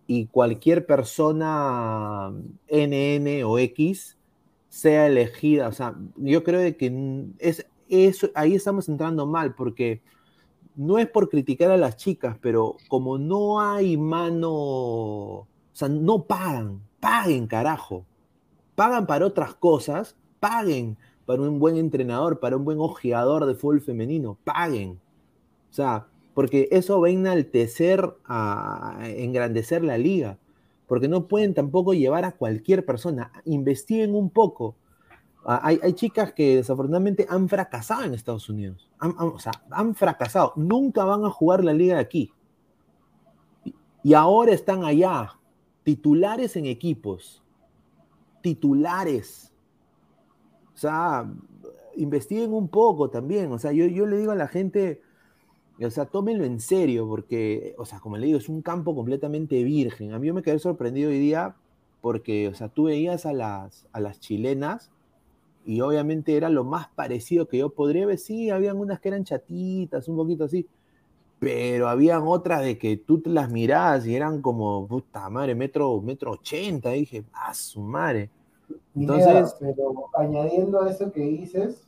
y 0.07 0.27
cualquier 0.27 0.87
persona 0.87 2.33
NN 2.67 3.45
o 3.45 3.59
X 3.59 4.19
sea 4.69 5.07
elegida. 5.07 5.69
O 5.69 5.73
sea, 5.73 5.95
yo 6.17 6.43
creo 6.43 6.59
de 6.61 6.77
que 6.77 6.93
es, 7.39 7.65
eso, 7.89 8.29
ahí 8.35 8.57
estamos 8.57 8.89
entrando 8.89 9.27
mal, 9.27 9.55
porque 9.55 10.03
no 10.77 10.99
es 10.99 11.09
por 11.09 11.29
criticar 11.29 11.71
a 11.71 11.77
las 11.77 11.97
chicas, 11.97 12.37
pero 12.41 12.77
como 12.89 13.19
no 13.19 13.61
hay 13.61 13.97
mano, 13.97 14.51
o 14.53 15.47
sea, 15.73 15.89
no 15.89 16.25
pagan, 16.25 16.81
paguen, 17.01 17.47
carajo. 17.47 18.05
Pagan 18.75 19.07
para 19.07 19.27
otras 19.27 19.55
cosas, 19.55 20.17
paguen 20.39 20.97
para 21.27 21.43
un 21.43 21.59
buen 21.59 21.77
entrenador, 21.77 22.41
para 22.41 22.57
un 22.57 22.65
buen 22.65 22.79
ojeador 22.81 23.47
de 23.47 23.55
fútbol 23.55 23.81
femenino, 23.81 24.39
paguen. 24.45 25.01
O 25.71 25.73
sea, 25.73 26.07
porque 26.35 26.69
eso 26.71 27.01
va 27.01 27.09
a 27.09 27.11
enaltecer, 27.11 28.15
a, 28.25 28.99
engrandecer 29.03 29.85
la 29.85 29.99
liga. 29.99 30.39
Porque 30.87 31.07
no 31.07 31.29
pueden 31.29 31.55
tampoco 31.55 31.95
llevar 31.95 32.25
a 32.25 32.33
cualquier 32.33 32.85
persona. 32.85 33.31
Investiguen 33.45 34.15
un 34.15 34.31
poco. 34.31 34.75
Ah, 35.45 35.61
Hay, 35.63 35.81
hay 35.83 35.93
chicas 35.95 36.33
que 36.33 36.57
desafortunadamente 36.57 37.27
han 37.29 37.49
fracasado 37.49 38.05
en 38.05 38.15
Estados 38.15 38.49
Unidos. 38.49 38.91
Han- 38.99 39.15
han- 39.19 39.29
o 39.29 39.39
sea, 39.39 39.53
han 39.71 39.95
fracasado. 39.95 40.53
Nunca 40.57 41.05
van 41.05 41.25
a 41.25 41.31
jugar 41.31 41.65
la 41.65 41.73
liga 41.73 41.95
de 41.95 42.01
aquí. 42.03 42.33
Y- 44.03 44.15
ahora 44.15 44.53
están 44.53 44.85
allá, 44.85 45.33
titulares 45.83 46.57
en 46.57 46.67
equipos. 46.67 47.43
Titulares. 48.43 49.53
O 50.75 50.79
sea, 50.79 51.31
investiguen 51.97 52.53
un 52.55 52.69
poco 52.69 53.11
también. 53.11 53.53
O 53.53 53.59
sea, 53.59 53.73
yo, 53.73 53.87
yo 53.87 54.07
le 54.07 54.17
digo 54.19 54.33
a 54.33 54.37
la 54.37 54.49
gente, 54.49 55.03
o 55.83 55.91
sea, 55.91 56.07
tómenlo 56.07 56.45
en 56.45 56.61
serio, 56.61 57.07
porque, 57.09 57.75
o 57.79 57.85
sea, 57.85 58.01
como 58.01 58.17
le 58.17 58.27
digo, 58.27 58.39
es 58.39 58.49
un 58.49 58.63
campo 58.63 58.95
completamente 58.95 59.63
virgen. 59.65 60.13
A 60.13 60.19
mí 60.19 60.27
yo 60.29 60.35
me 60.35 60.43
quedé 60.43 60.59
sorprendido 60.59 61.11
hoy 61.11 61.19
día 61.19 61.57
porque, 62.01 62.49
o 62.49 62.55
sea, 62.55 62.69
tú 62.69 62.85
veías 62.85 63.27
a 63.27 63.33
las, 63.33 63.87
a 63.93 64.01
las 64.01 64.21
chilenas 64.21 64.91
y 65.65 65.81
obviamente 65.81 66.37
era 66.37 66.49
lo 66.49 66.65
más 66.65 66.89
parecido 66.89 67.47
que 67.47 67.59
yo 67.59 67.71
podría 67.71 68.07
ver. 68.07 68.19
Sí, 68.19 68.51
habían 68.51 68.79
unas 68.79 69.01
que 69.01 69.09
eran 69.09 69.25
chatitas, 69.25 70.09
un 70.09 70.17
poquito 70.17 70.45
así, 70.45 70.67
pero 71.39 71.89
habían 71.89 72.23
otras 72.27 72.63
de 72.63 72.79
que 72.79 72.97
tú 72.97 73.21
te 73.21 73.31
las 73.31 73.51
mirabas 73.51 74.07
y 74.07 74.15
eran 74.15 74.43
como, 74.43 74.87
puta 74.87 75.29
madre, 75.31 75.55
metro, 75.55 76.01
metro 76.01 76.33
ochenta. 76.33 76.95
Y 76.95 77.01
dije, 77.01 77.25
ah, 77.33 77.55
su 77.55 77.81
madre. 77.81 78.31
Entonces- 78.95 79.57
pero 79.59 80.07
añadiendo 80.15 80.83
a 80.83 80.91
eso 80.91 81.11
que 81.13 81.21
dices, 81.23 81.87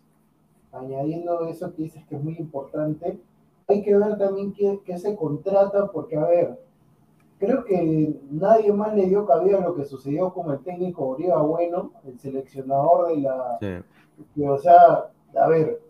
añadiendo 0.73 1.41
a 1.45 1.51
eso 1.51 1.75
que 1.75 1.83
dices 1.83 2.05
que 2.07 2.17
es 2.17 2.23
muy 2.25 2.37
importante, 2.39 3.19
hay 3.69 3.83
que 3.83 3.97
ver 3.97 4.19
también 4.19 4.53
qué, 4.53 4.81
qué 4.85 4.99
se 4.99 5.15
contrata, 5.17 5.91
porque 5.93 6.17
a 6.17 6.27
ver, 6.27 6.61
creo 7.43 7.65
que 7.65 8.21
nadie 8.31 8.73
más 8.73 8.95
le 8.95 9.07
dio 9.07 9.27
cabida 9.27 9.59
a 9.59 9.63
lo 9.63 9.75
que 9.75 9.85
sucedió 9.85 10.33
con 10.33 10.53
el 10.53 10.61
técnico 10.61 11.09
Origa 11.09 11.39
Bueno, 11.39 11.91
el 12.05 12.17
seleccionador 12.17 13.09
de 13.09 13.17
la, 13.17 13.59
Sí. 13.61 13.83
que, 14.33 14.49
o 14.49 14.57
sea, 14.59 15.11
a 15.35 15.49
ver, 15.49 15.83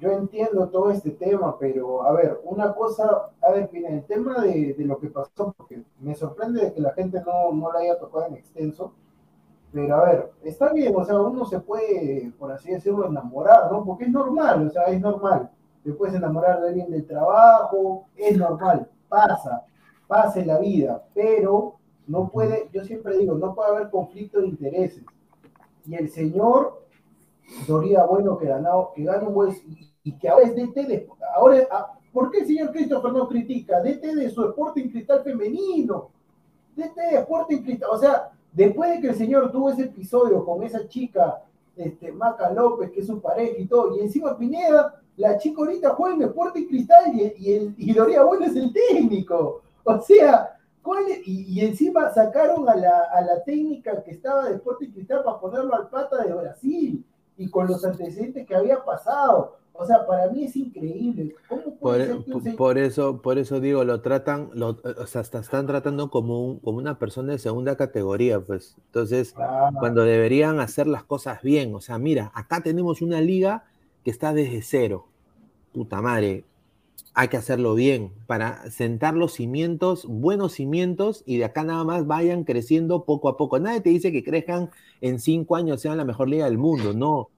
yo 0.00 0.10
entiendo 0.10 0.68
todo 0.70 0.90
este 0.90 1.12
tema, 1.12 1.56
pero 1.60 2.02
a 2.02 2.12
ver, 2.12 2.40
una 2.42 2.74
cosa, 2.74 3.30
a 3.40 3.52
ver, 3.52 3.70
mira, 3.72 3.88
el 3.90 4.02
tema 4.04 4.40
de, 4.40 4.74
de 4.74 4.84
lo 4.84 4.98
que 4.98 5.06
pasó, 5.10 5.54
porque 5.56 5.84
me 6.00 6.16
sorprende 6.16 6.64
de 6.64 6.72
que 6.72 6.80
la 6.80 6.92
gente 6.92 7.22
no, 7.24 7.52
no 7.52 7.72
la 7.72 7.78
haya 7.78 7.96
tocado 7.96 8.26
en 8.26 8.34
extenso, 8.34 8.92
pero 9.72 9.94
a 9.94 10.04
ver, 10.06 10.32
está 10.42 10.72
bien, 10.72 10.92
o 10.96 11.04
sea, 11.04 11.20
uno 11.20 11.44
se 11.44 11.60
puede, 11.60 12.32
por 12.36 12.50
así 12.50 12.72
decirlo, 12.72 13.06
enamorar, 13.06 13.70
¿no? 13.70 13.84
Porque 13.84 14.06
es 14.06 14.10
normal, 14.10 14.66
o 14.66 14.70
sea, 14.70 14.84
es 14.86 15.00
normal. 15.00 15.50
Te 15.84 15.92
puedes 15.92 16.16
enamorar 16.16 16.60
de 16.60 16.68
alguien 16.70 16.90
del 16.90 17.06
trabajo, 17.06 18.06
es 18.16 18.36
normal, 18.36 18.88
pasa, 19.08 19.64
pasa 20.06 20.40
en 20.40 20.48
la 20.48 20.58
vida, 20.58 21.04
pero 21.14 21.76
no 22.06 22.28
puede, 22.28 22.68
yo 22.72 22.84
siempre 22.84 23.18
digo, 23.18 23.34
no 23.34 23.54
puede 23.54 23.70
haber 23.70 23.90
conflicto 23.90 24.40
de 24.40 24.48
intereses. 24.48 25.02
Y 25.86 25.94
el 25.94 26.10
señor 26.10 26.84
Doría 27.66 28.04
Bueno 28.04 28.38
que 28.38 28.46
ganó, 28.46 28.90
que 28.94 29.04
gana 29.04 29.28
un 29.28 29.34
buen 29.34 29.54
y, 30.02 30.12
que 30.18 30.28
ahora 30.28 30.46
es 30.46 30.54
DT 30.54 30.86
de, 30.86 31.08
ahora, 31.34 31.66
ah, 31.70 31.98
¿por 32.12 32.30
qué 32.30 32.40
el 32.40 32.46
señor 32.46 32.72
Christopher 32.72 33.12
no 33.12 33.26
critica? 33.26 33.80
DT 33.80 34.14
de 34.14 34.30
su 34.30 34.44
Sporting 34.44 34.90
Cristal 34.90 35.22
femenino, 35.22 36.10
DT 36.76 36.94
de 36.94 37.16
Sporting 37.20 37.62
Cristal, 37.62 37.88
o 37.90 37.98
sea, 37.98 38.30
después 38.52 38.90
de 38.90 39.00
que 39.00 39.08
el 39.08 39.14
señor 39.14 39.50
tuvo 39.50 39.70
ese 39.70 39.84
episodio 39.84 40.44
con 40.44 40.62
esa 40.62 40.86
chica, 40.88 41.42
este, 41.76 42.12
Maca 42.12 42.52
López, 42.52 42.90
que 42.90 43.00
es 43.00 43.06
su 43.06 43.20
pareja 43.20 43.58
y 43.58 43.66
todo, 43.66 43.96
y 43.96 44.00
encima 44.00 44.36
Pineda, 44.36 45.00
la 45.16 45.38
chica 45.38 45.60
ahorita 45.60 45.90
juega 45.94 46.16
en 46.16 46.22
Sporting 46.22 46.66
Cristal 46.66 47.14
y, 47.14 47.32
y, 47.38 47.54
el, 47.54 47.74
y 47.78 47.92
Doría 47.94 48.24
Bueno 48.24 48.44
es 48.44 48.56
el 48.56 48.72
técnico, 48.72 49.62
o 49.98 50.00
sea, 50.02 50.58
¿cuál 50.82 51.04
es? 51.08 51.26
Y, 51.26 51.44
y 51.52 51.60
encima 51.64 52.10
sacaron 52.12 52.68
a 52.68 52.74
la, 52.74 53.00
a 53.12 53.20
la 53.22 53.42
técnica 53.44 54.02
que 54.02 54.10
estaba 54.12 54.48
de 54.48 54.56
Sporting 54.56 54.90
Cristal 54.90 55.22
para 55.24 55.38
ponerlo 55.40 55.74
al 55.74 55.88
pata 55.88 56.22
de 56.24 56.32
Brasil 56.32 57.04
y 57.36 57.48
con 57.50 57.66
los 57.66 57.84
antecedentes 57.84 58.46
que 58.46 58.54
había 58.54 58.84
pasado. 58.84 59.56
O 59.76 59.84
sea, 59.84 60.06
para 60.06 60.28
mí 60.30 60.44
es 60.44 60.54
increíble. 60.54 61.34
¿Cómo 61.48 61.62
Por, 61.62 61.78
puede 61.80 62.06
ser 62.06 62.24
que 62.24 62.32
un 62.32 62.42
por- 62.44 62.56
por 62.56 62.78
eso, 62.78 63.20
por 63.22 63.38
eso 63.38 63.58
digo, 63.58 63.82
lo 63.82 64.02
tratan, 64.02 64.50
lo, 64.54 64.78
o 64.84 65.06
sea, 65.08 65.20
hasta 65.22 65.40
están 65.40 65.66
tratando 65.66 66.10
como, 66.10 66.46
un- 66.46 66.58
como 66.60 66.78
una 66.78 66.96
persona 67.00 67.32
de 67.32 67.38
segunda 67.40 67.76
categoría, 67.76 68.38
pues. 68.40 68.76
Entonces, 68.86 69.34
Ah, 69.36 69.70
cuando 69.76 70.02
deberían 70.04 70.60
hacer 70.60 70.86
las 70.86 71.02
cosas 71.02 71.42
bien. 71.42 71.74
O 71.74 71.80
sea, 71.80 71.98
mira, 71.98 72.30
acá 72.34 72.62
tenemos 72.62 73.02
una 73.02 73.20
liga 73.20 73.64
que 74.04 74.12
está 74.12 74.32
desde 74.32 74.62
cero. 74.62 75.06
Puta 75.72 76.00
madre, 76.00 76.44
hay 77.14 77.28
que 77.28 77.36
hacerlo 77.36 77.74
bien 77.74 78.12
para 78.26 78.68
sentar 78.70 79.14
los 79.14 79.34
cimientos, 79.34 80.04
buenos 80.06 80.54
cimientos, 80.54 81.22
y 81.26 81.38
de 81.38 81.44
acá 81.44 81.62
nada 81.62 81.84
más 81.84 82.06
vayan 82.08 82.42
creciendo 82.42 83.04
poco 83.04 83.28
a 83.28 83.36
poco. 83.36 83.60
Nadie 83.60 83.80
te 83.80 83.90
dice 83.90 84.10
que 84.10 84.24
crezcan 84.24 84.70
en 85.00 85.20
cinco 85.20 85.54
años, 85.54 85.80
sean 85.80 85.96
la 85.96 86.04
mejor 86.04 86.28
liga 86.28 86.46
del 86.46 86.58
mundo, 86.58 86.92
no. 86.92 87.30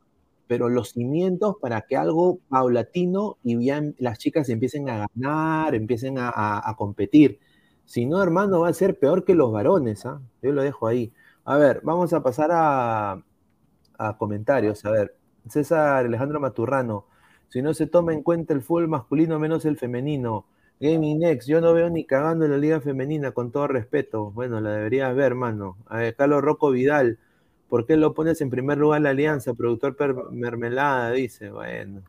Pero 0.46 0.70
los 0.70 0.92
cimientos 0.92 1.56
para 1.60 1.82
que 1.82 1.96
algo 1.96 2.38
paulatino 2.48 3.36
y 3.42 3.56
bien 3.56 3.94
las 3.98 4.18
chicas 4.18 4.48
empiecen 4.48 4.88
a 4.88 5.08
ganar, 5.14 5.74
empiecen 5.74 6.16
a, 6.18 6.74
competir. 6.78 7.38
Si 7.84 8.06
no, 8.06 8.22
hermano, 8.22 8.60
va 8.60 8.68
a 8.68 8.72
ser 8.72 8.98
peor 8.98 9.24
que 9.24 9.34
los 9.34 9.52
varones, 9.52 10.06
¿ah? 10.06 10.20
Yo 10.42 10.52
lo 10.52 10.62
dejo 10.62 10.86
ahí. 10.86 11.12
A 11.44 11.56
ver, 11.58 11.80
vamos 11.84 12.12
a 12.12 12.22
pasar 12.22 12.50
a, 12.52 13.22
a 13.98 14.16
comentarios. 14.18 14.84
A 14.84 14.90
ver, 14.90 15.16
César 15.48 16.06
Alejandro 16.06 16.40
Maturrano. 16.40 17.06
Si 17.48 17.62
no 17.62 17.74
se 17.74 17.86
toma 17.86 18.12
en 18.12 18.22
cuenta 18.22 18.52
el 18.54 18.62
fútbol 18.62 18.88
masculino 18.88 19.38
menos 19.38 19.64
el 19.64 19.76
femenino. 19.76 20.44
Gaming 20.78 21.20
Next, 21.20 21.48
yo 21.48 21.60
no 21.62 21.72
veo 21.72 21.88
ni 21.88 22.04
cagando 22.04 22.44
en 22.44 22.50
la 22.50 22.58
liga 22.58 22.80
femenina, 22.80 23.32
con 23.32 23.50
todo 23.50 23.66
respeto. 23.66 24.30
Bueno, 24.32 24.60
la 24.60 24.70
deberías 24.72 25.14
ver, 25.16 25.26
hermano. 25.26 25.76
A 25.86 25.98
ver, 25.98 26.14
Carlos 26.16 26.42
Rocco 26.42 26.70
Vidal. 26.70 27.18
¿Por 27.68 27.86
qué 27.86 27.96
lo 27.96 28.12
pones 28.14 28.40
en 28.42 28.50
primer 28.50 28.76
lugar 28.78 29.00
la 29.00 29.10
alianza? 29.10 29.54
Productor 29.54 29.96
per- 29.96 30.14
mermelada, 30.30 31.12
dice. 31.12 31.50
Bueno. 31.50 32.02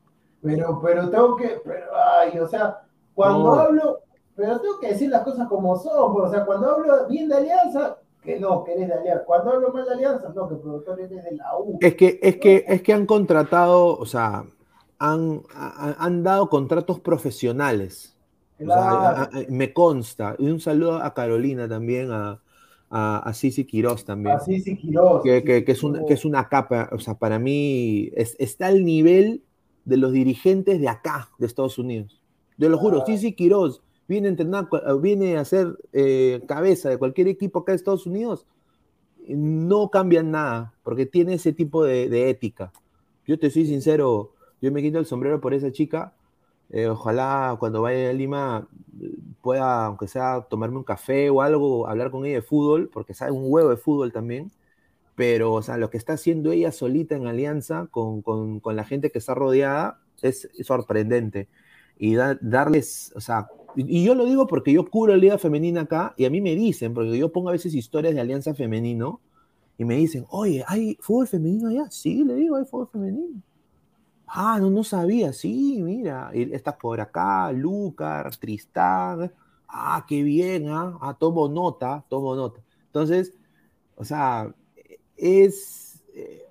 pero, 0.43 0.79
pero 0.83 1.09
tengo 1.09 1.35
que, 1.37 1.59
pero, 1.63 1.85
ay, 2.19 2.37
o 2.39 2.47
sea, 2.47 2.81
cuando 3.15 3.55
No. 3.55 3.61
hablo, 3.61 3.99
pero 4.35 4.59
tengo 4.59 4.79
que 4.79 4.89
decir 4.89 5.09
las 5.09 5.23
cosas 5.23 5.47
como 5.47 5.75
son, 5.77 6.13
pues, 6.13 6.25
o 6.25 6.31
sea, 6.31 6.45
cuando 6.45 6.69
hablo 6.75 7.07
bien 7.07 7.27
de 7.29 7.35
Alianza, 7.37 7.97
que 8.21 8.39
no, 8.39 8.63
que 8.65 8.73
eres 8.73 8.87
de 8.89 8.93
Alianza. 8.95 9.23
Cuando 9.25 9.51
hablo 9.53 9.71
mal 9.71 9.85
de 9.85 9.93
Alianza, 9.93 10.29
no, 10.35 10.47
que 10.47 10.55
el 10.55 10.59
productor 10.59 10.99
eres 10.99 11.23
de 11.23 11.31
la 11.37 11.57
U. 11.57 11.77
Es 11.81 11.95
que, 11.95 12.19
es 12.21 12.35
que, 12.37 12.65
es 12.67 12.81
que 12.83 12.93
han 12.93 13.05
contratado, 13.05 13.97
o 13.97 14.05
sea, 14.05 14.43
han, 14.99 15.41
ha- 15.53 15.95
han 15.99 16.23
dado 16.23 16.49
contratos 16.49 16.99
profesionales. 16.99 18.15
O 18.55 18.57
sea, 18.59 18.65
Claro. 18.65 18.97
a- 18.97 19.21
a- 19.23 19.29
me 19.49 19.71
consta. 19.73 20.35
Y 20.39 20.47
un 20.49 20.59
saludo 20.59 20.95
a 20.97 21.13
Carolina 21.13 21.67
también, 21.67 22.11
a, 22.11 22.41
a, 22.89 23.19
a 23.19 23.33
Sisi 23.33 23.65
Quiroz 23.65 24.05
también. 24.05 24.35
Así 24.37 24.59
sí, 24.61 24.75
Quiroz. 24.77 25.21
que, 25.23 25.43
que- 25.43 25.63
que 25.63 25.71
es 25.71 25.83
una, 25.83 26.05
que 26.05 26.13
es 26.13 26.25
una 26.25 26.47
capa, 26.49 26.89
o 26.91 26.99
sea, 26.99 27.13
para 27.15 27.37
mí 27.37 28.09
es- 28.15 28.35
está 28.39 28.67
al 28.67 28.83
nivel 28.85 29.43
de 29.85 29.97
los 29.97 30.11
dirigentes 30.11 30.79
de 30.81 30.87
acá, 30.89 31.29
de 31.37 31.45
Estados 31.45 31.77
Unidos. 31.77 32.21
Yo 32.57 32.69
lo 32.69 32.77
juro. 32.77 33.05
Sisi 33.05 33.33
Quiroz, 33.33 33.83
viene 34.07 34.27
a 34.27 34.31
entrenar, 34.31 34.67
viene 35.01 35.37
a 35.37 35.45
ser 35.45 35.77
eh, 35.93 36.41
cabeza 36.47 36.89
de 36.89 36.97
cualquier 36.97 37.27
equipo 37.27 37.59
acá 37.59 37.73
de 37.73 37.75
Estados 37.77 38.07
Unidos, 38.07 38.47
no 39.27 39.89
cambian 39.89 40.31
nada, 40.31 40.73
porque 40.83 41.05
tiene 41.05 41.33
ese 41.33 41.53
tipo 41.53 41.83
de, 41.83 42.29
ética. 42.29 42.71
Yo 43.25 43.37
te 43.37 43.49
soy 43.49 43.65
sincero, 43.65 44.33
yo 44.61 44.71
me 44.71 44.81
quito 44.81 44.99
el 44.99 45.05
sombrero 45.05 45.41
por 45.41 45.53
esa 45.53 45.71
chica. 45.71 46.13
Eh, 46.69 46.87
ojalá 46.87 47.55
cuando 47.59 47.81
vaya 47.81 48.09
a 48.09 48.13
Lima 48.13 48.67
pueda, 49.41 49.85
aunque 49.85 50.07
sea, 50.07 50.41
tomarme 50.49 50.77
un 50.77 50.83
café 50.83 51.29
o 51.29 51.41
algo, 51.41 51.87
hablar 51.87 52.11
con 52.11 52.25
ella 52.25 52.35
de 52.35 52.41
fútbol, 52.41 52.89
porque 52.91 53.13
sabe 53.13 53.31
un 53.31 53.45
huevo 53.47 53.69
de 53.69 53.77
fútbol 53.77 54.11
también. 54.11 54.51
Pero, 55.15 55.53
o 55.53 55.61
sea, 55.61 55.77
lo 55.77 55.89
que 55.89 55.97
está 55.97 56.13
haciendo 56.13 56.51
ella 56.51 56.71
solita 56.71 57.15
en 57.15 57.27
alianza 57.27 57.87
con, 57.91 58.21
con, 58.21 58.61
la 58.75 58.83
gente 58.83 59.11
que 59.11 59.19
está 59.19 59.33
rodeada 59.35 59.99
es 60.21 60.49
sorprendente. 60.63 61.47
Y 61.97 62.15
darles, 62.15 63.11
o 63.15 63.21
sea, 63.21 63.47
y, 63.75 64.03
yo 64.03 64.15
lo 64.15 64.25
digo 64.25 64.47
porque 64.47 64.71
yo 64.73 64.89
cubro 64.89 65.13
la 65.13 65.19
liga 65.19 65.37
femenina 65.37 65.81
acá 65.81 66.13
y 66.17 66.25
a 66.25 66.29
mí 66.29 66.41
me 66.41 66.55
dicen, 66.55 66.93
porque 66.93 67.17
yo 67.17 67.31
pongo 67.31 67.49
a 67.49 67.53
veces 67.53 67.73
historias 67.73 68.13
de 68.13 68.21
Alianza 68.21 68.53
Femenino 68.53 69.21
y 69.77 69.85
me 69.85 69.95
dicen, 69.95 70.25
oye, 70.29 70.63
¿hay 70.67 70.97
fútbol 70.99 71.27
femenino 71.27 71.69
allá? 71.69 71.89
Sí, 71.91 72.23
le 72.23 72.35
digo, 72.35 72.55
hay 72.55 72.65
fútbol 72.65 72.89
femenino. 72.91 73.41
Ah, 74.27 74.57
no, 74.59 74.69
no 74.69 74.83
sabía, 74.83 75.31
sí, 75.33 75.81
mira, 75.81 76.31
estás 76.33 76.75
por 76.75 76.99
acá, 76.99 77.51
Lucas, 77.53 78.37
Tristán, 78.39 79.31
ah, 79.69 80.05
qué 80.07 80.21
bien, 80.23 80.67
ah, 80.69 80.97
ah, 81.01 81.13
tomo 81.17 81.47
nota, 81.47 82.03
tomo 82.09 82.35
nota. 82.35 82.61
Entonces, 82.87 83.33
o 83.95 84.03
sea, 84.05 84.53
es, 85.17 86.03
eh, 86.13 86.45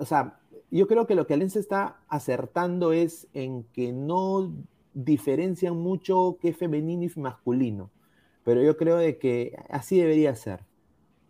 o 0.00 0.04
sea, 0.06 0.38
yo 0.70 0.86
creo 0.86 1.06
que 1.06 1.14
lo 1.14 1.26
que 1.26 1.34
Alianza 1.34 1.58
está 1.60 1.98
acertando 2.08 2.92
es 2.92 3.26
en 3.34 3.64
que 3.72 3.92
no 3.92 4.52
diferencian 4.94 5.76
mucho 5.76 6.36
qué 6.42 6.52
femenino 6.52 7.04
y 7.04 7.20
masculino, 7.20 7.90
pero 8.44 8.62
yo 8.62 8.76
creo 8.76 8.96
de 8.98 9.18
que 9.18 9.56
así 9.70 9.98
debería 9.98 10.34
ser. 10.36 10.60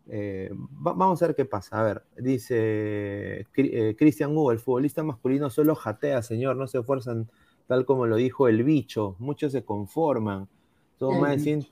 Eh, 0.08 0.50
vamos 0.52 1.22
a 1.22 1.26
ver 1.26 1.36
qué 1.36 1.44
pasa. 1.44 1.80
A 1.80 1.82
ver, 1.82 2.02
dice 2.16 3.46
eh, 3.56 3.96
Cristian 3.98 4.36
Hugo, 4.36 4.52
el 4.52 4.58
futbolista 4.58 5.02
masculino 5.02 5.50
solo 5.50 5.74
jatea, 5.74 6.22
señor, 6.22 6.56
no 6.56 6.66
se 6.66 6.78
esfuerzan 6.78 7.28
tal 7.66 7.86
como 7.86 8.06
lo 8.06 8.16
dijo 8.16 8.48
el 8.48 8.62
bicho, 8.62 9.16
muchos 9.18 9.52
se 9.52 9.64
conforman. 9.64 10.48
Todo 10.98 11.12
más 11.12 11.42
de 11.44 11.66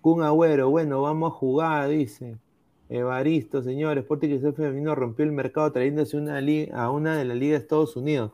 Kun 0.00 0.22
Agüero, 0.22 0.70
bueno, 0.70 1.02
vamos 1.02 1.32
a 1.32 1.34
jugar, 1.34 1.88
dice. 1.88 2.38
Evaristo, 2.88 3.62
señor, 3.62 3.98
Sporting 3.98 4.40
que 4.40 4.52
femenino 4.52 4.94
rompió 4.94 5.24
el 5.24 5.32
mercado 5.32 5.70
trayéndose 5.70 6.16
una 6.16 6.38
a 6.72 6.90
una 6.90 7.18
de 7.18 7.24
la 7.26 7.34
Liga 7.34 7.52
de 7.52 7.58
Estados 7.58 7.96
Unidos. 7.96 8.32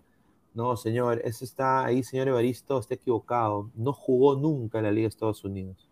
No, 0.54 0.76
señor, 0.76 1.20
eso 1.24 1.44
está 1.44 1.84
ahí, 1.84 2.04
señor 2.04 2.28
Evaristo, 2.28 2.78
está 2.78 2.94
equivocado. 2.94 3.70
No 3.74 3.92
jugó 3.92 4.36
nunca 4.36 4.78
en 4.78 4.84
la 4.84 4.92
Liga 4.92 5.06
de 5.06 5.08
Estados 5.08 5.44
Unidos. 5.44 5.88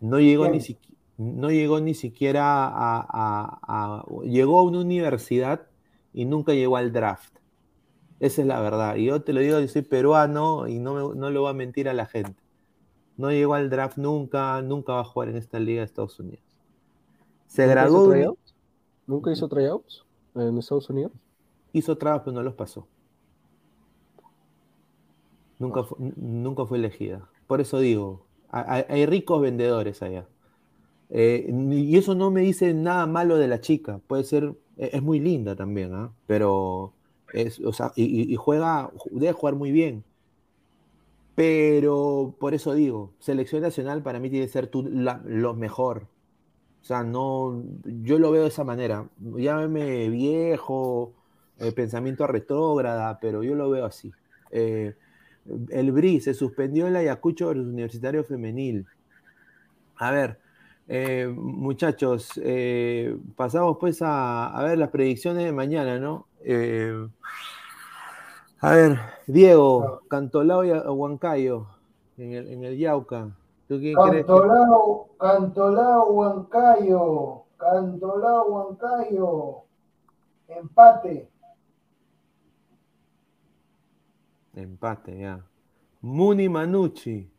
No 0.00 0.20
llegó, 0.20 0.46
ni, 0.50 0.60
no 1.16 1.50
llegó 1.50 1.80
ni 1.80 1.94
siquiera 1.94 2.42
a, 2.44 4.04
Llegó 4.24 4.58
a 4.58 4.62
una 4.62 4.80
universidad 4.80 5.66
y 6.12 6.24
nunca 6.24 6.52
llegó 6.54 6.76
al 6.76 6.92
draft. 6.92 7.36
Esa 8.20 8.42
es 8.42 8.46
la 8.46 8.60
verdad. 8.60 8.96
Y 8.96 9.06
yo 9.06 9.22
te 9.22 9.32
lo 9.32 9.40
digo, 9.40 9.60
yo 9.60 9.68
soy 9.68 9.82
peruano 9.82 10.68
y 10.68 10.78
no, 10.78 11.14
no 11.14 11.30
lo 11.30 11.42
voy 11.42 11.50
a 11.50 11.54
mentir 11.54 11.88
a 11.88 11.92
la 11.94 12.06
gente. 12.06 12.40
No 13.16 13.30
llegó 13.30 13.54
al 13.54 13.70
draft 13.70 13.96
nunca, 13.96 14.60
nunca 14.62 14.94
va 14.94 15.00
a 15.00 15.04
jugar 15.04 15.28
en 15.28 15.36
esta 15.36 15.60
Liga 15.60 15.80
de 15.80 15.86
Estados 15.86 16.18
Unidos. 16.18 16.44
Se 17.46 17.66
graduó. 17.66 18.14
Hizo 18.16 18.36
¿Nunca 19.06 19.30
hizo 19.30 19.48
tryouts 19.48 20.04
en 20.34 20.58
Estados 20.58 20.88
Unidos? 20.90 21.12
Hizo 21.72 21.96
trabajos, 21.98 22.24
pero 22.24 22.36
no 22.36 22.42
los 22.42 22.54
pasó. 22.54 22.88
Nunca, 25.58 25.84
fue, 25.84 25.98
nunca 26.16 26.66
fue 26.66 26.78
elegida. 26.78 27.28
Por 27.46 27.60
eso 27.60 27.78
digo, 27.78 28.26
hay, 28.48 29.06
ricos 29.06 29.40
vendedores 29.40 30.02
allá. 30.02 30.26
Eh, 31.16 31.46
y 31.70 31.96
eso 31.96 32.16
no 32.16 32.32
me 32.32 32.40
dice 32.40 32.74
nada 32.74 33.06
malo 33.06 33.38
de 33.38 33.46
la 33.46 33.60
chica. 33.60 34.00
Puede 34.08 34.24
ser, 34.24 34.52
e, 34.76 34.90
es 34.94 35.02
muy 35.02 35.20
linda 35.20 35.54
también, 35.54 35.94
¿ah? 35.94 36.12
pero 36.26 36.92
es, 37.32 37.60
o 37.60 37.72
sea, 37.72 37.92
y, 37.94 38.34
juega, 38.34 38.90
debe 39.12 39.32
jugar 39.32 39.54
muy 39.54 39.70
bien. 39.70 40.04
Pero 41.36 42.34
por 42.40 42.52
eso 42.54 42.74
digo, 42.74 43.12
selección 43.20 43.62
nacional 43.62 44.02
para 44.02 44.18
mí 44.18 44.28
tiene 44.28 44.46
que 44.46 44.52
ser 44.52 44.70
lo 44.72 45.54
mejor. 45.54 46.08
O 46.82 46.84
sea, 46.84 47.04
no, 47.04 47.62
yo 47.84 48.18
lo 48.18 48.32
veo 48.32 48.42
de 48.42 48.48
esa 48.48 48.64
manera. 48.64 49.08
Llámeme 49.20 50.08
viejo, 50.10 51.12
eh, 51.60 51.72
pensamiento 51.72 52.26
retrógrada, 52.26 53.20
pero 53.20 53.42
yo 53.44 53.54
lo 53.54 53.70
veo 53.70 53.84
así. 53.86 54.12
Eh, 54.50 54.94
el 55.70 55.92
BRI 55.92 56.20
se 56.20 56.34
suspendió 56.34 56.88
el 56.88 56.96
Ayacucho 56.96 57.50
Universitario 57.50 58.24
Femenil. 58.24 58.86
A 59.96 60.10
ver, 60.10 60.38
eh, 60.86 61.32
muchachos, 61.34 62.32
eh, 62.42 63.16
pasamos 63.36 63.78
pues 63.78 64.00
a, 64.02 64.54
ver 64.62 64.78
las 64.78 64.90
predicciones 64.90 65.44
de 65.44 65.52
mañana, 65.52 65.98
¿no? 65.98 66.26
Eh, 66.40 67.08
a 68.60 68.70
ver, 68.74 68.98
Diego, 69.26 70.02
Cantolao 70.08 70.64
y 70.64 70.70
Huancayo 70.72 71.66
en 72.18 72.32
el, 72.32 72.48
en 72.48 72.64
el 72.64 72.78
Yauca. 72.78 73.30
¿Tú 73.68 73.78
quién 73.78 73.94
Cantolao, 73.94 75.08
Cantolao, 75.18 76.12
Huancayo, 76.12 77.44
Cantolao, 77.56 78.46
Huancayo, 78.48 79.62
empate. 80.48 81.30
Empate, 84.54 85.18
ya. 85.18 85.44
Muni 86.02 86.48
Manucci. 86.48 87.33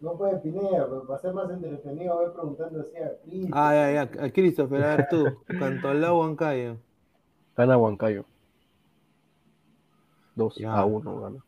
No 0.00 0.16
puede 0.16 0.38
Pineda, 0.38 0.86
pero 0.88 1.06
para 1.06 1.20
ser 1.20 1.34
más 1.34 1.50
entretenido 1.50 2.16
voy 2.16 2.30
preguntando 2.30 2.80
así 2.80 2.96
a 2.96 3.20
Cristo. 3.22 3.50
Ah, 3.52 3.74
ya, 3.74 3.92
ya. 3.92 4.24
A 4.24 4.30
Christopher, 4.30 4.82
a 4.82 4.96
ver 4.96 5.08
tú. 5.10 5.26
Cantolao 5.58 6.20
Huancayo. 6.20 6.78
Gana 7.54 7.76
Huancayo. 7.76 8.24
2 10.36 10.64
a 10.64 10.84
1 10.86 11.20
gana. 11.20 11.44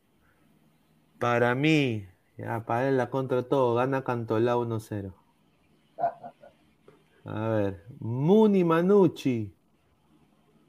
Para 1.19 1.55
mí, 1.55 2.07
ya, 2.37 2.63
para 2.67 2.89
él 2.89 2.99
la 2.99 3.09
contra 3.09 3.43
todo, 3.43 3.75
gana 3.75 4.05
Cantolao 4.05 4.67
1-0. 4.67 5.13
A 7.25 7.49
ver, 7.49 7.85
Muni 8.01 8.65
Manucci. 8.65 9.55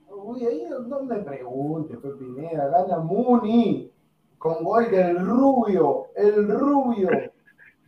Uy, 0.07 0.45
ahí 0.45 0.69
no 0.87 1.01
me 1.01 1.15
pregunte, 1.17 1.97
fue 1.97 2.17
Pineda, 2.17 2.69
gana 2.69 2.99
Muni 2.99 3.91
con 4.37 4.63
gol 4.63 4.89
del 4.91 5.19
Rubio, 5.25 6.07
el 6.15 6.47
Rubio. 6.47 7.09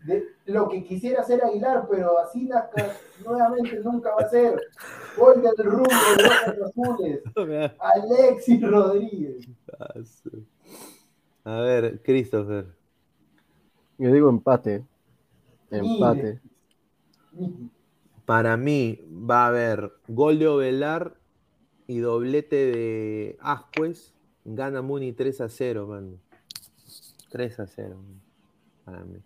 De 0.05 0.23
lo 0.45 0.69
que 0.69 0.83
quisiera 0.83 1.21
hacer 1.21 1.43
Aguilar, 1.43 1.87
pero 1.89 2.19
así 2.19 2.47
nuevamente 3.25 3.79
nunca 3.79 4.13
va 4.13 4.21
a 4.21 4.29
ser. 4.29 4.61
Gol 5.17 5.41
del 5.41 5.65
Rubio 5.65 5.97
de 6.17 6.57
los 6.57 6.69
azules. 6.69 7.21
Alexis 7.79 8.61
Rodríguez. 8.61 9.47
A 11.43 11.59
ver, 11.61 12.01
Christopher. 12.03 12.67
Yo 13.97 14.11
digo 14.11 14.29
empate. 14.29 14.85
Empate. 15.71 16.39
Para 18.25 18.57
mí 18.57 18.99
va 19.09 19.45
a 19.45 19.47
haber 19.47 19.91
gol 20.07 20.39
de 20.39 20.47
Ovelar 20.47 21.15
y 21.87 21.99
doblete 21.99 22.55
de 22.55 23.37
Ascuez, 23.39 24.13
gana 24.43 24.81
Muni 24.81 25.13
3 25.13 25.41
a 25.41 25.49
0, 25.49 25.87
man. 25.87 26.19
3 27.29 27.59
a 27.59 27.67
0. 27.67 27.97
Para 28.83 29.03
mí. 29.03 29.19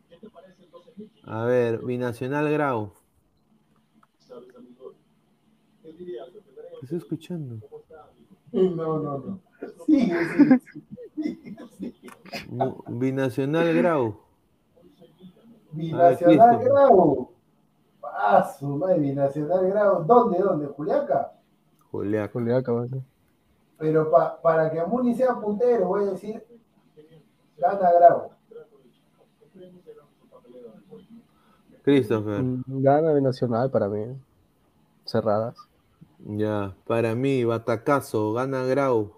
A 1.24 1.46
ver, 1.46 1.80
Binacional 1.80 2.52
Grau. 2.52 2.92
¿Qué 6.80 6.86
estoy 6.86 6.98
escuchando? 6.98 7.60
No, 8.52 9.00
no, 9.00 9.40
no. 12.48 12.84
Binacional 12.88 13.74
Grau. 13.74 14.20
Binacional 15.72 16.60
Grau. 16.60 17.32
Paso, 18.02 18.78
madre, 18.78 19.00
Binacional 19.00 19.68
Grau. 19.68 20.04
¿Dónde, 20.06 20.40
dónde? 20.40 20.68
¿Juliaca? 20.68 21.34
Juliaca. 21.92 22.32
Juliaca, 22.34 22.72
va 22.72 22.88
Pero 23.78 24.12
para 24.42 24.72
que 24.72 24.84
Muni 24.86 25.14
sea 25.16 25.36
puntero, 25.36 25.88
voy 25.88 26.04
a 26.04 26.12
decir, 26.12 26.44
gana 27.58 27.92
Grau. 27.92 28.39
Christopher. 31.84 32.44
Mm, 32.44 32.64
gana 32.68 33.20
Nacional 33.20 33.72
para 33.72 33.88
mí. 33.88 34.16
Cerradas. 35.06 35.56
Ya, 36.26 36.76
para 36.86 37.16
mí, 37.16 37.44
Batacazo, 37.44 38.34
gana 38.34 38.64
Grau. 38.64 39.14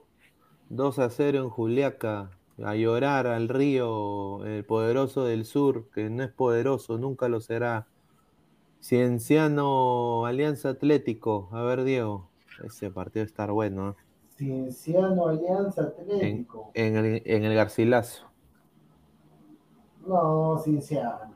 2 0.69 0.99
a 0.99 1.09
0 1.09 1.39
en 1.39 1.49
Juliaca. 1.49 2.31
A 2.63 2.75
llorar 2.75 3.25
al 3.27 3.49
río, 3.49 4.45
el 4.45 4.63
poderoso 4.63 5.25
del 5.25 5.45
sur, 5.45 5.89
que 5.89 6.09
no 6.09 6.23
es 6.23 6.31
poderoso, 6.31 6.97
nunca 6.97 7.27
lo 7.27 7.41
será. 7.41 7.87
Cienciano 8.81 10.25
Alianza 10.25 10.69
Atlético. 10.69 11.49
A 11.51 11.63
ver, 11.63 11.83
Diego. 11.83 12.29
Ese 12.63 12.91
partido 12.91 13.25
está 13.25 13.49
bueno. 13.51 13.91
¿eh? 13.91 13.93
Cienciano 14.37 15.27
Alianza 15.27 15.83
Atlético. 15.83 16.71
En, 16.73 16.95
el, 16.97 17.21
en 17.25 17.43
el 17.43 17.55
Garcilaso. 17.55 18.25
No, 20.05 20.57
Cinciano. 20.63 21.35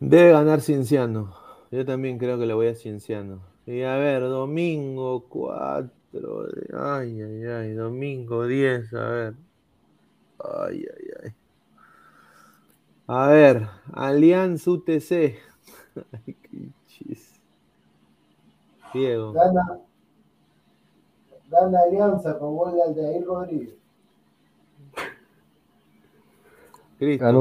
Debe 0.00 0.32
ganar 0.32 0.60
Cienciano. 0.60 1.34
Yo 1.70 1.84
también 1.84 2.18
creo 2.18 2.38
que 2.38 2.46
le 2.46 2.54
voy 2.54 2.68
a 2.68 2.74
Cienciano. 2.74 3.40
Y 3.66 3.82
a 3.82 3.96
ver, 3.96 4.22
domingo 4.22 5.24
4. 5.28 5.90
Ay, 6.78 7.22
ay, 7.22 7.44
ay. 7.44 7.72
Domingo 7.74 8.46
10. 8.46 8.94
A 8.94 9.08
ver. 9.08 9.34
Ay, 10.38 10.86
ay, 10.96 11.08
ay. 11.24 11.34
A 13.06 13.26
ver, 13.28 13.68
Alianza 13.92 14.70
UTC. 14.70 15.10
Ay, 16.12 16.36
qué 16.42 16.68
chis. 16.86 17.40
Diego. 18.94 19.32
Gana, 19.32 19.80
gana 21.50 21.80
Alianza 21.80 22.38
con 22.38 22.56
gol 22.56 22.74
de 22.74 22.82
Aldair 22.82 23.24
Rodríguez. 23.24 23.81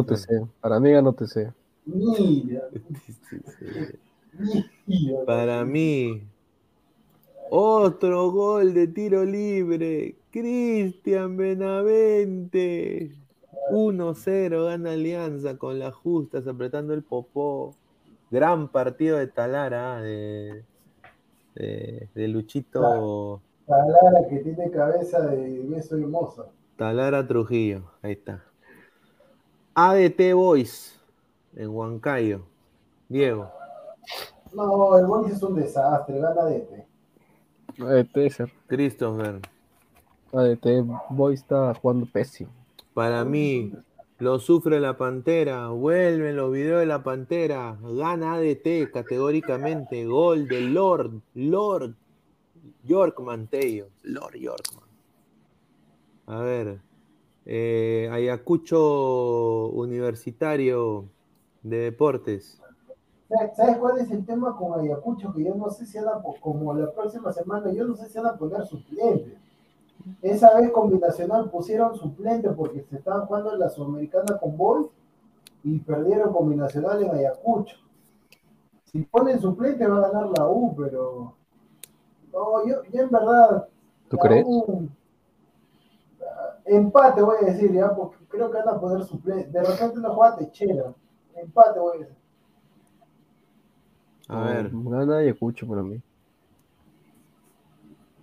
TC. 0.03 0.47
Para 0.59 0.79
mí 0.79 0.91
ganó 0.91 1.13
TC. 1.13 1.53
Mira. 1.85 2.69
Para 5.25 5.65
mí, 5.65 6.23
otro 7.49 8.31
gol 8.31 8.73
de 8.73 8.87
tiro 8.87 9.23
libre. 9.23 10.15
Cristian 10.31 11.37
Benavente. 11.37 13.11
1-0 13.71 14.65
gana 14.65 14.91
Alianza 14.91 15.57
con 15.57 15.79
las 15.79 15.93
justas, 15.93 16.47
apretando 16.47 16.93
el 16.93 17.03
popó. 17.03 17.75
Gran 18.31 18.69
partido 18.69 19.17
de 19.17 19.27
Talara, 19.27 19.97
ah, 19.97 20.01
de, 20.01 20.63
de, 21.55 22.07
de 22.15 22.27
Luchito 22.29 23.41
Talara 23.67 24.27
que 24.29 24.39
tiene 24.39 24.71
cabeza 24.71 25.21
de 25.27 25.59
beso 25.59 25.97
hermoso. 25.97 26.49
Talara 26.77 27.25
Trujillo. 27.27 27.83
Ahí 28.01 28.13
está. 28.13 28.43
ADT 29.73 30.33
Boys 30.33 30.99
en 31.55 31.69
Huancayo. 31.69 32.41
Diego. 33.09 33.49
No, 34.53 34.97
el 34.97 35.05
Boys 35.05 35.33
es 35.33 35.43
un 35.43 35.55
desastre, 35.55 36.19
gana 36.19 36.43
DT. 36.43 36.85
ADT, 37.79 38.29
ser. 38.31 38.51
Christopher. 38.67 39.39
ADT, 40.33 40.85
Boy 41.09 41.33
está 41.35 41.73
jugando 41.73 42.05
pésimo. 42.05 42.51
Para 42.93 43.23
mí, 43.23 43.73
lo 44.19 44.39
sufre 44.39 44.79
la 44.79 44.97
Pantera. 44.97 45.69
Vuelven 45.69 46.35
los 46.35 46.51
videos 46.51 46.81
de 46.81 46.85
la 46.85 47.03
Pantera. 47.03 47.77
Gana 47.81 48.35
ADT 48.35 48.91
categóricamente. 48.91 50.05
Gol 50.05 50.47
de 50.47 50.61
Lord. 50.61 51.21
Lord. 51.33 51.95
Yorkman 52.83 53.47
Tello. 53.47 53.87
Lord 54.03 54.35
Yorkman. 54.35 54.89
A 56.27 56.39
ver. 56.39 56.79
Eh, 57.53 58.07
Ayacucho 58.09 59.71
Universitario 59.71 61.09
de 61.63 61.79
Deportes. 61.79 62.61
¿Sabes 63.57 63.77
cuál 63.77 63.99
es 63.99 64.09
el 64.09 64.25
tema 64.25 64.55
con 64.55 64.79
Ayacucho? 64.79 65.33
Que 65.33 65.43
yo 65.43 65.53
no 65.55 65.69
sé 65.69 65.85
si 65.85 65.97
van 65.99 66.07
a, 66.07 66.21
como 66.39 66.73
la 66.73 66.89
próxima 66.93 67.33
semana, 67.33 67.69
yo 67.73 67.85
no 67.85 67.97
sé 67.97 68.07
si 68.07 68.17
van 68.19 68.27
a 68.27 68.37
poner 68.37 68.65
suplentes. 68.65 69.37
Esa 70.21 70.57
vez 70.57 70.71
combinacional 70.71 71.49
pusieron 71.49 71.93
suplentes 71.97 72.53
porque 72.55 72.85
se 72.89 72.95
estaban 72.95 73.25
jugando 73.25 73.51
en 73.51 73.59
la 73.59 73.69
Sudamericana 73.69 74.37
con 74.39 74.55
Boys 74.55 74.87
y 75.65 75.77
perdieron 75.79 76.31
combinacional 76.31 77.03
en 77.03 77.11
Ayacucho. 77.11 77.75
Si 78.85 79.01
ponen 79.03 79.41
suplente 79.41 79.85
va 79.85 79.97
a 79.97 80.09
ganar 80.09 80.29
la 80.37 80.47
U, 80.47 80.73
pero 80.77 81.33
no, 82.31 82.65
yo, 82.65 82.81
yo 82.93 83.01
en 83.01 83.09
verdad 83.09 83.67
¿Tú 84.07 84.17
crees? 84.17 84.45
U, 84.47 84.87
empate 86.65 87.21
voy 87.21 87.37
a 87.41 87.45
decir 87.45 87.71
ya, 87.71 87.93
porque 87.95 88.17
creo 88.27 88.51
que 88.51 88.57
van 88.57 88.69
a 88.69 88.79
poner 88.79 89.03
suplente. 89.05 89.49
De 89.49 89.63
repente 89.63 89.99
una 89.99 90.09
jugada 90.09 90.37
techera. 90.37 90.93
Empate 91.35 91.79
voy 91.79 91.97
a 91.97 91.99
decir. 91.99 92.15
A 94.27 94.43
ver, 94.45 94.71
Gana 94.71 95.17
Ayacucho 95.17 95.67
para 95.67 95.83
mí. 95.83 96.01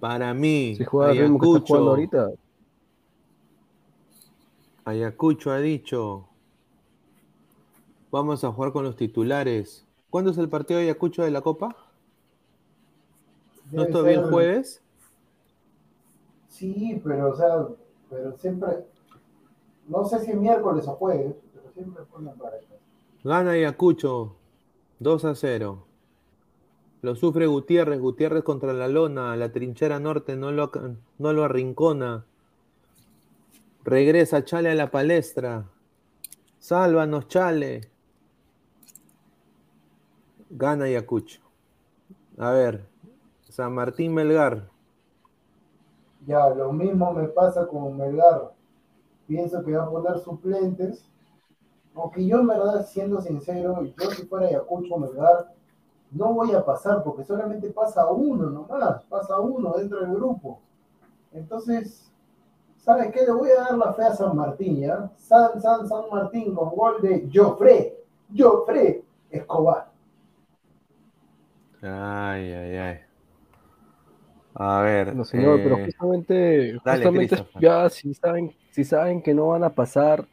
para 0.01 0.33
mí, 0.33 0.75
Si 0.77 0.85
juega 0.85 1.13
Ayacucho, 1.13 1.77
ahorita, 1.77 2.31
Ayacucho 4.87 5.51
ha 5.51 5.59
dicho, 5.59 6.27
vamos 8.11 8.43
a 8.43 8.53
jugar 8.53 8.73
con 8.73 8.85
los 8.85 8.97
titulares. 8.97 9.85
¿Cuándo 10.09 10.31
es 10.31 10.39
el 10.39 10.49
partido 10.49 10.79
de 10.79 10.87
Ayacucho 10.87 11.23
de 11.23 11.31
la 11.31 11.43
Copa? 11.43 11.77
¿No 13.71 13.83
Debe 13.83 13.85
es 13.85 13.93
todavía 13.93 14.21
el 14.21 14.31
jueves? 14.31 14.83
Sí, 16.49 17.01
pero 17.05 17.31
o 17.31 17.37
sea, 17.37 17.69
pero 18.11 18.37
siempre, 18.39 18.87
no 19.89 20.05
sé 20.05 20.21
si 20.21 20.33
miércoles 20.35 20.87
o 20.87 20.93
jueves, 20.93 21.35
pero 21.55 21.73
siempre 21.73 22.05
ponen 22.05 22.37
para 22.37 22.57
eso. 22.57 22.75
Gana 23.25 23.53
Ayacucho 23.53 24.37
2 25.01 25.25
a 25.25 25.35
0. 25.35 25.85
Lo 27.03 27.15
sufre 27.15 27.47
Gutiérrez, 27.47 28.01
Gutiérrez 28.01 28.43
contra 28.43 28.73
la 28.73 28.89
lona, 28.89 29.37
la 29.37 29.53
trinchera 29.53 30.01
norte 30.01 30.37
no 30.37 30.51
lo, 30.51 30.71
no 31.19 31.33
lo 31.33 31.45
arrincona. 31.45 32.25
Regresa 33.85 34.45
Chale 34.45 34.71
a 34.71 34.75
la 34.75 34.91
palestra. 34.91 35.69
Sálvanos, 36.59 37.29
Chale. 37.29 37.91
Gana 40.51 40.87
Ayacucho. 40.87 41.41
A 42.39 42.51
ver, 42.51 42.87
San 43.49 43.75
Martín 43.75 44.15
Melgar. 44.15 44.69
Ya, 46.27 46.49
lo 46.51 46.73
mismo 46.73 47.13
me 47.13 47.29
pasa 47.29 47.67
con 47.67 47.97
Melgar. 47.97 48.53
Pienso 49.27 49.65
que 49.65 49.77
va 49.77 49.85
a 49.85 49.91
poner 49.91 50.19
suplentes. 50.19 51.05
Aunque 51.95 52.27
yo, 52.27 52.41
en 52.41 52.47
verdad, 52.47 52.87
siendo 52.87 53.21
sincero, 53.21 53.83
yo 53.83 54.11
si 54.11 54.27
fuera 54.27 54.47
Ayacucho 54.47 54.97
Melgar, 54.97 55.53
no 56.11 56.33
voy 56.33 56.53
a 56.53 56.65
pasar 56.65 57.03
porque 57.03 57.25
solamente 57.25 57.71
pasa 57.71 58.11
uno 58.11 58.51
nomás, 58.51 59.05
pasa 59.05 59.39
uno 59.41 59.75
dentro 59.77 60.01
del 60.01 60.15
grupo. 60.15 60.61
Entonces, 61.33 62.11
¿sabes 62.79 63.13
qué? 63.13 63.27
Le 63.27 63.33
voy 63.33 63.51
a 63.51 63.63
dar 63.63 63.79
la 63.79 63.93
fe 63.93 64.05
a 64.05 64.15
San 64.15 64.37
Martín, 64.37 64.79
¿ya? 64.79 65.11
San, 65.17 65.61
San, 65.61 65.87
San 65.87 66.05
Martín 66.11 66.55
con 66.55 66.71
gol 66.71 67.03
de 67.03 67.29
Joffre, 67.33 67.99
Joffre 68.35 69.05
Escobar. 69.31 69.91
Ay, 71.83 72.53
ay, 72.53 72.77
ay. 72.77 73.08
A 74.61 74.81
ver. 74.83 75.15
no 75.15 75.25
señor, 75.25 75.61
pero 75.63 75.77
eh, 75.79 75.85
justamente, 75.87 76.79
dale, 76.85 76.97
justamente 77.07 77.37
ya 77.61 77.89
si 77.89 78.13
saben, 78.13 78.53
si 78.73 78.83
saben 78.85 79.23
que 79.23 79.33
no 79.33 79.49
van 79.49 79.63
a 79.63 79.71
pasar, 79.71 80.25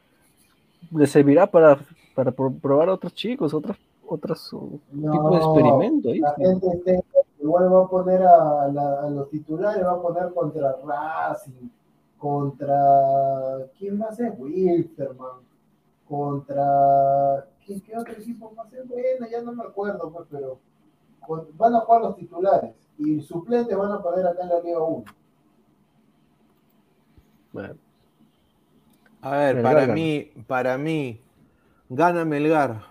les 0.92 1.12
servirá 1.12 1.46
para, 1.46 1.78
para 2.16 2.32
pro- 2.32 2.52
probar 2.54 2.90
a 2.90 2.94
otros 2.94 3.14
chicos, 3.14 3.54
otros, 3.54 3.78
otros 4.08 4.52
uh, 4.54 4.80
tipos 4.92 5.32
de 5.32 5.38
experimento. 5.38 6.10
¿eh? 6.10 6.20
La 6.22 6.34
gente 6.36 7.04
igual 7.40 7.72
va 7.72 7.84
a 7.84 7.88
poner 7.88 8.24
a, 8.24 8.68
la- 8.74 9.02
a 9.04 9.10
los 9.12 9.30
titulares, 9.30 9.86
va 9.86 9.92
a 9.92 10.02
poner 10.02 10.34
contra 10.34 10.76
Racing, 10.84 11.70
contra. 12.18 12.78
¿Quién 13.78 14.00
más 14.00 14.20
es? 14.20 14.34
Wilterman. 14.40 15.38
Contra. 16.08 17.46
¿Qué, 17.66 17.82
qué 17.82 17.98
otro 17.98 18.14
equipo 18.14 18.52
más 18.56 18.72
es? 18.74 18.88
Bueno, 18.88 19.28
ya 19.32 19.42
no 19.42 19.52
me 19.54 19.64
acuerdo, 19.64 20.12
pues, 20.12 20.28
pero 20.32 20.58
con- 21.26 21.48
van 21.58 21.76
a 21.76 21.80
jugar 21.82 22.02
los 22.02 22.16
titulares 22.16 22.72
y 22.98 23.22
suplentes 23.22 23.78
van 23.78 23.92
a 23.92 24.02
poner 24.02 24.26
acá 24.26 24.44
en 24.44 24.50
la 24.50 24.60
Liga 24.62 24.80
1. 24.84 25.04
Bueno, 27.54 27.76
A 29.22 29.32
ver, 29.38 29.56
Melgar 29.56 29.74
para 29.74 29.82
gana. 29.82 29.94
mí, 29.94 30.32
para 30.48 30.78
mí, 30.78 31.20
gana 31.90 32.26
Melgar. 32.26 32.82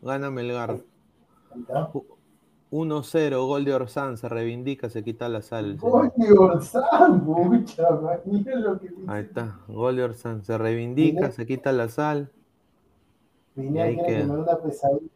Gana 0.00 0.30
Melgar. 0.30 0.70
Ahí 0.70 1.60
está. 1.60 1.90
1-0, 2.70 3.46
gol 3.46 3.64
de 3.66 3.74
Orsán, 3.74 4.16
se 4.16 4.26
reivindica, 4.30 4.88
se 4.88 5.04
quita 5.04 5.28
la 5.28 5.42
sal. 5.42 5.76
Gol 5.76 6.10
de 6.16 6.32
Orsán, 6.32 7.22
mucha, 7.22 7.90
lo 7.90 8.80
que 8.80 8.88
dice. 8.88 9.02
Ahí 9.06 9.24
está, 9.24 9.58
gol 9.68 9.96
de 9.96 10.04
Orsán, 10.04 10.42
se 10.42 10.56
reivindica, 10.56 11.20
Mira. 11.20 11.32
se 11.32 11.44
quita 11.46 11.70
la 11.72 11.88
sal. 11.88 12.30
Pineda 13.54 13.90
Y 13.90 13.98
ahí 13.98 14.06
que 14.06 14.24
me 14.24 14.30
una 14.38 14.56
pesadilla. 14.56 15.10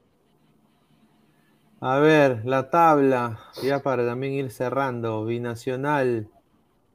A 1.80 1.98
ver, 1.98 2.44
la 2.46 2.70
tabla, 2.70 3.38
ya 3.62 3.82
para 3.82 4.06
también 4.06 4.32
ir 4.32 4.50
cerrando. 4.50 5.24
Binacional, 5.26 6.28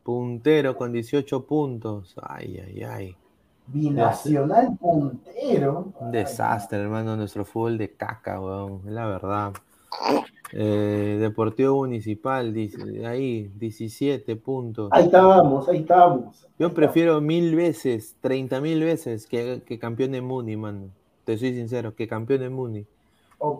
puntero 0.03 0.75
con 0.75 0.91
18 0.91 1.45
puntos. 1.45 2.15
Ay, 2.21 2.59
ay, 2.65 2.83
ay. 2.83 3.15
Binacional 3.67 4.75
puntero. 4.79 5.93
Un 5.99 6.11
desastre, 6.11 6.79
hermano, 6.79 7.15
nuestro 7.15 7.45
fútbol 7.45 7.77
de 7.77 7.91
caca, 7.91 8.41
weón, 8.41 8.81
es 8.85 8.91
la 8.91 9.05
verdad. 9.05 9.53
Eh, 10.53 11.17
Deportivo 11.21 11.77
Municipal, 11.77 12.53
ahí, 13.05 13.51
17 13.55 14.35
puntos. 14.35 14.89
Ahí 14.91 15.05
estábamos, 15.05 15.69
ahí 15.69 15.77
estábamos. 15.77 16.47
Yo 16.57 16.73
prefiero 16.73 17.21
mil 17.21 17.55
veces, 17.55 18.15
30 18.19 18.59
mil 18.59 18.83
veces 18.83 19.27
que, 19.27 19.61
que 19.65 19.77
campeón 19.77 20.11
de 20.11 20.21
Muni, 20.21 20.57
mano. 20.57 20.89
Te 21.23 21.37
soy 21.37 21.53
sincero, 21.53 21.95
que 21.95 22.07
campeón 22.07 22.41
de 22.41 22.49
Muni. 22.49 22.85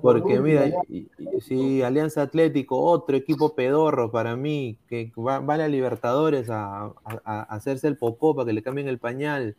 Porque 0.02 0.40
mira, 0.40 0.68
y- 0.90 1.08
y- 1.18 1.42
sí, 1.42 1.82
Alianza 1.82 2.22
Atlético, 2.22 2.80
otro 2.80 3.16
equipo 3.18 3.56
pedorro 3.56 4.12
para 4.12 4.36
mí, 4.36 4.78
que 4.88 5.12
va, 5.18 5.40
va 5.40 5.56
a 5.56 5.58
la 5.58 5.68
Libertadores 5.68 6.50
a, 6.52 6.84
a- 6.84 6.94
a 7.26 7.42
hacerse 7.44 7.88
el 7.88 7.98
popó 7.98 8.36
para 8.36 8.46
que 8.46 8.54
le 8.54 8.62
cambien 8.62 8.88
el 8.88 9.00
pañal. 9.00 9.56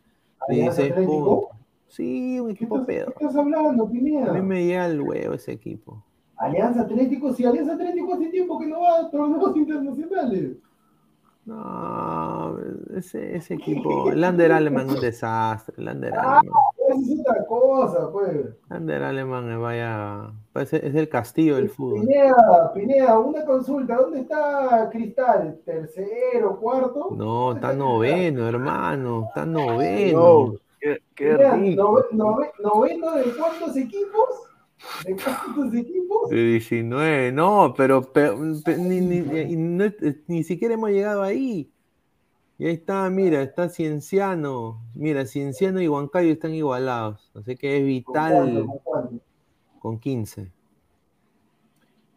Alianza 0.47 0.81
16 0.83 0.91
Atlético. 0.91 1.41
puntos. 1.41 1.57
Sí, 1.87 2.39
un 2.39 2.47
¿Qué 2.47 2.53
equipo 2.53 2.75
estás, 2.77 2.87
pedo. 2.87 3.05
qué 3.17 3.25
estás 3.25 3.35
hablando, 3.35 3.83
A 3.83 3.89
Pineda? 3.89 4.33
mí 4.33 4.41
me 4.41 4.65
llega 4.65 4.85
el 4.85 5.01
huevo 5.01 5.33
ese 5.33 5.51
equipo. 5.51 6.03
Alianza 6.37 6.81
Atlético, 6.81 7.33
si 7.33 7.45
Alianza 7.45 7.73
Atlético 7.73 8.13
hace 8.15 8.27
tiempo 8.29 8.57
que 8.59 8.65
no 8.67 8.81
va 8.81 8.99
a 8.99 9.09
torneos 9.11 9.55
internacionales. 9.55 10.57
No, 11.45 12.57
ese, 12.95 13.35
ese 13.35 13.55
equipo. 13.55 14.09
El 14.09 14.23
Under 14.23 14.51
Aleman 14.53 14.87
es 14.89 14.95
un 14.95 15.01
desastre. 15.01 15.75
El 15.77 15.89
Under 15.89 16.13
Ah. 16.17 16.41
Es 16.93 17.19
otra 17.19 17.45
cosa, 17.45 18.11
pues. 18.11 18.35
Eh, 18.35 19.57
vaya. 19.57 20.31
parece- 20.51 20.85
Es 20.87 20.95
el 20.95 21.09
castillo 21.09 21.55
del 21.55 21.69
fútbol. 21.69 22.01
Pineda, 22.01 22.71
Pineda, 22.73 23.19
una 23.19 23.43
consulta. 23.45 23.95
¿Dónde 23.95 24.21
está 24.21 24.89
Cristal? 24.91 25.59
¿Tercero, 25.65 26.59
cuarto? 26.59 27.09
No, 27.11 27.25
¿Dónde 27.53 27.59
está 27.59 27.69
Cristal? 27.69 27.77
noveno, 27.77 28.47
hermano. 28.47 29.25
Está 29.27 29.45
noveno. 29.45 30.19
No, 30.19 30.53
qué, 30.79 31.01
qué 31.15 31.31
Pineda, 31.31 31.55
rico. 31.55 31.81
nove- 31.81 32.09
nove- 32.11 32.51
¿Noveno 32.59 33.11
de 33.15 33.23
cuántos 33.37 33.75
equipos? 33.77 34.29
¿De 35.05 35.15
cuántos 35.15 35.73
equipos? 35.73 36.29
De 36.29 36.35
19, 36.43 37.31
no, 37.31 37.73
pero, 37.75 38.01
pero- 38.11 38.37
pe- 38.65 38.77
ni, 38.77 38.99
ni- 38.99 39.21
ni- 39.21 39.95
ni 40.27 40.43
siquiera 40.43 40.73
hemos 40.73 40.89
llegado 40.89 41.23
ahí. 41.23 41.71
Y 42.57 42.65
ahí 42.67 42.73
está, 42.73 43.09
mira, 43.09 43.41
está 43.41 43.69
Cienciano. 43.69 44.81
Mira, 44.93 45.25
Cienciano 45.25 45.81
y 45.81 45.87
Huancayo 45.87 46.31
están 46.31 46.53
igualados. 46.53 47.31
Así 47.33 47.55
que 47.55 47.77
es 47.77 47.81
¿Con 47.81 47.87
vital 47.87 48.65
con 48.65 48.77
cuánto? 48.83 49.23
con 49.79 49.99
15. 49.99 50.51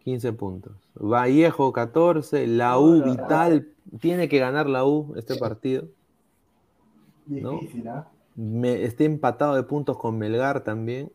15 0.04 0.32
puntos. 0.34 0.72
Vallejo 0.94 1.72
14, 1.72 2.46
la 2.46 2.78
U 2.78 3.02
vital. 3.02 3.72
Tiene 4.00 4.28
que 4.28 4.38
ganar 4.38 4.68
la 4.68 4.84
U 4.84 5.14
este 5.16 5.36
partido. 5.36 5.88
¿no? 7.26 7.52
Difícil, 7.52 7.88
¿ah? 7.88 8.08
Me, 8.36 8.84
está 8.84 9.04
empatado 9.04 9.56
de 9.56 9.62
puntos 9.62 9.98
con 9.98 10.18
Melgar 10.18 10.62
también. 10.62 11.10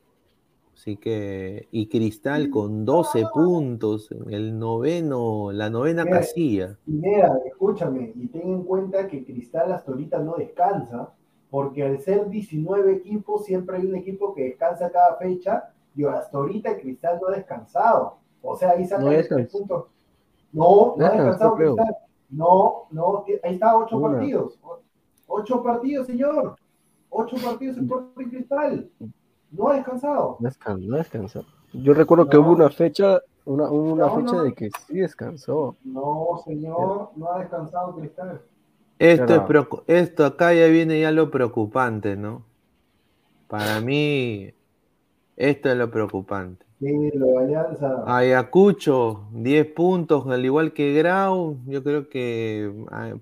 Así 0.73 0.97
que. 0.97 1.67
Y 1.71 1.87
Cristal 1.87 2.49
con 2.49 2.85
12 2.85 3.25
puntos 3.33 4.11
en 4.11 4.33
el 4.33 4.57
noveno, 4.57 5.51
la 5.51 5.69
novena 5.69 6.03
Mira, 6.05 6.17
casilla. 6.19 6.77
Pineda, 6.85 7.39
escúchame, 7.45 8.13
y 8.15 8.27
ten 8.27 8.49
en 8.49 8.63
cuenta 8.63 9.07
que 9.07 9.23
Cristal 9.23 9.71
hasta 9.71 9.91
ahorita 9.91 10.19
no 10.19 10.35
descansa, 10.35 11.13
porque 11.49 11.83
al 11.83 11.99
ser 11.99 12.29
19 12.29 12.93
equipos, 12.93 13.45
siempre 13.45 13.77
hay 13.77 13.85
un 13.85 13.95
equipo 13.95 14.33
que 14.33 14.43
descansa 14.45 14.89
cada 14.91 15.17
fecha, 15.17 15.71
y 15.95 16.05
hasta 16.05 16.37
ahorita 16.37 16.77
Cristal 16.77 17.19
no 17.21 17.27
ha 17.27 17.35
descansado. 17.35 18.17
O 18.41 18.55
sea, 18.55 18.71
ahí 18.71 18.85
saca 18.85 19.03
No 19.03 19.09
descansó. 19.09 19.35
tres 19.35 19.51
puntos. 19.51 19.85
No, 20.51 20.95
no 20.97 21.05
ha 21.05 21.09
descansado 21.11 21.55
creo. 21.55 21.75
Cristal. 21.75 21.95
No, 22.29 22.85
no, 22.91 23.25
ahí 23.43 23.53
está 23.53 23.77
ocho 23.77 23.97
Una. 23.97 24.17
partidos. 24.17 24.57
Ocho 25.27 25.61
partidos, 25.61 26.07
señor. 26.07 26.55
Ocho 27.09 27.35
partidos 27.43 27.77
en 27.77 28.29
Cristal. 28.29 28.89
No 29.51 29.69
ha 29.69 29.75
descansado. 29.75 30.37
No 30.39 30.49
descan- 30.49 30.79
no 30.87 30.97
descansó. 30.97 31.45
Yo 31.73 31.93
recuerdo 31.93 32.29
que 32.29 32.37
hubo 32.37 32.51
una 32.51 32.69
fecha, 32.69 33.21
una, 33.45 33.69
hubo 33.69 33.93
una 33.93 34.07
No, 34.07 34.15
fecha 34.15 34.33
no. 34.33 34.43
de 34.43 34.53
que 34.53 34.69
sí 34.87 34.97
descansó. 34.97 35.75
No, 35.83 36.41
señor, 36.45 37.09
no 37.15 37.31
ha 37.31 37.39
descansado 37.39 37.95
Cristal. 37.95 38.41
Esto, 38.99 39.33
es 39.87 40.01
esto 40.03 40.25
acá 40.25 40.53
ya 40.53 40.67
viene 40.67 41.01
ya 41.01 41.11
lo 41.11 41.31
preocupante, 41.31 42.15
¿no? 42.15 42.43
Para 43.47 43.81
mí, 43.81 44.53
esto 45.35 45.69
es 45.69 45.75
lo 45.77 45.89
preocupante. 45.89 46.65
Sí, 46.79 47.11
lo 47.13 47.39
Alianza. 47.39 48.03
Ayacucho, 48.05 49.25
10 49.33 49.67
puntos, 49.73 50.27
al 50.27 50.43
igual 50.45 50.73
que 50.73 50.93
Grau, 50.93 51.57
yo 51.67 51.83
creo 51.83 52.09
que 52.09 52.71
ah, 52.91 53.13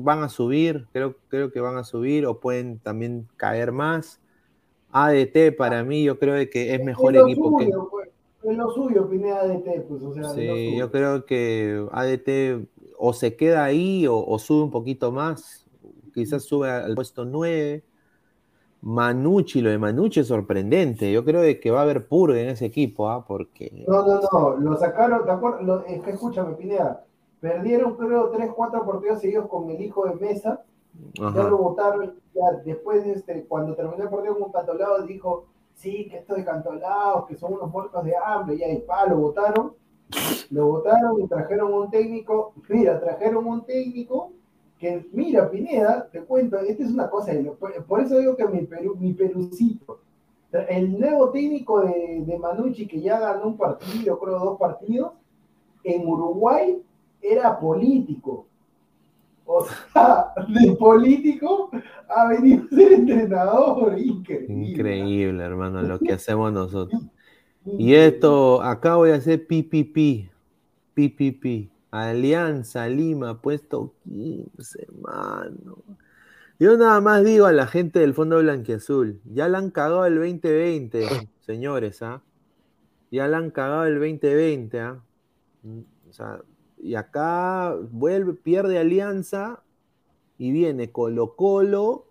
van 0.00 0.22
a 0.22 0.28
subir, 0.28 0.86
creo, 0.92 1.14
creo 1.28 1.52
que 1.52 1.60
van 1.60 1.76
a 1.76 1.84
subir 1.84 2.26
o 2.26 2.40
pueden 2.40 2.78
también 2.78 3.28
caer 3.36 3.72
más. 3.72 4.20
ADT 4.94 5.52
para 5.56 5.82
mí 5.84 6.04
yo 6.04 6.18
creo 6.18 6.34
que 6.48 6.74
es 6.74 6.82
mejor 6.82 7.16
Es 7.16 7.22
equipo 7.22 7.56
que... 7.58 7.70
pues. 7.90 8.08
Es 8.44 8.56
lo 8.56 8.70
suyo, 8.70 9.08
Pineda 9.08 9.46
de 9.46 9.58
T, 9.58 9.86
pues, 9.88 10.02
o 10.02 10.12
sea, 10.12 10.24
Sí, 10.30 10.76
yo 10.76 10.90
creo 10.90 11.24
que 11.24 11.86
ADT 11.90 12.66
o 12.98 13.12
se 13.14 13.36
queda 13.36 13.64
ahí 13.64 14.06
o, 14.06 14.16
o 14.18 14.38
sube 14.38 14.62
un 14.64 14.70
poquito 14.70 15.10
más, 15.12 15.66
quizás 16.12 16.42
sube 16.44 16.70
al 16.70 16.94
puesto 16.94 17.24
9. 17.24 17.82
Manucci, 18.82 19.62
lo 19.62 19.70
de 19.70 19.78
Manucci 19.78 20.20
es 20.20 20.26
sorprendente, 20.26 21.10
yo 21.10 21.24
creo 21.24 21.40
de 21.40 21.58
que 21.58 21.70
va 21.70 21.80
a 21.80 21.82
haber 21.84 22.06
purga 22.06 22.38
en 22.38 22.50
ese 22.50 22.66
equipo, 22.66 23.08
¿ah? 23.08 23.24
porque... 23.26 23.84
No, 23.88 24.06
no, 24.06 24.20
no, 24.30 24.56
lo 24.58 24.76
sacaron, 24.76 25.24
¿te 25.24 25.30
acuerdas? 25.30 25.62
Lo- 25.62 25.86
es 25.86 26.02
que 26.02 26.10
escúchame, 26.10 26.52
Pineda, 26.54 27.02
perdieron 27.40 27.96
creo 27.96 28.28
3, 28.28 28.50
4 28.54 28.84
partidos 28.84 29.22
seguidos 29.22 29.48
con 29.48 29.70
el 29.70 29.80
hijo 29.80 30.06
de 30.06 30.16
Mesa, 30.16 30.62
ya 31.14 31.26
Ajá. 31.26 31.48
lo 31.48 31.58
votaron, 31.58 32.14
ya 32.34 32.58
después 32.64 33.04
de 33.04 33.12
este, 33.12 33.44
cuando 33.44 33.74
terminó 33.74 34.04
el 34.04 34.10
partido 34.10 34.38
con 34.38 34.52
Cantolao, 34.52 35.02
dijo, 35.02 35.46
sí, 35.74 36.08
que 36.08 36.18
esto 36.18 36.34
de 36.34 36.44
Cantolados, 36.44 37.26
que 37.26 37.36
son 37.36 37.54
unos 37.54 37.70
muertos 37.70 38.04
de 38.04 38.14
hambre, 38.16 38.58
ya 38.58 38.68
y 38.68 38.80
pa, 38.80 39.06
lo 39.06 39.18
votaron, 39.18 39.74
lo 40.50 40.66
votaron 40.66 41.20
y 41.20 41.28
trajeron 41.28 41.72
un 41.72 41.90
técnico, 41.90 42.54
mira, 42.68 43.00
trajeron 43.00 43.46
un 43.46 43.64
técnico 43.64 44.32
que, 44.78 45.08
mira, 45.12 45.50
Pineda, 45.50 46.08
te 46.10 46.22
cuento, 46.24 46.58
esta 46.58 46.82
es 46.82 46.90
una 46.90 47.08
cosa, 47.08 47.32
por, 47.88 48.00
eso 48.00 48.18
digo 48.18 48.36
que 48.36 48.46
mi, 48.46 48.62
Perú, 48.62 48.96
mi 48.98 49.12
perucito, 49.12 50.00
el 50.68 50.98
nuevo 50.98 51.30
técnico 51.30 51.80
de, 51.80 52.22
de 52.24 52.38
Manucci, 52.38 52.86
que 52.86 53.00
ya 53.00 53.18
ganó 53.18 53.48
un 53.48 53.56
partido, 53.56 54.18
creo 54.18 54.38
dos 54.38 54.58
partidos, 54.58 55.12
en 55.82 56.06
Uruguay 56.06 56.82
era 57.20 57.58
político. 57.58 58.46
O 59.46 59.66
sea, 59.92 60.32
de 60.48 60.72
político 60.76 61.70
ha 62.08 62.28
venido 62.28 62.64
a 62.64 62.74
ser 62.74 62.92
entrenador. 62.92 63.98
Increíble. 63.98 64.70
Increíble, 64.70 65.44
hermano, 65.44 65.82
lo 65.82 65.98
que 65.98 66.12
hacemos 66.12 66.52
nosotros. 66.52 67.02
Y 67.78 67.94
esto, 67.94 68.62
acá 68.62 68.96
voy 68.96 69.10
a 69.10 69.16
hacer 69.16 69.46
PPP, 69.46 70.30
PPP, 70.94 71.70
Alianza 71.90 72.88
Lima, 72.88 73.40
puesto 73.40 73.94
15, 74.04 74.86
mano. 75.00 75.78
Yo 76.58 76.76
nada 76.76 77.00
más 77.00 77.24
digo 77.24 77.46
a 77.46 77.52
la 77.52 77.66
gente 77.66 77.98
del 78.00 78.14
Fondo 78.14 78.38
Blanquiazul, 78.38 79.20
ya 79.24 79.48
la 79.48 79.58
han 79.58 79.70
cagado 79.70 80.06
el 80.06 80.16
2020, 80.16 81.06
señores, 81.40 82.02
¿ah? 82.02 82.22
Ya 83.10 83.28
la 83.28 83.38
han 83.38 83.50
cagado 83.50 83.86
el 83.86 83.94
2020, 83.94 84.80
¿ah? 84.80 85.00
Mm, 85.62 85.80
O 86.08 86.12
sea, 86.12 86.40
y 86.84 86.96
acá 86.96 87.74
vuelve, 87.92 88.34
pierde 88.34 88.78
Alianza 88.78 89.62
y 90.36 90.52
viene 90.52 90.92
Colo 90.92 91.34
Colo, 91.34 92.04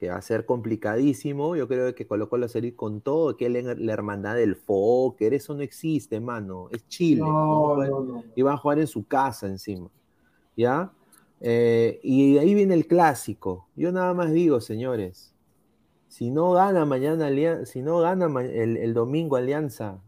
que 0.00 0.08
va 0.08 0.16
a 0.16 0.22
ser 0.22 0.44
complicadísimo. 0.44 1.54
Yo 1.54 1.68
creo 1.68 1.94
que 1.94 2.04
Colo 2.04 2.28
Colo 2.28 2.42
va 2.42 2.46
a 2.46 2.48
salir 2.48 2.74
con 2.74 3.00
todo, 3.00 3.36
que 3.36 3.46
es 3.46 3.52
la, 3.52 3.74
la 3.76 3.92
hermandad 3.92 4.34
del 4.34 4.56
Fokker, 4.56 5.34
eso 5.34 5.54
no 5.54 5.62
existe, 5.62 6.18
mano. 6.18 6.68
Es 6.72 6.84
Chile. 6.88 7.20
No, 7.20 7.76
no, 7.76 8.00
no. 8.00 8.24
Y 8.34 8.42
van 8.42 8.54
a 8.54 8.56
jugar 8.56 8.80
en 8.80 8.88
su 8.88 9.06
casa 9.06 9.46
encima. 9.46 9.88
¿Ya? 10.56 10.90
Eh, 11.40 12.00
y 12.02 12.34
de 12.34 12.40
ahí 12.40 12.54
viene 12.54 12.74
el 12.74 12.88
clásico. 12.88 13.68
Yo 13.76 13.92
nada 13.92 14.14
más 14.14 14.32
digo, 14.32 14.60
señores, 14.60 15.32
si 16.08 16.32
no 16.32 16.50
gana 16.50 16.84
mañana 16.84 17.28
si 17.66 17.82
no 17.82 18.00
gana 18.00 18.26
el 18.42 18.94
domingo 18.94 19.36
Alianza, 19.36 20.00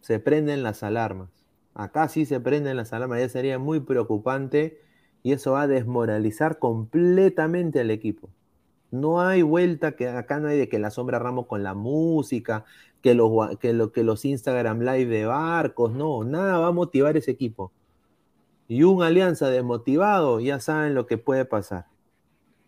se 0.00 0.20
prenden 0.20 0.62
las 0.62 0.84
alarmas. 0.84 1.41
Acá 1.74 2.08
sí 2.08 2.26
se 2.26 2.40
prenden 2.40 2.76
las 2.76 2.92
alarmas, 2.92 3.20
ya 3.20 3.28
sería 3.28 3.58
muy 3.58 3.80
preocupante 3.80 4.80
y 5.22 5.32
eso 5.32 5.52
va 5.52 5.62
a 5.62 5.66
desmoralizar 5.66 6.58
completamente 6.58 7.80
al 7.80 7.90
equipo. 7.90 8.28
No 8.90 9.22
hay 9.22 9.42
vuelta, 9.42 9.92
que 9.96 10.08
acá 10.08 10.38
no 10.38 10.48
hay 10.48 10.58
de 10.58 10.68
que 10.68 10.78
la 10.78 10.90
sombra 10.90 11.18
Ramos 11.18 11.46
con 11.46 11.62
la 11.62 11.74
música, 11.74 12.64
que 13.00 13.14
los, 13.14 13.30
lo, 13.62 13.92
que 13.92 14.02
los 14.04 14.24
Instagram 14.24 14.80
Live 14.80 15.06
de 15.06 15.26
barcos, 15.26 15.92
no, 15.92 16.24
nada 16.24 16.58
va 16.58 16.68
a 16.68 16.72
motivar 16.72 17.16
ese 17.16 17.30
equipo. 17.30 17.72
Y 18.68 18.84
un 18.84 19.02
Alianza 19.02 19.48
desmotivado, 19.48 20.40
ya 20.40 20.60
saben 20.60 20.94
lo 20.94 21.06
que 21.06 21.18
puede 21.18 21.44
pasar. 21.44 21.86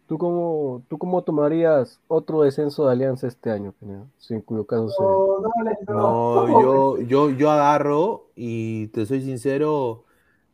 ¿Tú 0.06 0.18
cómo, 0.18 0.82
¿Tú 0.88 0.98
cómo 0.98 1.22
tomarías 1.22 2.00
otro 2.08 2.42
descenso 2.42 2.86
de 2.86 2.92
Alianza 2.92 3.26
este 3.26 3.50
año, 3.50 3.72
Pineda? 3.72 4.06
Si 4.18 4.34
en 4.34 4.42
cuyo 4.42 4.66
caso. 4.66 4.94
No, 5.00 5.48
no, 5.88 6.46
No, 6.46 6.48
no. 6.48 6.60
yo, 6.60 7.00
yo, 7.02 7.30
yo 7.30 7.50
agarro 7.50 8.26
y 8.36 8.88
te 8.88 9.06
soy 9.06 9.22
sincero, 9.22 10.04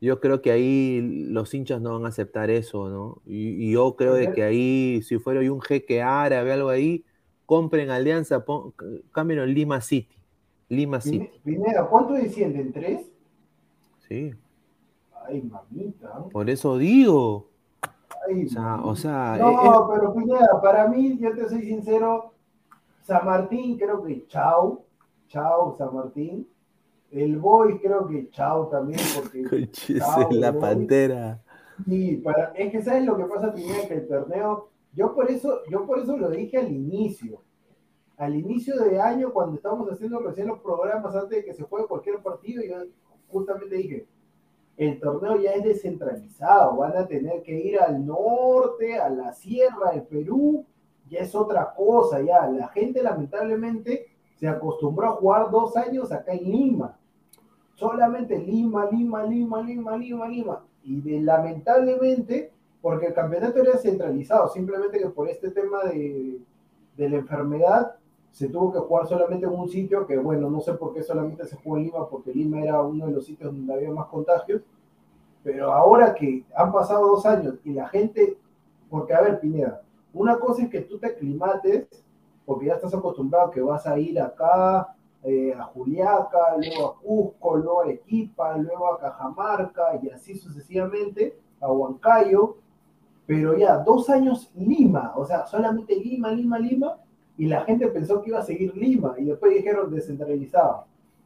yo 0.01 0.20
creo 0.20 0.40
que 0.40 0.52
ahí 0.52 1.27
los 1.31 1.52
hinchas 1.52 1.81
no 1.81 1.94
van 1.94 2.05
a 2.05 2.09
aceptar 2.09 2.48
eso, 2.51 2.89
¿no? 2.89 3.22
Y, 3.27 3.66
y 3.68 3.72
yo 3.72 3.97
creo 3.97 4.14
de 4.14 4.31
que 4.32 4.44
ahí, 4.44 5.02
si 5.02 5.18
fuera 5.18 5.40
un 5.52 5.60
jeque 5.60 6.01
árabe, 6.01 6.52
algo 6.52 6.68
ahí, 6.68 7.05
compren 7.47 7.90
Alianza, 7.90 8.44
pon, 8.44 8.72
cámbienlo 9.10 9.44
en 9.44 9.55
Lima 9.55 9.81
City. 9.81 10.16
Lima 10.68 11.01
City, 11.01 11.28
Pine- 11.44 11.59
Pineda, 11.59 11.89
¿cuánto 11.89 12.14
descienden? 12.14 12.72
¿Tres? 12.72 13.06
sí. 14.09 14.32
Ay, 15.27 15.43
mamita. 15.43 16.24
Por 16.32 16.48
eso 16.51 16.78
digo. 16.78 17.49
Ay, 18.28 18.44
O 18.44 18.48
sea, 18.48 18.62
mamita. 18.62 18.88
o 18.88 18.97
sea, 18.97 19.36
No, 19.38 19.51
eh, 19.51 19.94
pero 19.94 20.14
Pineda, 20.14 20.60
para 20.60 20.88
mí, 20.88 21.18
yo 21.18 21.34
te 21.34 21.48
soy 21.48 21.62
sincero, 21.62 22.34
San 23.02 23.24
Martín 23.24 23.78
creo 23.78 24.02
que 24.02 24.26
chao, 24.26 24.84
chao 25.28 25.74
San 25.76 25.94
Martín. 25.94 26.47
El 27.10 27.38
Boy 27.38 27.80
creo 27.80 28.06
que 28.06 28.30
chao 28.30 28.68
también, 28.68 29.01
porque 29.16 29.70
chao, 29.72 30.28
la 30.30 30.52
pantera. 30.59 31.40
Sí, 31.88 32.16
para, 32.18 32.52
es 32.55 32.70
que 32.70 32.82
sabes 32.82 33.05
lo 33.05 33.16
que 33.16 33.24
pasa, 33.24 33.52
Pineda, 33.55 33.88
que 33.88 33.94
el 33.94 34.06
torneo 34.09 34.68
Yo 34.92 35.14
por 35.14 35.30
eso, 35.30 35.60
yo 35.70 35.86
por 35.86 35.98
eso 35.98 36.16
lo 36.16 36.30
dije 36.30 36.59
al 36.59 36.70
inicio. 36.70 37.42
Al 38.16 38.36
inicio 38.36 38.78
de 38.78 39.01
año, 39.01 39.32
cuando 39.32 39.56
estábamos 39.56 39.90
haciendo 39.90 40.18
recién 40.20 40.47
los 40.48 40.60
programas 40.60 41.14
antes 41.16 41.38
de 41.38 41.44
que 41.44 41.55
se 41.55 41.62
juegue 41.62 41.88
cualquier 41.88 42.18
partido, 42.22 42.62
yo 42.62 42.76
justamente 43.28 43.76
dije, 43.76 44.06
el 44.81 44.98
torneo 44.98 45.36
ya 45.36 45.52
es 45.52 45.62
descentralizado, 45.62 46.78
van 46.78 46.97
a 46.97 47.07
tener 47.07 47.43
que 47.43 47.52
ir 47.52 47.78
al 47.78 48.07
norte, 48.07 48.98
a 48.98 49.11
la 49.11 49.35
sierra 49.35 49.90
del 49.93 50.05
Perú, 50.05 50.65
ya 51.07 51.20
es 51.20 51.35
otra 51.35 51.74
cosa, 51.74 52.23
ya. 52.23 52.47
La 52.47 52.69
gente 52.69 53.02
lamentablemente 53.02 54.07
se 54.36 54.48
acostumbró 54.48 55.09
a 55.09 55.16
jugar 55.16 55.51
dos 55.51 55.77
años 55.77 56.11
acá 56.11 56.32
en 56.32 56.51
Lima. 56.51 56.97
Solamente 57.74 58.39
Lima, 58.39 58.89
Lima, 58.90 59.23
Lima, 59.24 59.61
Lima, 59.61 59.97
Lima, 59.98 60.28
Lima. 60.28 60.65
Y 60.82 61.02
de, 61.02 61.20
lamentablemente, 61.20 62.51
porque 62.81 63.09
el 63.09 63.12
campeonato 63.12 63.61
era 63.61 63.77
centralizado, 63.77 64.48
simplemente 64.48 64.98
que 64.98 65.11
por 65.11 65.28
este 65.28 65.51
tema 65.51 65.85
de, 65.85 66.39
de 66.97 67.09
la 67.11 67.16
enfermedad 67.16 67.97
se 68.31 68.48
tuvo 68.48 68.73
que 68.73 68.78
jugar 68.78 69.07
solamente 69.07 69.47
en 69.47 69.52
un 69.52 69.69
sitio 69.69 70.07
que, 70.07 70.16
bueno, 70.16 70.48
no 70.48 70.61
sé 70.61 70.74
por 70.74 70.94
qué 70.94 71.02
solamente 71.02 71.47
se 71.47 71.57
jugó 71.57 71.77
en 71.77 71.85
Lima, 71.85 72.09
porque 72.09 72.32
Lima 72.32 72.61
era 72.61 72.81
uno 72.81 73.07
de 73.07 73.12
los 73.12 73.27
sitios 73.27 73.52
donde 73.52 73.74
había 73.74 73.90
más 73.90 74.07
contagios, 74.07 74.62
pero 75.43 75.73
ahora 75.73 76.15
que 76.15 76.44
han 76.55 76.73
pasado 76.73 77.07
dos 77.09 77.27
años 77.27 77.55
y 77.65 77.73
la 77.73 77.89
gente, 77.89 78.39
porque 78.89 79.15
a 79.15 79.20
ver, 79.23 79.40
Pineda, 79.40 79.82
una 80.12 80.39
cosa 80.39 80.62
es 80.62 80.69
que 80.69 80.82
tú 80.82 80.98
te 80.98 81.09
aclimates, 81.09 81.89
porque 82.44 82.66
ya 82.66 82.74
estás 82.74 82.94
acostumbrado 82.94 83.51
que 83.51 83.61
vas 83.61 83.86
a 83.86 83.98
ir 83.98 84.20
acá, 84.20 84.94
eh, 85.23 85.55
a 85.55 85.65
Juliaca, 85.65 86.57
luego 86.57 86.89
a 86.89 86.97
Cusco, 86.97 87.57
luego 87.57 87.81
a 87.81 87.85
Arequipa, 87.85 88.57
luego 88.57 88.94
a 88.94 88.98
Cajamarca 88.98 89.98
y 90.02 90.09
así 90.09 90.35
sucesivamente, 90.35 91.39
a 91.61 91.70
Huancayo, 91.70 92.57
pero 93.27 93.57
ya 93.57 93.78
dos 93.78 94.09
años 94.09 94.51
Lima, 94.55 95.12
o 95.15 95.24
sea, 95.24 95.47
solamente 95.47 95.94
Lima, 95.94 96.31
Lima, 96.32 96.59
Lima, 96.59 96.97
y 97.40 97.46
la 97.46 97.62
gente 97.62 97.88
pensó 97.88 98.20
que 98.20 98.28
iba 98.28 98.38
a 98.38 98.44
seguir 98.44 98.76
Lima 98.76 99.14
y 99.16 99.24
después 99.24 99.54
dijeron 99.54 99.90
descentralizado. 99.90 100.84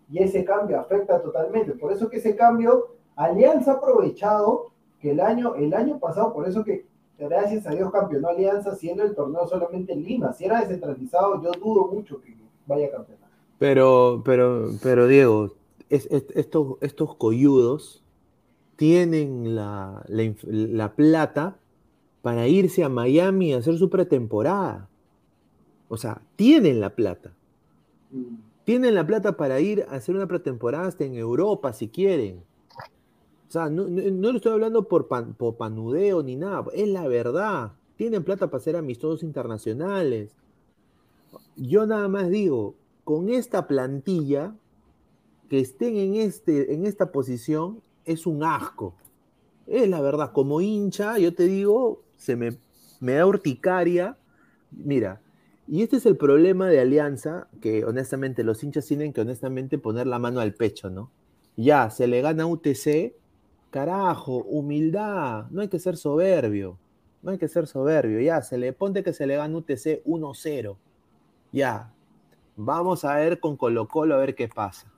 Y 0.09 0.21
ese 0.21 0.45
cambio 0.45 0.79
afecta 0.79 1.21
totalmente. 1.21 1.73
Por 1.73 1.91
eso 1.91 2.09
que 2.09 2.19
ese 2.19 2.37
cambio, 2.37 2.95
Alianza 3.17 3.73
ha 3.73 3.75
aprovechado 3.79 4.71
que 5.01 5.11
el 5.11 5.19
año, 5.19 5.57
el 5.57 5.75
año 5.75 5.99
pasado, 5.99 6.33
por 6.33 6.47
eso 6.49 6.63
que 6.63 6.87
gracias 7.19 7.67
a 7.67 7.71
Dios 7.71 7.91
campeonó 7.91 8.29
Alianza 8.29 8.77
siendo 8.77 9.03
el 9.03 9.13
torneo 9.13 9.45
solamente 9.49 9.93
en 9.93 10.05
Lima. 10.05 10.33
Si 10.33 10.45
era 10.45 10.61
descentralizado, 10.61 11.43
yo 11.43 11.51
dudo 11.51 11.89
mucho 11.89 12.21
que 12.21 12.37
vaya 12.65 12.87
a 12.87 12.91
campeonar. 12.91 13.29
Pero, 13.59 14.23
pero, 14.25 14.69
pero 14.85 15.09
Diego, 15.09 15.51
es, 15.91 16.07
es, 16.13 16.27
estos, 16.37 16.77
estos 16.81 17.17
coyudos 17.17 18.05
tienen 18.77 19.57
la, 19.57 20.05
la, 20.07 20.33
la 20.45 20.95
plata 20.95 21.57
para 22.23 22.47
irse 22.47 22.85
a 22.85 22.89
Miami 22.89 23.53
a 23.53 23.59
hacer 23.59 23.77
su 23.79 23.91
pretemporada. 23.91 24.89
O 25.89 25.97
sea, 25.97 26.23
tienen 26.37 26.81
la 26.81 26.95
plata. 26.95 27.33
Tienen 28.65 28.95
la 28.95 29.07
plata 29.07 29.37
para 29.37 29.61
ir 29.61 29.85
a 29.89 29.97
hacer 29.97 30.15
una 30.15 30.27
pretemporada 30.27 30.87
hasta 30.87 31.05
en 31.05 31.17
Europa 31.17 31.73
si 31.73 31.89
quieren. 31.89 32.43
O 33.49 33.51
sea, 33.51 33.69
no, 33.69 33.87
no, 33.89 34.03
no 34.03 34.31
lo 34.31 34.37
estoy 34.37 34.53
hablando 34.53 34.89
por, 34.89 35.07
pan, 35.07 35.35
por, 35.35 35.57
panudeo 35.57 36.23
ni 36.23 36.37
nada. 36.37 36.65
Es 36.73 36.89
la 36.89 37.07
verdad. 37.07 37.73
Tienen 37.97 38.25
plata 38.25 38.47
para 38.47 38.59
hacer 38.59 38.77
amistosos 38.77 39.23
internacionales. 39.23 40.35
Yo 41.57 41.87
nada 41.87 42.09
más 42.09 42.31
digo, 42.31 42.75
con 43.05 43.29
esta 43.29 43.69
plantilla, 43.69 44.55
que 45.49 45.61
estén 45.61 45.97
en, 45.97 46.17
este, 46.17 46.75
en 46.75 46.87
esta 46.87 47.13
posición 47.13 47.81
es 48.05 48.27
un 48.27 48.43
asco. 48.43 48.95
Es 49.67 49.89
la 49.89 50.01
verdad. 50.01 50.33
Como 50.33 50.61
hincha, 50.61 51.19
yo 51.19 51.35
te 51.35 51.45
digo, 51.45 52.03
se 52.17 52.37
me, 52.37 52.59
me 53.01 53.13
da 53.13 53.27
urticaria. 53.27 54.17
Mira, 54.73 55.21
y 55.67 55.83
este 55.83 55.97
es 55.97 56.07
el 56.07 56.17
problema 56.17 56.69
de 56.69 56.81
Alianza, 56.81 57.49
que 57.61 57.85
honestamente 57.85 58.45
los 58.45 58.63
hinchas 58.63 58.87
tienen 58.87 59.13
que 59.13 59.23
honestamente 59.23 59.79
poner 59.79 60.07
la 60.07 60.19
mano 60.19 60.41
al 60.41 60.55
pecho, 60.55 60.91
¿no? 60.91 61.11
Ya, 61.57 61.91
se 61.91 62.07
le 62.07 62.21
gana 62.21 62.47
UTC, 62.47 63.15
carajo, 63.71 64.39
humildad, 64.45 65.47
no 65.51 65.63
hay 65.63 65.69
que 65.69 65.79
ser 65.79 65.97
soberbio, 65.97 66.77
no 67.23 67.31
hay 67.31 67.39
que 67.39 67.49
ser 67.49 67.67
soberbio, 67.67 68.21
ya, 68.21 68.43
se 68.43 68.59
le 68.59 68.73
ponte 68.73 69.03
que 69.03 69.13
se 69.13 69.27
le 69.27 69.37
gana 69.37 69.57
UTC 69.57 70.05
1-0, 70.05 70.77
ya, 71.53 71.93
vamos 72.57 73.05
a 73.05 73.17
ver 73.17 73.41
con 73.41 73.57
Colo 73.57 73.89
Colo 73.89 74.17
a 74.17 74.19
ver 74.19 74.35
qué 74.35 74.49
pasa. 74.49 74.91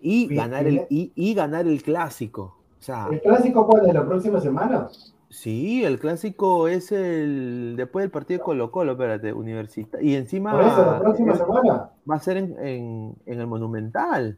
Y, 0.00 0.34
ganar, 0.34 0.66
el, 0.66 0.86
y, 0.90 1.12
y 1.14 1.32
ganar 1.32 1.68
el 1.68 1.80
clásico. 1.80 2.56
O 2.80 2.82
sea, 2.82 3.06
¿El 3.08 3.20
clásico 3.20 3.64
cuál 3.64 3.86
es 3.86 3.94
la 3.94 4.04
próxima 4.04 4.40
semana? 4.40 4.88
Sí, 5.32 5.82
el 5.82 5.98
clásico 5.98 6.68
es 6.68 6.92
el 6.92 7.72
después 7.74 8.02
del 8.02 8.10
partido 8.10 8.38
de 8.38 8.44
Colo 8.44 8.70
Colo, 8.70 8.92
espérate, 8.92 9.32
Universitario. 9.32 10.06
Y 10.06 10.14
encima 10.14 10.52
Por 10.52 10.60
eso, 10.60 10.84
la 10.84 10.98
próxima 11.00 11.32
es- 11.32 11.38
semana. 11.38 11.90
va 12.10 12.14
a 12.16 12.20
ser 12.20 12.36
en, 12.36 12.54
en- 12.58 13.14
en 13.24 13.40
el 13.40 13.46
Monumental. 13.46 14.36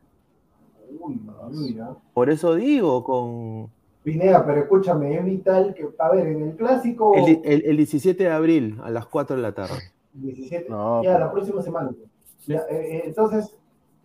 Uy, 1.00 1.20
mira. 1.50 1.96
Por 2.14 2.30
eso 2.30 2.54
digo, 2.54 3.02
con 3.02 3.68
Pineda, 4.04 4.46
pero 4.46 4.60
escúchame, 4.60 5.16
es 5.18 5.24
vital 5.24 5.74
que, 5.74 5.88
a 5.98 6.10
ver, 6.12 6.28
en 6.28 6.42
el 6.50 6.56
clásico, 6.56 7.12
el, 7.16 7.40
el- 7.44 7.64
el 7.64 7.76
17 7.76 8.22
de 8.22 8.30
abril 8.30 8.78
a 8.84 8.90
las 8.90 9.06
4 9.06 9.34
de 9.34 9.42
la 9.42 9.50
tarde. 9.52 9.74
17, 10.12 10.66
No, 10.70 11.02
ya, 11.02 11.14
pero- 11.14 11.24
la 11.24 11.32
próxima 11.32 11.60
semana. 11.60 11.90
Ya, 12.46 12.58
eh, 12.70 12.98
eh, 12.98 13.02
entonces, 13.06 13.52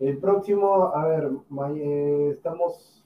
el 0.00 0.18
próximo, 0.18 0.86
a 0.92 1.06
ver, 1.06 1.30
eh, 1.76 2.30
estamos, 2.32 3.04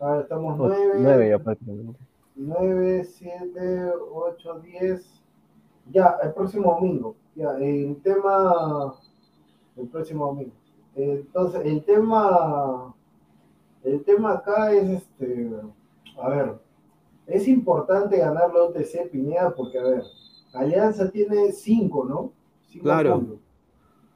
a 0.00 0.12
ver, 0.14 0.22
estamos 0.22 0.58
nueve, 0.58 0.92
Nueve 0.98 1.28
ya 1.28 1.38
prácticamente. 1.38 2.00
9, 2.38 3.04
7, 3.04 3.92
8, 4.12 4.60
10. 4.60 5.22
Ya, 5.90 6.16
el 6.22 6.32
próximo 6.32 6.74
domingo. 6.74 7.16
Ya, 7.34 7.50
el 7.58 8.00
tema. 8.02 8.94
El 9.76 9.88
próximo 9.88 10.26
domingo. 10.26 10.52
Entonces, 10.94 11.60
el 11.64 11.84
tema. 11.84 12.94
El 13.82 14.04
tema 14.04 14.32
acá 14.34 14.72
es 14.72 14.88
este. 14.88 15.50
A 16.20 16.28
ver. 16.30 16.58
Es 17.26 17.46
importante 17.46 18.16
ganar 18.18 18.52
la 18.54 18.62
OTC 18.64 19.10
Pineda 19.10 19.54
porque, 19.54 19.78
a 19.78 19.82
ver, 19.82 20.02
Alianza 20.54 21.10
tiene 21.10 21.52
5, 21.52 22.04
¿no? 22.06 22.32
Cinco 22.66 22.84
Claro. 22.84 23.14
puntos. 23.16 23.38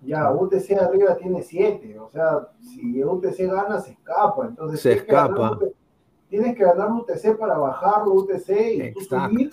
Ya, 0.01 0.32
UTC 0.32 0.73
arriba 0.81 1.16
tiene 1.16 1.43
7. 1.43 1.99
O 1.99 2.09
sea, 2.09 2.49
si 2.61 3.05
UTC 3.05 3.47
gana, 3.53 3.78
se 3.81 3.93
escapa. 3.93 4.47
Entonces, 4.47 4.81
Se 4.81 4.90
que 4.94 4.99
escapa. 5.01 5.59
Tienes 6.32 6.56
que 6.56 6.64
ganar 6.64 6.90
UTC 6.90 7.36
para 7.38 7.59
bajarlo 7.59 8.14
UTC 8.14 8.48
y 8.48 8.92
tú 8.94 9.00
subir. 9.02 9.52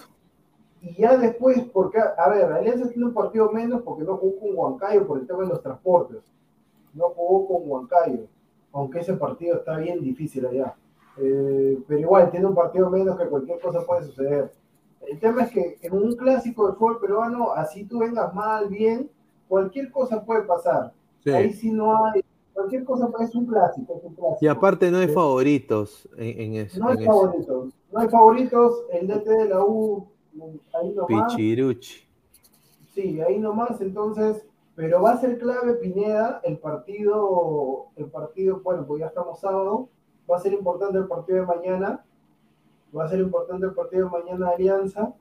Y 0.81 0.93
ya 0.93 1.17
después, 1.17 1.59
porque, 1.73 1.99
a 1.99 2.29
ver, 2.29 2.45
Alianza 2.53 2.87
tiene 2.87 3.03
un 3.03 3.13
partido 3.13 3.51
menos 3.51 3.81
porque 3.81 4.05
no 4.05 4.15
jugó 4.15 4.39
con 4.39 4.49
Huancayo 4.55 5.05
por 5.05 5.19
el 5.19 5.27
tema 5.27 5.41
de 5.41 5.49
los 5.49 5.61
transportes. 5.61 6.23
No 6.93 7.09
jugó 7.09 7.47
con 7.49 7.69
Huancayo, 7.69 8.27
aunque 8.71 8.99
ese 8.99 9.13
partido 9.15 9.57
está 9.57 9.75
bien 9.75 9.99
difícil 9.99 10.45
allá. 10.45 10.73
Eh, 11.17 11.77
pero 11.85 11.99
igual, 11.99 12.31
tiene 12.31 12.45
un 12.45 12.55
partido 12.55 12.89
menos 12.89 13.17
que 13.17 13.27
cualquier 13.27 13.59
cosa 13.59 13.85
puede 13.85 14.05
suceder. 14.05 14.49
El 15.05 15.19
tema 15.19 15.43
es 15.43 15.51
que 15.51 15.79
en 15.81 15.93
un 15.93 16.15
clásico 16.15 16.65
de 16.65 16.77
fútbol 16.77 17.01
peruano, 17.01 17.51
así 17.51 17.83
tú 17.83 17.99
vengas 17.99 18.33
mal, 18.33 18.69
bien, 18.69 19.09
cualquier 19.49 19.91
cosa 19.91 20.23
puede 20.23 20.43
pasar. 20.43 20.93
Sí. 21.25 21.31
Ahí 21.31 21.51
sí 21.51 21.71
no 21.73 22.05
hay, 22.05 22.23
cualquier 22.59 22.83
cosa 22.83 23.09
es 23.21 23.35
un 23.35 23.45
clásico, 23.45 23.95
es 23.97 24.03
un 24.03 24.15
clásico. 24.15 24.37
Y 24.41 24.47
aparte 24.47 24.91
no 24.91 24.97
hay 24.97 25.07
favoritos 25.07 26.09
en, 26.17 26.41
en 26.41 26.55
eso. 26.65 26.79
No 26.79 26.89
hay 26.89 26.97
en 26.97 27.03
eso. 27.03 27.11
favoritos. 27.11 27.73
No 27.91 27.99
hay 27.99 28.09
favoritos. 28.09 28.83
El 28.91 29.07
DT 29.07 29.25
de 29.25 29.45
la 29.49 29.63
U, 29.63 30.07
ahí 30.73 30.93
nomás. 30.93 31.33
Pichiruchi. 31.35 32.07
Sí, 32.93 33.21
ahí 33.21 33.39
nomás. 33.39 33.79
Entonces, 33.79 34.45
pero 34.75 35.01
va 35.01 35.11
a 35.11 35.17
ser 35.21 35.37
clave 35.37 35.75
Pineda 35.75 36.41
el 36.43 36.57
partido, 36.57 37.87
el 37.95 38.05
partido, 38.07 38.59
bueno, 38.61 38.85
pues 38.85 38.99
ya 38.99 39.07
estamos 39.07 39.39
sábado. 39.39 39.87
Va 40.29 40.35
a 40.35 40.41
ser 40.41 40.53
importante 40.53 40.97
el 40.97 41.07
partido 41.07 41.39
de 41.39 41.45
mañana. 41.45 42.05
Va 42.95 43.05
a 43.05 43.09
ser 43.09 43.19
importante 43.19 43.67
el 43.67 43.73
partido 43.73 44.05
de 44.05 44.11
mañana 44.11 44.47
de 44.47 44.55
Alianza 44.55 45.13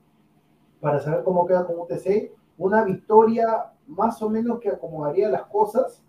para 0.81 0.99
saber 0.99 1.23
cómo 1.23 1.45
queda 1.45 1.65
con 1.65 1.79
UTC. 1.79 2.33
Una 2.57 2.83
victoria 2.83 3.71
más 3.87 4.21
o 4.21 4.29
menos 4.29 4.59
que 4.59 4.69
acomodaría 4.69 5.29
las 5.29 5.43
cosas. 5.43 6.03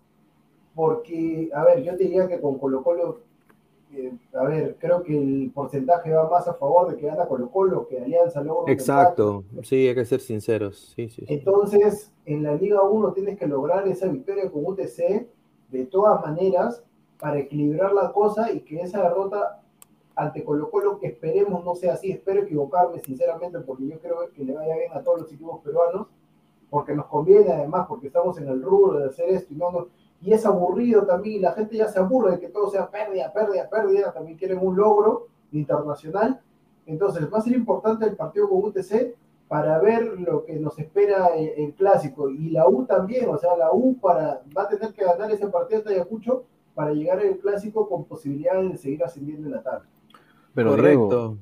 Porque, 0.73 1.49
a 1.53 1.63
ver, 1.65 1.83
yo 1.83 1.95
te 1.97 2.03
diría 2.05 2.27
que 2.27 2.39
con 2.39 2.57
Colo 2.57 2.83
Colo 2.83 3.19
eh, 3.93 4.13
a 4.33 4.43
ver, 4.43 4.77
creo 4.79 5.03
que 5.03 5.17
el 5.17 5.51
porcentaje 5.53 6.13
va 6.13 6.29
más 6.29 6.47
a 6.47 6.53
favor 6.53 6.89
de 6.89 6.95
que 6.95 7.07
gana 7.07 7.25
Colo 7.25 7.49
Colo 7.49 7.87
que 7.87 7.99
Alianza 7.99 8.41
luego. 8.41 8.65
Exacto. 8.69 9.43
Sí, 9.63 9.87
hay 9.87 9.95
que 9.95 10.05
ser 10.05 10.21
sinceros. 10.21 10.93
Sí, 10.95 11.09
sí, 11.09 11.25
sí. 11.27 11.33
Entonces, 11.33 12.11
en 12.25 12.43
la 12.43 12.55
Liga 12.55 12.81
1 12.83 13.11
tienes 13.11 13.37
que 13.37 13.47
lograr 13.47 13.85
esa 13.87 14.07
victoria 14.07 14.49
con 14.49 14.65
UTC 14.65 15.27
de 15.69 15.85
todas 15.87 16.21
maneras 16.21 16.83
para 17.19 17.39
equilibrar 17.39 17.93
la 17.93 18.13
cosa 18.13 18.51
y 18.51 18.61
que 18.61 18.79
esa 18.81 19.03
derrota 19.03 19.61
ante 20.15 20.43
Colo 20.43 20.69
Colo, 20.69 20.97
que 20.97 21.07
esperemos 21.07 21.65
no 21.65 21.75
sea 21.75 21.93
así, 21.93 22.11
espero 22.11 22.43
equivocarme 22.43 22.99
sinceramente 22.99 23.59
porque 23.59 23.87
yo 23.87 23.99
creo 23.99 24.29
que 24.33 24.43
le 24.43 24.53
vaya 24.53 24.75
bien 24.75 24.93
a 24.93 25.01
todos 25.01 25.21
los 25.21 25.33
equipos 25.33 25.61
peruanos, 25.61 26.07
porque 26.69 26.93
nos 26.95 27.07
conviene 27.07 27.51
además, 27.51 27.87
porque 27.87 28.07
estamos 28.07 28.37
en 28.37 28.47
el 28.47 28.61
rubro 28.61 28.99
de 28.99 29.09
hacer 29.09 29.29
esto 29.29 29.53
y 29.53 29.57
no 29.57 29.71
nos 29.71 29.87
y 30.21 30.33
es 30.33 30.45
aburrido 30.45 31.05
también, 31.05 31.37
y 31.37 31.39
la 31.39 31.53
gente 31.53 31.77
ya 31.77 31.87
se 31.87 31.99
aburre 31.99 32.31
de 32.31 32.39
que 32.39 32.49
todo 32.49 32.69
sea 32.69 32.89
pérdida, 32.89 33.31
pérdida, 33.33 33.69
pérdida, 33.69 34.13
también 34.13 34.37
quieren 34.37 34.59
un 34.61 34.75
logro 34.75 35.27
internacional. 35.51 36.39
Entonces, 36.85 37.31
va 37.31 37.39
a 37.39 37.41
ser 37.41 37.53
importante 37.53 38.05
el 38.05 38.15
partido 38.15 38.49
con 38.49 38.63
UTC 38.65 39.15
para 39.47 39.79
ver 39.79 40.03
lo 40.19 40.45
que 40.45 40.55
nos 40.59 40.77
espera 40.79 41.27
el, 41.35 41.49
el 41.57 41.73
clásico. 41.73 42.29
Y 42.29 42.51
la 42.51 42.67
U 42.67 42.85
también, 42.85 43.29
o 43.29 43.37
sea, 43.37 43.55
la 43.57 43.71
U 43.71 43.97
para, 43.99 44.41
va 44.55 44.63
a 44.63 44.67
tener 44.69 44.93
que 44.93 45.03
ganar 45.03 45.31
ese 45.31 45.47
partido 45.47 45.81
de 45.81 45.95
Ayacucho 45.95 46.43
para 46.73 46.93
llegar 46.93 47.19
al 47.19 47.37
clásico 47.37 47.89
con 47.89 48.05
posibilidades 48.05 48.71
de 48.71 48.77
seguir 48.77 49.03
ascendiendo 49.03 49.47
en 49.47 49.53
la 49.53 49.61
tabla. 49.61 49.85
Pero 50.53 50.71
Correcto. 50.71 51.07
Diego, 51.07 51.37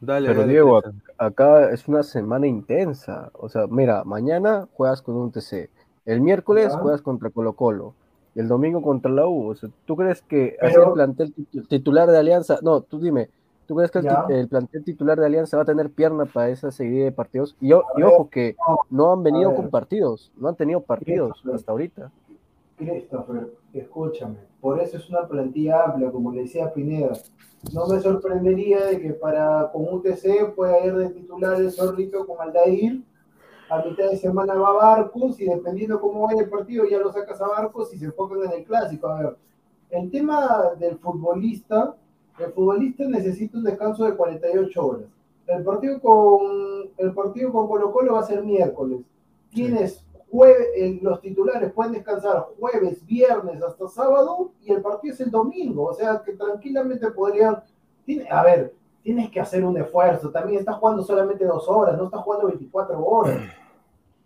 Dale, 0.00 0.28
pero 0.28 0.40
dale, 0.40 0.52
Diego, 0.52 0.82
acá 1.16 1.70
es 1.70 1.88
una 1.88 2.02
semana 2.02 2.46
intensa. 2.46 3.30
O 3.32 3.48
sea, 3.48 3.66
mira, 3.66 4.04
mañana 4.04 4.68
juegas 4.74 5.00
con 5.00 5.16
un 5.16 5.32
TC, 5.32 5.70
el 6.04 6.20
miércoles 6.20 6.72
Ya. 6.72 6.78
juegas 6.78 7.00
contra 7.00 7.30
Colo 7.30 7.54
Colo, 7.54 7.94
y 8.36 8.40
el 8.40 8.46
domingo 8.48 8.80
contra 8.82 9.10
la 9.10 9.26
U. 9.26 9.48
O 9.48 9.54
sea, 9.56 9.68
¿tú 9.86 9.96
crees 9.96 10.22
que 10.22 10.56
Pero- 10.60 10.82
ese 10.84 10.92
plantel 10.92 11.34
titu- 11.34 11.66
titular 11.66 12.08
de 12.08 12.18
Alianza, 12.18 12.58
no, 12.62 12.82
tú 12.82 13.00
dime, 13.00 13.30
¿tú 13.66 13.74
crees 13.74 13.90
que 13.90 13.98
el, 14.00 14.06
el 14.28 14.46
plantel 14.48 14.84
titular 14.84 15.18
de 15.18 15.26
Alianza 15.26 15.56
va 15.56 15.64
a 15.64 15.66
tener 15.66 15.90
pierna 15.90 16.26
para 16.26 16.50
esa 16.50 16.70
seguida 16.70 17.06
de 17.06 17.12
partidos? 17.12 17.56
Y, 17.60 17.72
o- 17.72 17.82
y 17.96 18.02
ojo 18.02 18.28
que 18.30 18.54
no 18.90 19.12
han 19.12 19.22
venido 19.24 19.54
con 19.56 19.70
partidos, 19.70 20.30
no 20.36 20.48
han 20.48 20.54
tenido 20.54 20.80
partidos 20.82 21.42
hasta 21.52 21.72
ahorita. 21.72 22.12
Christopher, 22.76 23.48
escúchame, 23.72 24.36
por 24.60 24.78
eso 24.80 24.98
es 24.98 25.08
una 25.08 25.26
plantilla 25.26 25.84
amplia, 25.84 26.10
como 26.10 26.30
le 26.32 26.42
decía 26.42 26.72
Pineda. 26.74 27.12
No 27.72 27.86
me 27.86 27.98
sorprendería 28.00 28.84
de 28.84 29.00
que 29.00 29.14
para 29.14 29.70
con 29.72 29.82
UTC 29.94 30.54
pueda 30.54 30.84
ir 30.84 30.94
de 30.94 31.08
titular 31.08 31.56
el 31.58 31.72
Zorrito 31.72 32.26
con 32.26 32.38
Aldair. 32.40 33.00
A 33.68 33.82
mitad 33.84 34.10
de 34.10 34.16
semana 34.16 34.54
va 34.54 34.72
Barcos 34.72 35.40
y 35.40 35.46
dependiendo 35.46 36.00
cómo 36.00 36.26
vaya 36.26 36.42
el 36.42 36.48
partido 36.48 36.84
ya 36.84 36.98
lo 36.98 37.12
sacas 37.12 37.40
a 37.40 37.48
Barcos 37.48 37.92
y 37.92 37.98
se 37.98 38.06
enfocan 38.06 38.44
en 38.44 38.52
el 38.52 38.64
clásico. 38.64 39.08
A 39.08 39.20
ver, 39.22 39.36
el 39.90 40.10
tema 40.10 40.72
del 40.78 40.98
futbolista, 40.98 41.96
el 42.38 42.52
futbolista 42.52 43.04
necesita 43.08 43.58
un 43.58 43.64
descanso 43.64 44.04
de 44.04 44.14
48 44.14 44.86
horas. 44.86 45.06
El 45.48 45.64
partido 45.64 46.00
con 46.00 46.90
el 46.96 47.12
partido 47.12 47.52
con 47.52 47.66
Colo 47.68 47.92
Colo 47.92 48.14
va 48.14 48.20
a 48.20 48.24
ser 48.24 48.44
miércoles. 48.44 49.00
Tienes 49.50 50.04
jueves, 50.30 51.02
los 51.02 51.20
titulares 51.20 51.72
pueden 51.72 51.92
descansar 51.92 52.48
jueves, 52.58 53.04
viernes 53.06 53.62
hasta 53.62 53.88
sábado 53.88 54.50
y 54.62 54.72
el 54.72 54.82
partido 54.82 55.14
es 55.14 55.20
el 55.20 55.30
domingo. 55.30 55.84
O 55.86 55.94
sea 55.94 56.22
que 56.24 56.32
tranquilamente 56.32 57.10
podrían. 57.10 57.62
tiene- 58.04 58.28
a 58.30 58.44
ver, 58.44 58.72
tienes 59.06 59.30
que 59.30 59.38
hacer 59.38 59.64
un 59.64 59.76
esfuerzo. 59.78 60.30
También 60.30 60.58
estás 60.58 60.74
jugando 60.78 61.00
solamente 61.04 61.44
dos 61.44 61.68
horas, 61.68 61.96
no 61.96 62.06
estás 62.06 62.22
jugando 62.22 62.48
24 62.48 62.98
horas. 63.06 63.38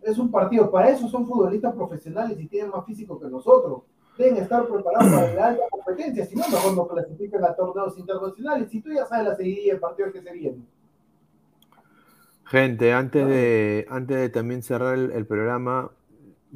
Es 0.01 0.17
un 0.19 0.31
partido, 0.31 0.71
para 0.71 0.89
eso 0.89 1.07
son 1.07 1.27
futbolistas 1.27 1.75
profesionales 1.75 2.41
y 2.41 2.47
tienen 2.47 2.71
más 2.71 2.87
físico 2.87 3.21
que 3.21 3.29
nosotros. 3.29 3.83
Deben 4.17 4.39
estar 4.39 4.67
preparados 4.67 5.13
para 5.13 5.35
la 5.35 5.47
alta 5.49 5.63
competencia, 5.71 6.25
si 6.25 6.35
no, 6.35 6.45
mejor 6.49 6.75
no 6.75 6.89
clasifican 6.89 7.45
a 7.45 7.55
torneos 7.55 7.99
internacionales. 7.99 8.71
Si 8.71 8.81
tú 8.81 8.91
ya 8.91 9.05
sabes 9.05 9.27
la 9.29 9.35
seguidilla 9.35 9.73
del 9.75 9.81
partido 9.81 10.11
que 10.13 10.23
se 10.23 10.33
viene. 10.33 10.59
Gente, 12.47 12.93
antes 12.95 13.27
de, 13.29 13.87
antes 13.91 14.17
de 14.17 14.29
también 14.31 14.63
cerrar 14.63 14.95
el, 14.99 15.11
el 15.13 15.27
programa, 15.27 15.91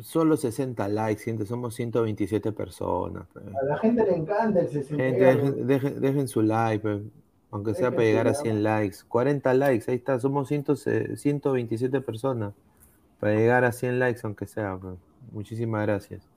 solo 0.01 0.36
60 0.38 0.88
likes, 0.88 1.22
gente, 1.24 1.44
somos 1.44 1.74
127 1.74 2.52
personas. 2.52 3.26
pe. 3.28 3.40
A 3.40 3.64
la 3.66 3.76
gente 3.76 4.02
le 4.05 4.16
encanta 4.16 4.60
el 4.60 4.68
60. 4.68 4.96
Gente, 5.05 5.20
dejen, 5.24 5.66
dejen- 5.68 5.94
dejen 6.01 6.26
su 6.28 6.40
like, 6.42 6.82
pe, 6.82 7.02
aunque 7.55 7.74
sea 7.74 7.93
para 7.93 8.02
llegar 8.02 8.26
a 8.26 8.32
like. 8.32 8.43
100 8.43 8.62
likes. 8.64 8.97
40 9.06 9.55
likes, 9.55 9.90
ahí 9.90 9.97
está, 9.97 10.18
somos 10.18 10.48
100 10.48 11.16
127 11.16 12.01
personas 12.01 12.52
para 13.20 13.36
llegar 13.36 13.64
a 13.64 13.70
100 13.70 14.01
likes, 14.01 14.20
aunque 14.24 14.47
sea. 14.47 14.76
Muchísimas 15.32 15.82
gracias. 15.82 16.28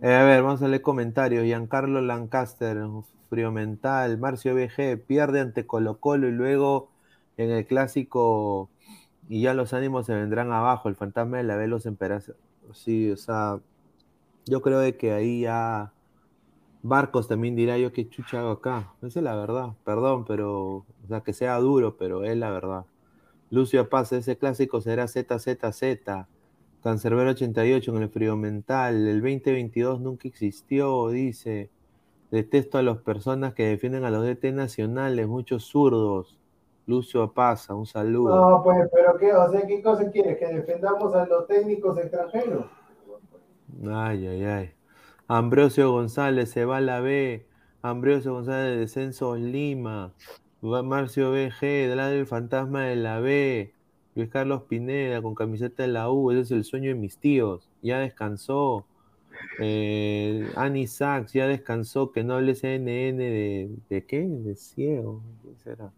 Eh, 0.00 0.14
a 0.14 0.22
ver, 0.22 0.42
vamos 0.42 0.62
a 0.62 0.68
leer 0.68 0.80
comentarios. 0.80 1.44
Giancarlo 1.44 2.00
Lancaster, 2.00 2.78
frío 3.28 3.50
mental. 3.50 4.16
Marcio 4.18 4.54
BG, 4.54 5.02
pierde 5.04 5.40
ante 5.40 5.66
Colo 5.66 5.98
Colo 5.98 6.28
y 6.28 6.32
luego 6.32 6.88
en 7.36 7.50
el 7.50 7.66
clásico 7.66 8.70
y 9.28 9.42
ya 9.42 9.54
los 9.54 9.74
ánimos 9.74 10.06
se 10.06 10.14
vendrán 10.14 10.52
abajo. 10.52 10.88
El 10.88 10.94
fantasma 10.94 11.38
de 11.38 11.42
la 11.42 11.56
B 11.56 11.66
los 11.66 11.84
emperaza. 11.84 12.34
Sí, 12.72 13.10
o 13.10 13.16
sea, 13.16 13.58
yo 14.46 14.62
creo 14.62 14.78
de 14.78 14.96
que 14.96 15.12
ahí 15.12 15.40
ya 15.40 15.93
Barcos 16.84 17.28
también 17.28 17.56
dirá 17.56 17.78
yo 17.78 17.92
qué 17.92 18.10
chucha 18.10 18.40
hago 18.40 18.50
acá. 18.50 18.92
Esa 19.00 19.20
es 19.20 19.24
la 19.24 19.34
verdad, 19.34 19.70
perdón, 19.84 20.26
pero, 20.26 20.60
o 20.74 20.86
sea, 21.08 21.22
que 21.22 21.32
sea 21.32 21.56
duro, 21.56 21.96
pero 21.96 22.24
es 22.24 22.36
la 22.36 22.50
verdad. 22.50 22.84
Lucio 23.48 23.88
Paz, 23.88 24.12
ese 24.12 24.36
clásico 24.36 24.82
será 24.82 25.08
ZZZ. 25.08 26.26
Cancerbero 26.82 27.30
88 27.30 27.96
en 27.96 28.02
el 28.02 28.10
frío 28.10 28.36
mental. 28.36 29.08
El 29.08 29.22
2022 29.22 30.02
nunca 30.02 30.28
existió, 30.28 31.08
dice. 31.08 31.70
Detesto 32.30 32.76
a 32.76 32.82
las 32.82 32.98
personas 32.98 33.54
que 33.54 33.64
defienden 33.64 34.04
a 34.04 34.10
los 34.10 34.22
DT 34.22 34.52
nacionales, 34.52 35.26
muchos 35.26 35.64
zurdos. 35.64 36.38
Lucio 36.86 37.32
Paza, 37.32 37.74
un 37.74 37.86
saludo. 37.86 38.50
No, 38.50 38.62
pues, 38.62 38.76
pero 38.92 39.16
qué, 39.16 39.32
o 39.32 39.50
sea, 39.50 39.66
¿qué 39.66 39.82
cosa 39.82 40.10
quieres? 40.10 40.36
¿Que 40.36 40.48
defendamos 40.48 41.14
a 41.14 41.24
los 41.24 41.46
técnicos 41.46 41.96
extranjeros? 41.96 42.66
Ay, 43.88 44.26
ay, 44.26 44.44
ay. 44.44 44.74
Ambrosio 45.26 45.90
González 45.90 46.50
se 46.50 46.64
va 46.64 46.78
a 46.78 46.80
la 46.80 47.00
B. 47.00 47.46
Ambrosio 47.82 48.34
González 48.34 48.74
de 48.74 48.80
Descenso 48.80 49.36
Lima. 49.36 50.12
Marcio 50.60 51.30
BG, 51.30 51.60
del 51.60 52.26
fantasma 52.26 52.84
de 52.84 52.96
la 52.96 53.20
B. 53.20 53.72
Luis 54.14 54.28
Carlos 54.28 54.62
Pineda 54.62 55.20
con 55.22 55.34
camiseta 55.34 55.82
de 55.82 55.88
la 55.88 56.10
U. 56.10 56.30
Ese 56.30 56.40
es 56.40 56.50
el 56.50 56.64
sueño 56.64 56.88
de 56.88 56.94
mis 56.94 57.18
tíos. 57.18 57.68
Ya 57.82 57.98
descansó. 57.98 58.86
Eh, 59.60 60.50
Annie 60.56 60.86
Sachs 60.86 61.32
ya 61.32 61.46
descansó. 61.46 62.12
Que 62.12 62.22
no 62.22 62.34
hable 62.34 62.54
CNN 62.54 63.18
de, 63.18 63.70
de 63.88 64.04
qué? 64.04 64.26
De 64.26 64.54
ciego. 64.54 65.22
¿Qué 65.42 65.54
será? 65.62 65.90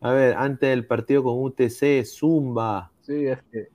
A 0.00 0.12
ver, 0.12 0.36
antes 0.36 0.68
del 0.68 0.86
partido 0.86 1.22
con 1.22 1.42
UTC, 1.42 2.04
Zumba. 2.04 2.90
Sí, 3.02 3.26
es 3.26 3.42
que. 3.50 3.68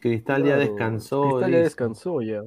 Cristal 0.00 0.44
ya 0.44 0.56
descansó. 0.56 1.22
Cristal 1.22 1.40
ya 1.40 1.46
dice. 1.46 1.62
descansó 1.62 2.22
ya. 2.22 2.42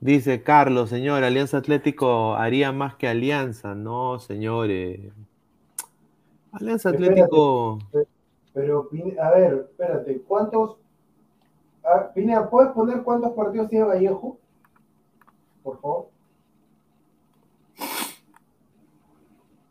Dice 0.00 0.42
Carlos, 0.42 0.88
señor, 0.88 1.22
Alianza 1.24 1.58
Atlético 1.58 2.34
haría 2.34 2.72
más 2.72 2.94
que 2.96 3.06
Alianza. 3.08 3.74
No, 3.74 4.18
señores. 4.18 5.12
Alianza 6.52 6.90
Espérate. 6.90 7.20
Atlético. 7.20 7.78
Pero, 8.54 8.88
Pine- 8.88 9.18
a 9.20 9.30
ver, 9.30 9.66
espérate, 9.70 10.20
¿cuántos? 10.22 10.76
Ah, 11.84 12.10
Pineda, 12.14 12.48
¿puedes 12.50 12.72
poner 12.72 13.02
cuántos 13.02 13.32
partidos 13.32 13.68
tiene 13.68 13.84
Vallejo? 13.84 14.38
Por 15.62 15.80
favor. 15.80 16.06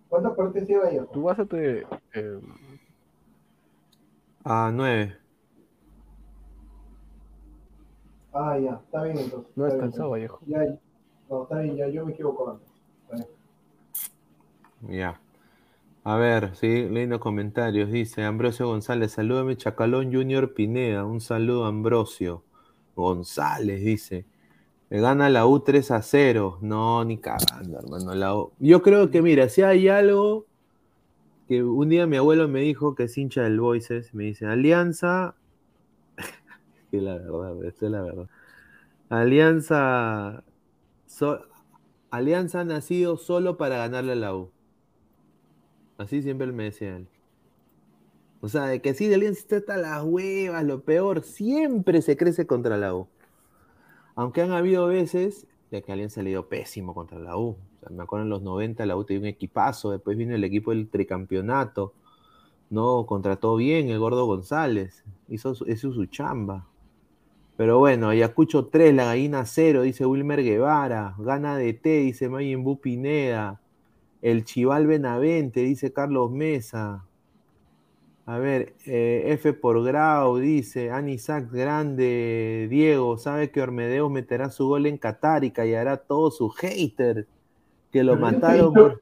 ¿Cuántos 0.10 0.36
partidos 0.36 0.68
tiene 0.68 0.84
Vallejo? 0.84 1.06
Tú 1.08 1.24
vas 1.24 1.40
a 1.40 1.46
te. 1.46 1.86
eh, 2.14 2.40
A 4.44 4.72
9. 4.74 5.18
Ah, 8.34 8.58
ya, 8.60 8.80
está 8.86 9.04
bien 9.04 9.18
entonces. 9.18 9.52
no 9.56 9.66
está 9.66 9.76
bien, 9.76 9.86
descansaba, 9.88 10.10
Vallejo. 10.10 10.40
Ya, 10.46 10.60
no, 11.30 11.44
está 11.44 11.60
bien, 11.60 11.76
ya, 11.76 11.88
yo 11.88 12.06
me 12.06 12.14
equivoco 12.14 12.52
antes. 12.52 12.68
Está 13.04 13.16
bien. 14.82 15.00
Ya. 15.00 15.20
A 16.04 16.16
ver, 16.16 16.56
sí, 16.56 16.88
leyendo 16.90 17.20
comentarios. 17.20 17.92
Dice 17.92 18.24
Ambrosio 18.24 18.68
González, 18.68 19.12
salúdame 19.12 19.58
Chacalón 19.58 20.14
Junior 20.14 20.54
Pineda. 20.54 21.06
Un 21.06 21.22
saludo, 21.22 21.66
Ambrosio. 21.66 22.44
González, 22.96 23.82
dice. 23.82 24.26
Le 24.90 25.02
gana 25.02 25.30
la 25.30 25.46
U 25.46 25.60
3 25.60 25.92
a 25.92 26.02
0. 26.02 26.58
No, 26.62 27.04
ni 27.04 27.18
cagando, 27.18 27.78
hermano. 27.80 28.16
La 28.16 28.36
U- 28.36 28.52
Yo 28.60 28.82
creo 28.82 29.12
que, 29.12 29.22
mira, 29.22 29.50
si 29.50 29.62
hay 29.62 29.88
algo 29.90 30.46
que 31.48 31.64
un 31.64 31.90
día 31.90 32.08
mi 32.08 32.18
abuelo 32.18 32.48
me 32.48 32.62
dijo 32.62 32.96
que 32.96 33.04
es 33.04 33.18
hincha 33.18 33.44
del 33.44 33.60
Voices, 33.60 34.14
me 34.14 34.24
dice, 34.26 34.46
Alianza, 34.46 35.36
que 36.90 37.02
la 37.02 37.18
verdad, 37.18 37.64
es 37.64 37.82
la 37.82 38.02
verdad. 38.02 38.30
Alianza, 39.10 40.44
Alianza 42.12 42.60
ha 42.62 42.64
nacido 42.64 43.18
solo 43.18 43.58
para 43.58 43.78
ganarle 43.78 44.14
a 44.14 44.16
la 44.16 44.36
U. 44.36 44.52
Así 45.98 46.22
siempre 46.22 46.48
me 46.52 46.66
decía 46.66 46.96
él. 46.96 47.08
O 48.42 48.48
sea, 48.48 48.66
de 48.66 48.82
que 48.82 48.94
sí, 48.94 49.08
de 49.08 49.16
Alianza 49.16 49.40
está 49.42 49.58
hasta 49.58 49.78
las 49.78 50.04
huevas, 50.04 50.64
lo 50.64 50.82
peor, 50.84 51.24
siempre 51.24 52.02
se 52.02 52.16
crece 52.16 52.48
contra 52.48 52.78
la 52.78 52.96
U. 52.96 53.08
Aunque 54.16 54.42
han 54.42 54.52
habido 54.52 54.88
veces 54.88 55.48
de 55.72 55.82
que 55.82 55.92
Alianza 55.92 56.22
le 56.24 56.30
dio 56.30 56.48
pésimo 56.48 56.94
contra 56.94 57.20
la 57.20 57.38
U. 57.38 57.58
Me 57.90 58.04
acuerdo 58.04 58.24
en 58.24 58.30
los 58.30 58.42
90 58.42 58.86
la 58.86 58.96
U 58.96 59.04
tenía 59.04 59.22
un 59.22 59.26
equipazo, 59.28 59.92
después 59.92 60.18
vino 60.18 60.36
el 60.36 60.44
equipo 60.44 60.72
del 60.72 60.90
tricampeonato. 60.90 61.94
No, 62.70 63.06
contrató 63.06 63.56
bien 63.56 63.90
el 63.90 64.00
gordo 64.00 64.26
González. 64.26 65.04
Hizo, 65.28 65.54
hizo 65.68 65.92
su 65.92 66.06
chamba. 66.06 66.69
Pero 67.60 67.78
bueno, 67.78 68.08
Ayacucho 68.08 68.68
3, 68.68 68.94
la 68.96 69.04
gallina 69.04 69.46
0, 69.46 69.82
dice 69.82 70.06
Wilmer 70.06 70.42
Guevara. 70.42 71.14
Gana 71.18 71.58
de 71.58 71.74
T, 71.74 71.90
dice 72.00 72.30
Mayimbu 72.30 72.80
Pineda. 72.80 73.60
El 74.22 74.46
Chival 74.46 74.88
Benavente, 74.88 75.60
dice 75.60 75.92
Carlos 75.92 76.32
Mesa. 76.32 77.04
A 78.26 78.38
ver, 78.38 78.76
eh, 78.86 79.24
F 79.34 79.52
por 79.52 79.84
Grau, 79.84 80.38
dice 80.38 80.92
Anisac 80.92 81.52
Grande, 81.52 82.68
Diego, 82.70 83.18
sabe 83.18 83.52
que 83.52 83.62
Ormedeo 83.62 84.10
meterá 84.10 84.52
su 84.52 84.66
gol 84.70 84.86
en 84.86 84.98
Qatar 84.98 85.44
y 85.44 85.52
callará 85.52 85.92
a 85.92 85.98
todos 85.98 86.38
sus 86.38 86.56
haters 86.56 87.28
que 87.92 88.06
lo 88.06 88.14
Pero 88.14 88.26
mataron 88.26 88.74
por, 88.74 89.02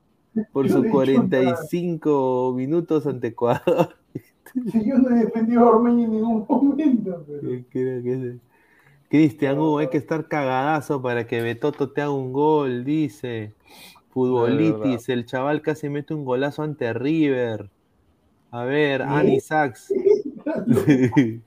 por 0.52 0.68
sus 0.68 0.82
te 0.82 0.88
he 0.88 0.90
dicho 0.90 1.14
nada. 1.14 1.58
45 1.60 2.54
minutos 2.58 3.06
ante 3.06 3.28
Ecuador. 3.28 3.90
Si 4.72 4.90
yo 4.90 4.98
no 4.98 5.10
he 5.16 5.26
defendido 5.26 5.62
a 5.62 5.70
Ormeño 5.76 6.06
en 6.06 6.12
ningún 6.12 6.46
momento. 6.48 7.24
Pero... 7.28 7.42
¿Qué 7.42 7.66
creo 7.70 8.02
que? 8.02 8.40
Cristian 9.10 9.58
Hugo, 9.58 9.80
hay 9.80 9.90
que 9.90 9.98
estar 9.98 10.28
cagadazo 10.28 11.02
para 11.02 11.28
que 11.28 11.42
Betoto 11.42 11.92
te 11.92 12.02
haga 12.02 12.12
un 12.12 12.34
gol, 12.34 12.84
dice. 12.84 13.54
Futbolitis, 14.10 15.10
el 15.10 15.26
chaval 15.26 15.62
casi 15.62 15.90
mete 15.90 16.14
un 16.14 16.26
golazo 16.26 16.64
ante 16.64 16.92
River. 16.94 17.70
A 18.52 18.64
ver, 18.64 19.02
Ani 19.02 19.40
Sachs. 19.40 19.94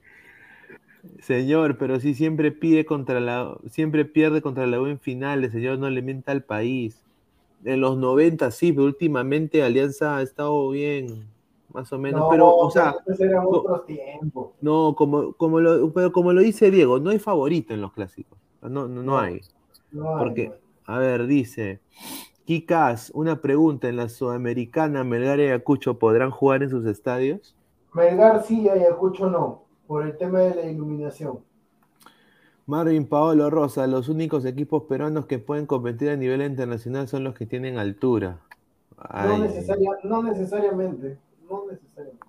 Señor, 1.20 1.78
pero 1.78 1.98
sí 2.00 2.14
siempre 2.14 2.52
pide 2.52 2.84
contra 2.84 3.20
la, 3.20 3.56
siempre 3.70 4.04
pierde 4.04 4.42
contra 4.42 4.66
la 4.66 4.80
U 4.80 4.86
en 4.86 4.98
finales, 4.98 5.52
señor, 5.52 5.78
no 5.78 5.88
le 5.90 6.02
mienta 6.02 6.32
al 6.32 6.42
país. 6.42 7.02
En 7.64 7.80
los 7.80 7.98
90 7.98 8.50
sí, 8.50 8.72
pero 8.72 8.86
últimamente 8.86 9.62
Alianza 9.62 10.16
ha 10.16 10.22
estado 10.22 10.70
bien, 10.70 11.26
más 11.72 11.92
o 11.92 11.98
menos. 11.98 12.20
No, 12.20 12.28
pero, 12.28 12.54
o 12.56 12.70
sea, 12.70 12.94
esos 13.06 13.20
eran 13.20 13.44
otros 13.46 13.86
tiempos. 13.86 14.50
no, 14.60 14.94
como, 14.96 15.32
como 15.34 15.60
lo, 15.60 15.92
pero 15.92 16.12
como 16.12 16.32
lo 16.32 16.40
dice 16.40 16.70
Diego, 16.70 16.98
no 17.00 17.10
hay 17.10 17.18
favorito 17.18 17.74
en 17.74 17.80
los 17.80 17.92
clásicos. 17.92 18.38
No, 18.62 18.88
no, 18.88 19.02
no 19.02 19.18
hay. 19.18 19.40
No 19.92 20.16
hay, 20.16 20.18
Porque, 20.24 20.52
a 20.86 20.98
ver, 20.98 21.26
dice, 21.26 21.80
Kikas, 22.44 23.10
una 23.14 23.40
pregunta, 23.40 23.88
¿en 23.88 23.96
la 23.96 24.08
Sudamericana 24.08 25.04
Melgar 25.04 25.38
y 25.40 25.44
Ayacucho 25.44 25.98
podrán 25.98 26.30
jugar 26.30 26.62
en 26.62 26.70
sus 26.70 26.84
estadios? 26.86 27.54
Melgar 27.94 28.42
sí, 28.44 28.68
Ayacucho 28.68 29.28
no, 29.30 29.62
por 29.86 30.04
el 30.06 30.16
tema 30.16 30.40
de 30.40 30.54
la 30.54 30.70
iluminación. 30.70 31.38
Marvin 32.66 33.06
Paolo 33.08 33.50
Rosa, 33.50 33.86
los 33.88 34.08
únicos 34.08 34.44
equipos 34.44 34.84
peruanos 34.84 35.26
que 35.26 35.38
pueden 35.40 35.66
competir 35.66 36.10
a 36.10 36.16
nivel 36.16 36.42
internacional 36.42 37.08
son 37.08 37.24
los 37.24 37.34
que 37.34 37.46
tienen 37.46 37.78
altura. 37.78 38.38
No, 38.96 39.04
Ay, 39.08 39.40
necesaria- 39.40 39.98
no 40.04 40.22
necesariamente, 40.22 41.18
no 41.50 41.66
necesariamente. 41.70 42.26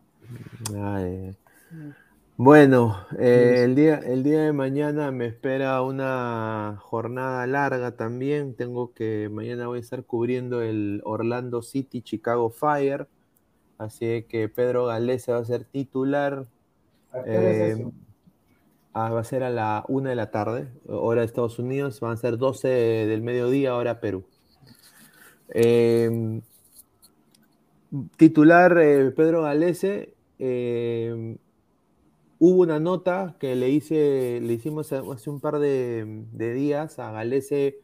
ay. 0.76 1.38
Bueno, 2.38 3.06
eh, 3.20 3.62
el 3.66 3.76
día, 3.76 3.98
el 4.00 4.24
día 4.24 4.42
de 4.42 4.54
mañana 4.54 5.12
me 5.12 5.28
espera 5.28 5.82
una 5.84 6.78
jornada 6.82 7.46
larga 7.46 7.96
también. 7.96 8.56
Tengo 8.56 8.94
que, 8.94 9.30
mañana 9.32 9.68
voy 9.68 9.78
a 9.78 9.82
estar 9.82 10.04
cubriendo 10.06 10.62
el 10.62 11.02
Orlando 11.06 11.62
City 11.62 12.02
Chicago 12.02 12.50
Fire. 12.50 13.08
Así 13.78 14.24
que 14.30 14.50
Pedro 14.50 14.86
Galese 14.88 15.34
va 15.34 15.40
a 15.40 15.46
ser 15.46 15.66
titular. 15.66 16.48
¿A 17.12 17.24
qué 17.24 17.38
hora 17.38 17.52
es 17.52 17.58
Eh, 17.58 17.76
eso? 17.80 17.94
ah, 18.94 19.12
va 19.12 19.20
a 19.22 19.24
ser 19.24 19.44
a 19.44 19.50
la 19.50 19.86
una 19.88 20.10
de 20.12 20.16
la 20.16 20.32
tarde, 20.32 20.68
hora 20.88 21.22
de 21.22 21.28
Estados 21.28 21.60
Unidos. 21.60 22.00
Van 22.00 22.14
a 22.14 22.18
ser 22.18 22.38
12 22.38 22.68
del 22.70 23.22
mediodía, 23.22 23.76
hora 23.76 24.00
Perú. 24.00 24.26
Eh, 25.50 26.42
titular 28.18 28.78
eh, 28.80 29.12
Pedro 29.12 29.44
Galese. 29.44 30.14
eh, 30.40 31.38
hubo 32.44 32.62
una 32.62 32.80
nota 32.80 33.36
que 33.40 33.56
le 33.56 33.70
hice, 33.70 34.40
le 34.42 34.54
hicimos 34.54 34.92
hace 34.92 35.30
un 35.30 35.40
par 35.40 35.60
de, 35.60 36.26
días 36.34 36.98
a 36.98 37.12
Galese 37.12 37.78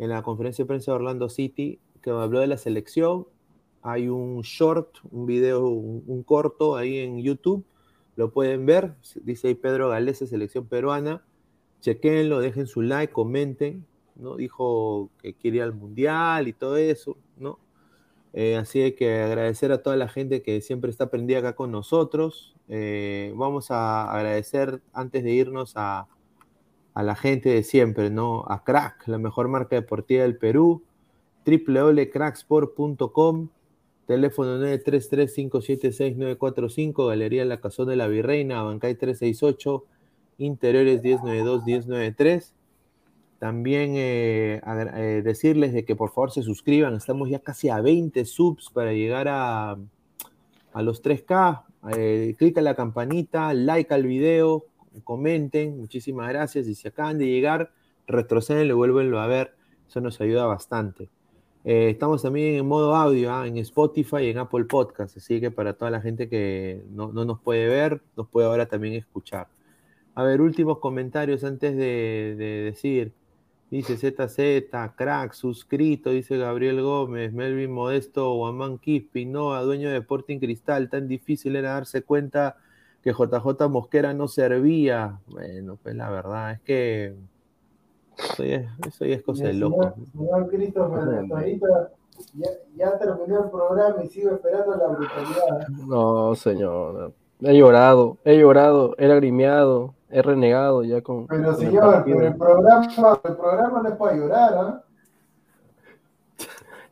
en 0.00 0.08
la 0.08 0.22
conferencia 0.22 0.64
de 0.64 0.66
prensa 0.66 0.90
de 0.90 0.96
Orlando 0.96 1.28
City, 1.28 1.78
que 2.02 2.10
habló 2.10 2.40
de 2.40 2.48
la 2.48 2.56
selección. 2.56 3.28
Hay 3.80 4.08
un 4.08 4.40
short, 4.42 4.96
un 5.12 5.26
video, 5.26 5.68
un, 5.68 6.24
corto 6.24 6.74
ahí 6.74 6.98
en 6.98 7.22
YouTube. 7.22 7.64
Lo 8.16 8.32
pueden 8.32 8.66
ver. 8.66 8.94
Dice 9.22 9.48
ahí 9.48 9.54
Pedro 9.54 9.88
Galese, 9.90 10.26
selección 10.26 10.66
peruana. 10.66 11.22
Chequenlo, 11.80 12.40
dejen 12.40 12.66
su 12.66 12.82
like, 12.82 13.12
comenten. 13.12 13.86
¿no? 14.16 14.34
Dijo 14.34 15.10
que 15.22 15.34
quiere 15.34 15.58
ir 15.58 15.62
al 15.62 15.74
mundial 15.74 16.48
y 16.48 16.52
todo 16.52 16.76
eso. 16.76 17.16
Eh, 18.34 18.56
así 18.56 18.92
que 18.92 19.20
agradecer 19.20 19.72
a 19.72 19.82
toda 19.82 19.96
la 19.96 20.08
gente 20.08 20.40
que 20.42 20.62
siempre 20.62 20.90
está 20.90 21.10
prendida 21.10 21.40
acá 21.40 21.54
con 21.54 21.70
nosotros. 21.70 22.56
Eh, 22.68 23.32
vamos 23.36 23.70
a 23.70 24.10
agradecer 24.10 24.80
antes 24.92 25.22
de 25.22 25.32
irnos 25.32 25.74
a, 25.76 26.08
a 26.94 27.02
la 27.02 27.14
gente 27.14 27.50
de 27.50 27.62
siempre, 27.62 28.08
¿no? 28.10 28.44
A 28.48 28.64
Crack, 28.64 29.06
la 29.08 29.18
mejor 29.18 29.48
marca 29.48 29.76
deportiva 29.76 30.22
del 30.22 30.38
Perú, 30.38 30.82
www.cracksport.com, 31.44 33.50
teléfono 34.06 34.58
933-576-945, 34.64 37.08
Galería 37.08 37.44
La 37.44 37.60
Cazón 37.60 37.88
de 37.88 37.96
la 37.96 38.08
Virreina, 38.08 38.62
Bancay 38.62 38.94
368, 38.94 39.84
Interiores 40.38 41.02
1092-1093. 41.02 42.54
También 43.42 43.94
eh, 43.96 44.60
eh, 44.64 45.22
decirles 45.24 45.72
de 45.72 45.84
que 45.84 45.96
por 45.96 46.10
favor 46.10 46.30
se 46.30 46.44
suscriban, 46.44 46.94
estamos 46.94 47.28
ya 47.28 47.40
casi 47.40 47.70
a 47.70 47.80
20 47.80 48.24
subs 48.24 48.70
para 48.70 48.92
llegar 48.92 49.26
a, 49.26 49.76
a 50.72 50.82
los 50.82 51.02
3K. 51.02 51.64
Eh, 51.96 52.36
clic 52.38 52.56
en 52.58 52.62
la 52.62 52.76
campanita, 52.76 53.52
like 53.52 53.92
al 53.92 54.06
video, 54.06 54.66
comenten, 55.02 55.76
muchísimas 55.76 56.28
gracias. 56.28 56.68
Y 56.68 56.76
si 56.76 56.86
acaban 56.86 57.18
de 57.18 57.26
llegar, 57.26 57.72
retroceden 58.06 58.68
y 58.68 58.72
vuelvenlo 58.74 59.18
a 59.18 59.26
ver, 59.26 59.56
eso 59.88 60.00
nos 60.00 60.20
ayuda 60.20 60.46
bastante. 60.46 61.08
Eh, 61.64 61.90
estamos 61.90 62.22
también 62.22 62.54
en 62.54 62.68
modo 62.68 62.94
audio, 62.94 63.32
¿ah? 63.34 63.48
en 63.48 63.58
Spotify 63.58 64.18
y 64.18 64.30
en 64.30 64.38
Apple 64.38 64.66
Podcast, 64.66 65.16
así 65.16 65.40
que 65.40 65.50
para 65.50 65.72
toda 65.72 65.90
la 65.90 66.00
gente 66.00 66.28
que 66.28 66.84
no, 66.92 67.10
no 67.10 67.24
nos 67.24 67.40
puede 67.40 67.66
ver, 67.66 68.02
nos 68.16 68.28
puede 68.28 68.46
ahora 68.46 68.66
también 68.66 68.94
escuchar. 68.94 69.48
A 70.14 70.22
ver, 70.22 70.40
últimos 70.40 70.78
comentarios 70.78 71.42
antes 71.42 71.76
de 71.76 72.36
decir. 72.36 73.12
Dice 73.72 73.96
ZZ, 73.96 74.68
crack, 74.94 75.32
suscrito, 75.32 76.10
dice 76.10 76.36
Gabriel 76.36 76.82
Gómez, 76.82 77.32
Melvin 77.32 77.72
Modesto, 77.72 78.34
Guamán 78.34 78.76
Quispi, 78.76 79.24
Noah, 79.24 79.62
dueño 79.62 79.88
de 79.88 79.96
Sporting 79.96 80.40
Cristal, 80.40 80.90
tan 80.90 81.08
difícil 81.08 81.56
era 81.56 81.72
darse 81.72 82.02
cuenta 82.02 82.58
que 83.02 83.14
JJ 83.14 83.70
Mosquera 83.70 84.12
no 84.12 84.28
servía. 84.28 85.18
Bueno, 85.26 85.78
pues 85.82 85.94
la 85.94 86.10
verdad 86.10 86.52
es 86.52 86.60
que 86.60 87.14
eso 88.18 88.44
ya, 88.44 88.76
eso 88.86 89.06
ya 89.06 89.14
es 89.14 89.22
cosa 89.22 89.44
de 89.44 89.54
loco. 89.54 89.94
Señor, 89.94 90.10
señor 90.12 90.48
Christopher, 90.50 91.26
ahorita 91.32 91.92
ya, 92.34 92.50
ya 92.76 92.98
terminó 92.98 93.44
el 93.44 93.50
programa 93.50 94.04
y 94.04 94.08
sigo 94.08 94.32
esperando 94.32 94.76
la 94.76 94.86
brutalidad. 94.88 95.68
No, 95.86 96.34
señor. 96.34 97.14
He 97.40 97.56
llorado, 97.56 98.18
he 98.24 98.38
llorado, 98.38 98.94
he 98.98 99.08
lagrimeado, 99.08 99.94
he 100.12 100.22
renegado 100.22 100.84
ya 100.84 101.00
con. 101.00 101.26
Pero 101.26 101.42
con 101.42 101.52
el 101.54 101.58
señor, 101.58 101.92
partido. 101.92 102.16
pero 102.18 102.28
el 102.28 102.36
programa, 102.36 102.86
el 103.24 103.36
programa 103.36 103.82
no 103.82 103.88
es 103.88 103.96
para 103.96 104.16
llorar, 104.16 104.52
¿ah? 104.54 104.84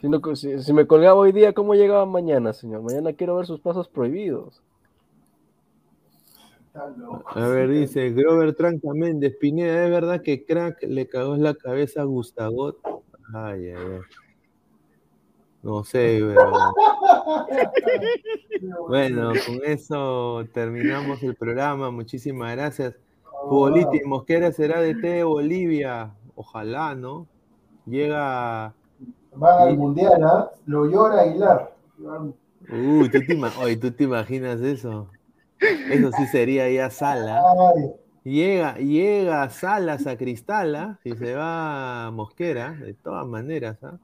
Si, 0.00 0.08
no- 0.08 0.36
si- 0.36 0.58
si 0.62 0.72
me 0.72 0.86
colgaba 0.86 1.20
hoy 1.20 1.32
día, 1.32 1.52
¿cómo 1.52 1.74
llegaba 1.74 2.06
mañana, 2.06 2.52
señor? 2.54 2.82
Mañana 2.82 3.12
quiero 3.12 3.36
ver 3.36 3.44
sus 3.46 3.60
pasos 3.60 3.86
prohibidos. 3.88 4.62
Está 6.68 6.88
loco. 6.96 7.24
A 7.38 7.46
ver, 7.48 7.68
dice 7.68 8.10
Grover 8.10 8.54
Tranca 8.54 8.88
Méndez, 8.94 9.36
Pineda, 9.38 9.84
¿es 9.84 9.90
verdad 9.90 10.22
que 10.22 10.46
crack 10.46 10.82
le 10.84 11.06
cagó 11.06 11.34
en 11.34 11.42
la 11.42 11.54
cabeza 11.54 12.00
a 12.00 12.04
Gustagot? 12.04 12.78
Ay, 13.34 13.68
ay, 13.68 13.74
ay. 13.76 14.00
No 15.62 15.84
sé, 15.84 16.22
pero... 16.26 16.52
Bueno, 18.88 19.32
con 19.46 19.60
eso 19.64 20.44
terminamos 20.52 21.22
el 21.22 21.34
programa. 21.34 21.90
Muchísimas 21.90 22.54
gracias. 22.56 22.94
Futboliti, 23.42 24.04
Mosquera 24.04 24.52
será 24.52 24.80
de 24.80 24.94
T 24.94 25.06
de 25.06 25.24
Bolivia. 25.24 26.12
Ojalá, 26.34 26.94
¿no? 26.94 27.26
Llega. 27.86 28.74
Va 29.42 29.62
al 29.62 29.76
mundial, 29.76 30.22
¿ah? 30.24 30.50
Lo 30.66 30.86
llora 30.86 31.22
Aguilar. 31.22 31.74
Uy, 32.70 33.10
¿tú 33.10 33.20
te, 33.26 33.40
oye, 33.62 33.76
¿tú 33.76 33.90
te 33.90 34.04
imaginas 34.04 34.60
eso? 34.60 35.08
Eso 35.58 36.10
sí 36.12 36.26
sería 36.26 36.70
ya 36.70 36.90
sala. 36.90 37.40
Ay, 37.74 37.92
Llega, 38.22 38.76
llega 38.76 39.48
Salas 39.48 40.06
a 40.06 40.18
Cristala, 40.18 40.98
si 41.02 41.16
se 41.16 41.34
va 41.34 42.10
Mosquera, 42.12 42.72
de 42.72 42.92
todas 42.92 43.26
maneras, 43.26 43.82
¿ah? 43.82 43.98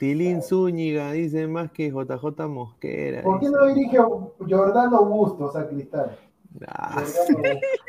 Tilín 0.00 0.42
Zúñiga 0.42 1.12
dice 1.12 1.46
más 1.46 1.70
que 1.70 1.90
JJ 1.90 2.48
Mosquera. 2.48 3.22
¿Por 3.22 3.40
qué 3.40 3.48
no 3.48 3.66
dirige 3.66 3.98
Jordano 3.98 5.04
Bustos 5.06 5.54
a 5.56 5.68
Cristal? 5.68 6.18
Ah, 6.66 7.04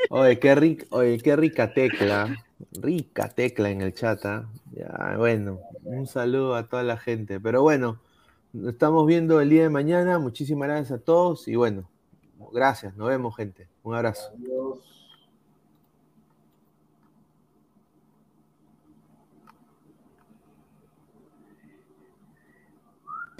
Oye, 0.09 0.39
qué 0.39 0.55
rica, 0.55 0.85
oye, 0.91 1.17
qué 1.19 1.35
rica 1.35 1.73
tecla. 1.73 2.35
Rica 2.71 3.29
tecla 3.29 3.69
en 3.69 3.81
el 3.81 3.93
chat. 3.93 4.25
¿ah? 4.25 4.49
Ya, 4.71 5.15
bueno, 5.17 5.59
un 5.83 6.07
saludo 6.07 6.55
a 6.55 6.67
toda 6.67 6.83
la 6.83 6.97
gente. 6.97 7.39
Pero 7.39 7.61
bueno, 7.61 7.99
nos 8.53 8.73
estamos 8.73 9.05
viendo 9.05 9.39
el 9.41 9.49
día 9.49 9.63
de 9.63 9.69
mañana. 9.69 10.19
Muchísimas 10.19 10.67
gracias 10.67 10.99
a 10.99 11.03
todos 11.03 11.47
y 11.47 11.55
bueno, 11.55 11.89
gracias. 12.51 12.95
Nos 12.95 13.09
vemos, 13.09 13.35
gente. 13.35 13.67
Un 13.83 13.95
abrazo. 13.95 14.31
Adiós. 14.33 14.96